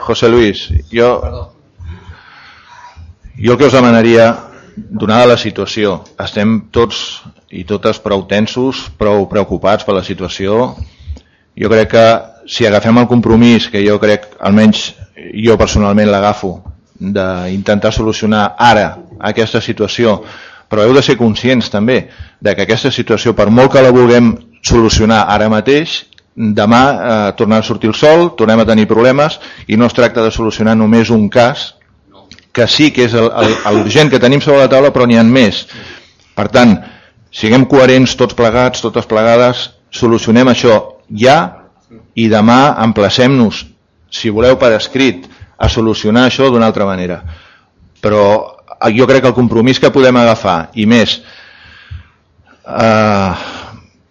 José 0.00 0.28
Luis, 0.28 0.68
jo, 0.92 1.50
jo 3.36 3.52
el 3.52 3.58
que 3.58 3.64
us 3.66 3.72
demanaria, 3.72 4.36
donada 4.76 5.26
la 5.26 5.36
situació, 5.36 6.04
estem 6.18 6.68
tots 6.70 7.22
i 7.50 7.64
totes 7.64 7.98
prou 8.02 8.24
tensos, 8.30 8.88
prou 8.98 9.28
preocupats 9.30 9.84
per 9.86 9.94
la 9.94 10.04
situació. 10.04 10.76
Jo 11.54 11.70
crec 11.70 11.90
que 11.90 12.04
si 12.50 12.66
agafem 12.66 12.98
el 12.98 13.08
compromís, 13.08 13.68
que 13.70 13.82
jo 13.86 13.98
crec, 14.02 14.28
almenys 14.40 14.94
jo 15.34 15.56
personalment 15.58 16.10
l'agafo, 16.10 16.56
d'intentar 16.94 17.92
solucionar 17.92 18.54
ara 18.58 18.96
aquesta 19.18 19.60
situació, 19.60 20.20
però 20.68 20.84
heu 20.84 20.94
de 20.94 21.02
ser 21.02 21.16
conscients 21.18 21.70
també 21.70 22.08
de 22.40 22.54
que 22.54 22.64
aquesta 22.64 22.90
situació, 22.90 23.34
per 23.34 23.50
molt 23.50 23.72
que 23.72 23.82
la 23.82 23.92
vulguem 23.94 24.34
solucionar 24.62 25.24
ara 25.28 25.48
mateix, 25.52 26.04
demà 26.34 26.82
eh, 26.90 27.32
tornarà 27.38 27.62
a 27.62 27.66
sortir 27.66 27.90
el 27.90 27.94
sol, 27.94 28.30
tornem 28.38 28.60
a 28.60 28.66
tenir 28.66 28.88
problemes 28.90 29.38
i 29.68 29.76
no 29.76 29.86
es 29.86 29.94
tracta 29.94 30.22
de 30.24 30.32
solucionar 30.34 30.74
només 30.76 31.10
un 31.10 31.28
cas, 31.28 31.74
que 32.54 32.66
sí 32.70 32.92
que 32.94 33.08
és 33.08 33.14
l'urgent 33.14 34.10
que 34.10 34.22
tenim 34.22 34.40
sobre 34.40 34.62
la 34.62 34.70
taula, 34.70 34.92
però 34.94 35.08
n'hi 35.10 35.18
ha 35.18 35.24
més. 35.26 35.64
Per 36.38 36.46
tant, 36.54 36.76
siguem 37.34 37.66
coherents 37.66 38.14
tots 38.18 38.36
plegats, 38.38 38.82
totes 38.82 39.08
plegades, 39.10 39.70
solucionem 39.90 40.52
això 40.52 40.76
ja 41.10 41.38
i 42.14 42.28
demà 42.30 42.76
emplacem-nos, 42.84 43.64
si 44.10 44.30
voleu 44.30 44.54
per 44.58 44.70
escrit, 44.76 45.26
a 45.64 45.70
solucionar 45.72 46.26
això 46.28 46.50
d'una 46.52 46.68
altra 46.68 46.86
manera. 46.88 47.22
Però 48.04 48.24
eh, 48.76 48.92
jo 48.96 49.08
crec 49.08 49.24
que 49.24 49.32
el 49.32 49.36
compromís 49.36 49.80
que 49.80 49.92
podem 49.94 50.16
agafar, 50.20 50.58
i 50.76 50.86
més, 50.86 51.18
eh, 52.68 53.32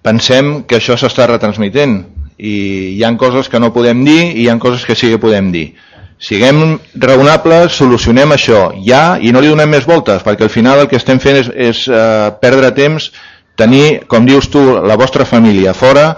pensem 0.03 0.63
que 0.67 0.79
això 0.79 0.97
s'està 0.99 1.29
retransmitent 1.29 2.01
i 2.37 2.53
hi 2.97 3.03
han 3.05 3.17
coses 3.21 3.49
que 3.49 3.61
no 3.61 3.73
podem 3.73 4.03
dir 4.05 4.21
i 4.33 4.43
hi 4.43 4.49
han 4.51 4.59
coses 4.59 4.85
que 4.85 4.97
sí 4.97 5.11
que 5.13 5.21
podem 5.21 5.51
dir. 5.53 5.67
Siguem 6.23 6.77
raonables, 7.03 7.75
solucionem 7.75 8.31
això 8.35 8.69
ja 8.85 9.17
i 9.19 9.33
no 9.35 9.41
li 9.43 9.51
donem 9.51 9.69
més 9.75 9.87
voltes, 9.87 10.23
perquè 10.23 10.45
al 10.47 10.53
final 10.53 10.83
el 10.83 10.89
que 10.91 10.99
estem 10.99 11.19
fent 11.19 11.41
és, 11.41 11.49
és 11.51 11.85
eh, 11.91 12.29
perdre 12.41 12.71
temps, 12.75 13.09
tenir, 13.59 14.05
com 14.09 14.25
dius 14.25 14.47
tu, 14.49 14.61
la 14.81 14.97
vostra 14.97 15.27
família 15.29 15.73
fora 15.77 16.13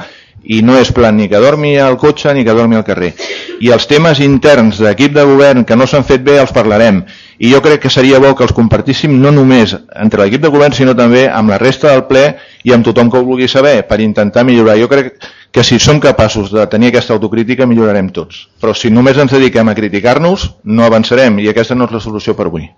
i 0.46 0.62
no 0.62 0.78
és 0.78 0.92
plan 0.94 1.16
ni 1.18 1.28
que 1.30 1.40
dormi 1.42 1.76
al 1.82 1.98
cotxe 1.98 2.34
ni 2.34 2.44
que 2.46 2.54
dormi 2.54 2.78
al 2.78 2.86
carrer. 2.86 3.14
I 3.62 3.72
els 3.74 3.88
temes 3.88 4.20
interns 4.24 4.80
d'equip 4.84 5.14
de 5.16 5.24
govern 5.26 5.66
que 5.66 5.76
no 5.76 5.88
s'han 5.88 6.06
fet 6.06 6.24
bé 6.24 6.38
els 6.42 6.54
parlarem. 6.54 7.04
I 7.40 7.52
jo 7.52 7.62
crec 7.64 7.82
que 7.84 7.92
seria 7.92 8.20
bo 8.20 8.34
que 8.36 8.46
els 8.46 8.54
compartíssim 8.56 9.16
no 9.22 9.32
només 9.32 9.76
entre 9.96 10.24
l'equip 10.24 10.44
de 10.44 10.52
govern, 10.54 10.76
sinó 10.76 10.96
també 10.96 11.26
amb 11.28 11.52
la 11.52 11.60
resta 11.60 11.92
del 11.92 12.06
ple 12.08 12.26
i 12.64 12.74
amb 12.76 12.86
tothom 12.86 13.12
que 13.12 13.20
ho 13.20 13.26
vulgui 13.28 13.48
saber 13.52 13.82
per 13.88 14.00
intentar 14.04 14.46
millorar. 14.46 14.78
Jo 14.80 14.88
crec 14.92 15.14
que 15.52 15.64
si 15.64 15.80
som 15.80 16.00
capaços 16.00 16.52
de 16.52 16.66
tenir 16.68 16.92
aquesta 16.92 17.16
autocrítica 17.16 17.68
millorarem 17.68 18.10
tots. 18.12 18.48
Però 18.62 18.74
si 18.76 18.92
només 18.92 19.18
ens 19.18 19.32
dediquem 19.32 19.70
a 19.70 19.76
criticar-nos, 19.76 20.50
no 20.64 20.84
avançarem 20.84 21.40
i 21.40 21.50
aquesta 21.50 21.76
no 21.76 21.90
és 21.90 21.96
la 21.96 22.04
solució 22.04 22.36
per 22.36 22.50
avui. 22.50 22.70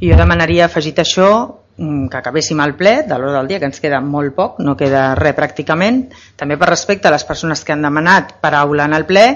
I 0.00 0.10
jo 0.10 0.16
demanaria 0.18 0.66
afegit 0.66 0.98
això 1.00 1.30
que 1.76 2.16
acabéssim 2.16 2.60
el 2.64 2.74
ple 2.76 3.02
de 3.04 3.18
l'hora 3.18 3.36
del 3.36 3.50
dia, 3.50 3.60
que 3.60 3.68
ens 3.68 3.82
queda 3.84 4.00
molt 4.00 4.32
poc, 4.36 4.60
no 4.64 4.76
queda 4.80 5.10
res 5.18 5.36
pràcticament, 5.36 6.06
també 6.40 6.56
per 6.56 6.70
respecte 6.70 7.08
a 7.08 7.12
les 7.12 7.26
persones 7.28 7.64
que 7.64 7.74
han 7.74 7.84
demanat 7.84 8.38
paraula 8.40 8.88
en 8.88 8.96
el 8.96 9.04
ple 9.08 9.26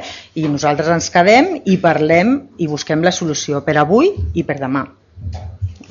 i 0.41 0.49
nosaltres 0.49 0.89
ens 0.95 1.11
quedem 1.13 1.59
i 1.65 1.77
parlem 1.83 2.37
i 2.59 2.71
busquem 2.71 3.05
la 3.05 3.13
solució 3.13 3.61
per 3.67 3.77
avui 3.83 4.15
i 4.33 4.47
per 4.49 4.57
demà. 4.63 4.87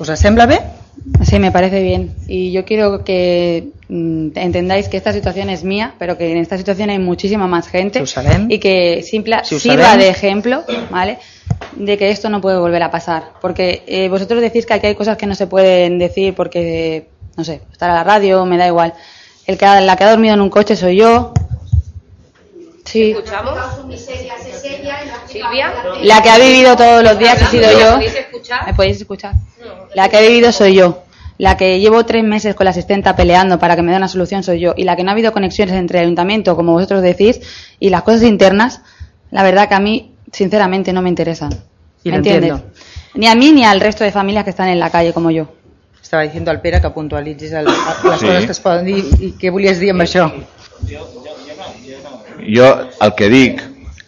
Us 0.00 0.10
sembla 0.16 0.46
bé? 0.48 0.58
Sí, 1.24 1.38
me 1.38 1.52
parece 1.52 1.82
bien. 1.82 2.10
Y 2.26 2.52
yo 2.52 2.64
quiero 2.64 3.04
que 3.04 3.68
mm, 3.88 4.28
entendáis 4.34 4.88
que 4.88 4.96
esta 4.96 5.12
situación 5.12 5.50
es 5.50 5.62
mía, 5.64 5.94
pero 5.98 6.16
que 6.16 6.32
en 6.32 6.38
esta 6.38 6.56
situación 6.58 6.90
hay 6.90 6.98
muchísima 6.98 7.46
más 7.46 7.68
gente. 7.68 8.02
Y 8.48 8.58
que 8.58 9.02
simple, 9.02 9.36
ho 9.36 9.44
sirva 9.44 9.96
de 9.96 10.08
ejemplo, 10.08 10.64
¿vale? 10.90 11.18
De 11.76 11.96
que 11.96 12.10
esto 12.10 12.28
no 12.28 12.40
puede 12.40 12.58
volver 12.58 12.82
a 12.82 12.90
pasar. 12.90 13.32
Porque 13.40 13.84
eh, 13.86 14.08
vosotros 14.08 14.40
decís 14.40 14.66
que 14.66 14.74
aquí 14.74 14.86
hay 14.88 14.94
cosas 14.94 15.16
que 15.16 15.26
no 15.26 15.34
se 15.34 15.46
pueden 15.46 15.98
decir 15.98 16.34
porque, 16.34 17.08
no 17.36 17.44
sé, 17.44 17.62
estar 17.72 17.90
a 17.90 17.94
la 17.94 18.04
radio, 18.04 18.44
me 18.44 18.56
da 18.56 18.66
igual. 18.66 18.94
El 19.46 19.56
que 19.58 19.66
ha, 19.66 19.80
la 19.80 19.96
que 19.96 20.04
ha 20.04 20.10
dormido 20.10 20.34
en 20.34 20.40
un 20.40 20.50
coche 20.50 20.76
soy 20.76 20.96
yo. 20.96 21.32
Sí. 22.84 23.12
¿Escuchamos? 23.12 23.54
Silvia. 25.26 25.72
La 26.02 26.22
que 26.22 26.30
ha 26.30 26.38
vivido 26.38 26.76
todos 26.76 27.02
los 27.02 27.18
días 27.18 27.40
he 27.40 27.46
sido 27.46 27.68
¿Me 27.68 27.80
yo. 27.80 27.98
¿Me 28.66 28.74
podéis 28.74 29.00
escuchar? 29.00 29.34
La 29.94 30.08
que 30.08 30.16
ha 30.16 30.20
vivido 30.20 30.52
soy 30.52 30.74
yo. 30.74 31.04
La 31.38 31.56
que 31.56 31.80
llevo 31.80 32.04
tres 32.04 32.22
meses 32.22 32.54
con 32.54 32.64
la 32.64 32.70
asistenta 32.70 33.16
peleando 33.16 33.58
para 33.58 33.74
que 33.74 33.82
me 33.82 33.92
dé 33.92 33.96
una 33.96 34.08
solución 34.08 34.42
soy 34.42 34.60
yo. 34.60 34.74
Y 34.76 34.84
la 34.84 34.96
que 34.96 35.04
no 35.04 35.10
ha 35.10 35.12
habido 35.12 35.32
conexiones 35.32 35.74
entre 35.74 35.98
el 35.98 36.04
ayuntamiento, 36.04 36.54
como 36.56 36.72
vosotros 36.72 37.00
decís, 37.00 37.40
y 37.78 37.90
las 37.90 38.02
cosas 38.02 38.24
internas, 38.24 38.82
la 39.30 39.42
verdad 39.42 39.68
que 39.68 39.74
a 39.74 39.80
mí, 39.80 40.12
sinceramente, 40.32 40.92
no 40.92 41.02
me 41.02 41.08
interesan. 41.08 41.50
Y 42.04 42.10
¿Me 42.10 42.16
entiendes? 42.16 42.50
entiendo. 42.52 42.72
Ni 43.14 43.26
a 43.26 43.34
mí 43.34 43.52
ni 43.52 43.64
al 43.64 43.80
resto 43.80 44.04
de 44.04 44.12
familias 44.12 44.44
que 44.44 44.50
están 44.50 44.68
en 44.68 44.78
la 44.78 44.90
calle 44.90 45.12
como 45.12 45.30
yo. 45.30 45.48
Estava 46.02 46.22
dient 46.26 46.48
al 46.48 46.60
Pere 46.60 46.80
que 46.80 46.90
puntualitzis 46.90 47.52
el, 47.52 47.64
les 47.66 47.74
Sí. 47.74 48.02
coses 48.02 48.46
que 48.46 48.52
es 48.52 48.60
poden 48.60 48.84
dir 48.86 49.04
i 49.20 49.32
què 49.38 49.50
volies 49.52 49.78
dir 49.78 49.90
amb 49.92 50.02
això. 50.02 50.30
Jo 52.48 52.68
el 53.00 53.12
que 53.14 53.28
dic 53.28 53.60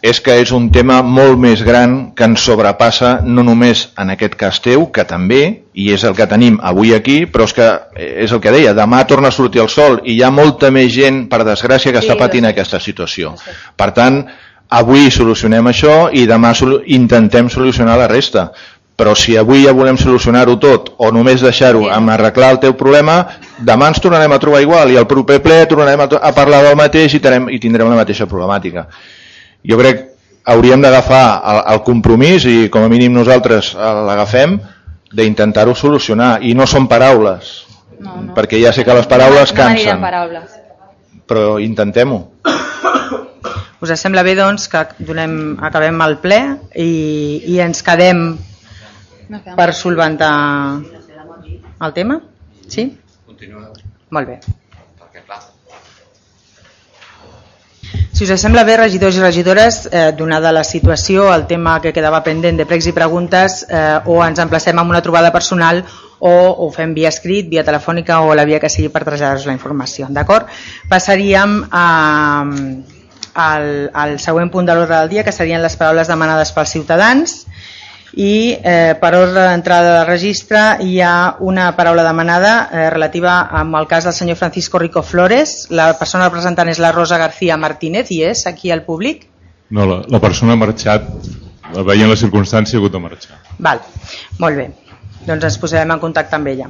és 0.03 0.19
que 0.19 0.33
és 0.41 0.49
un 0.51 0.65
tema 0.69 0.97
molt 1.01 1.37
més 1.39 1.61
gran 1.63 2.09
que 2.11 2.25
ens 2.27 2.41
sobrepassa 2.43 3.21
no 3.23 3.39
només 3.47 3.85
en 3.97 4.09
aquest 4.11 4.33
cas 4.35 4.57
teu, 4.59 4.89
que 4.91 5.05
també, 5.07 5.61
i 5.79 5.93
és 5.93 6.03
el 6.03 6.11
que 6.17 6.25
tenim 6.27 6.57
avui 6.61 6.91
aquí, 6.93 7.21
però 7.25 7.45
és 7.47 7.53
que 7.55 7.67
eh, 7.95 8.25
és 8.25 8.33
el 8.35 8.41
que 8.43 8.51
deia, 8.51 8.73
demà 8.75 9.05
torna 9.07 9.29
a 9.31 9.31
sortir 9.31 9.61
el 9.63 9.69
sol 9.71 10.01
i 10.03 10.17
hi 10.17 10.23
ha 10.23 10.29
molta 10.29 10.71
més 10.75 10.91
gent, 10.91 11.29
per 11.31 11.45
desgràcia, 11.47 11.93
que 11.95 12.01
Sí, 12.01 12.09
està 12.09 12.17
patint 12.19 12.49
aquesta 12.49 12.81
situació. 12.83 13.31
Per 13.79 13.91
tant, 13.95 14.25
avui 14.79 15.09
solucionem 15.13 15.67
això 15.71 16.09
i 16.13 16.25
demà 16.29 16.53
solu 16.57 16.81
intentem 16.95 17.49
solucionar 17.49 17.97
la 17.99 18.07
resta. 18.11 18.51
Però 18.93 19.15
si 19.17 19.33
avui 19.37 19.63
ja 19.65 19.73
volem 19.73 19.97
solucionar-ho 19.97 20.53
tot 20.61 20.91
o 21.01 21.09
només 21.11 21.41
deixar-ho 21.41 21.87
amb 21.89 22.13
arreglar 22.13 22.51
el 22.53 22.59
teu 22.61 22.75
problema, 22.77 23.23
demà 23.57 23.89
ens 23.89 24.01
tornarem 24.03 24.31
a 24.35 24.39
trobar 24.39 24.61
igual 24.61 24.93
i 24.93 24.99
al 25.01 25.07
proper 25.09 25.39
ple 25.41 25.63
tornarem 25.69 26.05
a, 26.05 26.07
a 26.21 26.31
parlar 26.35 26.61
del 26.67 26.77
mateix 26.77 27.17
i, 27.17 27.21
tenem, 27.23 27.49
i 27.49 27.59
tindrem 27.59 27.89
la 27.89 27.97
mateixa 28.03 28.29
problemàtica. 28.29 28.85
Jo 29.65 29.79
crec 29.81 29.97
que 30.03 30.09
hauríem 30.53 30.81
d'agafar 30.83 31.25
el, 31.41 31.59
el 31.73 31.83
compromís 31.87 32.45
i 32.45 32.57
com 32.69 32.85
a 32.85 32.91
mínim 32.91 33.13
nosaltres 33.15 33.73
l'agafem 33.79 34.59
d'intentar-ho 35.13 35.75
solucionar 35.77 36.37
i 36.43 36.53
no 36.57 36.67
són 36.69 36.89
paraules 36.91 37.61
No, 38.03 38.17
no. 38.19 38.33
perquè 38.35 38.59
ja 38.59 38.73
sé 38.75 38.83
que 38.83 38.95
les 38.97 39.05
paraules 39.07 39.53
no 39.53 39.55
cansen 39.55 40.01
paraules. 40.01 40.57
però 41.29 41.55
intentem-ho 41.63 42.17
Us 43.83 43.91
sembla 43.99 44.23
bé, 44.23 44.31
doncs, 44.39 44.69
que 44.71 44.79
donem, 45.03 45.57
acabem 45.59 45.97
el 46.05 46.13
ple 46.23 46.39
i, 46.79 46.89
i 47.51 47.59
ens 47.59 47.83
quedem 47.83 48.21
per 49.57 49.73
solventar 49.75 50.33
el 51.83 51.95
tema? 51.97 52.21
Sí? 52.71 52.85
Molt 54.13 54.29
bé. 54.29 54.37
Si 58.13 58.23
us 58.23 58.39
sembla 58.39 58.63
bé, 58.63 58.77
regidors 58.77 59.17
i 59.17 59.21
regidores, 59.25 59.81
eh, 59.91 60.13
donada 60.15 60.51
la 60.55 60.63
situació, 60.63 61.27
el 61.33 61.47
tema 61.49 61.79
que 61.81 61.91
quedava 61.91 62.23
pendent 62.23 62.61
de 62.61 62.67
pregs 62.69 62.87
i 62.87 62.93
preguntes, 62.95 63.65
eh, 63.67 63.99
o 64.05 64.21
ens 64.23 64.39
emplacem 64.39 64.79
amb 64.79 64.95
una 64.95 65.01
trobada 65.01 65.33
personal 65.33 65.83
o 66.23 66.31
ho 66.63 66.69
fem 66.71 66.93
via 66.95 67.09
escrit, 67.11 67.49
via 67.51 67.65
telefònica 67.67 68.21
o 68.23 68.35
la 68.37 68.45
via 68.47 68.61
que 68.63 68.69
sigui 68.71 68.87
per 68.93 69.03
traslladar-vos 69.03 69.49
la 69.49 69.57
informació. 69.57 70.07
D'acord? 70.07 70.47
Passaríem 70.87 71.65
a, 71.67 71.87
al, 73.33 73.89
al 73.93 74.19
següent 74.19 74.51
punt 74.53 74.67
de 74.67 74.75
l'ordre 74.75 74.99
del 74.99 75.09
dia, 75.09 75.23
que 75.23 75.33
serien 75.35 75.61
les 75.61 75.77
paraules 75.79 76.09
demanades 76.11 76.53
pels 76.55 76.75
ciutadans 76.77 77.43
i 78.13 78.53
eh, 78.61 78.93
per 79.01 79.15
ordre 79.17 79.41
d'entrada 79.47 79.93
de 79.99 80.03
registre 80.05 80.59
hi 80.85 80.99
ha 81.01 81.35
una 81.41 81.71
paraula 81.75 82.03
demanada 82.05 82.69
eh, 82.69 82.89
relativa 82.93 83.39
amb 83.49 83.75
el 83.79 83.87
cas 83.89 84.05
del 84.05 84.13
senyor 84.13 84.37
Francisco 84.37 84.77
Rico 84.77 85.01
Flores. 85.01 85.67
La 85.71 85.93
persona 85.97 86.29
representant 86.29 86.69
és 86.69 86.81
la 86.83 86.93
Rosa 86.93 87.17
García 87.17 87.57
Martínez 87.57 88.11
i 88.13 88.21
és 88.29 88.45
aquí 88.45 88.71
al 88.71 88.85
públic. 88.85 89.25
No, 89.73 89.87
la, 89.89 90.03
la 90.05 90.21
persona 90.21 90.53
ha 90.53 90.61
marxat, 90.61 91.09
veient 91.73 92.11
la 92.11 92.19
circumstància, 92.19 92.77
ha 92.77 92.83
hagut 92.83 92.93
de 92.93 93.01
marxar. 93.01 93.41
Val, 93.57 93.81
molt 94.37 94.61
bé. 94.61 94.69
Doncs 95.27 95.47
ens 95.49 95.57
posarem 95.61 95.91
en 95.95 96.01
contacte 96.01 96.35
amb 96.35 96.49
ella. 96.51 96.67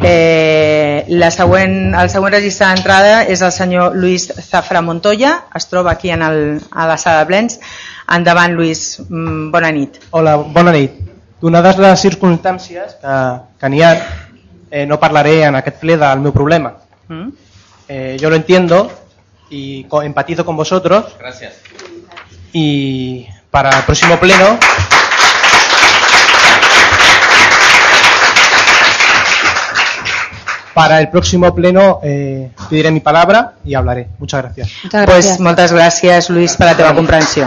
Eh, 0.00 1.04
la 1.08 1.30
següent, 1.30 1.94
el 1.94 2.10
següent 2.10 2.34
registre 2.34 2.66
d'entrada 2.66 3.22
és 3.30 3.42
el 3.46 3.52
senyor 3.54 3.94
Luis 3.94 4.26
Zafra 4.42 4.82
Montoya, 4.82 5.36
es 5.54 5.68
troba 5.70 5.92
aquí 5.92 6.10
en 6.10 6.22
el, 6.26 6.60
a 6.72 6.88
la 6.90 6.98
sala 6.98 7.22
de 7.22 7.30
plens. 7.30 7.60
Endavant, 8.10 8.52
Luis, 8.52 8.98
mm, 9.08 9.50
bona 9.54 9.70
nit. 9.72 10.00
Hola, 10.10 10.36
bona 10.36 10.72
nit. 10.74 10.98
Donades 11.40 11.78
les 11.78 12.00
circumstàncies 12.00 12.98
que, 13.00 13.14
que 13.60 13.70
n'hi 13.70 13.82
ha, 13.84 13.94
eh, 14.70 14.84
no 14.86 14.98
parlaré 15.00 15.42
en 15.44 15.56
aquest 15.60 15.80
ple 15.80 15.96
del 16.00 16.20
meu 16.24 16.32
problema. 16.32 16.74
Mm? 17.08 17.28
Eh, 17.88 18.16
yo 18.20 18.30
lo 18.30 18.36
entiendo 18.36 18.90
y 19.50 19.86
empatizo 20.02 20.44
con 20.44 20.56
vosotros 20.56 21.14
Gracias. 21.18 21.52
y 22.52 23.26
para 23.50 23.70
el 23.70 23.84
próximo 23.84 24.16
pleno 24.18 24.58
para 30.74 31.00
el 31.00 31.08
próximo 31.08 31.54
pleno 31.54 32.00
eh, 32.02 32.50
pediré 32.68 32.90
mi 32.90 33.00
palabra 33.00 33.54
y 33.64 33.74
hablaré. 33.74 34.08
Muchas 34.18 34.42
gracias. 34.42 34.70
Pues, 35.06 35.38
moltes 35.40 35.72
gràcies, 35.72 36.28
Luis, 36.30 36.56
per 36.56 36.66
la 36.66 36.76
teva 36.76 36.94
comprensió. 36.94 37.46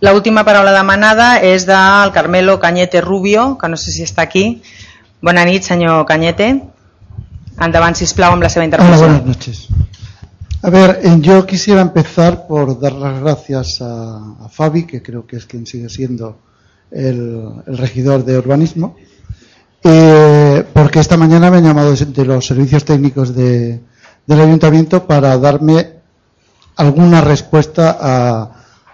La 0.00 0.12
última 0.12 0.44
paraula 0.44 0.72
demanada 0.76 1.38
és 1.40 1.64
del 1.66 2.12
Carmelo 2.12 2.58
Cañete 2.60 3.00
Rubio, 3.00 3.56
que 3.58 3.68
no 3.68 3.76
sé 3.80 3.90
si 3.90 4.04
està 4.04 4.22
aquí. 4.22 4.62
Bona 5.22 5.44
nit, 5.48 5.64
senyor 5.64 6.04
Cañete. 6.06 6.50
Endavant, 7.56 7.96
sisplau, 7.96 8.34
amb 8.36 8.44
la 8.44 8.50
seva 8.52 8.66
Hola, 8.66 8.68
intervenció. 8.68 9.06
buenas 9.06 9.24
noches. 9.24 9.68
A 10.66 10.70
ver, 10.70 11.00
yo 11.20 11.46
quisiera 11.46 11.80
empezar 11.80 12.48
por 12.48 12.80
dar 12.80 12.92
las 12.94 13.20
gracias 13.20 13.78
a, 13.80 14.48
Fabi, 14.50 14.82
que 14.82 15.00
creo 15.00 15.24
que 15.24 15.36
es 15.36 15.46
quien 15.46 15.64
sigue 15.64 15.88
siendo 15.88 16.38
el, 16.90 17.62
regidor 17.68 18.24
de 18.24 18.36
urbanismo, 18.36 18.96
eh, 19.84 20.64
porque 20.72 20.98
esta 20.98 21.16
mañana 21.16 21.52
me 21.52 21.58
han 21.58 21.66
llamado 21.66 21.94
de 21.94 22.24
los 22.24 22.44
servicios 22.44 22.84
técnicos 22.84 23.32
de- 23.32 23.80
del 24.26 24.40
ayuntamiento 24.40 25.06
para 25.06 25.38
darme 25.38 25.88
alguna 26.74 27.20
respuesta 27.20 27.96
a, 28.00 28.50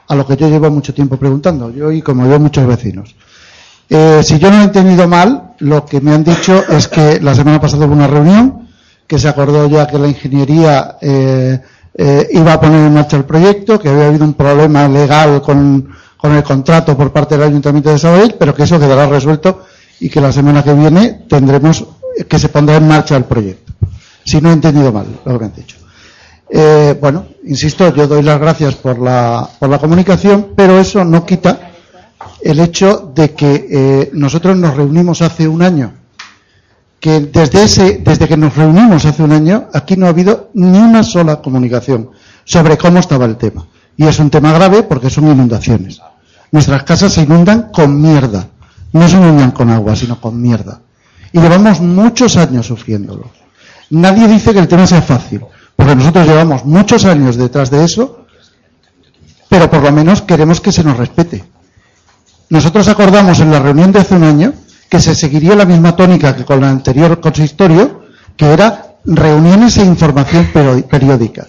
a 0.08 0.14
lo 0.14 0.26
que 0.26 0.36
yo 0.36 0.50
llevo 0.50 0.70
mucho 0.70 0.92
tiempo 0.92 1.16
preguntando, 1.16 1.70
yo 1.70 1.90
y 1.90 2.02
como 2.02 2.28
yo 2.28 2.38
muchos 2.38 2.66
vecinos. 2.66 3.16
Eh, 3.88 4.20
si 4.22 4.38
yo 4.38 4.50
no 4.50 4.60
he 4.60 4.64
entendido 4.64 5.08
mal, 5.08 5.54
lo 5.60 5.86
que 5.86 6.02
me 6.02 6.12
han 6.12 6.22
dicho 6.22 6.64
es 6.68 6.86
que 6.86 7.18
la 7.18 7.34
semana 7.34 7.58
pasada 7.58 7.86
hubo 7.86 7.94
una 7.94 8.08
reunión, 8.08 8.61
que 9.06 9.18
se 9.18 9.28
acordó 9.28 9.68
ya 9.68 9.86
que 9.86 9.98
la 9.98 10.08
ingeniería 10.08 10.96
eh, 11.00 11.60
eh, 11.94 12.28
iba 12.32 12.54
a 12.54 12.60
poner 12.60 12.86
en 12.86 12.94
marcha 12.94 13.16
el 13.16 13.24
proyecto, 13.24 13.78
que 13.78 13.88
había 13.88 14.06
habido 14.06 14.24
un 14.24 14.34
problema 14.34 14.88
legal 14.88 15.42
con, 15.42 15.88
con 16.16 16.34
el 16.34 16.42
contrato 16.42 16.96
por 16.96 17.12
parte 17.12 17.36
del 17.36 17.48
Ayuntamiento 17.48 17.90
de 17.90 17.98
Sabadell, 17.98 18.36
pero 18.38 18.54
que 18.54 18.62
eso 18.62 18.78
quedará 18.78 19.06
resuelto 19.06 19.64
y 20.00 20.08
que 20.08 20.20
la 20.20 20.32
semana 20.32 20.62
que 20.62 20.72
viene 20.72 21.24
tendremos 21.28 21.84
que 22.28 22.38
se 22.38 22.48
pondrá 22.48 22.76
en 22.76 22.88
marcha 22.88 23.16
el 23.16 23.24
proyecto. 23.24 23.72
Si 24.24 24.40
no 24.40 24.50
he 24.50 24.52
entendido 24.52 24.92
mal 24.92 25.06
lo 25.24 25.38
que 25.38 25.44
han 25.44 25.54
dicho. 25.54 25.76
Eh, 26.54 26.96
bueno, 27.00 27.26
insisto, 27.44 27.94
yo 27.94 28.06
doy 28.06 28.22
las 28.22 28.38
gracias 28.38 28.74
por 28.74 28.98
la, 28.98 29.48
por 29.58 29.68
la 29.70 29.78
comunicación, 29.78 30.48
pero 30.54 30.78
eso 30.78 31.04
no 31.04 31.24
quita 31.24 31.72
el 32.42 32.60
hecho 32.60 33.10
de 33.14 33.32
que 33.32 33.66
eh, 33.70 34.10
nosotros 34.12 34.56
nos 34.56 34.76
reunimos 34.76 35.22
hace 35.22 35.48
un 35.48 35.62
año, 35.62 35.92
que 37.02 37.18
desde, 37.18 37.64
ese, 37.64 37.98
desde 37.98 38.28
que 38.28 38.36
nos 38.36 38.54
reunimos 38.54 39.04
hace 39.04 39.24
un 39.24 39.32
año, 39.32 39.66
aquí 39.74 39.96
no 39.96 40.06
ha 40.06 40.10
habido 40.10 40.50
ni 40.54 40.78
una 40.78 41.02
sola 41.02 41.42
comunicación 41.42 42.10
sobre 42.44 42.78
cómo 42.78 43.00
estaba 43.00 43.24
el 43.24 43.36
tema. 43.36 43.66
Y 43.96 44.04
es 44.06 44.20
un 44.20 44.30
tema 44.30 44.52
grave 44.52 44.84
porque 44.84 45.10
son 45.10 45.26
inundaciones. 45.26 46.00
Nuestras 46.52 46.84
casas 46.84 47.12
se 47.12 47.22
inundan 47.22 47.70
con 47.72 48.00
mierda. 48.00 48.46
No 48.92 49.08
se 49.08 49.16
inundan 49.16 49.50
con 49.50 49.68
agua, 49.70 49.96
sino 49.96 50.20
con 50.20 50.40
mierda. 50.40 50.80
Y 51.32 51.40
llevamos 51.40 51.80
muchos 51.80 52.36
años 52.36 52.66
sufriéndolo. 52.66 53.32
Nadie 53.90 54.28
dice 54.28 54.52
que 54.52 54.60
el 54.60 54.68
tema 54.68 54.86
sea 54.86 55.02
fácil, 55.02 55.40
porque 55.74 55.96
nosotros 55.96 56.24
llevamos 56.24 56.64
muchos 56.64 57.04
años 57.04 57.34
detrás 57.34 57.68
de 57.68 57.84
eso, 57.84 58.26
pero 59.48 59.68
por 59.68 59.82
lo 59.82 59.90
menos 59.90 60.22
queremos 60.22 60.60
que 60.60 60.70
se 60.70 60.84
nos 60.84 60.96
respete. 60.96 61.44
Nosotros 62.48 62.86
acordamos 62.86 63.40
en 63.40 63.50
la 63.50 63.58
reunión 63.58 63.90
de 63.90 63.98
hace 63.98 64.14
un 64.14 64.22
año 64.22 64.52
que 64.92 65.00
se 65.00 65.14
seguiría 65.14 65.56
la 65.56 65.64
misma 65.64 65.96
tónica 65.96 66.36
que 66.36 66.44
con 66.44 66.58
el 66.58 66.64
anterior 66.64 67.18
consistorio, 67.18 68.02
que 68.36 68.44
era 68.44 68.96
reuniones 69.06 69.78
e 69.78 69.84
información 69.86 70.50
periódica. 70.52 71.46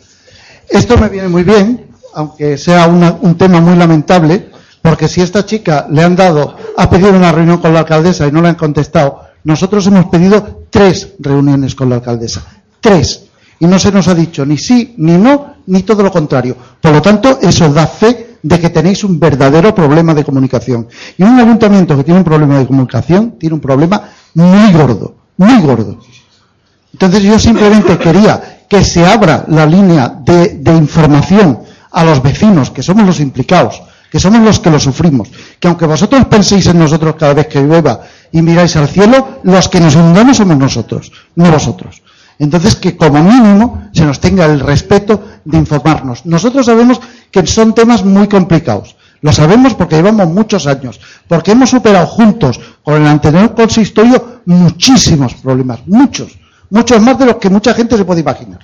Esto 0.69 0.97
me 0.97 1.09
viene 1.09 1.27
muy 1.27 1.43
bien, 1.43 1.87
aunque 2.13 2.57
sea 2.57 2.87
un 2.87 3.35
tema 3.35 3.59
muy 3.59 3.75
lamentable, 3.75 4.49
porque 4.81 5.09
si 5.09 5.19
esta 5.19 5.45
chica 5.45 5.87
le 5.91 6.01
han 6.01 6.15
dado, 6.15 6.55
ha 6.77 6.89
pedido 6.89 7.11
una 7.11 7.33
reunión 7.33 7.57
con 7.57 7.73
la 7.73 7.79
alcaldesa 7.79 8.25
y 8.27 8.31
no 8.31 8.41
le 8.41 8.47
han 8.47 8.55
contestado, 8.55 9.19
nosotros 9.43 9.87
hemos 9.87 10.05
pedido 10.05 10.63
tres 10.69 11.09
reuniones 11.19 11.75
con 11.75 11.89
la 11.89 11.95
alcaldesa. 11.95 12.45
Tres. 12.79 13.25
Y 13.59 13.67
no 13.67 13.77
se 13.77 13.91
nos 13.91 14.07
ha 14.07 14.15
dicho 14.15 14.45
ni 14.45 14.57
sí, 14.57 14.95
ni 14.99 15.17
no, 15.17 15.55
ni 15.67 15.83
todo 15.83 16.01
lo 16.01 16.13
contrario. 16.13 16.55
Por 16.79 16.93
lo 16.93 17.01
tanto, 17.01 17.39
eso 17.41 17.67
da 17.73 17.87
fe 17.87 18.22
de 18.43 18.59
que 18.59 18.69
tenéis 18.69 19.03
un 19.03 19.19
verdadero 19.19 19.73
problema 19.73 20.13
de 20.13 20.23
comunicación. 20.23 20.87
Y 21.17 21.23
un 21.23 21.39
ayuntamiento 21.39 21.95
que 21.97 22.03
tiene 22.03 22.19
un 22.19 22.25
problema 22.25 22.59
de 22.59 22.67
comunicación 22.67 23.39
tiene 23.39 23.55
un 23.55 23.61
problema 23.61 24.03
muy 24.35 24.71
gordo, 24.73 25.15
muy 25.37 25.59
gordo. 25.61 25.97
Entonces 26.91 27.23
yo 27.23 27.39
simplemente 27.39 27.97
quería 27.97 28.65
que 28.69 28.83
se 28.83 29.05
abra 29.05 29.45
la 29.47 29.65
línea 29.65 30.09
de, 30.09 30.59
de 30.59 30.73
información 30.75 31.59
a 31.91 32.03
los 32.03 32.21
vecinos, 32.21 32.69
que 32.69 32.83
somos 32.83 33.05
los 33.05 33.19
implicados, 33.19 33.81
que 34.11 34.19
somos 34.19 34.41
los 34.41 34.59
que 34.59 34.69
lo 34.69 34.79
sufrimos, 34.79 35.29
que 35.59 35.67
aunque 35.67 35.87
vosotros 35.87 36.25
penséis 36.25 36.67
en 36.67 36.77
nosotros 36.77 37.15
cada 37.17 37.33
vez 37.33 37.47
que 37.47 37.61
llueva 37.61 38.01
y 38.31 38.41
miráis 38.41 38.75
al 38.75 38.87
cielo, 38.87 39.39
los 39.43 39.69
que 39.69 39.79
nos 39.79 39.95
inundamos 39.95 40.37
somos 40.37 40.57
nosotros, 40.57 41.11
no 41.35 41.49
vosotros. 41.49 42.02
Entonces, 42.43 42.75
que 42.75 42.97
como 42.97 43.23
mínimo 43.23 43.87
se 43.93 44.05
nos 44.05 44.19
tenga 44.19 44.43
el 44.45 44.59
respeto 44.59 45.23
de 45.45 45.57
informarnos. 45.57 46.25
Nosotros 46.25 46.65
sabemos 46.65 46.99
que 47.31 47.47
son 47.47 47.73
temas 47.73 48.03
muy 48.03 48.27
complicados. 48.27 48.97
Lo 49.21 49.31
sabemos 49.31 49.75
porque 49.75 49.95
llevamos 49.95 50.27
muchos 50.27 50.67
años, 50.67 50.99
porque 51.29 51.51
hemos 51.51 51.69
superado 51.69 52.05
juntos 52.05 52.59
con 52.83 53.01
el 53.01 53.07
anterior 53.07 53.55
consistorio 53.55 54.41
muchísimos 54.45 55.35
problemas, 55.35 55.87
muchos, 55.87 56.37
muchos 56.69 57.01
más 57.01 57.17
de 57.17 57.27
los 57.27 57.37
que 57.37 57.49
mucha 57.49 57.73
gente 57.73 57.95
se 57.95 58.03
puede 58.03 58.19
imaginar. 58.19 58.59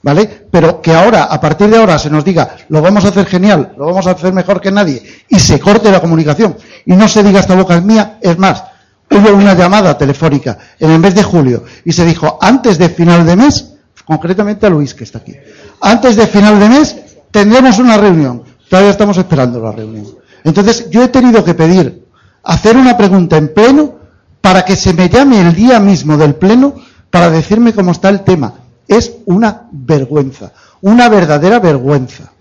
¿Vale? 0.00 0.46
Pero 0.50 0.80
que 0.80 0.94
ahora, 0.94 1.24
a 1.24 1.38
partir 1.38 1.68
de 1.68 1.76
ahora, 1.76 1.98
se 1.98 2.08
nos 2.08 2.24
diga, 2.24 2.56
lo 2.70 2.80
vamos 2.80 3.04
a 3.04 3.08
hacer 3.08 3.26
genial, 3.26 3.74
lo 3.76 3.86
vamos 3.86 4.06
a 4.06 4.12
hacer 4.12 4.32
mejor 4.32 4.58
que 4.60 4.70
nadie, 4.70 5.02
y 5.28 5.38
se 5.38 5.60
corte 5.60 5.90
la 5.90 6.00
comunicación, 6.00 6.56
y 6.86 6.94
no 6.94 7.08
se 7.08 7.22
diga 7.22 7.40
esta 7.40 7.56
boca 7.56 7.76
es 7.76 7.82
mía, 7.82 8.18
es 8.22 8.38
más, 8.38 8.62
hubo 9.10 9.36
una 9.36 9.54
llamada 9.54 9.96
telefónica 9.96 10.58
en 10.78 10.90
el 10.90 10.98
mes 10.98 11.14
de 11.14 11.22
julio, 11.22 11.64
y 11.84 11.92
se 11.92 12.04
dijo, 12.04 12.38
antes 12.40 12.78
de 12.78 12.88
final 12.88 13.24
de 13.24 13.36
mes, 13.36 13.74
concretamente 14.04 14.66
a 14.66 14.70
Luis, 14.70 14.94
que 14.94 15.04
está 15.04 15.18
aquí, 15.18 15.34
antes 15.80 16.16
de 16.16 16.26
final 16.26 16.58
de 16.58 16.68
mes, 16.68 16.96
tendremos 17.30 17.78
una 17.78 17.96
reunión. 17.96 18.42
Todavía 18.68 18.90
estamos 18.90 19.16
esperando 19.16 19.60
la 19.60 19.72
reunión. 19.72 20.06
Entonces, 20.44 20.90
yo 20.90 21.02
he 21.02 21.08
tenido 21.08 21.42
que 21.44 21.54
pedir 21.54 22.04
hacer 22.42 22.76
una 22.76 22.96
pregunta 22.96 23.36
en 23.36 23.52
pleno 23.52 23.96
para 24.40 24.64
que 24.64 24.76
se 24.76 24.92
me 24.94 25.08
llame 25.08 25.40
el 25.40 25.54
día 25.54 25.80
mismo 25.80 26.16
del 26.16 26.34
pleno 26.34 26.74
para 27.10 27.30
decirme 27.30 27.72
cómo 27.72 27.92
está 27.92 28.08
el 28.08 28.22
tema. 28.22 28.54
Es 28.86 29.12
una 29.26 29.68
vergüenza, 29.70 30.52
una 30.80 31.08
verdadera 31.08 31.58
vergüenza. 31.58 32.32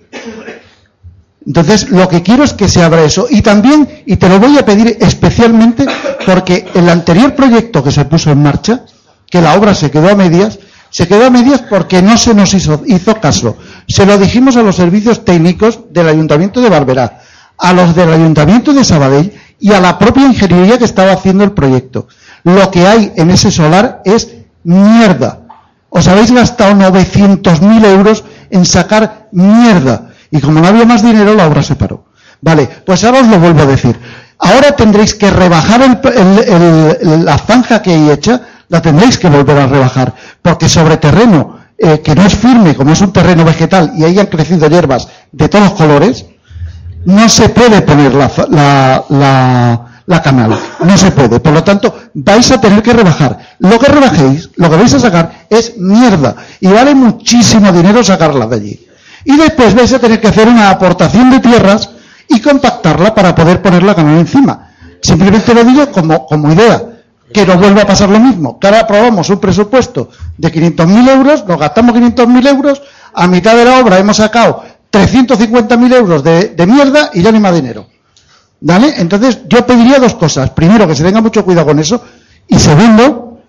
Entonces, 1.48 1.90
lo 1.90 2.10
que 2.10 2.22
quiero 2.22 2.44
es 2.44 2.52
que 2.52 2.68
se 2.68 2.84
abra 2.84 3.06
eso. 3.06 3.26
Y 3.30 3.42
también, 3.42 4.04
y 4.06 4.18
te 4.18 4.28
lo 4.28 4.38
voy 4.38 4.58
a 4.58 4.66
pedir 4.66 4.98
especialmente, 5.00 5.86
porque 6.26 6.68
el 6.74 6.90
anterior 6.90 7.36
proyecto 7.36 7.82
que 7.82 7.92
se 7.92 8.04
puso 8.04 8.30
en 8.32 8.44
marcha, 8.44 8.82
que 9.32 9.42
la 9.42 9.56
obra 9.56 9.74
se 9.74 9.90
quedó 9.90 10.10
a 10.10 10.16
medias, 10.16 10.60
se 10.90 11.08
quedó 11.08 11.26
a 11.26 11.30
medias 11.30 11.62
porque 11.70 12.02
no 12.02 12.18
se 12.18 12.34
nos 12.34 12.54
hizo, 12.54 12.82
caso. 13.22 13.56
Se 13.88 14.06
lo 14.06 14.18
dijimos 14.18 14.58
a 14.58 14.62
los 14.62 14.76
servicios 14.76 15.24
técnicos 15.24 15.80
del 15.90 16.10
Ayuntamiento 16.10 16.60
de 16.60 16.70
Barberá, 16.70 17.22
a 17.58 17.72
los 17.72 17.96
del 17.96 18.12
Ayuntamiento 18.12 18.74
de 18.74 18.84
Sabadell 18.84 19.32
y 19.58 19.72
a 19.72 19.80
la 19.80 19.98
propia 19.98 20.26
ingeniería 20.26 20.78
que 20.78 20.86
estaba 20.86 21.14
haciendo 21.14 21.46
el 21.46 21.54
proyecto. 21.54 22.10
Lo 22.44 22.70
que 22.72 22.86
hay 22.86 23.14
en 23.16 23.32
ese 23.32 23.52
solar 23.52 24.02
es 24.04 24.28
mierda. 24.66 25.48
Os 25.90 26.10
habéis 26.10 26.32
gastado 26.32 26.74
900.000 26.74 27.86
euros 27.86 28.26
en 28.50 28.66
sacar 28.66 29.30
mierda. 29.32 30.07
Y 30.32 30.42
como 30.42 30.60
no 30.60 30.68
había 30.68 30.86
más 30.86 31.04
dinero, 31.04 31.34
la 31.34 31.48
obra 31.48 31.64
se 31.64 31.76
paró. 31.76 32.06
Vale, 32.42 32.70
pues 32.86 33.04
ahora 33.04 33.22
os 33.22 33.28
lo 33.28 33.40
vuelvo 33.40 33.62
a 33.62 33.66
decir. 33.66 33.98
Ahora 34.40 34.76
tendréis 34.76 35.16
que 35.16 35.32
rebajar 35.32 36.00
la 37.02 37.38
zanja 37.40 37.82
que 37.82 37.92
hay 37.92 38.12
hecha 38.12 38.42
la 38.70 38.82
tendréis 38.82 39.18
que 39.18 39.30
volver 39.30 39.58
a 39.58 39.68
rebajar, 39.68 40.14
porque 40.42 40.68
sobre 40.68 40.98
terreno 40.98 41.58
eh, 41.78 42.02
que 42.02 42.16
no 42.16 42.26
es 42.26 42.36
firme, 42.36 42.76
como 42.76 42.92
es 42.92 43.02
un 43.02 43.14
terreno 43.14 43.46
vegetal 43.46 43.94
y 43.96 44.04
ahí 44.04 44.20
han 44.20 44.28
crecido 44.28 44.68
hierbas 44.68 45.08
de 45.32 45.48
todos 45.48 45.72
colores, 45.72 46.26
no 47.06 47.30
se 47.30 47.50
puede 47.50 47.82
poner 47.82 48.14
la, 48.14 48.30
la, 49.10 49.86
la, 50.06 50.22
canal, 50.22 50.58
no 50.84 50.98
se 50.98 51.12
puede. 51.12 51.40
Por 51.40 51.54
lo 51.54 51.64
tanto, 51.64 51.96
vais 52.14 52.52
a 52.52 52.60
tener 52.60 52.84
que 52.84 52.92
rebajar. 52.92 53.38
Lo 53.60 53.80
que 53.80 53.86
rebajéis, 53.86 54.50
lo 54.56 54.70
que 54.70 54.76
vais 54.76 54.94
a 54.94 55.00
sacar 55.00 55.46
es 55.50 55.78
mierda 55.78 56.36
y 56.60 56.68
vale 56.68 56.94
muchísimo 56.96 57.72
dinero 57.72 58.04
sacarla 58.04 58.48
de 58.48 58.56
allí. 58.56 58.87
Y 59.28 59.36
después 59.36 59.76
vais 59.76 59.92
a 59.92 60.00
tener 60.00 60.22
que 60.22 60.30
hacer 60.30 60.48
una 60.48 60.70
aportación 60.70 61.30
de 61.30 61.42
tierras 61.42 61.90
y 62.30 62.40
compactarla 62.40 63.14
para 63.14 63.36
poder 63.36 63.62
poner 63.62 63.84
la 63.84 63.94
canal 63.94 64.20
encima. 64.20 64.70
Simplemente 65.02 65.54
lo 65.54 65.66
digo 65.66 65.92
como, 65.92 66.26
como 66.26 66.50
idea 66.50 66.82
que 67.34 67.46
no 67.46 67.58
vuelva 67.58 67.82
a 67.82 67.86
pasar 67.86 68.08
lo 68.08 68.22
mismo. 68.22 68.58
Que 68.58 68.68
ahora 68.68 68.80
aprobamos 68.80 69.30
un 69.30 69.40
presupuesto 69.40 70.10
de 70.38 70.50
500.000 70.50 71.10
euros, 71.10 71.46
nos 71.46 71.60
gastamos 71.60 71.94
500.000 71.94 72.48
euros, 72.48 72.82
a 73.14 73.28
mitad 73.28 73.58
de 73.58 73.66
la 73.66 73.82
obra 73.82 74.00
hemos 74.00 74.16
sacado 74.16 74.64
350.000 74.94 75.94
euros 75.94 76.24
de, 76.24 76.66
mierda 76.66 77.10
y 77.14 77.22
ya 77.22 77.30
no 77.32 77.36
hay 77.36 77.42
más 77.42 77.56
dinero. 77.56 77.86
¿Vale? 78.62 78.94
Entonces 78.96 79.42
yo 79.50 79.66
pediría 79.66 80.00
dos 80.00 80.16
cosas. 80.16 80.52
Primero, 80.52 80.88
que 80.88 80.96
se 80.96 81.04
tenga 81.04 81.20
mucho 81.20 81.44
cuidado 81.44 81.68
con 81.68 81.80
eso. 81.80 82.02
Y 82.48 82.58
segundo, 82.58 83.40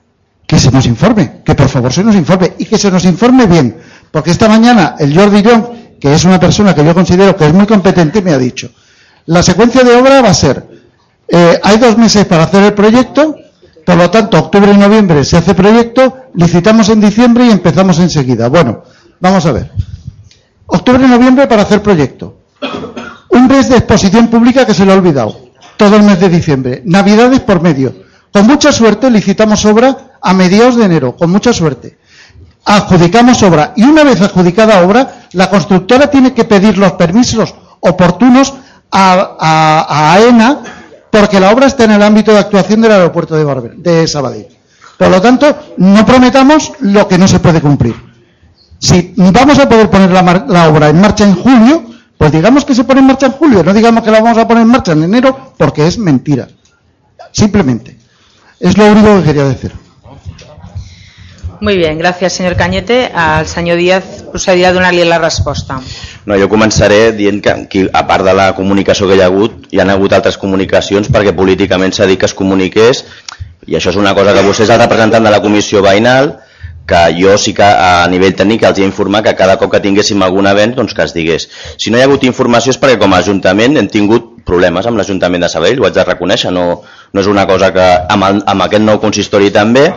que 0.45 0.59
se 0.59 0.73
nos 0.73 0.87
informe, 0.87 1.43
que 1.45 1.55
por 1.55 1.69
favor 1.69 1.93
se 1.93 2.03
nos 2.03 2.17
informe 2.17 2.55
y 2.59 2.65
que 2.65 2.79
se 2.79 2.91
nos 2.91 3.05
informe 3.05 3.47
bien. 3.47 3.77
Porque 4.11 4.31
esta 4.31 4.49
mañana 4.49 4.97
el 4.99 5.15
Jordi 5.17 5.43
Young, 5.43 5.65
que 6.01 6.15
es 6.15 6.25
una 6.25 6.41
persona 6.41 6.75
que 6.75 6.85
yo 6.85 6.95
considero 6.95 7.37
que 7.37 7.47
es 7.47 7.53
muy 7.53 7.67
competente, 7.67 8.23
me 8.23 8.33
ha 8.33 8.39
dicho, 8.39 8.71
la 9.27 9.43
secuencia 9.43 9.83
de 9.83 9.97
obra 9.97 10.23
va 10.23 10.31
a 10.31 10.35
ser, 10.35 10.67
eh, 11.29 11.61
hay 11.63 11.79
dos 11.79 11.99
meses 11.99 12.25
para 12.25 12.45
hacer 12.45 12.63
el 12.63 12.75
proyecto, 12.75 13.37
por 13.85 13.97
lo 13.97 14.11
tanto, 14.11 14.39
octubre 14.39 14.71
y 14.73 14.77
noviembre 14.77 15.25
se 15.25 15.39
hace 15.39 15.55
proyecto, 15.55 16.15
licitamos 16.35 16.91
en 16.91 17.01
diciembre 17.01 17.47
y 17.47 17.51
empezamos 17.51 17.99
enseguida. 17.99 18.49
Bueno, 18.49 18.83
vamos 19.19 19.47
a 19.47 19.53
ver. 19.53 19.71
Octubre 20.67 21.07
y 21.07 21.09
noviembre 21.09 21.47
para 21.47 21.63
hacer 21.63 21.83
proyecto. 21.83 22.37
Un 23.31 23.47
mes 23.47 23.71
de 23.71 23.79
exposición 23.79 24.29
pública 24.29 24.67
que 24.67 24.75
se 24.75 24.85
le 24.85 24.93
ha 24.93 24.95
olvidado. 24.95 25.39
Todo 25.79 25.97
el 25.97 26.03
mes 26.03 26.21
de 26.21 26.29
diciembre. 26.29 26.83
Navidades 26.85 27.41
por 27.41 27.63
medio. 27.63 27.95
Con 28.31 28.47
mucha 28.47 28.73
suerte 28.73 29.11
licitamos 29.11 29.65
obra 29.65 30.19
a 30.21 30.35
mediados 30.35 30.77
de 30.77 30.85
enero. 30.85 31.17
Con 31.17 31.31
mucha 31.31 31.55
suerte. 31.55 31.97
Adjudicamos 32.71 33.43
obra. 33.43 33.73
Y 33.77 33.85
una 33.85 34.05
vez 34.05 34.21
adjudicada 34.21 34.83
obra, 34.83 35.23
la 35.33 35.49
constructora 35.49 36.11
tiene 36.11 36.35
que 36.35 36.45
pedir 36.45 36.77
los 36.77 36.93
permisos 36.93 37.55
oportunos 37.81 38.53
a, 38.93 40.13
AENA 40.13 40.59
porque 41.11 41.41
la 41.41 41.51
obra 41.51 41.67
está 41.67 41.85
en 41.85 41.93
el 41.93 42.03
ámbito 42.03 42.31
de 42.31 42.41
actuación 42.41 42.83
del 42.83 42.93
aeropuerto 42.93 43.37
de, 43.37 43.45
Barber, 43.45 43.77
de 43.77 44.07
Sabadell. 44.07 44.49
Por 44.99 45.09
lo 45.09 45.19
tanto, 45.23 45.47
no 45.79 46.05
prometamos 46.05 46.73
lo 46.81 47.09
que 47.09 47.17
no 47.17 47.27
se 47.27 47.41
puede 47.41 47.63
cumplir. 47.63 47.95
Si 48.79 49.15
vamos 49.17 49.59
a 49.59 49.67
poder 49.67 49.89
poner 49.89 50.11
la, 50.11 50.69
obra 50.69 50.91
en 50.91 51.01
marcha 51.01 51.25
en 51.25 51.37
julio, 51.37 51.85
pues 52.19 52.33
digamos 52.33 52.67
que 52.67 52.75
se 52.75 52.85
pone 52.85 53.01
en 53.01 53.07
marcha 53.07 53.27
en 53.27 53.33
julio, 53.33 53.65
no 53.65 53.73
digamos 53.73 54.05
que 54.05 54.11
la 54.11 54.21
vamos 54.21 54.37
a 54.37 54.47
poner 54.47 54.65
en 54.65 54.69
marcha 54.69 54.93
en 54.93 55.05
enero, 55.05 55.55
porque 55.57 55.87
es 55.87 55.97
mentira. 55.97 56.47
Simplemente. 57.33 57.99
Es 58.61 58.77
lo 58.77 58.93
único 58.93 59.17
que 59.17 59.23
quería 59.25 59.45
decir. 59.45 59.88
Muy 61.61 61.77
bien, 61.77 61.99
gràcies 61.99 62.33
senyor 62.33 62.55
Cañete. 62.57 63.11
El 63.11 63.47
senyor 63.51 63.79
Díaz 63.79 64.05
procedirà 64.31 64.71
a 64.71 64.77
donar-li 64.77 65.05
la 65.05 65.19
resposta. 65.19 65.81
No, 66.25 66.37
jo 66.39 66.47
començaré 66.51 67.13
dient 67.19 67.41
que, 67.43 67.55
que 67.71 67.87
a 67.93 68.05
part 68.07 68.27
de 68.27 68.35
la 68.37 68.53
comunicació 68.55 69.09
que 69.09 69.17
hi 69.19 69.23
ha 69.25 69.31
hagut, 69.31 69.65
hi 69.75 69.81
han 69.83 69.91
hagut 69.91 70.15
altres 70.15 70.39
comunicacions 70.39 71.11
perquè 71.11 71.35
políticament 71.35 71.97
s'ha 71.97 72.07
dit 72.07 72.21
que 72.21 72.29
es 72.31 72.37
comuniqués 72.39 73.03
i 73.67 73.75
això 73.75 73.91
és 73.91 73.99
una 73.99 74.15
cosa 74.15 74.37
que 74.37 74.45
vostè 74.47 74.69
és 74.69 74.71
el 74.71 74.79
representant 74.85 75.25
de 75.25 75.33
la 75.35 75.43
comissió 75.43 75.83
veïnal 75.83 76.37
que 76.89 77.01
jo 77.19 77.35
sí 77.37 77.53
que 77.53 77.67
a 77.67 78.07
nivell 78.09 78.37
tècnic 78.39 78.63
els 78.65 78.79
he 78.79 78.87
informat 78.87 79.27
que 79.27 79.35
cada 79.37 79.59
cop 79.61 79.75
que 79.75 79.83
tinguéssim 79.85 80.23
algun 80.25 80.47
event 80.49 80.77
doncs 80.79 80.95
que 80.97 81.05
es 81.05 81.13
digués. 81.13 81.49
Si 81.77 81.91
no 81.91 81.99
hi 81.99 82.05
ha 82.05 82.07
hagut 82.09 82.25
informació 82.25 82.73
és 82.73 82.79
perquè 82.81 82.97
com 83.03 83.13
a 83.13 83.19
Ajuntament 83.21 83.77
hem 83.77 83.91
tingut 83.93 84.31
problemes 84.49 84.87
amb 84.89 84.97
l'Ajuntament 84.97 85.45
de 85.45 85.51
Sabell, 85.53 85.83
ho 85.83 85.89
haig 85.89 85.99
de 85.99 86.07
reconèixer, 86.07 86.55
no, 86.55 86.65
no 87.13 87.21
és 87.21 87.29
una 87.29 87.45
cosa 87.51 87.69
que 87.75 87.89
amb, 88.09 88.25
el, 88.31 88.41
amb 88.47 88.65
aquest 88.65 88.87
nou 88.87 89.03
consistori 89.03 89.53
també, 89.53 89.91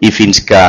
i 0.00 0.10
fins 0.14 0.40
que, 0.46 0.62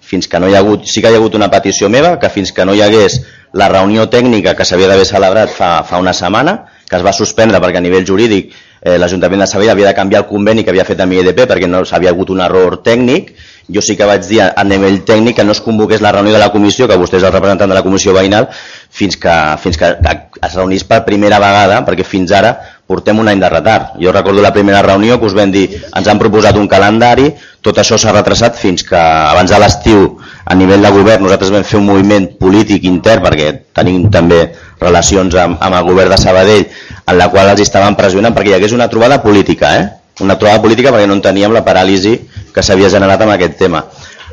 fins 0.00 0.28
que 0.28 0.40
no 0.40 0.48
hi 0.48 0.56
ha 0.56 0.62
hagut, 0.64 0.86
sí 0.88 1.02
que 1.02 1.10
hi 1.10 1.16
ha 1.16 1.20
hagut 1.20 1.36
una 1.36 1.50
petició 1.52 1.90
meva, 1.92 2.16
que 2.20 2.30
fins 2.32 2.52
que 2.52 2.64
no 2.64 2.74
hi 2.74 2.82
hagués 2.84 3.20
la 3.52 3.68
reunió 3.72 4.08
tècnica 4.12 4.54
que 4.56 4.64
s'havia 4.64 4.88
d'haver 4.88 5.06
celebrat 5.08 5.52
fa, 5.52 5.82
fa 5.88 6.00
una 6.00 6.12
setmana, 6.16 6.58
que 6.88 6.96
es 6.96 7.04
va 7.04 7.12
suspendre 7.12 7.60
perquè 7.60 7.80
a 7.80 7.84
nivell 7.84 8.06
jurídic 8.08 8.54
eh, 8.80 8.96
l'Ajuntament 8.96 9.42
de 9.44 9.48
Sabella 9.50 9.74
havia 9.74 9.90
de 9.90 9.94
canviar 9.96 10.22
el 10.22 10.28
conveni 10.28 10.64
que 10.64 10.72
havia 10.72 10.86
fet 10.88 11.00
amb 11.04 11.12
IEDP 11.12 11.44
perquè 11.50 11.68
no 11.68 11.84
s'havia 11.84 12.12
hagut 12.14 12.32
un 12.32 12.40
error 12.44 12.78
tècnic, 12.84 13.34
jo 13.68 13.82
sí 13.84 13.96
que 13.96 14.08
vaig 14.08 14.24
dir 14.28 14.40
a 14.46 14.64
nivell 14.64 15.02
tècnic 15.04 15.36
que 15.36 15.44
no 15.44 15.52
es 15.52 15.60
convoqués 15.64 16.00
la 16.04 16.12
reunió 16.16 16.32
de 16.32 16.40
la 16.40 16.50
comissió, 16.54 16.88
que 16.88 16.96
vostè 16.96 17.20
és 17.20 17.28
el 17.28 17.34
representant 17.34 17.68
de 17.68 17.76
la 17.76 17.84
comissió 17.84 18.14
veïnal, 18.16 18.48
fins 18.88 19.20
que, 19.20 19.36
fins 19.60 19.76
que 19.76 19.92
es 19.92 20.56
reunís 20.56 20.86
per 20.88 21.04
primera 21.04 21.40
vegada, 21.42 21.82
perquè 21.84 22.06
fins 22.06 22.32
ara 22.32 22.56
portem 22.88 23.18
un 23.20 23.28
any 23.28 23.40
de 23.40 23.48
retard. 23.52 23.92
Jo 24.00 24.12
recordo 24.16 24.40
la 24.40 24.52
primera 24.52 24.80
reunió 24.82 25.18
que 25.20 25.28
us 25.28 25.36
vam 25.36 25.52
dir, 25.52 25.66
ens 25.92 26.08
han 26.08 26.18
proposat 26.18 26.56
un 26.56 26.66
calendari, 26.66 27.28
tot 27.60 27.76
això 27.78 27.98
s'ha 28.00 28.14
retrasat 28.14 28.56
fins 28.56 28.84
que 28.88 28.96
abans 28.96 29.52
de 29.52 29.58
l'estiu 29.60 30.06
a 30.48 30.56
nivell 30.56 30.80
de 30.80 30.92
govern 30.94 31.26
nosaltres 31.26 31.52
vam 31.52 31.66
fer 31.68 31.76
un 31.76 31.84
moviment 31.90 32.30
polític 32.40 32.86
intern 32.88 33.26
perquè 33.26 33.50
tenim 33.76 34.06
també 34.14 34.40
relacions 34.80 35.36
amb, 35.36 35.58
amb 35.60 35.76
el 35.76 35.84
govern 35.84 36.14
de 36.14 36.18
Sabadell 36.22 36.64
en 36.64 37.18
la 37.18 37.28
qual 37.28 37.50
els 37.52 37.60
estaven 37.60 37.98
pressionant 37.98 38.32
perquè 38.32 38.54
hi 38.54 38.56
hagués 38.56 38.72
una 38.72 38.88
trobada 38.88 39.20
política, 39.20 39.74
eh? 39.76 39.88
una 40.24 40.38
trobada 40.38 40.62
política 40.64 40.94
perquè 40.94 41.10
no 41.10 41.18
enteníem 41.18 41.52
la 41.52 41.64
paràlisi 41.66 42.14
que 42.54 42.64
s'havia 42.64 42.88
generat 42.88 43.20
amb 43.20 43.36
aquest 43.36 43.58
tema. 43.60 43.84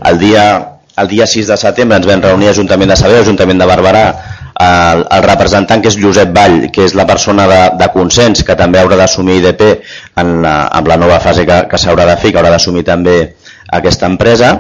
El 0.06 0.20
dia, 0.22 0.46
el 0.96 1.12
dia 1.12 1.28
6 1.28 1.52
de 1.52 1.60
setembre 1.60 2.00
ens 2.00 2.08
vam 2.08 2.24
reunir 2.24 2.48
a 2.48 2.56
Ajuntament 2.56 2.94
de 2.94 2.98
Sabadell, 3.02 3.28
Ajuntament 3.28 3.60
de 3.60 3.68
Barberà, 3.68 4.06
el, 4.64 5.06
el 5.12 5.24
representant 5.26 5.82
que 5.84 5.92
és 5.92 5.98
Josep 6.00 6.32
Vall, 6.36 6.70
que 6.72 6.86
és 6.88 6.96
la 6.96 7.06
persona 7.08 7.48
de, 7.52 7.62
de 7.80 7.90
consens 7.94 8.44
que 8.48 8.56
també 8.60 8.80
haurà 8.80 9.00
d'assumir 9.02 9.40
IDP 9.42 9.66
en, 9.68 10.38
en 10.46 10.92
la 10.92 11.00
nova 11.02 11.20
fase 11.24 11.46
que, 11.48 11.66
que 11.72 11.82
s'haurà 11.82 12.08
de 12.08 12.16
fer, 12.22 12.32
que 12.32 12.40
haurà 12.40 12.54
d'assumir 12.54 12.86
també 12.88 13.18
aquesta 13.76 14.06
empresa 14.06 14.52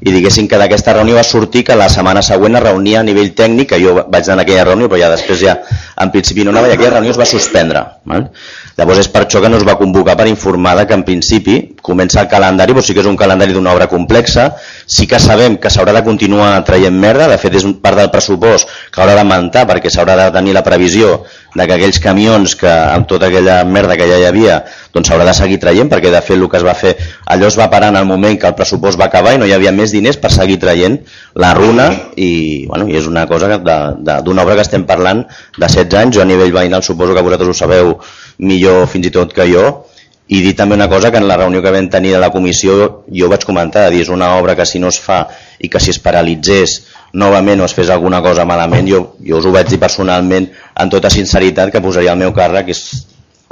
i 0.00 0.12
diguéssim 0.12 0.48
que 0.48 0.58
d'aquesta 0.58 0.94
reunió 0.96 1.18
va 1.18 1.24
sortir 1.26 1.64
que 1.68 1.76
la 1.76 1.88
setmana 1.92 2.22
següent 2.24 2.56
es 2.56 2.64
reunia 2.64 3.00
a 3.00 3.06
nivell 3.06 3.34
tècnic, 3.36 3.70
que 3.74 3.80
jo 3.82 3.94
vaig 4.00 4.30
anar 4.30 4.42
a 4.42 4.46
aquella 4.48 4.64
reunió, 4.70 4.88
però 4.88 5.00
ja 5.00 5.10
després 5.12 5.40
ja 5.42 5.58
en 6.00 6.10
principi 6.14 6.44
no 6.44 6.54
anava 6.54 6.72
i 6.72 6.74
aquella 6.76 6.96
reunió 6.96 7.12
es 7.12 7.20
va 7.20 7.28
suspendre. 7.28 7.84
Val? 8.10 8.30
Llavors 8.78 9.04
és 9.04 9.08
per 9.10 9.22
això 9.24 9.42
que 9.42 9.50
no 9.50 9.58
es 9.60 9.66
va 9.66 9.76
convocar 9.78 10.16
per 10.18 10.26
informar 10.26 10.74
que 10.86 10.96
en 10.96 11.04
principi 11.06 11.56
comença 11.84 12.20
el 12.22 12.28
calendari, 12.28 12.74
però 12.74 12.82
sí 12.82 12.94
que 12.94 13.04
és 13.04 13.08
un 13.10 13.16
calendari 13.16 13.54
d'una 13.54 13.72
obra 13.74 13.86
complexa, 13.86 14.48
sí 14.86 15.06
que 15.06 15.20
sabem 15.22 15.58
que 15.62 15.70
s'haurà 15.70 15.94
de 15.94 16.02
continuar 16.06 16.50
traient 16.66 16.94
merda, 16.94 17.28
de 17.30 17.38
fet 17.38 17.54
és 17.60 17.66
part 17.82 18.00
del 18.00 18.10
pressupost 18.10 18.70
que 18.90 19.02
haurà 19.02 19.14
d'augmentar 19.14 19.66
perquè 19.70 19.92
s'haurà 19.92 20.16
de 20.24 20.30
tenir 20.34 20.56
la 20.56 20.64
previsió 20.66 21.20
de 21.54 21.66
que 21.68 21.76
aquells 21.76 22.00
camions 22.02 22.56
que 22.58 22.70
amb 22.70 23.06
tota 23.06 23.28
aquella 23.30 23.60
merda 23.64 23.94
que 23.96 24.08
ja 24.10 24.18
hi 24.18 24.26
havia 24.26 24.58
doncs 24.94 25.10
s'haurà 25.10 25.28
de 25.28 25.36
seguir 25.38 25.60
traient 25.62 25.90
perquè 25.92 26.10
de 26.10 26.22
fet 26.24 26.36
el 26.36 26.48
que 26.50 26.58
es 26.58 26.66
va 26.66 26.74
fer 26.74 26.96
allò 27.30 27.46
es 27.46 27.58
va 27.58 27.70
parar 27.70 27.92
en 27.94 28.00
el 28.00 28.08
moment 28.10 28.40
que 28.40 28.50
el 28.50 28.56
pressupost 28.58 28.98
va 29.00 29.06
acabar 29.06 29.36
i 29.36 29.38
no 29.38 29.46
hi 29.46 29.54
havia 29.54 29.72
més 29.72 29.94
diners 29.94 30.18
per 30.18 30.32
seguir 30.34 30.58
traient 30.58 30.98
la 31.34 31.54
runa. 31.54 31.88
I, 32.16 32.66
bueno, 32.66 32.88
i 32.90 32.98
és 32.98 33.06
una 33.10 33.26
cosa 33.30 33.58
d'una 33.58 34.42
obra 34.42 34.58
que 34.58 34.66
estem 34.66 34.84
parlant 34.86 35.24
de 35.58 35.66
16 35.66 35.98
anys, 36.00 36.16
jo 36.16 36.22
a 36.22 36.28
nivell 36.28 36.52
veïnal 36.54 36.82
suposo 36.82 37.14
que 37.14 37.22
vosaltres 37.22 37.50
ho 37.50 37.58
sabeu 37.58 37.94
millor 38.38 38.86
fins 38.90 39.10
i 39.10 39.12
tot 39.14 39.32
que 39.34 39.46
jo. 39.50 39.66
I 40.24 40.40
dir 40.40 40.54
també 40.56 40.74
una 40.78 40.88
cosa 40.88 41.10
que 41.12 41.20
en 41.20 41.26
la 41.28 41.36
reunió 41.36 41.60
que 41.60 41.70
vam 41.70 41.90
tenir 41.92 42.14
de 42.14 42.20
la 42.22 42.30
comissió 42.32 43.04
jo 43.12 43.28
vaig 43.28 43.44
comentar, 43.44 43.90
dir, 43.92 44.00
és 44.06 44.08
una 44.08 44.30
obra 44.38 44.54
que 44.56 44.64
si 44.64 44.80
no 44.80 44.88
es 44.88 44.98
fa 44.98 45.26
i 45.60 45.68
que 45.68 45.80
si 45.80 45.92
es 45.92 46.00
paralitzés 46.00 46.78
novament 47.12 47.60
o 47.60 47.66
es 47.68 47.74
fes 47.76 47.90
alguna 47.92 48.22
cosa 48.24 48.46
malament, 48.48 48.88
jo, 48.88 49.02
jo 49.20 49.36
us 49.36 49.44
ho 49.44 49.52
vaig 49.52 49.68
dir 49.68 49.78
personalment 49.82 50.48
amb 50.74 50.90
tota 50.90 51.12
sinceritat 51.12 51.70
que 51.70 51.84
posaria 51.84 52.16
el 52.16 52.22
meu 52.24 52.32
càrrec 52.32 52.72
és 52.72 52.86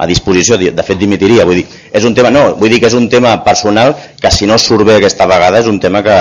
a 0.01 0.07
disposició, 0.09 0.57
de 0.57 0.83
fet 0.83 0.99
dimitiria, 0.99 1.45
vull 1.45 1.61
dir, 1.61 1.67
és 1.93 2.05
un 2.09 2.17
tema, 2.17 2.33
no, 2.33 2.55
vull 2.59 2.73
dir 2.73 2.81
que 2.81 2.89
és 2.89 2.97
un 2.97 3.11
tema 3.13 3.37
personal 3.45 3.93
que 4.19 4.33
si 4.35 4.49
no 4.49 4.57
surt 4.59 4.89
bé 4.89 4.97
aquesta 4.97 5.29
vegada 5.29 5.61
és 5.61 5.69
un 5.71 5.79
tema 5.79 6.01
que, 6.03 6.17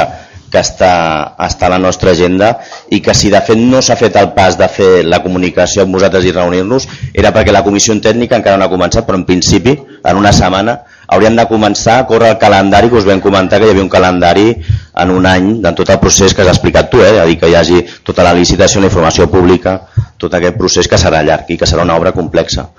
que 0.52 0.60
està, 0.60 0.94
està 1.40 1.68
a 1.70 1.74
la 1.74 1.80
nostra 1.80 2.12
agenda 2.12 2.52
i 2.92 3.00
que 3.02 3.16
si 3.16 3.32
de 3.32 3.40
fet 3.46 3.60
no 3.60 3.82
s'ha 3.82 3.98
fet 4.00 4.18
el 4.20 4.34
pas 4.36 4.58
de 4.60 4.68
fer 4.68 4.92
la 5.08 5.22
comunicació 5.24 5.86
amb 5.86 5.96
vosaltres 5.96 6.28
i 6.28 6.36
reunir-nos 6.36 6.88
era 7.14 7.32
perquè 7.32 7.56
la 7.56 7.64
comissió 7.64 7.96
tècnica 8.04 8.38
encara 8.38 8.60
no 8.60 8.68
ha 8.68 8.74
començat, 8.74 9.08
però 9.08 9.20
en 9.20 9.26
principi 9.26 9.78
en 9.80 10.18
una 10.18 10.34
setmana 10.36 10.82
haurien 11.12 11.36
de 11.36 11.46
començar 11.48 11.98
a 12.00 12.06
córrer 12.08 12.30
el 12.34 12.40
calendari 12.40 12.90
que 12.90 13.00
us 13.00 13.08
vam 13.08 13.20
comentar 13.24 13.60
que 13.60 13.68
hi 13.68 13.74
havia 13.74 13.84
un 13.84 13.92
calendari 13.92 14.54
en 15.02 15.12
un 15.12 15.26
any 15.28 15.50
de 15.64 15.72
tot 15.76 15.90
el 15.92 16.00
procés 16.00 16.34
que 16.34 16.44
has 16.44 16.52
explicat 16.52 16.92
tu, 16.92 17.02
eh? 17.04 17.12
dir 17.28 17.38
que 17.40 17.50
hi 17.52 17.56
hagi 17.56 17.82
tota 18.04 18.24
la 18.24 18.34
licitació, 18.36 18.80
la 18.80 18.88
informació 18.88 19.28
pública, 19.32 19.78
tot 20.18 20.34
aquest 20.38 20.58
procés 20.60 20.88
que 20.88 21.00
serà 21.02 21.24
llarg 21.26 21.52
i 21.52 21.58
que 21.60 21.68
serà 21.68 21.84
una 21.84 21.98
obra 22.00 22.14
complexa. 22.16 22.70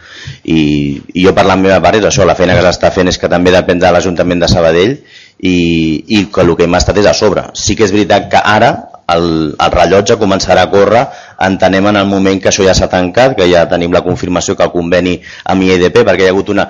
I, 0.45 1.01
i 1.13 1.27
jo 1.27 1.35
per 1.37 1.45
la 1.49 1.59
meva 1.61 1.81
part 1.85 2.01
és 2.01 2.09
això, 2.09 2.25
la 2.29 2.37
feina 2.39 2.57
que 2.57 2.65
s'està 2.65 2.93
fent 2.95 3.13
és 3.13 3.21
que 3.21 3.31
també 3.33 3.53
depèn 3.53 3.83
de 3.83 3.93
l'Ajuntament 3.93 4.45
de 4.45 4.49
Sabadell 4.49 4.97
i, 5.43 6.05
i 6.07 6.25
que 6.31 6.47
el 6.47 6.55
que 6.57 6.69
hem 6.69 6.79
estat 6.79 7.03
és 7.03 7.11
a 7.11 7.15
sobre. 7.19 7.49
Sí 7.59 7.75
que 7.77 7.85
és 7.89 7.93
veritat 7.95 8.31
que 8.31 8.41
ara 8.41 8.73
el, 9.13 9.27
el 9.59 9.73
rellotge 9.75 10.17
començarà 10.21 10.67
a 10.67 10.71
córrer, 10.71 11.03
entenem 11.43 11.89
en 11.91 11.99
el 11.99 12.07
moment 12.07 12.39
que 12.41 12.51
això 12.53 12.65
ja 12.67 12.75
s'ha 12.79 12.89
tancat, 12.93 13.35
que 13.39 13.49
ja 13.51 13.65
tenim 13.71 13.93
la 13.93 14.05
confirmació 14.07 14.55
que 14.57 14.65
el 14.65 14.71
conveni 14.75 15.17
amb 15.51 15.67
IEDP, 15.67 16.05
perquè 16.07 16.27
hi 16.27 16.31
ha 16.31 16.37
hagut 16.37 16.53
una... 16.55 16.69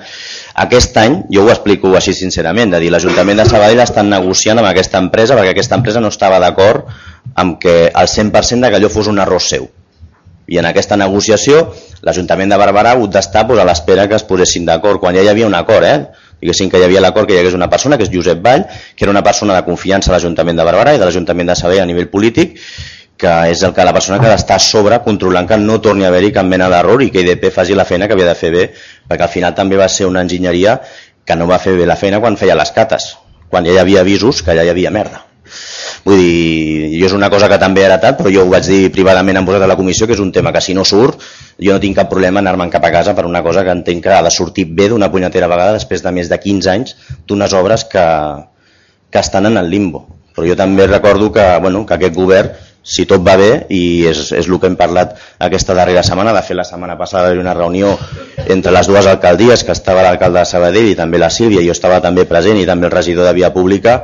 Aquest 0.64 0.96
any, 1.02 1.18
jo 1.32 1.44
ho 1.44 1.52
explico 1.52 1.92
així 1.98 2.16
sincerament, 2.16 2.72
de 2.72 2.80
dir, 2.82 2.90
l'Ajuntament 2.94 3.42
de 3.42 3.48
Sabadell 3.50 3.84
estan 3.84 4.10
negociant 4.12 4.62
amb 4.62 4.72
aquesta 4.72 5.00
empresa 5.04 5.36
perquè 5.38 5.52
aquesta 5.52 5.78
empresa 5.78 6.00
no 6.00 6.12
estava 6.12 6.40
d'acord 6.42 6.88
amb 7.36 7.60
que 7.60 7.76
el 7.88 8.10
100% 8.16 8.64
de 8.64 8.72
que 8.72 8.80
allò 8.80 8.92
fos 8.92 9.12
un 9.12 9.20
error 9.22 9.44
seu. 9.44 9.68
I 10.48 10.58
en 10.58 10.66
aquesta 10.68 10.98
negociació 10.98 11.68
l'Ajuntament 12.02 12.50
de 12.50 12.58
Barberà 12.58 12.92
ha 12.92 12.98
hagut 12.98 13.12
d'estar 13.14 13.46
pues, 13.46 13.60
a 13.60 13.68
l'espera 13.68 14.08
que 14.08 14.18
es 14.18 14.26
posessin 14.26 14.66
d'acord, 14.68 15.00
quan 15.00 15.14
ja 15.16 15.22
hi 15.22 15.30
havia 15.30 15.46
un 15.46 15.56
acord, 15.56 15.86
eh? 15.86 16.21
Diguéssim 16.42 16.70
que 16.70 16.80
hi 16.80 16.86
havia 16.88 17.00
l'acord 17.00 17.30
que 17.30 17.36
hi 17.36 17.40
hagués 17.40 17.54
una 17.54 17.70
persona, 17.70 17.96
que 17.96 18.08
és 18.08 18.10
Josep 18.12 18.42
Vall, 18.42 18.66
que 18.96 19.06
era 19.06 19.14
una 19.14 19.22
persona 19.22 19.54
de 19.54 19.62
confiança 19.68 20.10
a 20.10 20.16
l'Ajuntament 20.16 20.58
de 20.58 20.66
Barberà 20.66 20.96
i 20.96 21.00
de 21.00 21.06
l'Ajuntament 21.06 21.52
de 21.52 21.56
Sabadell 21.58 21.84
a 21.84 21.88
nivell 21.88 22.10
polític, 22.10 22.58
que 23.22 23.32
és 23.52 23.62
el 23.62 23.74
que 23.76 23.86
la 23.86 23.94
persona 23.94 24.18
que 24.18 24.30
està 24.34 24.58
a 24.58 24.62
sobre 24.62 24.98
controlant 25.06 25.46
que 25.46 25.58
no 25.62 25.78
torni 25.80 26.04
a 26.04 26.10
haver-hi 26.10 26.32
cap 26.34 26.48
mena 26.48 26.68
d'error 26.72 27.04
i 27.06 27.10
que 27.14 27.22
IDP 27.22 27.52
faci 27.54 27.78
la 27.78 27.86
feina 27.86 28.08
que 28.08 28.18
havia 28.18 28.32
de 28.32 28.38
fer 28.38 28.50
bé, 28.50 28.68
perquè 29.08 29.28
al 29.28 29.34
final 29.34 29.54
també 29.54 29.78
va 29.78 29.88
ser 29.88 30.10
una 30.10 30.26
enginyeria 30.26 30.80
que 31.24 31.36
no 31.38 31.46
va 31.46 31.62
fer 31.62 31.76
bé 31.78 31.86
la 31.86 31.96
feina 32.00 32.18
quan 32.20 32.36
feia 32.40 32.58
les 32.58 32.74
cates, 32.74 33.12
quan 33.48 33.68
ja 33.68 33.76
hi 33.76 33.84
havia 33.84 34.02
avisos 34.02 34.42
que 34.42 34.58
ja 34.58 34.66
hi 34.66 34.74
havia 34.74 34.90
merda. 34.90 35.31
Vull 36.04 36.18
dir, 36.18 36.98
jo 36.98 37.06
és 37.06 37.12
una 37.14 37.28
cosa 37.30 37.46
que 37.50 37.58
també 37.62 37.82
he 37.82 37.86
heretat, 37.86 38.16
però 38.18 38.30
jo 38.34 38.42
ho 38.42 38.50
vaig 38.50 38.66
dir 38.66 38.90
privadament 38.94 39.38
amb 39.38 39.46
vosaltres 39.46 39.68
a 39.68 39.70
la 39.70 39.78
comissió, 39.78 40.08
que 40.08 40.16
és 40.16 40.22
un 40.22 40.32
tema 40.34 40.52
que 40.54 40.62
si 40.64 40.74
no 40.74 40.82
surt, 40.88 41.22
jo 41.62 41.76
no 41.76 41.82
tinc 41.82 42.00
cap 42.00 42.10
problema 42.10 42.42
en 42.42 42.48
anar-me'n 42.48 42.72
cap 42.72 42.88
a 42.88 42.90
casa 42.94 43.14
per 43.14 43.26
una 43.28 43.42
cosa 43.42 43.62
que 43.62 43.70
entenc 43.70 44.02
que 44.02 44.10
ha 44.10 44.22
de 44.22 44.32
sortir 44.34 44.66
bé 44.66 44.88
d'una 44.90 45.12
punyetera 45.12 45.50
vegada 45.50 45.76
després 45.78 46.02
de 46.02 46.10
més 46.10 46.32
de 46.32 46.40
15 46.42 46.72
anys 46.72 46.96
d'unes 47.28 47.54
obres 47.54 47.86
que, 47.92 48.06
que 49.10 49.22
estan 49.22 49.46
en 49.46 49.60
el 49.62 49.70
limbo. 49.70 50.06
Però 50.34 50.48
jo 50.48 50.56
també 50.56 50.88
recordo 50.88 51.30
que, 51.30 51.44
bueno, 51.60 51.84
que 51.86 51.94
aquest 51.94 52.16
govern, 52.16 52.50
si 52.82 53.04
tot 53.06 53.22
va 53.22 53.36
bé, 53.38 53.50
i 53.70 54.08
és, 54.10 54.24
és 54.34 54.48
el 54.48 54.58
que 54.58 54.66
hem 54.66 54.74
parlat 54.80 55.14
aquesta 55.38 55.76
darrera 55.78 56.02
setmana, 56.02 56.32
de 56.34 56.42
fer 56.42 56.56
la 56.58 56.66
setmana 56.66 56.96
passada 56.98 57.30
una 57.38 57.54
reunió 57.54 57.92
entre 58.48 58.72
les 58.74 58.90
dues 58.90 59.06
alcaldies, 59.06 59.62
que 59.62 59.76
estava 59.76 60.02
l'alcalde 60.02 60.40
de 60.40 60.50
Sabadell 60.50 60.90
i 60.90 60.98
també 60.98 61.20
la 61.22 61.30
Sílvia, 61.30 61.62
i 61.62 61.70
jo 61.70 61.76
estava 61.76 62.00
també 62.02 62.26
present, 62.26 62.58
i 62.58 62.66
també 62.66 62.88
el 62.90 62.96
regidor 62.96 63.28
de 63.28 63.36
Via 63.38 63.52
Pública, 63.54 64.00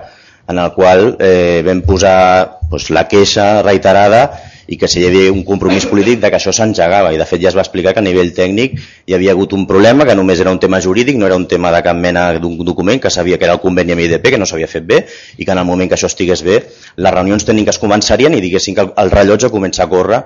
en 0.48 0.58
el 0.58 0.72
qual 0.72 1.16
eh, 1.20 1.62
vam 1.66 1.82
posar 1.84 2.60
doncs, 2.70 2.90
la 2.90 3.06
queixa 3.08 3.60
reiterada 3.62 4.28
i 4.68 4.76
que 4.76 4.88
si 4.88 5.00
hi 5.00 5.06
havia 5.08 5.32
un 5.32 5.40
compromís 5.48 5.86
polític 5.88 6.20
de 6.20 6.28
que 6.28 6.36
això 6.36 6.52
s'engegava. 6.52 7.14
I 7.14 7.18
de 7.20 7.24
fet 7.28 7.40
ja 7.40 7.48
es 7.48 7.56
va 7.56 7.64
explicar 7.64 7.94
que 7.96 8.02
a 8.02 8.04
nivell 8.04 8.34
tècnic 8.36 8.76
hi 9.08 9.16
havia 9.16 9.32
hagut 9.32 9.54
un 9.56 9.64
problema 9.68 10.04
que 10.04 10.16
només 10.16 10.40
era 10.44 10.52
un 10.52 10.60
tema 10.60 10.80
jurídic, 10.84 11.16
no 11.16 11.26
era 11.26 11.38
un 11.40 11.46
tema 11.48 11.72
de 11.72 11.80
cap 11.84 11.96
mena 11.96 12.26
d'un 12.36 12.60
document 12.64 13.00
que 13.00 13.10
sabia 13.10 13.38
que 13.38 13.48
era 13.48 13.56
el 13.56 13.62
conveni 13.64 13.96
amb 13.96 14.04
IDP 14.04 14.34
que 14.34 14.40
no 14.40 14.48
s'havia 14.48 14.68
fet 14.68 14.84
bé 14.84 15.00
i 15.38 15.44
que 15.44 15.56
en 15.56 15.62
el 15.64 15.68
moment 15.68 15.88
que 15.88 15.96
això 15.96 16.12
estigués 16.12 16.44
bé 16.44 16.60
les 16.96 17.16
reunions 17.16 17.48
tècniques 17.48 17.80
començarien 17.80 18.36
i 18.36 18.44
diguessin 18.44 18.76
que 18.76 18.86
el 18.92 19.10
rellotge 19.10 19.48
comença 19.50 19.84
a 19.84 19.88
córrer 19.88 20.20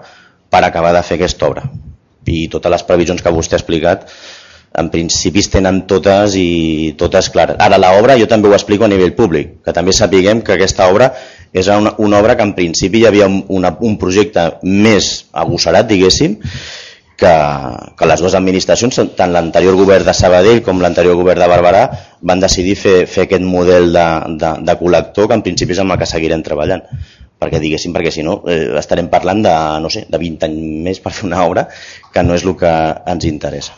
per 0.51 0.65
acabar 0.67 0.93
de 0.93 1.07
fer 1.07 1.21
aquesta 1.21 1.47
obra. 1.47 1.63
I 2.27 2.49
totes 2.51 2.71
les 2.71 2.83
previsions 2.87 3.23
que 3.23 3.31
vostè 3.35 3.55
ha 3.55 3.63
explicat 3.63 4.11
en 4.79 4.89
principi 4.93 5.43
tenen 5.53 5.83
totes 5.91 6.37
i 6.39 6.95
totes 6.99 7.29
clares. 7.33 7.59
Ara, 7.61 7.79
l'obra 7.81 8.17
jo 8.21 8.29
també 8.31 8.49
ho 8.49 8.57
explico 8.57 8.87
a 8.87 8.91
nivell 8.93 9.15
públic, 9.19 9.59
que 9.65 9.75
també 9.77 9.93
sapiguem 9.93 10.41
que 10.43 10.57
aquesta 10.57 10.89
obra 10.93 11.13
és 11.53 11.69
una, 11.69 11.95
una 11.99 12.21
obra 12.23 12.37
que 12.37 12.47
en 12.47 12.55
principi 12.57 13.03
hi 13.03 13.09
havia 13.11 13.29
una, 13.29 13.75
un 13.81 13.99
projecte 14.01 14.47
més 14.63 15.13
agosserat, 15.33 15.91
diguéssim, 15.91 16.39
que, 17.23 17.33
que 17.99 18.09
les 18.09 18.23
dues 18.25 18.35
administracions, 18.35 18.99
tant 19.19 19.35
l'anterior 19.35 19.77
govern 19.79 20.09
de 20.09 20.15
Sabadell 20.17 20.63
com 20.67 20.81
l'anterior 20.83 21.19
govern 21.21 21.45
de 21.45 21.51
Barberà, 21.53 21.83
van 22.23 22.41
decidir 22.43 22.75
fer, 22.81 22.97
fer 23.07 23.29
aquest 23.29 23.45
model 23.45 23.93
de, 23.95 24.07
de, 24.41 24.55
de 24.67 24.79
col·lector 24.81 25.29
que 25.29 25.39
en 25.39 25.45
principi 25.45 25.77
és 25.77 25.83
amb 25.85 25.95
el 25.95 26.01
que 26.01 26.09
seguirem 26.09 26.43
treballant 26.43 26.83
perquè 27.43 27.59
diguéssim, 27.63 27.95
perquè 27.95 28.13
si 28.15 28.23
no 28.27 28.41
eh, 28.47 28.73
estarem 28.79 29.09
parlant 29.11 29.43
de, 29.45 29.55
no 29.83 29.91
sé, 29.91 30.07
de 30.11 30.19
20 30.19 30.47
anys 30.49 30.83
més 30.87 31.03
per 31.03 31.15
fer 31.15 31.27
una 31.27 31.43
obra 31.47 31.67
que 32.15 32.23
no 32.27 32.39
és 32.39 32.47
el 32.47 32.55
que 32.59 32.73
ens 33.15 33.27
interessa. 33.27 33.75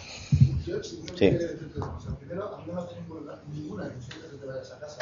Sí. 1.17 1.31
Primero, 2.19 2.55
a 2.55 2.59
mí 2.59 2.73
no 2.75 2.83
tengo 2.85 3.21
ninguna 3.53 3.87
ilusión 3.87 4.23
de 4.23 4.29
que 4.31 4.37
te 4.37 4.47
vayas 4.47 4.73
a 4.73 4.79
casa. 4.81 4.99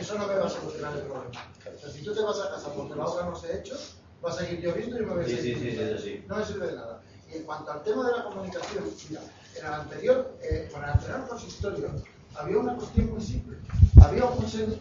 Eso 0.00 0.18
no 0.18 0.26
me 0.26 0.34
va 0.34 0.46
a 0.46 0.50
solucionar 0.50 0.92
el 0.96 1.02
problema. 1.02 1.30
O 1.76 1.80
sea, 1.80 1.90
si 1.90 2.02
tú 2.04 2.14
te 2.14 2.22
vas 2.22 2.38
a 2.40 2.50
casa 2.50 2.68
porque 2.74 2.94
la 2.96 3.04
obra 3.04 3.26
no 3.26 3.36
se 3.36 3.46
ha 3.48 3.56
hecho, 3.56 3.76
va 4.24 4.30
a 4.30 4.32
seguir 4.34 4.60
lloviendo 4.60 4.96
y 4.98 5.06
me 5.06 5.14
voy 5.14 5.24
a 5.24 5.28
Sí, 5.28 5.36
seguir 5.36 5.58
sí, 5.58 5.70
sí, 5.70 5.76
sí, 5.76 6.02
sí. 6.02 6.24
No 6.28 6.36
me 6.36 6.44
sirve 6.44 6.66
de 6.66 6.76
nada. 6.76 7.00
Y 7.32 7.36
en 7.38 7.42
cuanto 7.44 7.72
al 7.72 7.82
tema 7.82 8.06
de 8.06 8.16
la 8.16 8.24
comunicación, 8.24 8.84
mira, 9.08 9.20
en 9.58 9.66
el 9.66 9.72
anterior, 9.72 10.36
eh, 10.42 10.68
con 10.72 10.84
el 10.84 10.90
anterior 10.90 11.28
consistorio, 11.28 11.88
había 12.34 12.58
una 12.58 12.74
cuestión 12.74 13.10
muy 13.12 13.20
simple. 13.20 13.56
Había 14.02 14.24
un 14.24 14.48
señor, 14.48 14.78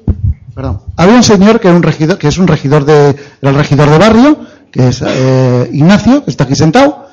perdón, 0.56 0.82
había 0.98 1.16
un 1.16 1.24
señor 1.24 1.60
que 1.60 1.68
era 1.68 1.78
un 1.78 1.84
regidor, 1.84 2.18
que 2.18 2.28
es 2.28 2.38
un 2.38 2.48
regidor 2.48 2.86
de, 2.86 3.10
era 3.10 3.52
el 3.52 3.56
regidor 3.56 3.90
de 3.90 3.98
barrio, 3.98 4.40
que 4.72 4.88
es 4.90 5.02
eh, 5.06 5.70
Ignacio, 5.74 6.24
que 6.24 6.32
está 6.32 6.44
aquí 6.46 6.56
sentado, 6.56 7.08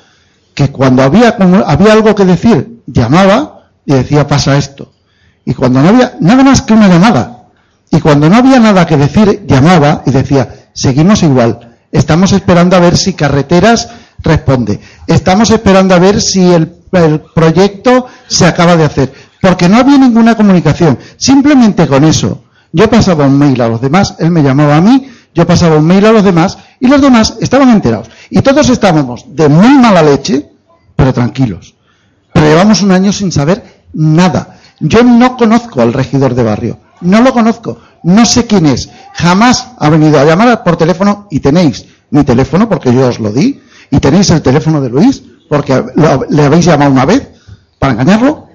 que 0.53 0.71
cuando 0.71 1.03
había, 1.03 1.35
como 1.35 1.57
había 1.65 1.93
algo 1.93 2.15
que 2.15 2.25
decir, 2.25 2.76
llamaba 2.87 3.69
y 3.85 3.93
decía 3.93 4.27
pasa 4.27 4.57
esto. 4.57 4.91
Y 5.45 5.53
cuando 5.53 5.81
no 5.81 5.89
había 5.89 6.17
nada 6.19 6.43
más 6.43 6.61
que 6.63 6.73
una 6.73 6.87
llamada, 6.87 7.43
y 7.91 7.99
cuando 7.99 8.29
no 8.29 8.37
había 8.37 8.59
nada 8.59 8.85
que 8.85 8.97
decir, 8.97 9.45
llamaba 9.47 10.03
y 10.05 10.11
decía, 10.11 10.69
seguimos 10.73 11.23
igual, 11.23 11.77
estamos 11.91 12.31
esperando 12.31 12.75
a 12.75 12.79
ver 12.79 12.97
si 12.97 13.13
carreteras 13.13 13.89
responde, 14.19 14.79
estamos 15.05 15.51
esperando 15.51 15.95
a 15.95 15.99
ver 15.99 16.21
si 16.21 16.51
el, 16.51 16.73
proyecto 17.35 18.07
se 18.27 18.45
acaba 18.45 18.75
de 18.75 18.85
hacer, 18.85 19.13
porque 19.41 19.69
no 19.69 19.77
había 19.77 19.97
ninguna 19.97 20.35
comunicación, 20.35 20.97
simplemente 21.17 21.85
con 21.87 22.03
eso. 22.03 22.43
Yo 22.71 22.89
pasaba 22.89 23.25
un 23.25 23.37
mail 23.37 23.61
a 23.61 23.67
los 23.67 23.81
demás, 23.81 24.15
él 24.19 24.31
me 24.31 24.41
llamaba 24.41 24.77
a 24.77 24.81
mí, 24.81 25.09
yo 25.35 25.45
pasaba 25.45 25.77
un 25.77 25.85
mail 25.85 26.05
a 26.05 26.11
los 26.11 26.23
demás 26.23 26.57
y 26.79 26.87
los 26.87 27.01
demás 27.01 27.35
estaban 27.41 27.69
enterados. 27.69 28.09
Y 28.29 28.41
todos 28.41 28.69
estábamos 28.69 29.25
de 29.27 29.47
muy 29.49 29.77
mala 29.77 30.01
leche, 30.01 30.49
pero 30.95 31.13
tranquilos. 31.13 31.76
Pero 32.37 32.49
llevamos 32.49 32.81
un 32.83 32.91
año 32.91 33.11
sin 33.11 33.31
saber 33.31 33.83
nada. 33.93 34.59
Yo 34.79 35.01
no 35.03 35.35
conozco 35.37 35.81
al 35.81 35.91
regidor 35.93 36.35
de 36.35 36.43
barrio, 36.43 36.79
no 37.01 37.21
lo 37.21 37.33
conozco, 37.33 37.79
no 38.03 38.25
sé 38.25 38.45
quién 38.45 38.67
es. 38.67 38.89
Jamás 39.15 39.69
ha 39.79 39.89
venido 39.89 40.19
a 40.19 40.23
llamar 40.25 40.63
por 40.63 40.77
teléfono 40.77 41.27
y 41.31 41.39
tenéis 41.39 41.85
mi 42.11 42.23
teléfono 42.23 42.69
porque 42.69 42.93
yo 42.93 43.07
os 43.07 43.19
lo 43.19 43.31
di 43.31 43.59
y 43.89 43.99
tenéis 43.99 44.29
el 44.29 44.41
teléfono 44.43 44.79
de 44.81 44.89
Luis 44.89 45.23
porque 45.49 45.83
lo- 45.95 46.25
le 46.29 46.45
habéis 46.45 46.65
llamado 46.65 46.91
una 46.91 47.05
vez 47.05 47.27
para 47.79 47.93
engañarlo 47.93 48.47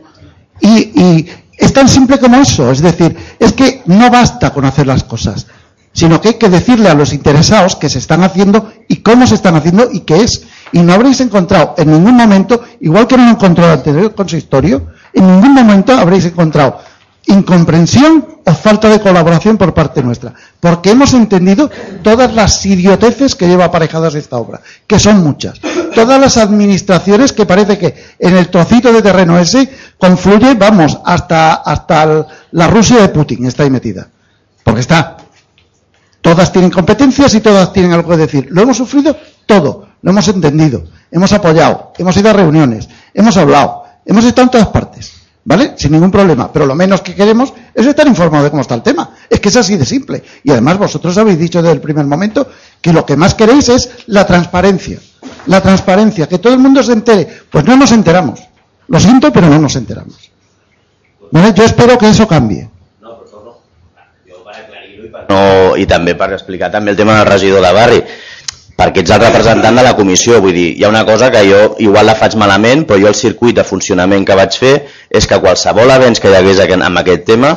y, 0.60 0.68
y 1.02 1.28
Es 1.58 1.72
tan 1.72 1.88
simple 1.88 2.18
como 2.18 2.36
eso, 2.36 2.70
es 2.70 2.80
decir, 2.80 3.16
es 3.38 3.52
que 3.52 3.82
no 3.86 4.10
basta 4.10 4.52
con 4.52 4.64
hacer 4.64 4.86
las 4.86 5.04
cosas, 5.04 5.46
sino 5.92 6.20
que 6.20 6.28
hay 6.28 6.34
que 6.34 6.48
decirle 6.48 6.88
a 6.88 6.94
los 6.94 7.12
interesados 7.12 7.76
que 7.76 7.88
se 7.88 7.98
están 7.98 8.22
haciendo 8.24 8.72
y 8.88 8.96
cómo 8.96 9.26
se 9.26 9.34
están 9.36 9.54
haciendo 9.56 9.88
y 9.92 10.00
qué 10.00 10.22
es. 10.22 10.42
Y 10.72 10.80
no 10.80 10.94
habréis 10.94 11.20
encontrado 11.20 11.74
en 11.76 11.90
ningún 11.90 12.16
momento, 12.16 12.62
igual 12.80 13.06
que 13.06 13.16
no 13.16 13.28
encontró 13.28 13.64
el 13.66 13.72
anterior 13.72 14.14
consistorio, 14.14 14.88
en 15.12 15.26
ningún 15.26 15.54
momento 15.54 15.92
habréis 15.92 16.24
encontrado 16.24 16.78
incomprensión 17.26 18.26
o 18.44 18.52
falta 18.52 18.88
de 18.88 19.00
colaboración 19.00 19.56
por 19.56 19.72
parte 19.72 20.02
nuestra, 20.02 20.34
porque 20.58 20.90
hemos 20.90 21.14
entendido 21.14 21.70
todas 22.02 22.34
las 22.34 22.66
idioteces 22.66 23.36
que 23.36 23.46
lleva 23.46 23.66
aparejadas 23.66 24.14
esta 24.14 24.38
obra, 24.38 24.60
que 24.86 24.98
son 24.98 25.22
muchas. 25.22 25.60
Todas 25.94 26.20
las 26.20 26.36
administraciones 26.36 27.32
que 27.32 27.46
parece 27.46 27.78
que 27.78 27.94
en 28.18 28.36
el 28.36 28.48
trocito 28.48 28.92
de 28.92 29.02
terreno 29.02 29.38
ese 29.38 29.70
confluye, 29.98 30.54
vamos, 30.54 30.98
hasta, 31.04 31.54
hasta 31.54 32.26
la 32.50 32.66
Rusia 32.66 33.00
de 33.00 33.08
Putin 33.10 33.46
está 33.46 33.62
ahí 33.62 33.70
metida. 33.70 34.08
Porque 34.64 34.80
está. 34.80 35.16
Todas 36.20 36.52
tienen 36.52 36.70
competencias 36.70 37.34
y 37.34 37.40
todas 37.40 37.72
tienen 37.72 37.92
algo 37.92 38.10
que 38.10 38.16
decir. 38.16 38.48
Lo 38.50 38.62
hemos 38.62 38.76
sufrido 38.76 39.16
todo, 39.46 39.88
lo 40.02 40.10
hemos 40.10 40.28
entendido, 40.28 40.84
hemos 41.10 41.32
apoyado, 41.32 41.92
hemos 41.96 42.16
ido 42.16 42.30
a 42.30 42.32
reuniones, 42.32 42.88
hemos 43.14 43.36
hablado, 43.36 43.84
hemos 44.04 44.24
estado 44.24 44.46
en 44.46 44.50
todas 44.50 44.68
partes. 44.68 45.12
¿Vale? 45.44 45.72
Sin 45.76 45.90
ningún 45.90 46.12
problema. 46.12 46.52
Pero 46.52 46.66
lo 46.66 46.74
menos 46.76 47.00
que 47.00 47.16
queremos 47.16 47.52
es 47.74 47.84
estar 47.84 48.06
informados 48.06 48.44
de 48.44 48.50
cómo 48.50 48.62
está 48.62 48.76
el 48.76 48.82
tema. 48.82 49.10
Es 49.28 49.40
que 49.40 49.48
es 49.48 49.56
así 49.56 49.76
de 49.76 49.84
simple. 49.84 50.22
Y 50.44 50.52
además 50.52 50.78
vosotros 50.78 51.18
habéis 51.18 51.36
dicho 51.36 51.60
desde 51.60 51.74
el 51.74 51.80
primer 51.80 52.06
momento 52.06 52.46
que 52.80 52.92
lo 52.92 53.04
que 53.04 53.16
más 53.16 53.34
queréis 53.34 53.68
es 53.68 53.90
la 54.06 54.24
transparencia. 54.24 55.00
La 55.46 55.60
transparencia, 55.60 56.28
que 56.28 56.38
todo 56.38 56.52
el 56.52 56.60
mundo 56.60 56.80
se 56.84 56.92
entere. 56.92 57.26
Pues 57.50 57.64
no 57.64 57.76
nos 57.76 57.90
enteramos. 57.90 58.40
Lo 58.86 59.00
siento, 59.00 59.32
pero 59.32 59.48
no 59.48 59.58
nos 59.58 59.74
enteramos. 59.74 60.30
¿Vale? 61.32 61.52
Yo 61.54 61.64
espero 61.64 61.98
que 61.98 62.08
eso 62.08 62.28
cambie. 62.28 62.70
No, 65.28 65.76
i 65.78 65.84
també 65.88 66.14
per 66.18 66.30
explicar 66.34 66.70
també 66.72 66.92
el 66.92 66.98
tema 66.98 67.14
del 67.18 67.28
regidor 67.28 67.62
de 67.64 67.72
barri 67.76 68.00
perquè 68.82 69.04
ets 69.04 69.14
el 69.14 69.22
representant 69.22 69.78
de 69.78 69.84
la 69.86 69.94
comissió, 69.98 70.40
vull 70.42 70.56
dir, 70.56 70.68
hi 70.76 70.84
ha 70.84 70.90
una 70.90 71.04
cosa 71.06 71.30
que 71.30 71.42
jo 71.46 71.62
igual 71.84 72.08
la 72.10 72.18
faig 72.18 72.34
malament, 72.40 72.86
però 72.88 72.98
jo 72.98 73.10
el 73.12 73.18
circuit 73.18 73.54
de 73.58 73.66
funcionament 73.66 74.26
que 74.26 74.38
vaig 74.38 74.58
fer 74.58 74.74
és 75.10 75.28
que 75.28 75.38
qualsevol 75.42 75.92
avenç 75.94 76.20
que 76.20 76.32
hi 76.32 76.38
hagués 76.40 76.64
amb 76.74 76.98
aquest 76.98 77.28
tema 77.28 77.56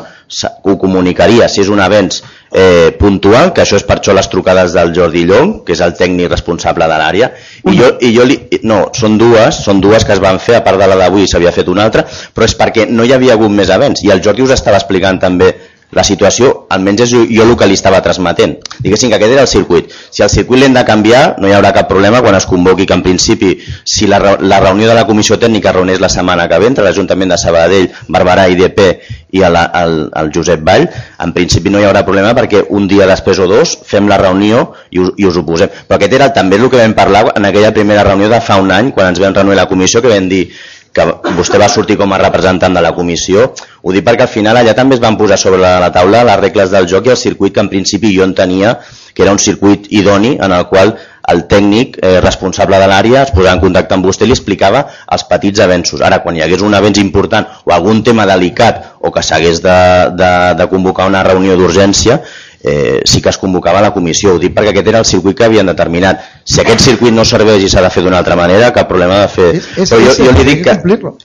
ho 0.64 0.73
comunicaria, 0.81 1.47
si 1.47 1.61
és 1.61 1.69
un 1.69 1.80
avenç 1.84 2.18
eh, 2.49 2.95
puntual, 2.97 3.52
que 3.53 3.61
això 3.61 3.77
és 3.77 3.85
per 3.85 3.99
això 3.99 4.15
les 4.18 4.30
trucades 4.31 4.73
del 4.73 4.93
Jordi 4.95 5.22
Llong, 5.30 5.60
que 5.65 5.76
és 5.76 5.84
el 5.85 5.93
tècnic 5.97 6.31
responsable 6.31 6.88
de 6.89 6.97
l'àrea, 6.97 7.30
i 7.69 7.76
jo, 7.77 7.91
i 8.02 8.10
jo 8.15 8.26
li, 8.26 8.39
no, 8.65 8.88
són 8.97 9.19
dues, 9.22 9.61
són 9.68 9.81
dues 9.84 10.06
que 10.06 10.15
es 10.18 10.23
van 10.23 10.41
fer, 10.41 10.57
a 10.57 10.64
part 10.65 10.81
de 10.81 10.89
la 10.89 10.97
d'avui 11.03 11.30
s'havia 11.30 11.53
fet 11.53 11.69
una 11.69 11.85
altra, 11.85 12.07
però 12.34 12.49
és 12.49 12.57
perquè 12.57 12.88
no 12.89 13.06
hi 13.06 13.14
havia 13.14 13.38
hagut 13.38 13.53
més 13.53 13.69
avenç, 13.69 14.02
i 14.06 14.11
el 14.14 14.23
Jordi 14.26 14.47
us 14.47 14.56
estava 14.57 14.81
explicant 14.81 15.22
també 15.22 15.53
la 15.96 16.04
situació, 16.04 16.52
almenys 16.76 17.06
és 17.06 17.14
jo, 17.16 17.24
el 17.46 17.54
que 17.58 17.68
li 17.70 17.78
estava 17.78 18.02
transmetent. 18.04 18.58
Diguéssim 18.84 19.12
que 19.12 19.18
aquest 19.18 19.34
era 19.34 19.46
el 19.46 19.52
circuit. 19.52 19.94
Si 20.12 20.24
el 20.26 20.30
circuit 20.30 20.62
l'hem 20.62 20.76
de 20.76 20.84
canviar, 20.88 21.24
no 21.40 21.48
hi 21.48 21.56
haurà 21.56 21.72
cap 21.76 21.88
problema 21.90 22.22
quan 22.22 22.36
es 22.36 22.48
convoqui, 22.50 22.86
que 22.86 22.98
en 22.98 23.04
principi, 23.06 23.54
si 23.88 24.10
la, 24.12 24.20
la 24.40 24.60
reunió 24.60 24.90
de 24.92 24.98
la 24.98 25.06
comissió 25.08 25.40
tècnica 25.40 25.74
reuneix 25.76 26.04
la 26.04 26.12
setmana 26.12 26.50
que 26.52 26.60
ve 26.60 26.68
entre 26.72 26.84
l'Ajuntament 26.84 27.32
de 27.32 27.40
Sabadell, 27.40 27.88
Barberà, 28.12 28.50
IDP 28.52 28.82
i 29.36 29.42
el, 29.44 29.56
el, 29.56 29.98
el 30.16 30.32
Josep 30.36 30.62
Vall, 30.68 30.86
en 31.24 31.34
principi 31.36 31.72
no 31.72 31.80
hi 31.80 31.88
haurà 31.88 32.06
problema 32.08 32.36
perquè 32.38 32.66
un 32.76 32.88
dia 32.92 33.08
després 33.10 33.40
o 33.44 33.48
dos 33.50 33.78
fem 33.88 34.08
la 34.12 34.20
reunió 34.22 34.68
i 34.92 35.02
us, 35.04 35.12
i 35.20 35.28
us 35.28 35.40
ho 35.40 35.44
posem. 35.48 35.72
Però 35.88 36.00
aquest 36.00 36.16
era 36.20 36.32
també 36.36 36.60
el 36.60 36.70
que 36.72 36.80
vam 36.80 36.96
parlar 36.96 37.26
en 37.36 37.48
aquella 37.48 37.74
primera 37.76 38.06
reunió 38.08 38.30
de 38.32 38.40
fa 38.44 38.60
un 38.62 38.72
any, 38.72 38.92
quan 38.96 39.12
ens 39.12 39.24
vam 39.24 39.36
reunir 39.36 39.60
la 39.60 39.68
comissió, 39.72 40.04
que 40.04 40.12
vam 40.12 40.30
dir 40.32 40.46
que 40.96 41.06
vostè 41.36 41.60
va 41.60 41.68
sortir 41.72 41.98
com 42.00 42.14
a 42.16 42.20
representant 42.22 42.76
de 42.76 42.84
la 42.84 42.94
comissió, 42.96 43.50
ho 43.84 43.96
dic 43.96 44.06
perquè 44.08 44.24
al 44.26 44.32
final 44.32 44.62
allà 44.62 44.76
també 44.78 44.96
es 44.96 45.04
van 45.04 45.18
posar 45.20 45.38
sobre 45.38 45.60
la, 45.60 45.76
la 45.84 45.92
taula 45.92 46.24
les 46.24 46.40
regles 46.40 46.72
del 46.72 46.88
joc 46.88 47.10
i 47.10 47.16
el 47.16 47.20
circuit 47.20 47.54
que 47.54 47.64
en 47.66 47.72
principi 47.74 48.14
jo 48.16 48.24
entenia 48.24 48.78
que 49.16 49.24
era 49.24 49.34
un 49.36 49.40
circuit 49.40 49.88
idoni 49.92 50.38
en 50.40 50.56
el 50.56 50.66
qual 50.72 50.96
el 51.32 51.44
tècnic 51.50 51.98
eh, 52.00 52.20
responsable 52.22 52.78
de 52.80 52.88
l'àrea 52.90 53.24
es 53.26 53.32
posava 53.34 53.56
en 53.58 53.64
contacte 53.64 53.96
amb 53.96 54.06
vostè 54.06 54.26
i 54.26 54.30
li 54.30 54.36
explicava 54.36 54.84
els 55.12 55.26
petits 55.30 55.64
avenços. 55.64 56.04
Ara, 56.06 56.20
quan 56.24 56.38
hi 56.38 56.44
hagués 56.46 56.64
un 56.66 56.76
avenç 56.78 57.00
important 57.02 57.48
o 57.66 57.74
algun 57.74 58.04
tema 58.06 58.28
delicat 58.30 58.84
o 59.00 59.12
que 59.12 59.24
s'hagués 59.26 59.62
de, 59.64 59.78
de, 60.20 60.32
de 60.60 60.68
convocar 60.72 61.08
una 61.10 61.24
reunió 61.26 61.58
d'urgència, 61.58 62.20
eh, 62.66 63.02
sí 63.06 63.22
que 63.22 63.30
es 63.30 63.38
convocava 63.38 63.81
la 63.81 63.91
comissió. 63.94 64.34
Ho 64.34 64.39
dic 64.41 64.56
perquè 64.56 64.72
aquest 64.73 64.88
era 64.89 65.02
el 65.04 65.06
circuit 65.06 65.38
que 65.38 65.46
havien 65.46 65.70
determinat. 65.70 66.23
Si 66.44 66.57
aquest 66.62 66.81
circuit 66.88 67.14
no 67.14 67.26
serveix 67.28 67.64
i 67.64 67.70
s'ha 67.70 67.84
de 67.86 67.91
fer 67.94 68.02
d'una 68.04 68.18
altra 68.23 68.38
manera, 68.39 68.72
cap 68.73 68.89
problema 68.89 69.20
de 69.22 69.30
fer... 69.30 69.49
És, 69.60 69.70
és, 69.78 69.94
Però 69.94 70.02
jo, 70.02 70.15
jo 70.26 70.34
li 70.34 70.48
dic 70.49 70.65
que, 70.65 70.76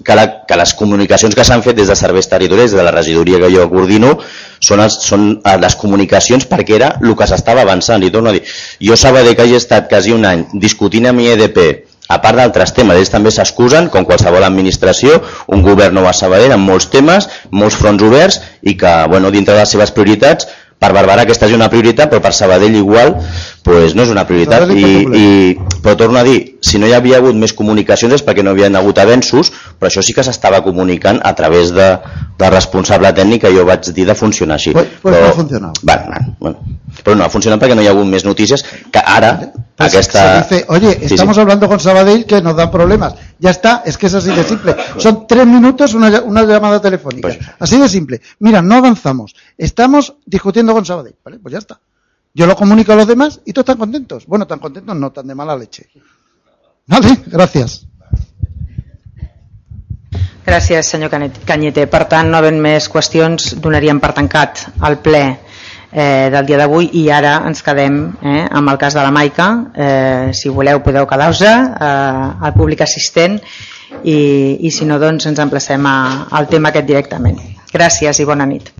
que, 0.04 0.18
la, 0.18 0.26
que 0.44 0.60
les 0.60 0.74
comunicacions 0.76 1.36
que 1.36 1.46
s'han 1.48 1.64
fet 1.64 1.80
des 1.80 1.88
de 1.88 1.96
serveis 1.96 2.28
territorials, 2.28 2.76
de 2.76 2.84
la 2.84 2.92
regidoria 2.94 3.40
que 3.40 3.52
jo 3.54 3.68
coordino, 3.72 4.18
són, 4.60 4.84
els, 4.84 5.00
són 5.08 5.30
eh, 5.38 5.56
les 5.64 5.78
comunicacions 5.80 6.44
perquè 6.50 6.76
era 6.76 6.94
el 7.00 7.16
que 7.16 7.30
s'estava 7.30 7.64
avançant. 7.64 8.04
I 8.04 8.12
torno 8.12 8.34
a 8.34 8.36
dir, 8.36 8.44
jo 8.84 9.00
Sabadell 9.00 9.38
que 9.38 9.48
hagi 9.48 9.56
estat 9.56 9.88
quasi 9.88 10.12
un 10.12 10.28
any 10.28 10.44
discutint 10.60 11.08
amb 11.08 11.24
IEDP 11.24 11.64
a 12.10 12.18
part 12.18 12.40
d'altres 12.40 12.72
temes, 12.74 12.98
ells 12.98 13.12
també 13.12 13.30
s'excusen, 13.30 13.86
com 13.92 14.04
qualsevol 14.04 14.42
administració, 14.42 15.20
un 15.54 15.62
govern 15.62 15.94
nou 15.94 16.08
a 16.10 16.14
Sabadell 16.16 16.56
amb 16.56 16.66
molts 16.66 16.88
temes, 16.90 17.28
molts 17.54 17.76
fronts 17.78 18.02
oberts 18.02 18.40
i 18.66 18.74
que, 18.76 18.94
bueno, 19.12 19.30
dintre 19.30 19.54
de 19.54 19.62
les 19.62 19.70
seves 19.76 19.94
prioritats 19.94 20.48
per 20.80 20.94
Barberà 20.96 21.26
aquesta 21.26 21.48
és 21.48 21.52
una 21.52 21.68
prioritat, 21.72 22.08
però 22.08 22.22
per 22.24 22.32
Sabadell 22.32 22.78
igual 22.78 23.12
pues 23.66 23.94
no 23.94 24.06
és 24.06 24.12
una 24.12 24.24
prioritat. 24.28 24.70
I, 24.72 24.84
i, 25.20 25.26
però 25.84 25.94
torno 26.00 26.20
a 26.20 26.24
dir, 26.24 26.38
si 26.64 26.80
no 26.80 26.88
hi 26.88 26.94
havia 26.96 27.20
hagut 27.20 27.36
més 27.36 27.52
comunicacions 27.56 28.16
és 28.16 28.24
perquè 28.24 28.44
no 28.46 28.54
havia 28.54 28.70
hagut 28.80 28.98
avenços, 29.02 29.52
però 29.78 29.90
això 29.90 30.04
sí 30.04 30.16
que 30.16 30.24
s'estava 30.24 30.62
comunicant 30.64 31.20
a 31.22 31.34
través 31.36 31.74
de, 31.76 31.90
de 32.40 32.52
responsable 32.56 33.12
tècnic 33.16 33.44
que 33.44 33.52
jo 33.52 33.66
vaig 33.68 33.92
dir 33.92 34.08
de 34.08 34.16
funcionar 34.16 34.56
així. 34.56 34.72
Pues, 34.76 34.96
pues 35.02 35.14
però, 35.14 35.26
no 35.26 35.34
ha 35.34 35.38
funcionat. 35.42 35.82
Bueno, 35.82 36.36
bueno, 36.40 36.79
però 37.04 37.16
no 37.16 37.24
ha 37.24 37.30
funcionat 37.32 37.60
perquè 37.60 37.76
no 37.76 37.82
hi 37.82 37.88
ha 37.88 37.94
hagut 37.94 38.08
més 38.08 38.24
notícies 38.24 38.64
que 38.92 39.02
ara 39.04 39.32
Pues 39.80 39.94
aquesta... 39.94 40.44
se 40.44 40.54
dice, 40.56 40.66
oye, 40.68 40.92
Sí, 41.00 41.08
sí. 41.08 41.14
estamos 41.14 41.38
hablando 41.38 41.66
con 41.66 41.80
Sabadell 41.80 42.26
que 42.26 42.42
nos 42.42 42.54
dan 42.54 42.70
problemas. 42.70 43.14
Ya 43.38 43.48
está, 43.48 43.82
es 43.86 43.96
que 43.96 44.08
es 44.08 44.14
así 44.14 44.30
de 44.30 44.44
simple. 44.44 44.76
Son 44.98 45.26
tres 45.26 45.46
minutos 45.46 45.94
una, 45.94 46.20
una 46.20 46.42
llamada 46.42 46.82
telefónica. 46.82 47.28
Pues 47.28 47.38
así 47.58 47.78
de 47.78 47.88
simple. 47.88 48.20
Mira, 48.40 48.60
no 48.60 48.74
avanzamos. 48.74 49.34
Estamos 49.56 50.16
discutiendo 50.26 50.74
con 50.74 50.84
Sabadell. 50.84 51.16
¿vale? 51.24 51.38
Pues 51.38 51.52
ya 51.52 51.58
está. 51.58 51.80
Yo 52.34 52.46
lo 52.46 52.54
comunico 52.56 52.92
a 52.92 52.96
los 52.96 53.06
demás 53.06 53.40
y 53.46 53.54
todos 53.54 53.62
están 53.64 53.78
contentos. 53.78 54.26
Bueno, 54.26 54.46
tan 54.46 54.58
contentos 54.58 54.94
no, 54.94 55.10
tan 55.12 55.26
de 55.26 55.34
mala 55.34 55.56
leche. 55.56 55.88
Vale, 56.86 57.18
gracias. 57.26 57.86
Gràcies, 60.44 60.82
senyor 60.88 61.10
Canyete. 61.46 61.86
Per 61.86 62.04
tant, 62.10 62.30
no 62.30 62.38
havent 62.40 62.58
més 62.60 62.88
qüestions, 62.90 63.54
donaríem 63.62 64.00
per 64.02 64.10
tancat 64.16 64.64
el 64.88 64.96
ple 65.04 65.20
eh, 65.92 66.30
del 66.32 66.46
dia 66.46 66.58
d'avui 66.60 66.90
i 67.02 67.06
ara 67.10 67.36
ens 67.46 67.62
quedem 67.66 68.00
eh, 68.22 68.46
amb 68.46 68.72
el 68.72 68.80
cas 68.80 68.96
de 68.96 69.04
la 69.04 69.12
Maica. 69.14 69.48
Eh, 69.74 70.30
si 70.32 70.48
voleu 70.48 70.82
podeu 70.84 71.06
quedar-vos 71.10 71.42
eh, 71.46 71.54
al 72.46 72.56
públic 72.56 72.82
assistent 72.86 73.40
i, 74.02 74.18
i 74.66 74.70
si 74.70 74.86
no 74.86 75.00
doncs 75.02 75.26
ens 75.30 75.42
emplacem 75.42 75.86
a, 75.86 75.96
al 76.30 76.50
tema 76.50 76.70
aquest 76.70 76.86
directament. 76.90 77.40
Gràcies 77.72 78.22
i 78.22 78.28
bona 78.28 78.46
nit. 78.46 78.79